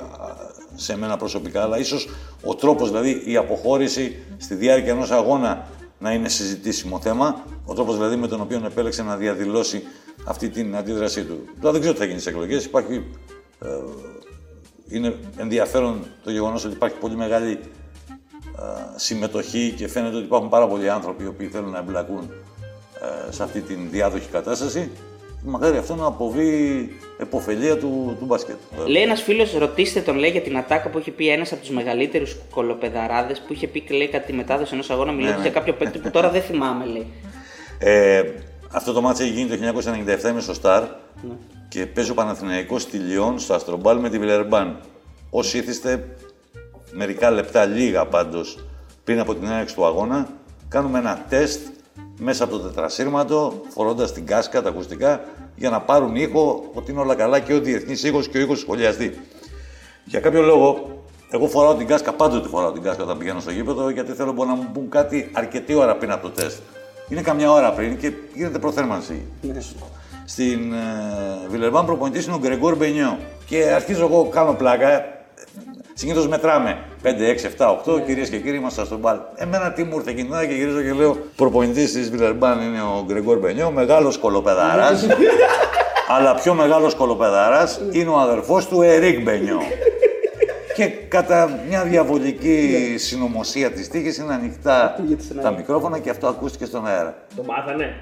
σε 0.76 0.98
μένα 0.98 1.18
προσωπικά, 1.18 1.62
αλλά 1.62 1.78
ίσως 1.78 2.08
ο 2.44 2.56
τρόπος, 2.56 2.90
δηλαδή 2.90 3.24
η 3.26 3.38
αποχώρηση 3.38 4.20
στη 4.38 4.56
διάρκεια 4.56 4.92
ενός 4.92 5.12
αγώνα 5.12 5.68
να 6.00 6.14
είναι 6.14 6.30
συζητήσιμο 6.30 7.00
θέμα. 7.00 7.44
Ο 7.66 7.74
τρόπος 7.74 7.96
δηλαδή 7.96 8.16
με 8.16 8.28
τον 8.28 8.42
οποίο 8.42 8.62
επέλεξε 8.66 9.04
να 9.04 9.16
διαδηλώσει 9.16 9.84
αυτή 10.26 10.50
την 10.50 10.76
αντίδρασή 10.76 11.24
του. 11.24 11.44
Τώρα 11.60 11.72
δεν 11.72 11.82
ξέρω 11.82 11.94
τι 11.94 12.00
θα 12.00 12.06
γίνει 12.06 12.20
στις 12.20 12.34
εκλογές. 12.34 12.66
Υπάρχει, 12.66 13.04
ε, 13.62 13.68
είναι 14.88 15.16
ενδιαφέρον 15.38 16.06
το 16.24 16.32
γεγονός 16.32 16.66
ότι 16.66 16.74
υπάρχει 16.74 16.98
πολύ 16.98 17.16
μεγάλη 17.16 17.60
συμμετοχή 18.96 19.74
και 19.78 19.88
φαίνεται 19.88 20.16
ότι 20.16 20.26
υπάρχουν 20.26 20.50
πάρα 20.50 20.68
πολλοί 20.68 20.90
άνθρωποι 20.90 21.24
οι 21.24 21.28
οποίοι 21.28 21.48
θέλουν 21.48 21.72
να 21.72 21.78
εμπλακούν 21.78 22.30
ε, 23.28 23.32
σε 23.32 23.44
αυτή 23.44 23.62
την 23.62 23.90
διάδοχη 23.90 24.30
κατάσταση. 24.30 24.92
Μακάρι 25.46 25.78
αυτό 25.78 25.96
να 25.96 26.06
αποβεί 26.06 26.90
εποφελία 27.18 27.78
του, 27.78 28.16
του 28.20 28.26
μπάσκετ. 28.26 28.56
Λέει 28.88 29.04
ένας 29.04 29.22
φίλος, 29.22 29.54
ρωτήστε 29.54 30.00
τον 30.00 30.18
λέει 30.18 30.30
για 30.30 30.42
την 30.42 30.58
ατάκα 30.58 30.90
που 30.90 31.00
είχε 31.00 31.12
πει 31.12 31.30
ένας 31.30 31.52
από 31.52 31.62
τους 31.62 31.70
μεγαλύτερους 31.70 32.38
κολοπεδαράδες 32.50 33.40
που 33.40 33.54
είχε 33.54 33.68
πει 33.68 33.80
και 33.80 33.94
λέει 33.94 34.08
κατά 34.08 34.26
της 34.26 34.36
μετάδοση 34.36 34.74
ενός 34.74 34.90
αγώνα 34.90 35.12
μιλώντα 35.12 35.32
Ναι, 35.32 35.38
ναι. 35.38 35.42
για 35.42 35.52
κάποιο 35.52 35.74
παίκτη 35.74 36.00
που 36.00 36.10
τώρα 36.10 36.30
δεν 36.30 36.42
θυμάμαι, 36.42 36.86
λέει. 36.86 37.08
Ε, 37.80 38.24
αυτό 38.72 38.94
το 38.94 39.02
μάτσο 39.02 39.24
έχει 39.24 39.32
γίνει 39.32 39.58
το 39.58 39.82
1997, 40.26 40.30
είμαι 40.30 40.42
στο 40.42 40.54
Σταρ 40.54 40.84
και 41.70 41.86
παίζει 41.86 42.12
ο 42.12 42.14
Παναθηναϊκός 42.14 42.82
στη 42.82 42.98
Λιόν 42.98 43.40
στο 43.40 43.54
Αστρομπάλ 43.54 44.00
με 44.00 44.10
τη 44.10 44.20
Βιλερμπάν. 44.20 44.80
Όσοι 45.30 45.58
ήθιστε 45.58 46.08
μερικά 46.92 47.32
λεπτά, 47.32 47.66
λίγα 47.66 48.06
πάντως, 48.06 48.66
πριν 49.04 49.20
από 49.20 49.36
την 49.36 49.46
έναρξη 49.46 49.76
του 49.76 49.86
αγώνα, 49.86 50.28
κάνουμε 50.70 51.00
ένα 51.00 51.26
τεστ 51.30 51.60
μέσα 52.18 52.44
από 52.44 52.58
το 52.58 52.68
τετρασύρματο, 52.68 53.62
φορώντας 53.68 54.14
την 54.14 54.26
κάσκα, 54.26 54.62
τα 54.62 54.70
ακουστικά, 54.70 55.22
για 55.56 55.70
να 55.70 55.82
πάρουν 55.82 56.16
ήχο 56.16 56.70
ότι 56.74 56.92
είναι 56.92 57.00
όλα 57.00 57.16
καλά 57.16 57.40
και 57.40 57.54
ο 57.54 57.60
διεθνής 57.60 58.04
ήχος 58.04 58.28
και 58.28 58.38
ο 58.38 58.42
ήχος 58.42 58.60
σχολιαστή. 58.60 59.20
Για 60.06 60.20
κάποιο 60.20 60.42
λόγο, 60.42 61.00
εγώ 61.30 61.48
φοράω 61.48 61.76
την 61.76 61.88
κάσκα, 61.88 62.14
πάντοτε 62.14 62.48
φοράω 62.48 62.72
την 62.72 62.82
κάσκα 62.82 63.04
όταν 63.04 63.18
πηγαίνω 63.18 63.40
στο 63.40 63.52
γήπεδο, 63.52 63.90
γιατί 63.90 64.12
θέλω 64.12 64.32
μπορεί 64.32 64.50
να 64.50 64.56
μου 64.56 64.70
πούν 64.74 64.90
κάτι 64.90 65.30
αρκετή 65.34 65.74
ώρα 65.74 65.96
πριν 65.96 66.12
από 66.12 66.22
το 66.22 66.30
τεστ. 66.30 66.60
Είναι 67.10 67.22
καμιά 67.22 67.52
ώρα 67.52 67.72
πριν 67.72 67.98
και 67.98 68.12
γίνεται 68.34 68.60
προθέρμανση. 68.60 69.26
Στην 70.26 70.74
ε, 70.74 70.78
Βιλερμπάν 71.50 71.86
προπονητής 71.86 72.26
είναι 72.26 72.36
ο 72.36 72.40
Γκρεγκόρ 72.40 72.76
Μπενιό. 72.76 73.18
Και 73.46 73.64
αρχίζω 73.64 74.06
εγώ, 74.06 74.26
κάνω 74.26 74.54
πλάκα. 74.54 75.15
Συνήθως 75.98 76.28
μετράμε 76.28 76.78
5, 77.04 77.08
6, 77.08 77.46
7, 77.58 77.96
8. 77.96 78.06
Κυρίες 78.06 78.30
και 78.30 78.38
κύριοι, 78.38 78.58
είμαστε 78.58 78.86
στο 78.86 78.98
μπαλ. 78.98 79.18
Εμένα 79.36 79.72
τι 79.72 79.84
μου 79.84 79.96
ήρθε 79.96 80.10
εκείνη 80.10 80.28
την 80.28 80.36
ώρα 80.36 80.46
και 80.46 80.54
γυρίζω 80.54 80.82
και 80.82 80.94
λέω: 80.94 81.18
Προπονητής 81.36 81.92
της 81.92 82.10
Βιλερμπάν 82.10 82.62
είναι 82.62 82.82
ο 82.82 83.04
Γκρεγκόρ 83.06 83.40
Μπενιό, 83.40 83.72
μεγάλος 83.72 84.18
κολοπεδάρας. 84.18 85.08
αλλά 86.16 86.36
πιο 86.36 86.54
μεγάλος 86.54 86.96
κολοπεδάρας 86.96 87.82
είναι 87.92 88.10
ο 88.10 88.18
αδερφός 88.18 88.68
του 88.68 88.82
Ερικ 88.82 89.22
Μπενιό. 89.24 89.62
Και 90.76 90.86
κατά 90.86 91.60
μια 91.68 91.84
διαβολική 91.84 92.96
συνωμοσία 92.98 93.72
της 93.72 93.90
τύχης 93.90 94.18
είναι 94.18 94.34
ανοιχτά 94.34 94.96
τα 95.42 95.52
μικρόφωνα 95.52 96.00
και 96.00 96.10
αυτό 96.10 96.28
ακούστηκε 96.28 96.66
στον 96.66 96.88
αέρα. 96.88 97.18
Το 97.36 97.44
μάθανε; 97.44 97.96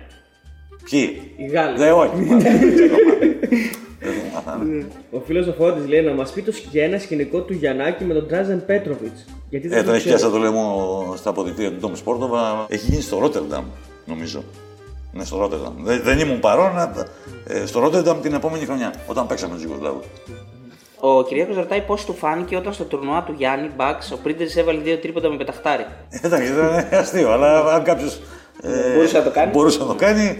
Ποιοι; 0.89 1.33
Οι 1.37 1.45
Γάλλοι. 1.45 1.77
Δεν, 1.77 1.93
όχι. 1.93 2.11
Δεν 4.03 4.13
το 4.13 4.19
μάθανε. 4.33 4.85
Ο 5.11 5.19
φίλος 5.25 5.47
ο 5.47 5.53
Φώτης 5.57 5.87
λέει 5.87 6.01
να 6.01 6.13
μας 6.13 6.31
πει 6.31 6.41
το, 6.41 6.51
σκ- 6.51 6.71
για 6.71 6.83
ένα 6.83 6.97
σκηνικό 6.99 7.39
του 7.41 7.53
Γιαννάκη 7.53 8.03
με 8.03 8.13
τον 8.13 8.27
Τράζεν 8.27 8.65
Πέτροβιτς. 8.65 9.25
Γιατί 9.49 9.67
δεν 9.67 9.77
Ε, 9.77 9.81
το 9.81 9.85
τον 9.87 9.95
έχει 9.95 10.03
ξέρω. 10.03 10.17
πιάσει 10.19 10.33
το 10.33 10.39
λαιμό 10.39 11.13
στα 11.17 11.29
αποδεικτήρια 11.29 11.71
του 11.71 11.77
Ντόμ 11.79 11.93
Σπόρτοβα. 11.95 12.65
Έχει 12.69 12.85
γίνει 12.91 13.01
στο 13.01 13.17
Ρότερνταμ, 13.19 13.63
νομίζω. 14.05 14.43
Ναι, 15.11 15.23
στο 15.25 15.37
Ρότερνταμ. 15.37 15.73
Δεν, 15.83 16.01
δεν 16.03 16.19
ήμουν 16.19 16.39
παρόν. 16.39 16.77
αλλά, 16.77 17.07
Ε, 17.47 17.65
στο 17.65 17.79
Ρότερνταμ 17.79 18.21
την 18.21 18.33
επόμενη 18.33 18.65
χρονιά, 18.65 18.93
όταν 19.07 19.27
παίξαμε 19.27 19.53
τους 19.55 19.63
Ιουγκοσλάβου. 19.63 20.01
Ο 20.99 21.23
Κυριάκος 21.23 21.55
ρωτάει 21.55 21.81
πώς 21.81 22.05
του 22.05 22.13
φάνηκε 22.13 22.55
όταν 22.55 22.73
στο 22.73 22.83
τουρνουά 22.83 23.23
του 23.23 23.33
Γιάννη 23.37 23.69
Μπαξ 23.75 24.11
ο 24.11 24.17
Πρίντερ 24.23 24.57
έβαλε 24.57 24.79
δύο 24.81 24.97
τρίποτα 24.97 25.29
με 25.29 25.37
πεταχτάρι. 25.37 25.85
Εντάξει, 26.21 26.51
ήταν 26.51 26.87
αστείο, 26.91 27.31
αλλά 27.31 27.73
αν 27.73 27.83
κάποιος. 27.83 28.19
Μπορούσε 28.95 29.17
να 29.17 29.23
το 29.23 29.29
κάνει. 29.31 29.51
Μπορούσε 29.51 29.79
να 29.79 29.85
το 29.85 29.95
κάνει. 29.95 30.37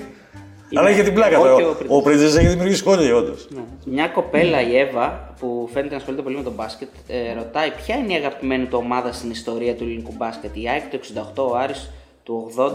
Αλλά 0.75 0.89
είχε 0.89 1.03
την 1.03 1.13
πλάκα 1.13 1.35
εγώ 1.35 1.43
του. 1.49 1.55
και 1.57 1.63
ο 1.63 1.69
Ο, 1.69 1.73
Πρίντεζ. 1.73 1.97
ο 1.97 2.01
Πρίτζε 2.01 2.39
έχει 2.39 2.47
δημιουργήσει 2.47 2.79
σχόλια, 2.79 3.15
όντως. 3.15 3.47
Μια 3.85 4.07
κοπέλα, 4.07 4.61
η 4.61 4.77
Εύα, 4.77 5.33
που 5.39 5.69
φαίνεται 5.73 5.91
να 5.91 5.97
ασχολείται 5.97 6.21
πολύ 6.23 6.35
με 6.35 6.43
τον 6.43 6.53
μπάσκετ, 6.53 6.89
ε, 7.07 7.33
ρωτάει 7.33 7.71
ποια 7.71 7.95
είναι 7.95 8.13
η 8.13 8.15
αγαπημένη 8.15 8.65
του 8.65 8.77
ομάδα 8.83 9.11
στην 9.11 9.29
ιστορία 9.31 9.75
του 9.75 9.83
ελληνικού 9.83 10.13
μπάσκετ. 10.17 10.55
Η 10.55 10.69
ΑΕΚ 10.69 10.83
το 10.91 10.95
68, 10.95 11.51
ο 11.51 11.55
Άρης 11.57 11.89
του 12.23 12.51
80, 12.55 12.69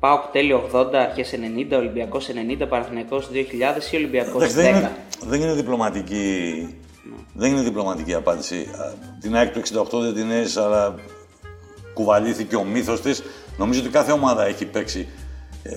ΠΑΟΚ 0.00 0.22
τέλειο 0.32 0.68
80, 0.72 0.94
αρχές 0.94 1.32
90, 1.32 1.76
Ολυμπιακός 1.76 2.28
90, 2.28 2.66
Παναθηναϊκός 2.68 3.28
2000 3.32 3.92
ή 3.92 3.96
Ολυμπιακός 3.96 4.32
10. 4.32 4.36
Εντάξει, 4.36 4.54
δεν, 4.54 4.74
είναι, 4.74 4.90
δεν 5.26 5.40
είναι 5.40 5.52
διπλωματική. 5.52 6.24
Δεν 7.34 7.50
είναι 7.52 7.60
διπλωματική 7.62 8.14
απάντηση. 8.14 8.56
Α, 8.56 8.92
Την 9.20 9.36
ΑΕΚ 9.36 9.50
του 9.52 9.60
68 9.60 10.00
δεν 10.00 10.14
την 10.14 10.30
έζησα, 10.30 10.64
αλλά 10.64 10.94
κουβαλήθηκε 11.94 12.56
ο 12.56 12.64
μύθος 12.64 13.00
της. 13.00 13.22
Νομίζω 13.58 13.80
ότι 13.80 13.88
κάθε 13.88 14.12
ομάδα 14.12 14.46
έχει 14.46 14.64
παίξει 14.64 15.08
ε, 15.08 15.12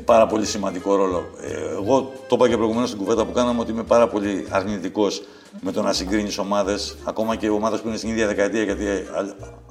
πάρα 0.05 0.27
πολύ 0.27 0.45
σημαντικό 0.45 0.95
ρόλο. 0.95 1.23
Ε, 1.41 1.71
εγώ 1.71 2.11
το 2.27 2.35
είπα 2.35 2.49
και 2.49 2.55
προηγουμένως 2.55 2.89
στην 2.89 3.01
κουβέντα 3.01 3.25
που 3.25 3.31
κάναμε 3.31 3.59
ότι 3.59 3.71
είμαι 3.71 3.83
πάρα 3.83 4.07
πολύ 4.07 4.47
αρνητικός 4.49 5.23
με 5.61 5.71
το 5.71 5.81
να 5.81 5.93
συγκρίνεις 5.93 6.37
ομάδες, 6.37 6.97
ακόμα 7.03 7.35
και 7.35 7.49
ομάδες 7.49 7.79
που 7.79 7.87
είναι 7.87 7.97
στην 7.97 8.09
ίδια 8.09 8.27
δεκαετία, 8.27 8.63
γιατί 8.63 8.85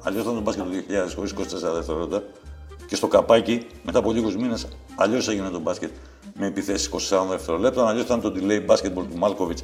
αλλιώς 0.03 0.23
ήταν 0.23 0.35
το 0.35 0.41
μπάσκετ 0.41 0.63
του 0.63 0.71
2000 0.71 1.15
χωρί 1.15 1.29
24 1.29 1.73
δευτερόλεπτα. 1.73 2.23
Και 2.87 2.95
στο 2.95 3.07
καπάκι, 3.07 3.67
μετά 3.83 3.99
από 3.99 4.11
λίγους 4.11 4.35
μήνες, 4.35 4.67
αλλιώς 4.95 5.27
έγινε 5.27 5.49
το 5.49 5.59
μπάσκετ 5.59 5.91
με 6.33 6.45
επιθέσεις 6.45 6.87
24 6.87 7.25
δευτερολέπτων. 7.29 7.87
Αλλιώς 7.87 8.03
ήταν 8.05 8.21
το 8.21 8.33
delay 8.35 8.65
basketball 8.65 9.05
του 9.11 9.17
Μάλκοβιτς. 9.17 9.63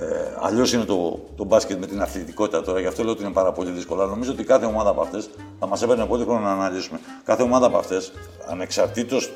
Ε, 0.00 0.06
αλλιώς 0.40 0.72
είναι 0.72 0.84
το, 0.84 1.20
το 1.36 1.44
μπάσκετ 1.44 1.78
με 1.78 1.86
την 1.86 2.02
αθλητικότητα 2.02 2.62
τώρα. 2.62 2.80
Γι' 2.80 2.86
αυτό 2.86 3.02
λέω 3.02 3.12
ότι 3.12 3.22
είναι 3.22 3.32
πάρα 3.32 3.52
πολύ 3.52 3.70
δύσκολο. 3.70 4.00
Αλλά 4.00 4.10
νομίζω 4.10 4.32
ότι 4.32 4.44
κάθε 4.44 4.66
ομάδα 4.66 4.90
από 4.90 5.00
αυτές 5.00 5.30
θα 5.58 5.66
μας 5.66 5.82
έπαιρνε 5.82 6.06
πολύ 6.06 6.24
χρόνο 6.24 6.40
να 6.40 6.52
αναλύσουμε. 6.52 7.00
Κάθε 7.24 7.42
ομάδα 7.42 7.66
από 7.66 7.78
αυτές, 7.78 8.12
ανεξαρτήτως 8.50 9.32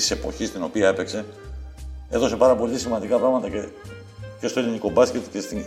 της 0.00 0.10
εποχής 0.10 0.48
στην 0.48 0.62
οποία 0.62 0.88
έπαιξε, 0.88 1.24
έδωσε 2.10 2.36
πάρα 2.36 2.56
πολύ 2.56 2.78
σημαντικά 2.78 3.18
πράγματα 3.18 3.48
και, 3.48 3.68
και 4.40 4.48
στο 4.48 4.60
ελληνικό 4.60 4.90
μπάσκετ 4.90 5.22
και 5.32 5.40
στη, 5.40 5.66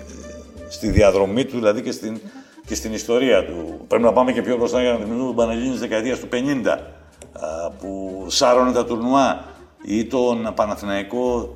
στη 0.70 0.90
διαδρομή 0.90 1.46
του, 1.46 1.56
δηλαδή 1.56 1.82
και 1.82 1.92
στην, 1.92 2.20
και 2.66 2.76
στην 2.76 2.94
ιστορία 2.94 3.46
του. 3.46 3.86
Πρέπει 3.88 4.04
να 4.04 4.14
πάμε 4.14 4.32
και 4.32 4.42
πιο 4.42 4.58
μπροστά 4.58 4.82
για 4.82 4.92
να 4.92 4.98
θυμηθούμε 4.98 5.26
τον 5.26 5.36
Πανελλήνιος 5.36 5.72
της 5.72 5.82
δεκαετίας 5.82 6.20
του 6.20 6.28
50, 6.32 6.68
α, 6.68 7.72
που 7.72 8.26
σάρωνε 8.30 8.72
τα 8.72 8.86
τουρνουά, 8.86 9.46
ή 9.84 10.06
τον 10.06 10.54
Παναθηναϊκό 10.56 11.56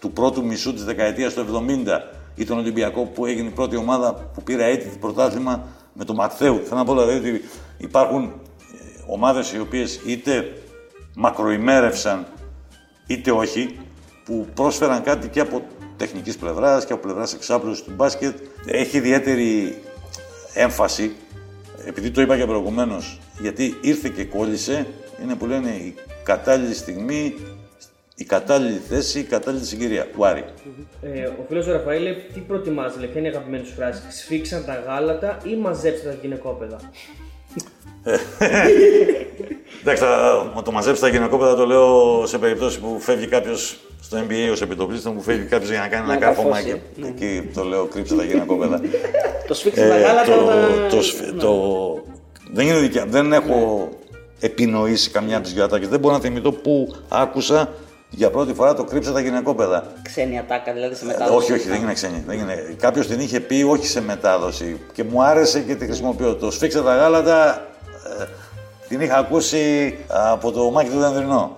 του 0.00 0.12
πρώτου 0.12 0.44
μισού 0.44 0.74
της 0.74 0.84
δεκαετίας 0.84 1.34
του 1.34 1.64
70 1.68 1.86
ή 2.34 2.44
τον 2.44 2.58
Ολυμπιακό 2.58 3.02
που 3.04 3.26
έγινε 3.26 3.48
η 3.48 3.52
πρώτη 3.52 3.76
ομάδα 3.76 4.14
που 4.14 4.42
πήρε 4.42 4.70
αίτητη 4.70 4.98
πρωτάθλημα 4.98 5.66
με 5.92 6.04
τον 6.04 6.16
Ματθαίου. 6.16 6.60
Θέλω 6.64 6.76
να 6.76 6.84
πω 6.84 6.92
δηλαδή 6.92 7.28
ότι 7.28 7.44
υπάρχουν 7.78 8.24
ε, 8.24 8.32
ομάδες 9.06 9.52
οι 9.52 9.60
οποίες 9.60 10.00
είτε 10.06 10.52
μακροημέρευσαν 11.20 12.26
είτε 13.06 13.30
όχι 13.30 13.78
που 14.24 14.46
πρόσφεραν 14.54 15.02
κάτι 15.02 15.28
και 15.28 15.40
από 15.40 15.62
τεχνικής 15.96 16.36
πλευράς 16.36 16.84
και 16.84 16.92
από 16.92 17.02
πλευράς 17.02 17.34
εξάπλωσης 17.34 17.84
του 17.84 17.92
μπάσκετ. 17.94 18.36
Έχει 18.66 18.96
ιδιαίτερη 18.96 19.78
έμφαση 20.54 21.12
επειδή 21.86 22.10
το 22.10 22.20
είπα 22.20 22.36
και 22.36 22.46
προηγουμένως, 22.46 23.20
γιατί 23.40 23.76
ήρθε 23.80 24.08
και 24.08 24.24
κόλλησε, 24.24 24.86
είναι 25.22 25.34
που 25.34 25.46
λένε 25.46 25.70
η 25.70 25.94
κατάλληλη 26.22 26.74
στιγμή, 26.74 27.34
η 28.14 28.24
κατάλληλη 28.24 28.80
θέση, 28.88 29.18
η 29.18 29.22
κατάλληλη 29.22 29.64
συγκυρία 29.64 30.06
του 30.06 30.26
Άρη. 30.26 30.44
Ε, 31.02 31.24
ο 31.24 31.44
φίλος 31.48 31.66
ο 31.66 31.72
Ραφαήλ 31.72 32.02
λέει 32.02 32.14
τι 32.34 32.40
προτιμάς, 32.40 32.96
λέει, 32.98 33.08
ποια 33.08 33.18
είναι 33.18 33.28
η 33.28 33.30
αγαπημένη 33.30 33.66
σου 33.66 33.74
φράση. 33.74 34.02
Σφίξαν 34.10 34.64
τα 34.64 34.74
γάλατα 34.86 35.38
ή 35.44 35.56
μαζέψτε 35.56 36.08
τα 36.08 36.14
γυναικόπαιδα; 36.22 36.80
Εντάξει, 39.80 40.02
θα 40.54 40.62
το 40.64 40.70
μαζέψει 40.72 41.00
τα 41.00 41.08
γυναικόπαιδα, 41.08 41.54
το 41.56 41.66
λέω 41.66 42.22
σε 42.26 42.38
περίπτωση 42.38 42.78
που 42.80 42.96
φεύγει 43.00 43.26
κάποιος 43.26 43.78
στο 44.02 44.18
NBA 44.18 44.48
ως 44.52 44.60
επιτοπλίστων, 44.62 45.14
που 45.14 45.22
φεύγει 45.22 45.44
κάποιος 45.46 45.70
για 45.70 45.80
να 45.80 45.88
κάνει 45.88 46.06
Να 46.06 46.12
ένα 46.12 46.24
κάρφωμα. 46.24 46.48
καρφώσει, 46.50 46.80
Και, 46.94 47.00
ναι. 47.00 47.08
Εκεί 47.08 47.50
το 47.54 47.64
λέω, 47.64 47.84
κρύψε 47.84 48.14
τα 48.14 48.24
γυναικόπαιδα. 48.24 48.80
Το 49.48 49.54
σφίξε 49.54 49.88
τα 49.88 49.98
γάλατα. 49.98 50.24
το, 50.34 50.42
όταν- 50.44 50.88
το, 50.90 51.02
σφ- 51.02 51.38
το- 51.40 52.02
δεν 52.52 52.66
είναι 52.66 52.78
δικιά 52.78 53.04
Δεν 53.08 53.32
έχω 53.32 53.88
επινοήσει 54.40 55.10
καμιά 55.10 55.34
από 55.36 55.44
τις 55.44 55.52
γιατάκε. 55.52 55.86
Δεν 55.86 56.00
μπορώ 56.00 56.14
να 56.14 56.20
θυμηθώ 56.20 56.52
πού 56.52 56.94
άκουσα 57.08 57.68
για 58.10 58.30
πρώτη 58.30 58.54
φορά 58.54 58.74
το 58.74 58.84
κρύψε 58.84 59.12
τα 59.12 59.20
γυναικόπαιδα. 59.20 59.92
Ξένη 60.02 60.38
ατάκα, 60.38 60.72
δηλαδή 60.72 60.94
σε 60.94 61.04
Ε, 61.04 61.06
μετάδοση. 61.06 61.36
όχι, 61.36 61.52
όχι, 61.52 61.68
δεν 61.68 61.82
είναι 61.82 61.92
ξένη. 61.92 62.24
Δεν 62.26 62.38
είναι. 62.38 62.74
Κάποιος 62.78 63.06
την 63.06 63.20
είχε 63.20 63.40
πει, 63.40 63.62
όχι 63.70 63.86
σε 63.86 64.00
μετάδοση. 64.02 64.80
Και 64.92 65.04
μου 65.04 65.22
άρεσε 65.22 65.60
και 65.60 65.74
τη 65.74 65.84
χρησιμοποιώ. 65.84 66.34
Το 66.34 66.50
σφίξε 66.50 66.82
τα 66.82 66.96
γάλατα. 66.96 67.66
Ε, 68.88 68.94
την 68.94 69.00
είχα 69.00 69.16
ακούσει 69.16 69.96
από 70.08 70.50
το 70.52 70.70
Μάκη 70.70 70.90
του 70.90 70.98
Δανδρινό. 70.98 71.56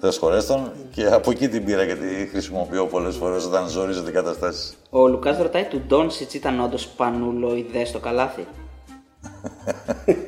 Δεν 0.00 0.12
σχολές 0.12 0.46
τον; 0.46 0.70
Και 0.90 1.06
από 1.06 1.30
εκεί 1.30 1.48
την 1.48 1.64
πήρα 1.64 1.86
και 1.86 1.94
τη 1.94 2.26
χρησιμοποιώ 2.26 2.86
πολλές 2.86 3.16
φορές 3.16 3.44
όταν 3.44 3.68
ζορίζονται 3.68 4.10
οι 4.10 4.12
καταστάσεις. 4.12 4.76
Ο 4.90 5.08
Λουκάς 5.08 5.38
ρωτάει 5.38 5.64
του 5.64 5.82
Ντόνσιτς 5.86 6.34
ήταν 6.34 6.60
όντως 6.60 6.86
πανουλοειδέ 6.86 7.84
στο 7.84 7.98
καλάθι; 7.98 8.46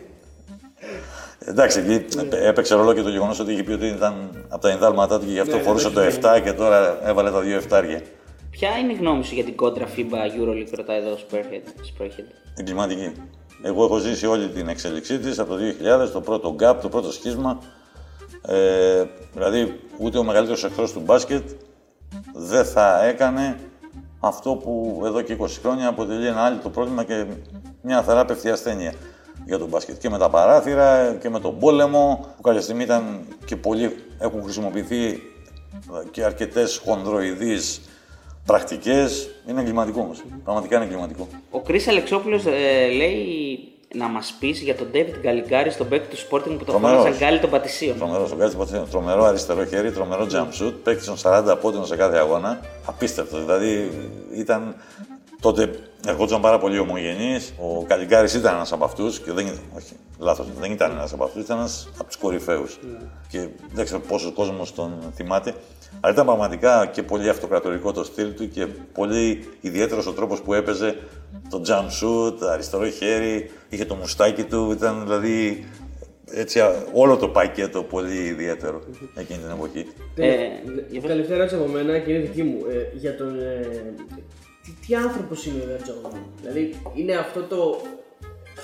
Εντάξει, 1.50 1.78
εκεί 1.80 2.04
έπαιξε 2.30 2.74
ρόλο 2.74 2.92
και 2.92 3.02
το 3.02 3.08
γεγονός 3.08 3.40
ότι 3.40 3.52
είχε 3.52 3.62
πει 3.62 3.72
ότι 3.72 3.86
ήταν 3.86 4.44
από 4.48 4.62
τα 4.62 4.70
ενδάλματά 4.70 5.18
του 5.18 5.26
και 5.26 5.32
γι' 5.32 5.40
αυτό 5.40 5.56
Ναι, 5.56 5.62
φορούσε 5.62 5.88
ναι, 5.88 5.94
το 5.94 6.00
ναι. 6.00 6.38
7 6.38 6.42
και 6.44 6.52
τώρα 6.52 7.08
έβαλε 7.08 7.30
τα 7.30 7.40
δύο 7.40 7.56
εφτάρια. 7.56 8.02
Ποια 8.50 8.78
είναι 8.78 8.92
η 8.92 8.96
γνώμη 8.96 9.24
σου 9.24 9.34
για 9.34 9.44
την 9.44 9.56
κόντρα 9.56 9.86
FIBA 9.96 10.40
Euroleague, 10.40 10.72
ρωτάει 10.76 10.98
εδώ 10.98 11.10
ο 11.10 11.18
Spurhead. 11.30 12.02
Spurhead. 12.02 12.24
Εγκληματική. 12.56 13.12
Εγώ 13.62 13.85
έχω 13.85 13.98
ζήσει 13.98 14.26
όλη 14.26 14.48
την 14.48 14.68
εξέλιξή 14.68 15.18
της 15.18 15.39
από 15.39 15.55
το 15.55 15.60
2000, 16.06 16.10
το 16.12 16.20
πρώτο 16.20 16.56
gap, 16.60 16.76
το 16.82 16.89
πρώτο 16.89 17.12
σχίσμα. 17.12 17.59
Ε, 18.47 19.05
δηλαδή, 19.35 19.80
ούτε 19.98 20.18
ο 20.18 20.24
μεγαλύτερος 20.24 20.64
εχθρός 20.64 20.93
του 20.93 21.01
μπάσκετ 21.01 21.48
δεν 22.35 22.64
θα 22.64 23.05
έκανε 23.05 23.59
αυτό 24.20 24.55
που 24.55 25.02
εδώ 25.05 25.22
και 25.22 25.36
20 25.40 25.47
χρόνια 25.62 25.89
αποτελεί 25.89 26.26
ένα 26.26 26.40
άλλο 26.40 26.59
το 26.62 26.70
πρόβλημα 26.70 27.05
και 27.05 27.24
μια 27.82 28.02
θεράπευτη 28.02 28.51
ασθένεια 28.51 28.94
για 29.47 29.59
τον 29.59 29.68
μπάσκετ. 29.68 29.98
Και 29.98 30.10
με 30.10 30.18
τα 30.18 30.28
παράθυρα 30.28 31.14
και 31.14 31.28
με 31.28 31.40
τον 31.40 31.59
πόλεμο, 31.59 32.26
που 32.36 32.43
κάποια 32.43 32.60
στιγμή 32.60 32.82
ήταν 32.82 33.26
και 33.44 33.56
πολλοί 33.56 33.97
έχουν 34.18 34.43
χρησιμοποιηθεί 34.43 35.22
και 36.10 36.24
αρκετές 36.24 36.80
χονδροειδείς 36.85 37.80
πρακτικές. 38.52 39.30
Είναι 39.48 39.60
εγκληματικό 39.60 40.00
όμως. 40.00 40.22
Πραγματικά 40.44 40.76
είναι 40.76 40.84
εγκληματικό. 40.84 41.28
Ο 41.50 41.60
Κρι 41.60 41.84
Αλεξόπουλος 41.88 42.44
λέει 42.96 43.58
να 43.94 44.08
μας 44.08 44.34
πεις 44.40 44.60
για 44.60 44.74
τον 44.74 44.86
David 44.94 45.14
Γκαλιγκάρη 45.20 45.70
στον 45.70 45.88
παίκτη 45.88 46.16
του 46.16 46.22
Sporting 46.22 46.56
που 46.58 46.64
το 46.64 46.64
Τρομερός. 46.64 46.98
φώναζαν 46.98 47.18
γκάλι 47.18 47.38
των 47.38 47.50
πατησίων. 47.50 47.96
Τρομερός 47.96 48.32
ο 48.32 48.36
Γκάτσι 48.36 48.56
Πατσίνο. 48.56 48.86
Τρομερό 48.90 49.24
αριστερό 49.24 49.64
χέρι, 49.64 49.92
τρομερό 49.92 50.26
jump 50.32 50.62
shoot. 50.62 50.72
Παίκτη 50.82 51.04
των 51.04 51.16
40 51.22 51.56
πόντων 51.60 51.86
σε 51.86 51.96
κάθε 51.96 52.16
αγώνα. 52.18 52.60
Απίστευτο. 52.86 53.38
Δηλαδή 53.38 53.90
ήταν. 54.34 54.74
Τότε 55.40 55.70
ερχόντουσαν 56.06 56.40
πάρα 56.40 56.59
πολύ 56.59 56.78
ομογενεί. 56.78 57.36
Ο 57.59 57.85
Καλιγκάρης 57.85 58.35
ήταν 58.35 58.55
ένας 58.55 58.73
από 58.73 58.85
αυτούς. 58.85 59.20
Και 59.20 59.32
δεν 59.32 59.47
ήταν. 59.47 59.60
Όχι, 59.77 59.93
λάθος. 60.19 60.47
Δεν 60.60 60.73
ήταν 60.73 60.90
ένας 60.90 61.12
από 61.12 61.24
αυτούς. 61.24 61.43
Ήταν 61.43 61.59
ένας 61.59 61.89
από 61.94 62.05
τους 62.05 62.16
κορυφαίους. 62.16 62.78
Και 63.28 63.48
δεν 63.73 63.85
ξέρω 63.85 64.01
πόσος 64.01 64.32
κόσμος 64.32 64.74
τον 64.74 65.12
θυμάται. 65.15 65.55
Αλλά 66.01 66.12
ήταν 66.12 66.27
πραγματικά 66.27 66.86
και 66.86 67.02
πολύ 67.02 67.28
αυτοκρατορικό 67.28 67.93
το 67.93 68.05
στυλ 68.05 68.35
του 68.35 68.48
και 68.48 68.66
πολύ 68.93 69.48
ιδιαίτερος 69.60 70.06
ο 70.06 70.12
τρόπος 70.12 70.40
που 70.40 70.55
έπαιζε 70.55 70.97
το 71.51 71.62
jump 71.66 72.05
shoot, 72.05 72.43
αριστερό 72.52 72.89
χέρι, 72.89 73.51
είχε 73.69 73.85
το 73.85 73.94
μουστάκι 73.94 74.44
του. 74.44 74.70
Ήταν 74.70 75.02
δηλαδή 75.02 75.66
έτσι, 76.31 76.60
α, 76.60 76.85
όλο 76.93 77.16
το 77.16 77.28
πακέτο 77.28 77.82
πολύ 77.82 78.16
ιδιαίτερο 78.16 78.82
εκείνη 79.15 79.39
την 79.39 79.51
εποχή. 79.51 79.86
Ε, 80.16 80.36
για 80.90 81.01
τελευταία 81.01 81.36
ερώτηση 81.36 81.56
από 81.56 81.66
μένα 81.66 81.98
και 81.98 82.12
είναι 82.12 82.20
δική 82.20 82.43
μου. 82.43 82.59
Ε, 82.70 82.97
για 82.97 83.16
τον. 83.16 83.39
Ε, 83.40 83.94
τι, 84.80 84.86
τι 84.86 84.94
άνθρωπος 84.94 85.46
είναι 85.46 85.62
ο 85.62 85.66
Βερτζόγλου. 85.66 86.10
Δηλαδή, 86.40 86.80
είναι 86.94 87.14
αυτό 87.16 87.40
το 87.42 87.80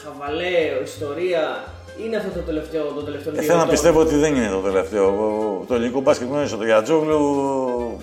χαβαλέ, 0.04 0.82
ιστορία, 0.84 1.64
είναι 2.04 2.16
αυτό 2.16 2.30
το 2.30 2.40
τελευταίο, 2.40 2.84
το 2.84 3.02
τελευταίο 3.02 3.32
Ε, 3.32 3.36
θέλω 3.40 3.48
να 3.48 3.54
ετών. 3.54 3.68
πιστεύω 3.70 4.00
ότι 4.00 4.14
δεν 4.16 4.34
είναι 4.34 4.48
το 4.48 4.58
τελευταίο. 4.60 5.06
Ο- 5.06 5.64
Το 5.68 5.74
ελληνικό 5.74 6.00
μπάσκετ 6.00 6.28
γνώρισε 6.28 6.56
τον 6.56 6.66
Γιατζόγλου 6.66 7.20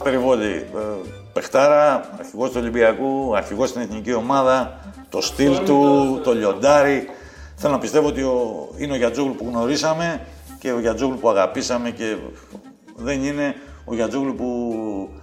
περιβόλη. 0.04 0.52
Ε, 0.56 1.10
Πεχτάρα, 1.34 2.10
αρχηγός 2.20 2.50
του 2.50 2.56
Ολυμπιακού, 2.60 3.36
αρχηγός 3.36 3.70
στην 3.70 3.82
εθνική 3.82 4.14
ομάδα, 4.14 4.80
το 5.10 5.22
στυλ 5.22 5.60
του, 5.66 6.20
το 6.24 6.34
λιοντάρι. 6.34 7.08
Θέλω 7.56 7.74
να 7.74 7.80
πιστεύω 7.80 8.08
ότι 8.08 8.22
ο, 8.22 8.68
είναι 8.78 8.94
ο 8.94 8.96
Γιατζόγλου 8.96 9.36
που 9.36 9.46
γνωρίσαμε 9.50 10.22
και 10.60 10.72
ο 10.72 10.80
Γιατζόγλου 10.80 11.18
που 11.18 11.30
αγαπήσαμε 11.30 11.90
και 11.90 12.16
δεν 12.96 13.24
είναι 13.24 13.56
ο 13.86 13.94
Γιατζόγλου 13.96 14.36
που 14.36 14.48
ε, 15.18 15.21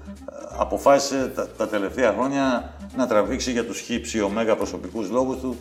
αποφάσισε 0.58 1.32
τα, 1.34 1.48
τα 1.56 1.68
τελευταία 1.68 2.12
χρόνια 2.12 2.72
να 2.96 3.06
τραβήξει 3.06 3.50
για 3.50 3.64
τους 3.64 3.78
χύψη 3.78 4.20
ωμέγα 4.20 4.56
προσωπικούς 4.56 5.10
λόγους 5.10 5.40
του 5.40 5.56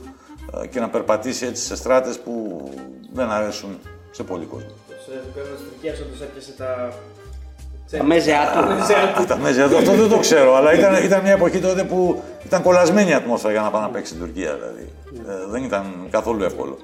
ε, 0.64 0.68
και 0.68 0.80
να 0.80 0.90
περπατήσει 0.90 1.46
έτσι 1.46 1.64
σε 1.64 1.76
στράτες 1.76 2.20
που 2.20 2.64
δεν 3.14 3.30
αρέσουν 3.30 3.80
σε 4.12 4.24
πολύ 4.24 4.46
κόσμο. 4.46 4.70
Στο 5.04 5.12
επίπεδο 5.14 5.56
τη 5.56 5.64
Τουρκία, 5.64 5.94
όντως 6.06 6.22
έπιασε 6.22 6.52
τα. 6.52 6.94
Τα 7.92 8.04
μέζεά 8.04 8.52
του. 8.52 8.60
Τα 8.60 8.76
μέζεά 8.76 9.14
του. 9.16 9.26
Τα 9.26 9.38
μέσα 9.38 9.62
εδώ, 9.62 9.78
αυτό 9.78 9.92
δεν 9.92 10.10
το 10.10 10.18
ξέρω, 10.18 10.56
αλλά 10.56 10.74
ήταν, 10.74 11.04
ήταν 11.04 11.22
μια 11.22 11.32
εποχή 11.32 11.60
τότε 11.60 11.84
που 11.84 12.24
ήταν 12.46 12.62
κολλασμένη 12.62 13.10
η 13.10 13.14
ατμόσφαιρα 13.14 13.54
για 13.54 13.62
να 13.62 13.70
πάει 13.70 13.82
να 13.82 13.90
παίξει 13.90 14.14
στην 14.14 14.26
Τουρκία. 14.26 14.56
Δηλαδή. 14.56 14.90
Ε, 15.28 15.50
δεν 15.50 15.64
ήταν 15.64 16.08
καθόλου 16.10 16.44
εύκολο. 16.44 16.78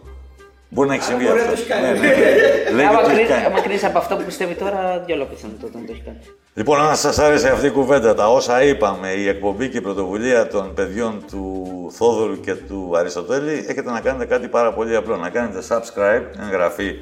Μπορεί 0.74 0.88
να 0.88 0.94
έχει 0.94 1.04
συμβεί 1.04 1.24
μπορεί 1.26 1.36
να 1.40 1.44
αυτό. 1.44 1.56
το 1.56 1.62
έχει 1.62 1.70
κάνει. 1.70 2.00
Ναι, 2.00 2.08
ναι. 2.08 2.72
Λέει 2.76 2.86
Άμα 2.86 2.98
ότι 3.00 3.06
το 3.06 3.12
έχει 3.12 3.20
κρίνει- 3.20 3.28
κάνει. 3.30 3.46
Άμα 3.46 3.62
κρίνεις 3.62 3.84
από 3.84 3.98
αυτό 3.98 4.16
που 4.16 4.24
πιστεύει 4.24 4.54
τώρα, 4.54 5.04
δυο 5.06 5.16
λεπτά 5.16 5.36
τότε 5.62 5.78
να 5.78 5.86
το 5.86 5.92
έχει 5.92 6.02
κάνει. 6.06 6.18
Λοιπόν, 6.54 6.80
αν 6.82 6.96
σας 6.96 7.20
άρεσε 7.20 7.50
αυτή 7.50 7.68
η 7.68 7.70
κουβέντα, 7.70 8.14
τα 8.16 8.28
όσα 8.32 8.64
είπαμε, 8.64 9.10
η 9.12 9.28
εκπομπή 9.28 9.70
και 9.70 9.78
η 9.78 9.82
πρωτοβουλία 9.82 10.48
των 10.48 10.74
παιδιών 10.74 11.24
του 11.32 11.64
Θόδωρου 11.96 12.40
και 12.40 12.54
του 12.56 12.92
Αριστοτέλη, 12.98 13.52
έχετε 13.68 13.92
να 13.92 14.00
κάνετε 14.00 14.26
κάτι 14.26 14.48
πάρα 14.48 14.74
πολύ 14.74 14.96
απλό. 14.96 15.16
Να 15.18 15.30
κάνετε 15.30 15.60
subscribe, 15.70 16.24
εγγραφή 16.46 16.96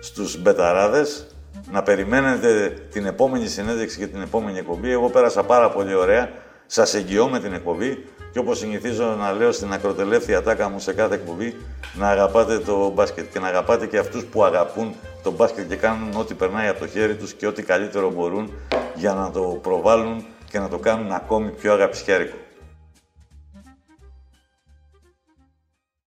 στους 0.00 0.42
μπεταράδες, 0.42 1.26
να 1.70 1.82
περιμένετε 1.82 2.74
την 2.90 3.06
επόμενη 3.06 3.46
συνέντευξη 3.46 3.98
και 3.98 4.06
την 4.06 4.20
επόμενη 4.22 4.58
εκπομπή. 4.58 4.90
Εγώ 4.90 5.08
πέρασα 5.08 5.42
πάρα 5.42 5.70
πολύ 5.70 5.94
ωραία. 5.94 6.30
Σας 6.66 6.94
εγγυώμαι 6.94 7.40
την 7.40 7.52
εκπομπή 7.52 8.04
και 8.32 8.38
όπως 8.38 8.58
συνηθίζω 8.58 9.04
να 9.04 9.32
λέω 9.32 9.52
στην 9.52 9.72
ακροτελεύθια 9.72 10.42
τάκα 10.42 10.68
μου 10.68 10.78
σε 10.80 10.92
κάθε 10.92 11.14
εκπομπή, 11.14 11.56
να 11.94 12.08
αγαπάτε 12.08 12.58
το 12.58 12.90
μπάσκετ 12.90 13.32
και 13.32 13.38
να 13.38 13.48
αγαπάτε 13.48 13.86
και 13.86 13.98
αυτούς 13.98 14.24
που 14.24 14.44
αγαπούν 14.44 14.94
το 15.22 15.30
μπάσκετ 15.30 15.68
και 15.68 15.76
κάνουν 15.76 16.16
ό,τι 16.16 16.34
περνάει 16.34 16.68
από 16.68 16.78
το 16.78 16.86
χέρι 16.86 17.16
τους 17.16 17.32
και 17.32 17.46
ό,τι 17.46 17.62
καλύτερο 17.62 18.10
μπορούν 18.10 18.52
για 18.94 19.12
να 19.12 19.30
το 19.30 19.40
προβάλλουν 19.62 20.26
και 20.50 20.58
να 20.58 20.68
το 20.68 20.78
κάνουν 20.78 21.12
ακόμη 21.12 21.50
πιο 21.50 21.72
αγαπησιάρικο. 21.72 22.36